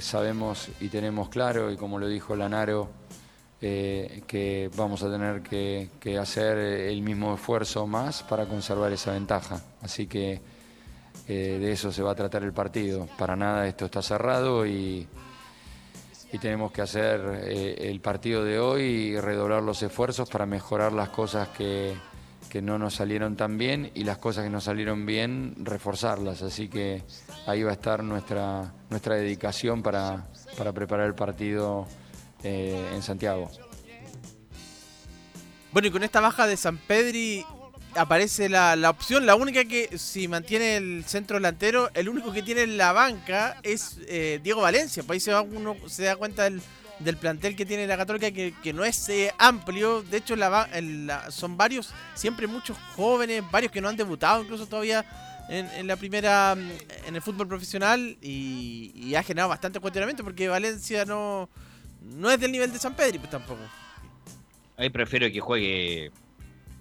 sabemos 0.00 0.68
y 0.80 0.88
tenemos 0.88 1.28
claro, 1.28 1.72
y 1.72 1.76
como 1.76 1.98
lo 1.98 2.06
dijo 2.06 2.36
Lanaro, 2.36 3.03
eh, 3.66 4.24
que 4.26 4.70
vamos 4.76 5.02
a 5.02 5.10
tener 5.10 5.40
que, 5.40 6.18
hacer 6.18 6.58
el 6.58 7.00
mismo 7.00 7.32
esfuerzo 7.32 7.86
más 7.86 8.22
para 8.22 8.44
conservar 8.44 8.92
esa 8.92 9.12
ventaja. 9.12 9.58
Así 9.80 10.06
que 10.06 10.38
eh, 11.26 11.58
de 11.58 11.72
eso 11.72 11.90
se 11.90 12.02
va 12.02 12.12
a 12.12 12.14
tratar 12.14 12.42
el 12.42 12.52
partido. 12.52 13.08
Para 13.16 13.36
nada 13.36 13.66
esto 13.66 13.86
está 13.86 14.02
cerrado 14.02 14.66
y, 14.66 15.08
y 16.30 16.38
tenemos 16.38 16.72
que 16.72 16.82
hacer 16.82 17.44
eh, 17.44 17.88
el 17.90 18.02
partido 18.02 18.44
de 18.44 18.58
hoy 18.58 18.82
y 18.82 19.18
redoblar 19.18 19.62
los 19.62 19.82
esfuerzos 19.82 20.28
para 20.28 20.44
mejorar 20.44 20.92
las 20.92 21.08
cosas 21.08 21.48
que, 21.48 21.94
que 22.50 22.60
no 22.60 22.78
nos 22.78 22.96
salieron 22.96 23.34
tan 23.34 23.56
bien 23.56 23.90
y 23.94 24.04
las 24.04 24.18
cosas 24.18 24.44
que 24.44 24.50
nos 24.50 24.64
salieron 24.64 25.06
bien, 25.06 25.54
reforzarlas. 25.56 26.42
Así 26.42 26.68
que 26.68 27.02
ahí 27.46 27.62
va 27.62 27.70
a 27.70 27.74
estar 27.74 28.04
nuestra, 28.04 28.74
nuestra 28.90 29.14
dedicación 29.14 29.82
para, 29.82 30.26
para 30.58 30.70
preparar 30.74 31.06
el 31.06 31.14
partido 31.14 31.86
eh, 32.44 32.90
en 32.94 33.02
Santiago. 33.02 33.50
Bueno, 35.72 35.88
y 35.88 35.90
con 35.90 36.04
esta 36.04 36.20
baja 36.20 36.46
de 36.46 36.56
San 36.56 36.78
Pedri 36.78 37.44
aparece 37.96 38.48
la, 38.48 38.76
la 38.76 38.90
opción, 38.90 39.26
la 39.26 39.34
única 39.34 39.64
que 39.64 39.98
si 39.98 40.28
mantiene 40.28 40.76
el 40.76 41.04
centro 41.04 41.36
delantero, 41.36 41.90
el 41.94 42.08
único 42.08 42.32
que 42.32 42.42
tiene 42.42 42.62
en 42.62 42.76
la 42.76 42.92
banca 42.92 43.58
es 43.62 43.98
eh, 44.06 44.40
Diego 44.42 44.60
Valencia. 44.60 45.02
Por 45.02 45.14
ahí 45.14 45.20
se, 45.20 45.32
va 45.32 45.42
uno 45.42 45.76
se 45.86 46.04
da 46.04 46.16
cuenta 46.16 46.44
del, 46.44 46.60
del 46.98 47.16
plantel 47.16 47.56
que 47.56 47.66
tiene 47.66 47.86
la 47.86 47.96
Católica, 47.96 48.30
que, 48.30 48.54
que 48.62 48.72
no 48.72 48.84
es 48.84 49.08
eh, 49.08 49.32
amplio. 49.38 50.02
De 50.02 50.18
hecho, 50.18 50.36
son 51.30 51.56
varios, 51.56 51.92
siempre 52.14 52.46
muchos 52.46 52.76
jóvenes, 52.96 53.42
varios 53.50 53.72
que 53.72 53.80
no 53.80 53.88
han 53.88 53.96
debutado 53.96 54.42
incluso 54.42 54.66
todavía 54.66 55.04
en, 55.48 55.68
en 55.70 55.86
la 55.86 55.96
primera, 55.96 56.54
mm, 56.54 56.70
en 57.06 57.16
el 57.16 57.22
fútbol 57.22 57.48
profesional. 57.48 58.16
Y, 58.20 58.92
y 58.94 59.14
ha 59.14 59.22
generado 59.22 59.48
bastante 59.48 59.80
cuestionamiento 59.80 60.24
porque 60.24 60.48
Valencia 60.48 61.04
no, 61.04 61.48
no 62.04 62.30
es 62.30 62.38
del 62.40 62.52
nivel 62.52 62.72
de 62.72 62.78
San 62.78 62.94
Pedri, 62.94 63.18
pues 63.18 63.30
tampoco. 63.30 63.60
ahí 64.76 64.90
prefiero 64.90 65.30
que 65.30 65.40
juegue 65.40 66.10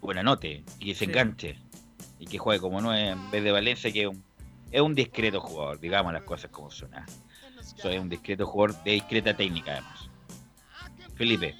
Buenanote 0.02 0.64
y 0.80 0.86
que 0.88 0.94
se 0.94 1.00
Sí. 1.00 1.06
enganche 1.06 1.58
y 2.20 2.26
que 2.28 2.38
juegue 2.38 2.60
como 2.60 2.82
no 2.82 2.96
en 2.96 3.30
vez 3.32 3.44
de 3.44 3.52
Valencia, 3.52 3.92
que 3.92 4.02
es 4.04 4.08
un, 4.08 4.24
es 4.72 4.82
un 4.82 4.96
discreto 4.96 5.40
jugador, 5.42 5.80
digamos 5.80 6.12
las 6.14 6.24
cosas 6.24 6.50
como 6.52 6.72
son. 6.72 6.94
¿ah? 6.96 7.06
Eso 7.78 7.90
es 7.90 8.00
un 8.00 8.10
discreto 8.10 8.46
jugador 8.46 8.84
de 8.84 8.92
discreta 8.92 9.36
técnica, 9.36 9.72
además. 9.74 10.10
Felipe. 11.16 11.56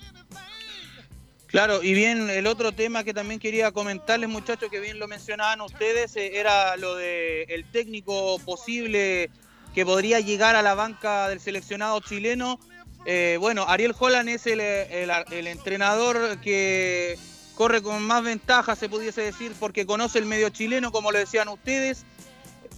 Claro, 1.48 1.84
y 1.84 1.94
bien, 1.94 2.30
el 2.32 2.48
otro 2.48 2.72
tema 2.72 3.04
que 3.04 3.14
también 3.14 3.40
quería 3.40 3.72
comentarles, 3.72 4.28
muchachos, 4.28 4.70
que 4.72 4.80
bien 4.80 4.98
lo 4.98 5.08
mencionaban 5.08 5.62
ustedes, 5.62 6.16
eh, 6.16 6.40
era 6.40 6.76
lo 6.78 6.96
de 6.96 7.44
el 7.44 7.64
técnico 7.66 8.40
posible 8.40 9.30
que 9.76 9.86
podría 9.86 10.20
llegar 10.20 10.56
a 10.56 10.64
la 10.64 10.74
banca 10.74 11.30
del 11.30 11.40
seleccionado 11.40 12.00
chileno. 12.00 12.60
Eh, 13.06 13.38
bueno, 13.40 13.66
Ariel 13.68 13.96
Holland 13.98 14.30
es 14.30 14.48
el, 14.48 14.62
entrenador 15.48 16.40
que 16.40 17.18
corre 17.56 17.82
con 17.82 18.02
más 18.04 18.24
ventaja, 18.24 18.76
se 18.76 18.90
pudiese 18.90 19.22
decir, 19.22 19.54
porque 19.60 19.86
conoce 19.86 20.20
el 20.20 20.26
medio 20.26 20.50
chileno, 20.50 20.92
como 20.92 21.12
lo 21.12 21.20
decían 21.20 21.50
ustedes. 21.50 22.06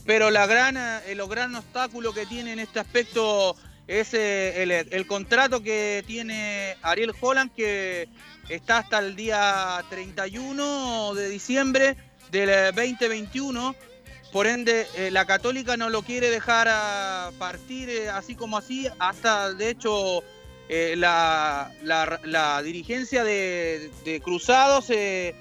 Pero 0.06 0.30
la 0.30 0.46
gran, 0.46 0.78
eh, 0.78 1.00
el 1.08 1.26
gran 1.28 1.56
obstáculo 1.56 2.14
que 2.14 2.26
tiene 2.26 2.54
en 2.54 2.60
este 2.60 2.80
aspecto 2.80 3.56
es 3.88 4.14
eh, 4.14 4.64
el, 4.64 4.72
el 4.72 5.08
contrato 5.08 5.62
que 5.62 6.04
tiene 6.06 6.76
Ariel 6.82 7.14
Holland, 7.20 7.52
que 7.54 8.08
está 8.50 8.80
hasta 8.80 9.00
el 9.00 9.16
día 9.16 9.84
31 9.90 11.14
de 11.16 11.30
diciembre 11.30 11.98
del 12.32 12.50
eh, 12.50 12.72
2021. 12.72 13.76
Por 14.36 14.48
ende, 14.48 14.86
eh, 14.98 15.12
la 15.12 15.26
Católica 15.26 15.78
no 15.78 15.90
lo 15.90 16.02
quiere 16.02 16.30
dejar 16.30 16.68
a 16.70 17.32
partir 17.40 17.90
eh, 17.90 18.10
así 18.10 18.36
como 18.36 18.58
así, 18.58 18.86
hasta 19.00 19.54
de 19.54 19.70
hecho 19.70 20.26
eh, 20.68 20.96
la, 20.98 21.72
la- 21.84 22.20
la 22.26 22.62
dirigencia 22.62 23.24
de, 23.24 23.90
de 24.04 24.20
Cruzados 24.20 24.90
eh, 24.90 25.36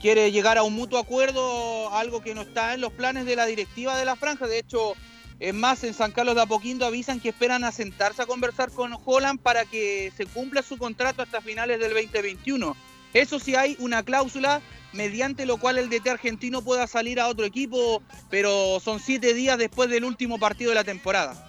quiere 0.00 0.32
llegar 0.32 0.58
a 0.58 0.64
un 0.64 0.74
mutuo 0.74 0.98
acuerdo, 0.98 1.94
algo 1.94 2.20
que 2.22 2.34
no 2.34 2.42
está 2.42 2.74
en 2.74 2.80
los 2.80 2.92
planes 2.92 3.24
de 3.24 3.36
la 3.36 3.46
directiva 3.46 3.96
de 3.96 4.04
la 4.04 4.16
franja. 4.16 4.48
De 4.48 4.58
hecho, 4.58 4.94
es 5.38 5.54
más, 5.54 5.84
en 5.84 5.94
San 5.94 6.10
Carlos 6.10 6.34
de 6.34 6.42
Apoquindo 6.42 6.84
avisan 6.84 7.20
que 7.20 7.28
esperan 7.28 7.62
a 7.62 7.70
sentarse 7.70 8.20
a 8.22 8.26
conversar 8.26 8.72
con 8.72 8.96
Holland 9.04 9.38
para 9.38 9.64
que 9.64 10.12
se 10.16 10.26
cumpla 10.26 10.62
su 10.62 10.76
contrato 10.76 11.22
hasta 11.22 11.40
finales 11.40 11.78
del 11.78 11.92
2021. 11.92 12.76
Eso 13.14 13.38
sí 13.38 13.54
hay 13.54 13.76
una 13.78 14.02
cláusula 14.02 14.60
mediante 14.92 15.46
lo 15.46 15.56
cual 15.58 15.78
el 15.78 15.88
DT 15.88 16.08
argentino 16.10 16.62
pueda 16.62 16.86
salir 16.86 17.18
a 17.20 17.28
otro 17.28 17.44
equipo, 17.44 18.02
pero 18.30 18.78
son 18.80 19.00
siete 19.00 19.32
días 19.34 19.58
después 19.58 19.88
del 19.90 20.04
último 20.04 20.38
partido 20.38 20.70
de 20.70 20.74
la 20.76 20.84
temporada. 20.84 21.48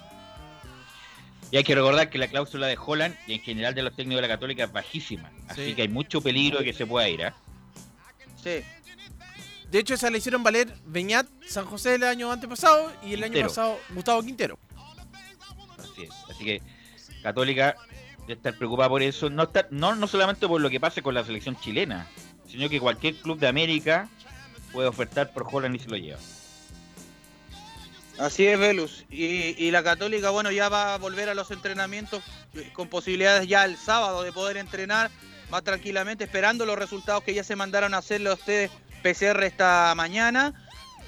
Y 1.50 1.56
hay 1.56 1.64
que 1.64 1.74
recordar 1.74 2.10
que 2.10 2.18
la 2.18 2.26
cláusula 2.28 2.66
de 2.66 2.76
Holland 2.84 3.14
y 3.26 3.34
en 3.34 3.40
general 3.40 3.74
de 3.74 3.82
los 3.82 3.94
técnicos 3.94 4.22
de 4.22 4.28
la 4.28 4.34
Católica 4.34 4.64
es 4.64 4.72
bajísima. 4.72 5.30
Así 5.48 5.66
Sí. 5.66 5.74
que 5.74 5.82
hay 5.82 5.88
mucho 5.88 6.20
peligro 6.20 6.58
de 6.58 6.64
que 6.64 6.72
se 6.72 6.86
pueda 6.86 7.08
ir. 7.08 7.24
¿ah? 7.26 7.34
Sí. 8.42 8.62
De 9.70 9.78
hecho, 9.78 9.94
esa 9.94 10.10
le 10.10 10.18
hicieron 10.18 10.42
valer 10.42 10.72
Beñat 10.86 11.26
San 11.46 11.64
José 11.66 11.94
el 11.96 12.04
año 12.04 12.30
antepasado 12.32 12.92
y 13.04 13.14
el 13.14 13.24
año 13.24 13.40
pasado 13.42 13.78
Gustavo 13.90 14.22
Quintero. 14.22 14.58
Así 15.78 16.02
es. 16.04 16.10
Así 16.30 16.44
que 16.44 16.62
Católica 17.22 17.76
debe 18.26 18.34
estar 18.34 18.56
preocupada 18.56 18.88
por 18.88 19.02
eso. 19.02 19.30
No, 19.30 19.44
está, 19.44 19.66
no, 19.70 19.94
no 19.94 20.06
solamente 20.06 20.46
por 20.48 20.60
lo 20.60 20.70
que 20.70 20.80
pase 20.80 21.02
con 21.02 21.14
la 21.14 21.24
selección 21.24 21.58
chilena, 21.60 22.06
sino 22.46 22.68
que 22.68 22.80
cualquier 22.80 23.16
club 23.16 23.38
de 23.38 23.48
América 23.48 24.08
puede 24.72 24.88
ofertar 24.88 25.32
por 25.32 25.46
Holland 25.50 25.76
y 25.76 25.78
se 25.78 25.88
lo 25.88 25.96
lleva. 25.96 26.18
Así 28.18 28.46
es, 28.46 28.58
Velus. 28.58 29.04
Y, 29.10 29.54
y 29.58 29.70
la 29.70 29.82
Católica, 29.82 30.30
bueno, 30.30 30.50
ya 30.50 30.68
va 30.68 30.94
a 30.94 30.98
volver 30.98 31.28
a 31.28 31.34
los 31.34 31.50
entrenamientos 31.50 32.22
eh, 32.54 32.70
con 32.72 32.88
posibilidades 32.88 33.48
ya 33.48 33.64
el 33.64 33.76
sábado 33.76 34.22
de 34.22 34.32
poder 34.32 34.56
entrenar 34.56 35.10
más 35.50 35.64
tranquilamente, 35.64 36.24
esperando 36.24 36.64
los 36.64 36.78
resultados 36.78 37.24
que 37.24 37.34
ya 37.34 37.44
se 37.44 37.56
mandaron 37.56 37.94
a 37.94 37.98
hacerle 37.98 38.30
a 38.30 38.34
ustedes 38.34 38.70
PCR 39.02 39.42
esta 39.44 39.92
mañana. 39.96 40.63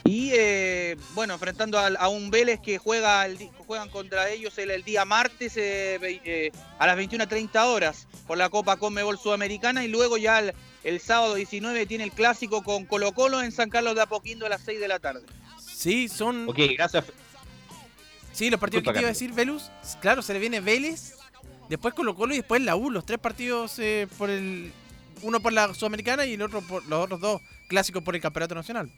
Y 0.06 0.30
eh, 0.32 0.96
bueno, 1.14 1.34
enfrentando 1.34 1.78
a, 1.78 2.08
un 2.08 2.30
Vélez 2.30 2.60
que 2.60 2.78
juega 2.78 3.26
el 3.26 3.36
juegan 3.66 3.88
contra 3.88 4.30
ellos 4.30 4.56
el, 4.58 4.70
el 4.70 4.84
día 4.84 5.04
martes 5.04 5.56
eh, 5.56 5.98
eh, 6.02 6.52
a 6.78 6.86
las 6.86 6.96
21.30 6.96 7.64
horas 7.66 8.06
por 8.26 8.38
la 8.38 8.48
Copa 8.48 8.76
Conmebol 8.76 9.18
Sudamericana 9.18 9.84
y 9.84 9.88
luego 9.88 10.16
ya 10.16 10.38
el, 10.38 10.54
el 10.84 11.00
sábado 11.00 11.34
19 11.34 11.86
tiene 11.86 12.04
el 12.04 12.12
clásico 12.12 12.62
con 12.62 12.84
Colo 12.84 13.12
Colo 13.12 13.42
en 13.42 13.50
San 13.50 13.70
Carlos 13.70 13.96
de 13.96 14.02
Apoquindo 14.02 14.46
a 14.46 14.48
las 14.48 14.62
6 14.62 14.78
de 14.78 14.88
la 14.88 15.00
tarde. 15.00 15.22
Sí, 15.58 16.08
son. 16.08 16.48
Ok, 16.48 16.58
gracias. 16.76 17.04
Sí, 18.32 18.50
los 18.50 18.60
partidos 18.60 18.82
Disculpa, 18.82 18.92
que 18.92 18.98
te 18.98 19.00
iba 19.00 19.08
a 19.08 19.12
decir, 19.12 19.32
Velus. 19.32 19.70
Claro, 20.00 20.22
se 20.22 20.32
le 20.32 20.38
viene 20.38 20.60
Vélez, 20.60 21.14
después 21.68 21.94
Colo 21.94 22.14
Colo 22.14 22.34
y 22.34 22.38
después 22.38 22.62
la 22.62 22.76
U. 22.76 22.90
Los 22.90 23.04
tres 23.04 23.18
partidos 23.18 23.78
eh, 23.78 24.06
por 24.16 24.30
el. 24.30 24.72
Uno 25.22 25.40
por 25.40 25.52
la 25.52 25.72
Sudamericana 25.72 26.26
y 26.26 26.34
el 26.34 26.42
otro 26.42 26.60
por 26.60 26.84
los 26.86 27.04
otros 27.04 27.20
dos 27.20 27.40
clásicos 27.68 28.02
por 28.02 28.14
el 28.14 28.20
Campeonato 28.20 28.54
Nacional. 28.54 28.90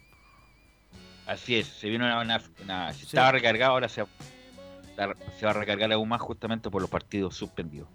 Así 1.29 1.55
es, 1.59 1.67
se 1.67 1.87
viene 1.89 2.05
una, 2.05 2.21
una- 2.21 2.41
una- 2.63 2.91
se 2.93 3.03
estaba 3.05 3.31
recargado, 3.31 3.73
ahora 3.73 3.87
se, 3.87 4.01
va- 4.01 4.07
se 5.39 5.45
va 5.45 5.51
a 5.51 5.53
recargar 5.53 5.91
aún 5.93 6.09
más 6.09 6.21
justamente 6.21 6.71
por 6.71 6.81
los 6.81 6.89
partidos 6.89 7.35
suspendidos. 7.35 7.87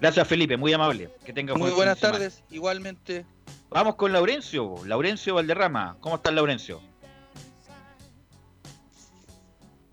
Gracias 0.00 0.26
Felipe, 0.26 0.56
muy 0.56 0.72
amable. 0.72 1.14
Que 1.24 1.34
tenga 1.34 1.54
Muy 1.54 1.72
buenas 1.72 1.98
semana. 1.98 2.18
tardes, 2.18 2.42
igualmente. 2.50 3.26
Vamos 3.68 3.96
con 3.96 4.12
Laurencio, 4.14 4.76
Laurencio 4.86 5.34
Valderrama. 5.34 5.98
¿Cómo 6.00 6.16
estás 6.16 6.32
Laurencio? 6.32 6.80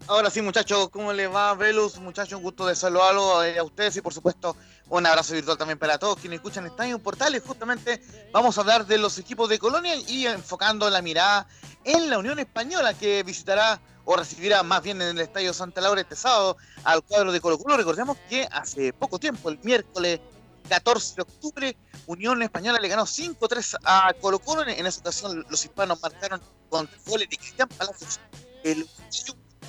Ahora 0.07 0.30
sí, 0.30 0.41
muchachos, 0.41 0.88
¿cómo 0.89 1.11
les 1.11 1.30
va, 1.30 1.53
Velus? 1.55 1.99
Muchachos, 1.99 2.38
un 2.38 2.43
gusto 2.43 2.65
de 2.65 2.76
saludarlos 2.76 3.43
eh, 3.45 3.59
a 3.59 3.64
ustedes 3.64 3.97
y, 3.97 4.01
por 4.01 4.14
supuesto, 4.14 4.55
un 4.89 5.05
abrazo 5.05 5.34
virtual 5.34 5.57
también 5.57 5.77
para 5.77 5.97
todos 5.97 6.18
quienes 6.18 6.38
escuchan 6.38 6.65
Estadio 6.65 6.99
Portales. 6.99 7.43
Justamente 7.45 8.01
vamos 8.31 8.57
a 8.57 8.61
hablar 8.61 8.85
de 8.85 8.97
los 8.97 9.18
equipos 9.18 9.49
de 9.49 9.59
Colonia 9.59 9.95
y 9.95 10.26
enfocando 10.27 10.89
la 10.89 11.01
mirada 11.01 11.47
en 11.84 12.09
la 12.09 12.18
Unión 12.18 12.39
Española, 12.39 12.93
que 12.93 13.23
visitará 13.23 13.81
o 14.05 14.15
recibirá 14.15 14.64
más 14.64 14.81
bien 14.81 15.01
en 15.01 15.18
el 15.18 15.19
Estadio 15.19 15.53
Santa 15.53 15.81
Laura 15.81 15.99
este 15.99 16.15
sábado 16.15 16.55
al 16.85 17.03
cuadro 17.03 17.31
de 17.31 17.41
Colo 17.41 17.57
Colo. 17.57 17.76
Recordemos 17.76 18.18
que 18.30 18.47
hace 18.49 18.93
poco 18.93 19.19
tiempo, 19.19 19.49
el 19.49 19.59
miércoles 19.64 20.22
14 20.69 21.15
de 21.15 21.22
octubre, 21.22 21.77
Unión 22.05 22.41
Española 22.41 22.80
le 22.80 22.88
ganó 22.88 23.03
5-3 23.03 23.77
a 23.84 24.14
Colo 24.22 24.39
Colo. 24.39 24.61
En, 24.61 24.85
esa 24.85 25.01
ocasión 25.01 25.45
los 25.49 25.64
hispanos 25.65 26.01
marcaron 26.01 26.41
con 26.69 26.89
goles 27.05 27.30
de 27.30 27.38
Cristian 27.38 27.68
Palacios, 27.68 28.19
el 28.64 28.88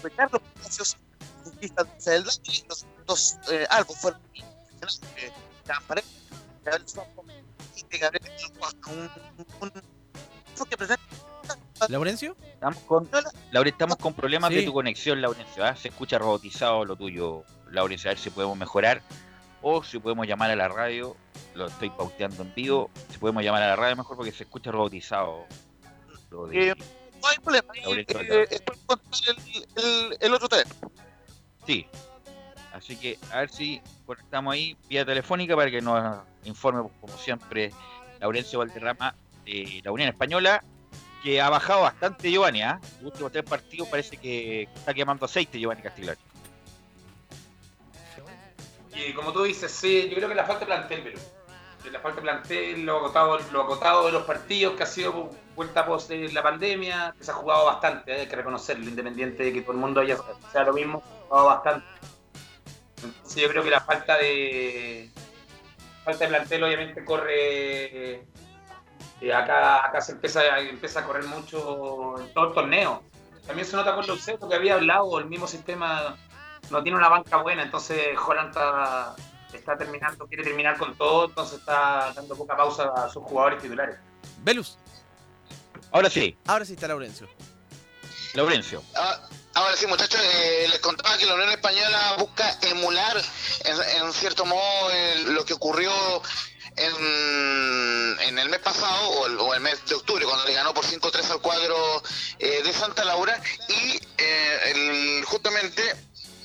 Ricardo 0.03 0.41
Palacios, 0.55 0.97
conquista 1.43 1.85
del 2.05 2.25
los 2.25 2.87
dos 3.07 3.39
eh, 3.51 3.67
fueron 4.01 4.21
eh, 5.17 5.33
Gabriel 5.67 6.05
Gabriel 6.65 8.23
un, 8.87 9.11
un, 9.61 10.67
que 10.69 10.77
presenta 10.77 11.03
¿Laurencio? 11.89 12.37
Estamos 12.43 12.79
con, 12.85 13.09
Laure, 13.53 13.71
estamos 13.71 13.97
con 13.97 14.13
problemas 14.13 14.51
de 14.51 14.63
tu 14.65 14.73
conexión, 14.73 15.21
Laurencio. 15.23 15.65
¿ah? 15.65 15.75
Se 15.77 15.89
escucha 15.89 16.19
robotizado 16.19 16.85
lo 16.85 16.97
tuyo, 16.97 17.45
Laurencio. 17.71 18.11
A 18.11 18.15
ver 18.15 18.19
si 18.19 18.31
podemos 18.31 18.57
mejorar 18.59 19.01
o 19.63 19.83
si 19.85 19.99
podemos 19.99 20.27
llamar 20.27 20.51
a 20.51 20.57
la 20.57 20.69
radio. 20.69 21.17
Lo 21.55 21.67
estoy 21.67 21.91
pauteando 21.91 22.43
en 22.43 22.53
vivo. 22.55 22.91
Si 23.11 23.19
podemos 23.19 23.43
llamar 23.45 23.63
a 23.63 23.69
la 23.69 23.77
radio 23.77 23.97
mejor 23.97 24.17
porque 24.17 24.33
se 24.33 24.43
escucha 24.45 24.71
robotizado. 24.73 25.47
Lo 26.31 26.47
de- 26.49 26.71
Eh, 26.71 26.75
no 27.23 27.29
hay 27.29 27.39
problema. 27.39 27.73
eh, 27.75 28.47
eh, 29.77 30.17
el 30.21 30.35
otro 30.35 30.49
teléfono. 30.49 30.93
Sí. 31.67 31.87
Así 32.73 32.97
que 32.97 33.19
a 33.33 33.41
ver 33.41 33.51
si 33.51 33.81
conectamos 34.07 34.55
ahí 34.55 34.77
vía 34.89 35.05
telefónica 35.05 35.57
para 35.57 35.71
que 35.71 35.81
nos 35.81 36.19
informe, 36.45 36.89
como 37.01 37.17
siempre, 37.17 37.73
Laurencio 38.21 38.59
Valderrama 38.59 39.15
de 39.45 39.81
la 39.85 39.93
Unión 39.93 40.09
Española, 40.09 40.63
que 41.23 41.41
ha 41.41 41.49
bajado 41.51 41.83
bastante 41.83 42.31
Giovanni, 42.31 42.63
¿ah? 42.63 42.81
Los 43.01 43.13
últimos 43.13 43.33
tres 43.33 43.45
partidos 43.45 43.89
parece 43.89 44.17
que 44.17 44.63
está 44.63 44.95
quemando 44.95 45.25
aceite 45.25 45.59
Giovanni 45.59 45.83
Castiglione. 45.83 46.19
Y 48.95 49.13
como 49.13 49.33
tú 49.33 49.45
dices, 49.45 49.71
sí, 49.71 50.09
yo 50.09 50.17
creo 50.17 50.29
que 50.29 50.35
la 50.35 50.45
falta 50.45 50.61
de 50.61 50.67
plantel, 50.67 51.03
pero 51.03 51.19
la 51.93 52.01
falta 52.01 52.17
de 52.17 52.23
plantel, 52.23 52.85
lo 52.85 52.97
agotado, 52.97 53.39
lo 53.53 53.63
agotado 53.63 54.07
de 54.07 54.13
los 54.13 54.25
partidos 54.25 54.75
que 54.75 54.83
ha 54.83 54.87
sido 54.87 55.31
vuelta 55.55 55.87
post 55.87 56.11
la 56.11 56.43
pandemia, 56.43 57.15
se 57.21 57.31
ha 57.31 57.35
jugado 57.35 57.67
bastante, 57.67 58.13
hay 58.13 58.27
que 58.27 58.37
reconocerlo, 58.37 58.85
independiente 58.85 59.45
de 59.45 59.53
que 59.53 59.63
todo 59.63 59.73
el 59.73 59.79
mundo 59.79 60.01
haya 60.01 60.17
sea 60.53 60.65
lo 60.65 60.73
mismo, 60.73 61.03
ha 61.05 61.29
jugado 61.29 61.47
bastante. 61.47 61.87
Entonces 63.03 63.43
yo 63.43 63.49
creo 63.49 63.63
que 63.63 63.71
la 63.71 63.81
falta 63.81 64.17
de 64.19 65.11
falta 66.05 66.25
de 66.25 66.31
plantel 66.31 66.65
obviamente 66.65 67.05
corre 67.05 68.15
eh, 69.21 69.33
acá, 69.35 69.87
acá 69.87 70.01
se 70.01 70.13
empieza, 70.13 70.59
empieza 70.59 71.01
a 71.01 71.05
correr 71.05 71.25
mucho 71.25 72.19
en 72.21 72.33
todo 72.33 72.49
el 72.49 72.55
torneo. 72.55 73.03
También 73.47 73.67
se 73.67 73.77
nota 73.77 73.95
con 73.95 74.07
los 74.07 74.25
que 74.25 74.55
había 74.55 74.75
hablado, 74.75 75.19
el 75.19 75.27
mismo 75.27 75.47
sistema 75.47 76.17
no 76.71 76.83
tiene 76.83 76.99
una 76.99 77.09
banca 77.09 77.39
buena, 77.39 77.63
entonces 77.63 78.17
Holland 78.27 78.51
está, 78.51 79.17
está 79.53 79.77
terminando, 79.77 80.27
quiere 80.27 80.45
terminar 80.45 80.77
con 80.77 80.95
todo, 80.97 81.27
entonces 81.27 81.59
está 81.59 82.13
dando 82.15 82.37
poca 82.37 82.57
pausa 82.57 82.93
a 82.95 83.09
sus 83.09 83.23
jugadores 83.23 83.63
titulares. 83.63 83.99
Velus. 84.43 84.79
Ahora 85.93 86.11
sí. 86.11 86.37
Ahora 86.47 86.65
sí 86.65 86.75
está 86.75 86.89
Laurencio. 86.89 87.27
Laurencio. 88.35 88.83
Ah, 88.97 89.19
Ahora 89.59 89.77
sí, 89.77 89.89
muchachos, 89.89 90.21
eh, 90.23 90.69
les 90.71 90.79
contaba 90.79 91.19
que 91.19 91.27
la 91.27 91.35
Unión 91.35 91.51
Española 91.51 92.15
busca 92.17 92.57
emular, 92.63 93.21
en, 93.65 94.05
en 94.05 94.13
cierto 94.13 94.45
modo, 94.45 94.89
lo 95.31 95.45
que 95.45 95.53
ocurrió 95.53 95.91
en, 96.77 98.21
en 98.21 98.39
el 98.39 98.49
mes 98.51 98.61
pasado, 98.61 99.09
o 99.09 99.53
el, 99.55 99.61
mes 99.61 99.85
de 99.87 99.97
octubre, 99.97 100.25
cuando 100.27 100.45
le 100.45 100.55
ganó 100.55 100.73
por 100.73 100.85
5-3 100.85 101.33
al 101.33 101.41
cuadro 101.41 102.01
eh, 102.39 102.63
de 102.63 102.73
Santa 102.73 103.05
Laura, 103.05 103.43
y 103.69 104.01
eh, 104.19 105.23
justamente 105.27 105.83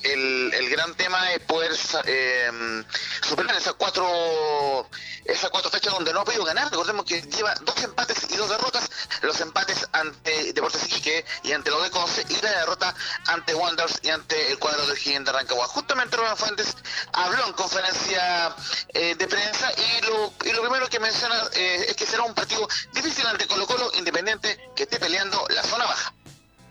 el, 0.03 0.53
el 0.53 0.69
gran 0.69 0.93
tema 0.95 1.31
es 1.34 1.39
poder 1.41 1.71
eh, 2.05 2.84
superar 3.21 3.55
esas 3.55 3.73
cuatro 3.73 4.89
esas 5.25 5.49
cuatro 5.49 5.71
fechas 5.71 5.93
donde 5.93 6.13
no 6.13 6.21
ha 6.21 6.25
podido 6.25 6.43
ganar. 6.43 6.69
Recordemos 6.69 7.05
que 7.05 7.21
lleva 7.21 7.53
dos 7.61 7.81
empates 7.84 8.30
y 8.30 8.35
dos 8.35 8.49
derrotas. 8.49 8.89
Los 9.21 9.39
empates 9.41 9.88
ante 9.91 10.53
Deportes 10.53 10.85
Iquique 10.85 11.25
y 11.43 11.53
ante 11.53 11.71
la 11.71 11.77
de 11.77 11.89
Conce 11.91 12.25
y 12.30 12.41
la 12.41 12.51
derrota 12.51 12.93
ante 13.27 13.55
Wanderers 13.55 13.99
y 14.03 14.09
ante 14.09 14.51
el 14.51 14.59
cuadro 14.59 14.85
del 14.88 14.97
Gigante 14.97 15.31
de 15.31 15.38
Rancagua. 15.38 15.67
Justamente 15.67 16.17
Rubén 16.17 16.38
Fuentes 16.38 16.75
habló 17.13 17.45
en 17.47 17.53
conferencia 17.53 18.55
eh, 18.89 19.15
de 19.15 19.27
prensa 19.27 19.71
y 19.73 20.05
lo, 20.05 20.34
y 20.43 20.51
lo 20.51 20.61
primero 20.61 20.89
que 20.89 20.99
menciona 20.99 21.35
eh, 21.53 21.85
es 21.89 21.95
que 21.95 22.05
será 22.05 22.23
un 22.23 22.34
partido 22.34 22.67
difícil 22.93 23.25
ante 23.27 23.47
Colo 23.47 23.65
Colo 23.65 23.91
Independiente 23.95 24.71
que 24.75 24.84
esté 24.84 24.99
peleando 24.99 25.45
la 25.49 25.63
zona 25.63 25.85
baja. 25.85 26.13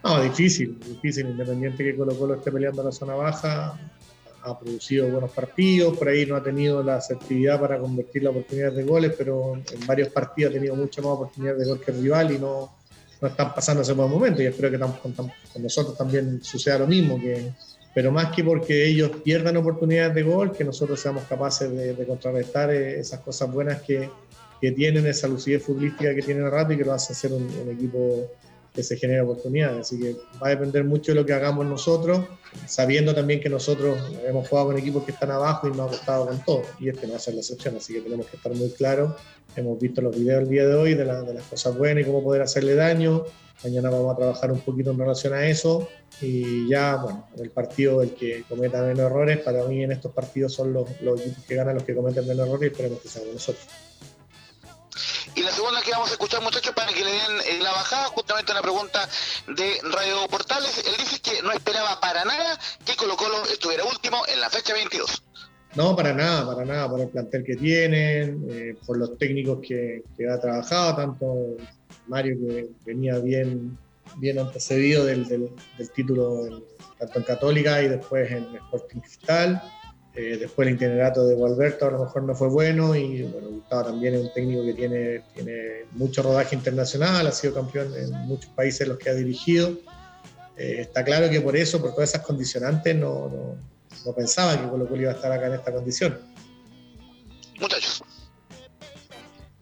No, 0.05 0.21
difícil, 0.21 0.79
difícil, 0.81 1.29
independiente 1.29 1.85
que 1.85 1.95
Colo 1.95 2.17
Colo 2.17 2.35
esté 2.35 2.51
peleando 2.51 2.83
la 2.83 2.91
zona 2.91 3.15
baja, 3.15 3.79
ha 4.43 4.59
producido 4.59 5.09
buenos 5.09 5.31
partidos, 5.31 5.97
por 5.97 6.09
ahí 6.09 6.27
no 6.27 6.35
ha 6.35 6.43
tenido 6.43 6.83
la 6.83 6.97
asertividad 6.97 7.61
para 7.61 7.79
convertir 7.79 8.25
las 8.25 8.33
oportunidades 8.33 8.77
de 8.77 8.83
goles, 8.83 9.15
pero 9.17 9.55
en 9.55 9.87
varios 9.87 10.09
partidos 10.09 10.51
ha 10.51 10.55
tenido 10.55 10.75
mucha 10.75 11.01
más 11.01 11.13
oportunidades 11.13 11.61
de 11.61 11.67
gol 11.67 11.81
que 11.81 11.91
el 11.93 12.03
rival 12.03 12.33
y 12.33 12.39
no, 12.39 12.73
no 13.21 13.29
están 13.29 13.55
pasando 13.55 13.83
ese 13.83 13.93
buen 13.93 14.11
momento 14.11 14.43
y 14.43 14.47
espero 14.47 14.71
que 14.71 14.79
con, 14.79 15.13
con 15.13 15.63
nosotros 15.63 15.97
también 15.97 16.43
suceda 16.43 16.81
lo 16.81 16.89
mismo, 16.89 17.21
que, 17.21 17.53
pero 17.95 18.11
más 18.11 18.35
que 18.35 18.43
porque 18.43 18.85
ellos 18.87 19.13
pierdan 19.23 19.57
oportunidades 19.57 20.15
de 20.17 20.23
gol, 20.25 20.51
que 20.51 20.65
nosotros 20.65 20.99
seamos 20.99 21.23
capaces 21.25 21.71
de, 21.71 21.95
de 21.95 22.07
contrarrestar 22.07 22.73
eh, 22.73 22.99
esas 22.99 23.21
cosas 23.21 23.53
buenas 23.53 23.83
que, 23.83 24.11
que 24.61 24.73
tienen, 24.73 25.07
esa 25.07 25.29
lucidez 25.29 25.63
futbolística 25.63 26.13
que 26.13 26.23
tienen 26.23 26.51
rato 26.51 26.73
y 26.73 26.79
que 26.79 26.85
lo 26.85 26.93
hacen 26.93 27.15
ser 27.15 27.33
un, 27.33 27.43
un 27.45 27.71
equipo 27.71 28.29
que 28.75 28.83
se 28.83 28.97
genera 28.97 29.23
oportunidades. 29.25 29.81
Así 29.81 29.99
que 30.01 30.17
va 30.43 30.47
a 30.47 30.51
depender 30.51 30.85
mucho 30.85 31.13
de 31.13 31.17
lo 31.21 31.27
que 31.27 31.33
hagamos 31.33 31.67
nosotros, 31.67 32.21
sabiendo 32.67 33.15
también 33.15 33.41
que 33.41 33.49
nosotros 33.49 33.99
hemos 34.27 34.49
jugado 34.49 34.69
con 34.69 34.79
equipos 34.79 35.05
que 35.05 35.13
están 35.13 35.31
abajo 35.31 35.69
y 35.69 35.71
nos 35.73 35.81
ha 35.81 35.91
costado 35.91 36.27
con 36.27 36.43
todo. 36.45 36.63
Y 36.81 36.89
este 36.89 37.07
no 37.07 37.13
va 37.13 37.17
a 37.19 37.21
ser 37.21 37.35
la 37.35 37.41
excepción, 37.41 37.77
así 37.77 37.93
que 37.95 38.01
tenemos 38.01 38.27
que 38.27 38.37
estar 38.37 38.53
muy 38.55 38.71
claros. 38.71 39.13
Hemos 39.57 39.79
visto 39.79 40.01
los 40.01 40.17
videos 40.17 40.43
el 40.45 40.49
día 40.49 40.67
de 40.67 40.75
hoy 40.75 40.95
de, 40.95 41.05
la- 41.05 41.21
de 41.23 41.35
las 41.35 41.45
cosas 41.45 41.77
buenas 41.77 42.03
y 42.03 42.07
cómo 42.07 42.23
poder 42.23 42.41
hacerle 42.43 42.75
daño. 42.75 43.25
Mañana 43.63 43.91
vamos 43.91 44.13
a 44.13 44.17
trabajar 44.17 44.51
un 44.51 44.61
poquito 44.61 44.91
en 44.91 44.99
relación 44.99 45.35
a 45.35 45.47
eso. 45.47 45.89
Y 46.21 46.69
ya, 46.69 46.97
bueno, 46.97 47.27
en 47.37 47.43
el 47.43 47.51
partido 47.51 48.01
el 48.03 48.15
que 48.15 48.45
cometa 48.49 48.83
menos 48.83 49.01
errores, 49.01 49.39
para 49.39 49.65
mí 49.65 49.83
en 49.83 49.93
estos 49.93 50.13
partidos 50.13 50.53
son 50.55 50.73
los, 50.73 50.89
los 51.03 51.21
equipos 51.21 51.45
que 51.45 51.55
ganan 51.57 51.75
los 51.75 51.85
que 51.85 51.95
cometen 51.95 52.27
menos 52.27 52.47
errores 52.49 52.71
y 52.71 52.73
esperemos 52.73 53.01
que 53.01 53.09
seamos 53.09 53.35
nosotros. 53.35 53.67
Y 55.35 55.43
la 55.43 55.51
segunda 55.51 55.81
que 55.81 55.91
vamos 55.93 56.11
a 56.11 56.13
escuchar, 56.13 56.43
muchachos, 56.43 56.75
para 56.75 56.93
que 56.93 57.03
le 57.05 57.11
den 57.11 57.41
eh, 57.47 57.59
la 57.63 57.71
bajada, 57.73 58.05
justamente 58.09 58.53
una 58.53 58.61
pregunta 58.61 59.09
de 59.49 59.79
Radio 59.83 60.29
Portales. 60.29 60.85
Él 60.87 60.95
dice 60.99 61.21
que 61.21 61.41
no 61.43 61.53
esperaba 61.53 61.99
para 62.01 62.25
nada 62.25 62.59
que 62.85 62.95
Colo 62.97 63.17
Colo 63.17 63.43
estuviera 63.45 63.85
último 63.85 64.23
en 64.29 64.41
la 64.41 64.51
fecha 64.51 64.75
22. 64.75 65.23
No, 65.75 65.97
para 65.97 66.13
nada, 66.13 66.45
para 66.47 66.67
nada, 66.67 66.91
por 66.91 67.01
el 67.01 67.09
plantel 67.09 67.45
que 67.45 67.57
tienen, 67.57 68.47
eh, 68.51 68.77
por 68.87 68.99
los 68.99 69.17
técnicos 69.17 69.61
que, 69.67 70.03
ha 70.31 70.39
trabajado, 70.39 70.97
tanto 70.97 71.57
Mario 72.09 72.37
que 72.47 72.69
venía 72.85 73.19
bien, 73.19 73.79
bien 74.17 74.39
antecedido 74.39 75.07
del, 75.07 75.27
del- 75.27 75.51
título 75.95 76.63
tanto 76.99 77.19
en 77.21 77.25
Católica 77.25 77.83
y 77.83 77.89
después 77.89 78.31
en 78.31 78.55
Sporting 78.55 79.01
Cristal. 79.01 79.63
Eh, 80.15 80.37
después 80.39 80.69
el 80.69 80.75
itinerato 80.75 81.27
de 81.27 81.35
Gualberto 81.35 81.87
a 81.87 81.91
lo 81.91 82.05
mejor 82.05 82.23
no 82.25 82.35
fue 82.35 82.49
bueno 82.49 82.95
y 82.95 83.23
bueno, 83.23 83.49
Gustavo 83.49 83.85
también 83.85 84.15
es 84.15 84.21
un 84.21 84.33
técnico 84.35 84.63
que 84.63 84.75
tiene, 84.75 85.23
tiene 85.35 85.87
mucho 85.93 86.23
rodaje 86.23 86.55
internacional, 86.55 87.27
ha 87.27 87.33
sido 87.33 87.55
campeón 87.55 87.95
en 87.97 88.11
muchos 88.27 88.51
países 88.51 88.83
en 88.83 88.91
los 88.91 88.99
que 88.99 89.09
ha 89.09 89.15
dirigido. 89.15 89.71
Eh, 90.59 90.77
está 90.81 91.03
claro 91.03 91.31
que 91.31 91.41
por 91.41 91.57
eso, 91.57 91.81
por 91.81 91.95
todas 91.95 92.11
esas 92.11 92.27
condicionantes, 92.27 92.95
no, 92.95 93.31
no, 93.31 93.57
no 94.05 94.13
pensaba 94.15 94.61
que 94.61 94.69
Colo 94.69 94.87
Colo 94.87 95.01
iba 95.01 95.13
a 95.13 95.15
estar 95.15 95.33
acá 95.33 95.47
en 95.47 95.55
esta 95.55 95.73
condición. 95.73 96.19
Muchachos. 97.59 98.05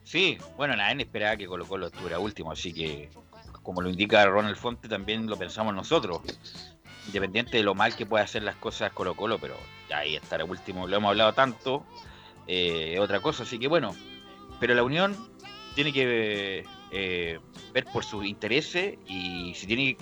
Sí, 0.02 0.36
bueno, 0.56 0.74
nadie 0.74 1.04
esperaba 1.04 1.36
que 1.36 1.46
Colo 1.46 1.64
Colo 1.64 1.86
estuviera 1.86 2.18
último, 2.18 2.50
así 2.50 2.72
que, 2.72 3.08
como 3.62 3.82
lo 3.82 3.88
indica 3.88 4.26
Ronald 4.26 4.56
Fonte, 4.56 4.88
también 4.88 5.28
lo 5.28 5.36
pensamos 5.36 5.72
nosotros. 5.72 6.22
Independiente 7.06 7.56
de 7.56 7.62
lo 7.62 7.74
mal 7.74 7.96
que 7.96 8.06
pueda 8.06 8.24
hacer 8.24 8.42
las 8.42 8.56
cosas 8.56 8.92
Colo 8.92 9.14
Colo, 9.14 9.38
pero 9.38 9.56
ahí 9.92 10.16
estar 10.16 10.42
último, 10.44 10.86
lo 10.86 10.96
hemos 10.96 11.10
hablado 11.10 11.32
tanto, 11.32 11.84
eh, 12.46 12.98
otra 13.00 13.20
cosa, 13.20 13.42
así 13.42 13.58
que 13.58 13.68
bueno, 13.68 13.94
pero 14.60 14.74
la 14.74 14.82
Unión 14.82 15.16
tiene 15.74 15.92
que 15.92 16.64
eh, 16.92 17.40
ver 17.72 17.84
por 17.86 18.04
sus 18.04 18.24
intereses 18.24 18.98
y 19.06 19.54
si 19.54 19.66
tiene, 19.66 19.96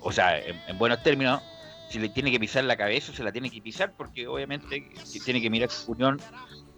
o 0.00 0.12
sea, 0.12 0.38
en, 0.38 0.60
en 0.68 0.78
buenos 0.78 1.02
términos, 1.02 1.42
si 1.88 1.98
le 1.98 2.08
tiene 2.10 2.30
que 2.30 2.38
pisar 2.38 2.64
la 2.64 2.76
cabeza, 2.76 3.12
se 3.12 3.24
la 3.24 3.32
tiene 3.32 3.50
que 3.50 3.62
pisar, 3.62 3.94
porque 3.96 4.26
obviamente 4.26 4.90
que 4.90 5.20
tiene 5.24 5.40
que 5.40 5.50
mirar 5.50 5.70
Unión 5.86 6.20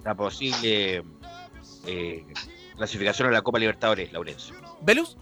la 0.04 0.14
posible 0.14 1.02
eh, 1.86 2.24
clasificación 2.76 3.28
a 3.28 3.30
la 3.32 3.42
Copa 3.42 3.58
Libertadores, 3.58 4.12
Laurencio. 4.12 4.54
¿Velus? 4.82 5.16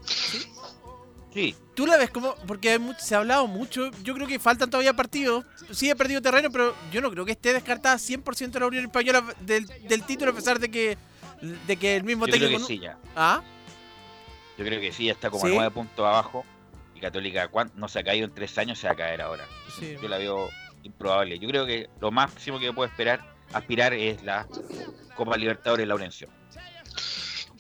Sí. 1.32 1.54
¿Tú 1.74 1.86
la 1.86 1.96
ves 1.96 2.10
como.? 2.10 2.34
Porque 2.46 2.70
hay 2.70 2.78
mucho- 2.78 3.00
se 3.00 3.14
ha 3.14 3.18
hablado 3.18 3.46
mucho. 3.46 3.90
Yo 4.02 4.14
creo 4.14 4.26
que 4.26 4.38
faltan 4.38 4.70
todavía 4.70 4.94
partidos. 4.94 5.44
Sí, 5.70 5.90
ha 5.90 5.94
perdido 5.94 6.20
terreno, 6.22 6.50
pero 6.50 6.74
yo 6.90 7.00
no 7.00 7.10
creo 7.10 7.24
que 7.24 7.32
esté 7.32 7.52
descartada 7.52 7.96
100% 7.98 8.58
la 8.58 8.66
Unión 8.66 8.84
Española 8.86 9.22
del, 9.40 9.66
del 9.66 10.02
título, 10.04 10.30
a 10.32 10.34
pesar 10.34 10.58
de 10.58 10.70
que, 10.70 10.96
de 11.66 11.76
que 11.76 11.96
el 11.96 12.04
mismo 12.04 12.26
Yo 12.26 12.32
creo 12.32 12.48
técnico. 12.48 12.66
que 12.66 12.74
no- 12.74 12.80
sí, 12.80 12.80
ya. 12.80 12.98
¿Ah? 13.14 13.42
Yo 14.56 14.64
creo 14.64 14.80
que 14.80 14.90
sí, 14.92 15.04
ya 15.06 15.12
está 15.12 15.30
como 15.30 15.44
¿Sí? 15.46 15.52
a 15.52 15.54
nueve 15.54 15.70
puntos 15.70 16.04
abajo. 16.04 16.44
Y 16.96 17.00
Católica 17.00 17.46
¿cuán- 17.48 17.70
no 17.76 17.86
se 17.86 18.00
ha 18.00 18.02
caído 18.02 18.26
en 18.26 18.34
tres 18.34 18.56
años, 18.58 18.78
se 18.78 18.88
va 18.88 18.94
a 18.94 18.96
caer 18.96 19.20
ahora. 19.22 19.46
Sí. 19.78 19.96
Yo 20.02 20.08
la 20.08 20.18
veo 20.18 20.48
improbable. 20.82 21.38
Yo 21.38 21.48
creo 21.48 21.64
que 21.66 21.88
lo 22.00 22.10
máximo 22.10 22.58
que 22.58 22.72
puedo 22.72 22.88
esperar, 22.88 23.22
aspirar, 23.52 23.92
es 23.92 24.22
la 24.24 24.48
Copa 25.14 25.36
Libertadores 25.36 25.86
Laurencio. 25.86 26.28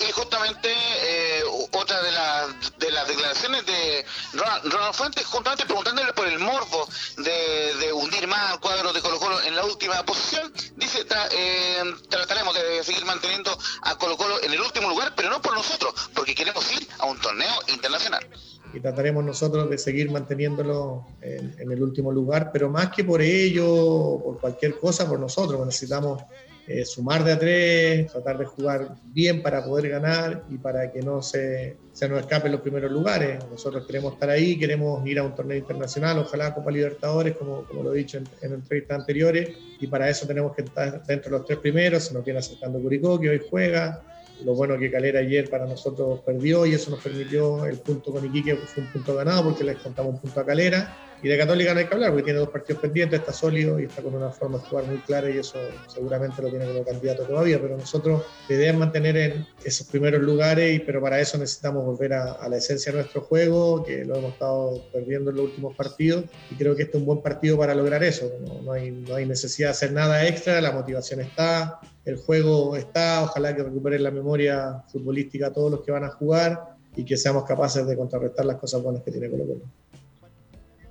Y 0.00 0.12
justamente 0.12 0.68
eh, 0.72 1.42
otra 1.72 2.00
de, 2.02 2.12
las 2.12 2.78
de 2.78 2.90
las 2.92 3.08
declaraciones 3.08 3.66
de 3.66 4.04
Ronald, 4.32 4.72
Ronald 4.72 4.94
Fuentes, 4.94 5.26
justamente 5.26 5.64
preguntándole 5.66 6.12
por 6.12 6.28
el 6.28 6.38
morbo 6.38 6.88
de, 7.16 7.74
de 7.80 7.92
hundir 7.92 8.28
más 8.28 8.52
al 8.52 8.60
cuadro 8.60 8.92
de 8.92 9.00
Colo 9.00 9.18
Colo 9.18 9.42
en 9.42 9.56
la 9.56 9.64
última 9.64 10.04
posición, 10.06 10.52
dice, 10.76 11.04
tra- 11.06 11.28
eh, 11.32 11.82
trataremos 12.08 12.54
de 12.54 12.84
seguir 12.84 13.04
manteniendo 13.04 13.58
a 13.82 13.96
Colo 13.98 14.16
Colo 14.16 14.40
en 14.42 14.52
el 14.52 14.60
último 14.60 14.88
lugar, 14.88 15.14
pero 15.16 15.30
no 15.30 15.42
por 15.42 15.54
nosotros, 15.54 15.92
porque 16.14 16.32
queremos 16.34 16.70
ir 16.72 16.86
a 16.98 17.06
un 17.06 17.18
torneo 17.20 17.52
internacional. 17.66 18.24
y 18.72 18.80
trataremos 18.80 19.24
nosotros 19.24 19.68
de 19.68 19.78
seguir 19.78 20.10
manteniéndolo 20.12 21.06
en, 21.22 21.56
en 21.58 21.72
el 21.72 21.82
último 21.82 22.12
lugar, 22.12 22.50
pero 22.52 22.68
más 22.68 22.90
que 22.94 23.02
por 23.02 23.20
ello, 23.20 24.20
por 24.22 24.38
cualquier 24.40 24.78
cosa, 24.78 25.08
por 25.08 25.18
nosotros, 25.18 25.66
necesitamos 25.66 26.22
eh, 26.68 26.84
sumar 26.84 27.24
de 27.24 27.32
a 27.32 27.38
tres, 27.38 28.12
tratar 28.12 28.36
de 28.36 28.44
jugar 28.44 28.94
bien 29.06 29.42
para 29.42 29.64
poder 29.64 29.88
ganar 29.88 30.44
y 30.50 30.58
para 30.58 30.92
que 30.92 31.00
no 31.00 31.22
se, 31.22 31.76
se 31.94 32.08
nos 32.08 32.20
escapen 32.20 32.52
los 32.52 32.60
primeros 32.60 32.92
lugares. 32.92 33.42
Nosotros 33.50 33.86
queremos 33.86 34.12
estar 34.12 34.28
ahí, 34.28 34.58
queremos 34.58 35.04
ir 35.06 35.18
a 35.18 35.22
un 35.22 35.34
torneo 35.34 35.56
internacional, 35.56 36.18
ojalá 36.18 36.54
Copa 36.54 36.70
Libertadores, 36.70 37.36
como, 37.36 37.64
como 37.64 37.82
lo 37.84 37.94
he 37.94 37.98
dicho 37.98 38.18
en, 38.18 38.28
en 38.42 38.52
entrevistas 38.52 39.00
anteriores, 39.00 39.50
y 39.80 39.86
para 39.86 40.10
eso 40.10 40.26
tenemos 40.26 40.54
que 40.54 40.62
estar 40.62 41.02
dentro 41.06 41.30
de 41.30 41.38
los 41.38 41.46
tres 41.46 41.58
primeros, 41.58 42.04
se 42.04 42.14
nos 42.14 42.22
viene 42.22 42.40
acercando 42.40 42.78
Curicó, 42.78 43.18
que 43.18 43.30
hoy 43.30 43.40
juega, 43.48 44.02
lo 44.44 44.54
bueno 44.54 44.78
que 44.78 44.90
Calera 44.90 45.20
ayer 45.20 45.48
para 45.48 45.66
nosotros 45.66 46.20
perdió 46.20 46.66
y 46.66 46.74
eso 46.74 46.90
nos 46.90 47.02
permitió 47.02 47.66
el 47.66 47.78
punto 47.78 48.12
con 48.12 48.24
Iquique, 48.24 48.58
que 48.58 48.66
fue 48.66 48.82
un 48.82 48.92
punto 48.92 49.14
ganado 49.14 49.44
porque 49.44 49.64
les 49.64 49.78
contamos 49.78 50.14
un 50.14 50.20
punto 50.20 50.40
a 50.40 50.46
Calera. 50.46 50.96
Y 51.20 51.26
de 51.26 51.36
Católica 51.36 51.74
no 51.74 51.80
hay 51.80 51.86
que 51.86 51.94
hablar 51.94 52.10
porque 52.10 52.26
tiene 52.26 52.38
dos 52.38 52.50
partidos 52.50 52.80
pendientes, 52.80 53.18
está 53.18 53.32
sólido 53.32 53.80
y 53.80 53.86
está 53.86 54.02
con 54.02 54.14
una 54.14 54.30
forma 54.30 54.58
de 54.58 54.64
jugar 54.64 54.84
muy 54.84 54.98
clara 54.98 55.28
y 55.28 55.38
eso 55.38 55.58
seguramente 55.88 56.40
lo 56.40 56.48
tiene 56.48 56.64
como 56.66 56.84
candidato 56.84 57.24
todavía. 57.24 57.60
Pero 57.60 57.76
nosotros 57.76 58.22
la 58.48 58.54
idea 58.54 58.70
es 58.70 58.78
mantener 58.78 59.16
en 59.16 59.46
esos 59.64 59.88
primeros 59.88 60.22
lugares, 60.22 60.76
y, 60.76 60.78
pero 60.78 61.00
para 61.00 61.20
eso 61.20 61.36
necesitamos 61.36 61.84
volver 61.84 62.12
a, 62.12 62.32
a 62.34 62.48
la 62.48 62.58
esencia 62.58 62.92
de 62.92 62.98
nuestro 62.98 63.22
juego, 63.22 63.84
que 63.84 64.04
lo 64.04 64.14
hemos 64.14 64.34
estado 64.34 64.80
perdiendo 64.92 65.30
en 65.30 65.36
los 65.38 65.46
últimos 65.46 65.74
partidos. 65.74 66.24
Y 66.52 66.54
creo 66.54 66.76
que 66.76 66.84
este 66.84 66.98
es 66.98 67.00
un 67.00 67.06
buen 67.06 67.20
partido 67.20 67.58
para 67.58 67.74
lograr 67.74 68.04
eso. 68.04 68.30
No, 68.46 68.62
no 68.62 68.72
hay, 68.72 68.92
no 68.92 69.16
hay 69.16 69.26
necesidad 69.26 69.68
de 69.68 69.72
hacer 69.72 69.92
nada 69.92 70.24
extra, 70.24 70.60
la 70.60 70.70
motivación 70.70 71.20
está, 71.20 71.80
el 72.08 72.16
juego 72.16 72.74
está, 72.74 73.22
ojalá 73.22 73.54
que 73.54 73.62
recuperen 73.62 74.02
la 74.02 74.10
memoria 74.10 74.82
futbolística 74.90 75.48
a 75.48 75.52
todos 75.52 75.70
los 75.70 75.82
que 75.82 75.92
van 75.92 76.04
a 76.04 76.08
jugar 76.08 76.76
y 76.96 77.04
que 77.04 77.18
seamos 77.18 77.44
capaces 77.44 77.86
de 77.86 77.98
contrarrestar 77.98 78.46
las 78.46 78.56
cosas 78.56 78.82
buenas 78.82 79.02
que 79.02 79.10
tiene 79.10 79.28
Colo 79.28 79.44
Colo. 79.44 79.60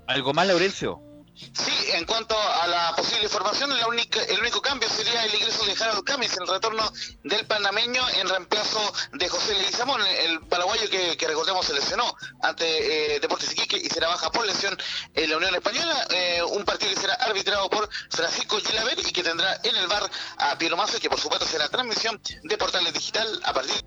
¿Algo 0.06 0.32
más, 0.34 0.48
Laurencio? 0.48 1.02
Sí, 1.38 1.92
en 1.94 2.06
cuanto 2.06 2.36
a 2.36 2.68
la 2.68 2.96
posible 2.96 3.30
formación, 3.30 3.70
la 3.78 3.88
única, 3.88 4.24
el 4.24 4.40
único 4.40 4.62
cambio 4.62 4.90
sería 4.90 5.24
el 5.24 5.36
ingreso 5.36 5.66
de 5.66 5.74
Harold 5.74 6.04
Camis, 6.04 6.36
el 6.38 6.48
retorno 6.48 6.92
del 7.24 7.46
panameño 7.46 8.02
en 8.20 8.28
reemplazo 8.28 8.80
de 9.14 9.30
José 9.30 9.54
Leguizamón, 9.54 10.02
el 10.02 10.40
paraguayo 10.42 10.90
que, 10.90 11.16
que 11.16 11.28
recordemos 11.28 11.66
se 11.66 11.74
lesionó 11.74 12.12
ante 12.42 13.16
eh, 13.16 13.20
Deportes 13.20 13.52
Iquique 13.52 13.78
y 13.78 13.88
será 13.88 14.08
baja 14.08 14.32
por 14.32 14.48
lesión 14.48 14.76
en 15.14 15.30
la 15.30 15.38
Unión 15.38 15.54
Española, 15.54 16.08
eh, 16.10 16.42
un 16.44 16.66
partido 16.66 16.94
que 16.94 17.02
será 17.02 17.14
arbitrado 17.16 17.70
por 17.70 17.88
Francisco 18.10 18.58
Gilaver 18.60 19.00
y 19.00 19.12
que 19.12 19.24
tendrá 19.24 19.60
en 19.64 19.76
el 19.76 19.88
bar 19.88 20.10
a 20.38 20.58
Piero 20.58 20.76
Mazo 20.76 21.00
que 21.00 21.10
por 21.10 21.20
supuesto 21.20 21.46
será 21.46 21.70
transmisión 21.70 22.20
de 22.44 22.58
Portales 22.58 22.94
Digital 22.94 23.42
a 23.44 23.54
partir 23.54 23.86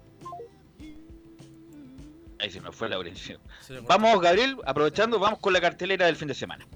Ahí 2.41 2.51
se 2.51 2.61
nos 2.61 2.75
fue 2.75 2.89
Laurencio. 2.89 3.39
Vamos, 3.83 4.19
Gabriel, 4.21 4.57
aprovechando, 4.65 5.19
vamos 5.19 5.41
con 5.41 5.53
la 5.53 5.61
cartelera 5.61 6.07
del 6.07 6.17
fin 6.17 6.29
de 6.29 6.35
semana. 6.35 6.67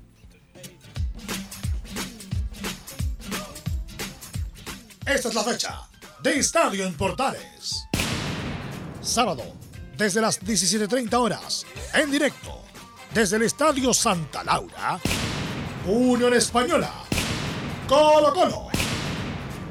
Esta 5.07 5.29
es 5.29 5.35
la 5.35 5.45
fecha 5.45 5.87
de 6.23 6.39
Estadio 6.39 6.87
en 6.87 6.95
Portales. 6.95 7.87
Sábado, 9.03 9.43
desde 9.99 10.23
las 10.23 10.41
17.30 10.41 11.13
horas, 11.15 11.67
en 11.93 12.11
directo, 12.11 12.63
desde 13.13 13.37
el 13.37 13.43
Estadio 13.43 13.93
Santa 13.93 14.43
Laura, 14.43 14.99
Unión 15.87 16.33
Española, 16.33 16.91
Colo 17.87 18.33
Colo. 18.33 18.69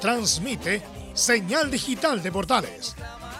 Transmite 0.00 0.93
señal 1.14 1.70
digital 1.70 2.22
de 2.22 2.30
Portales. 2.32 2.96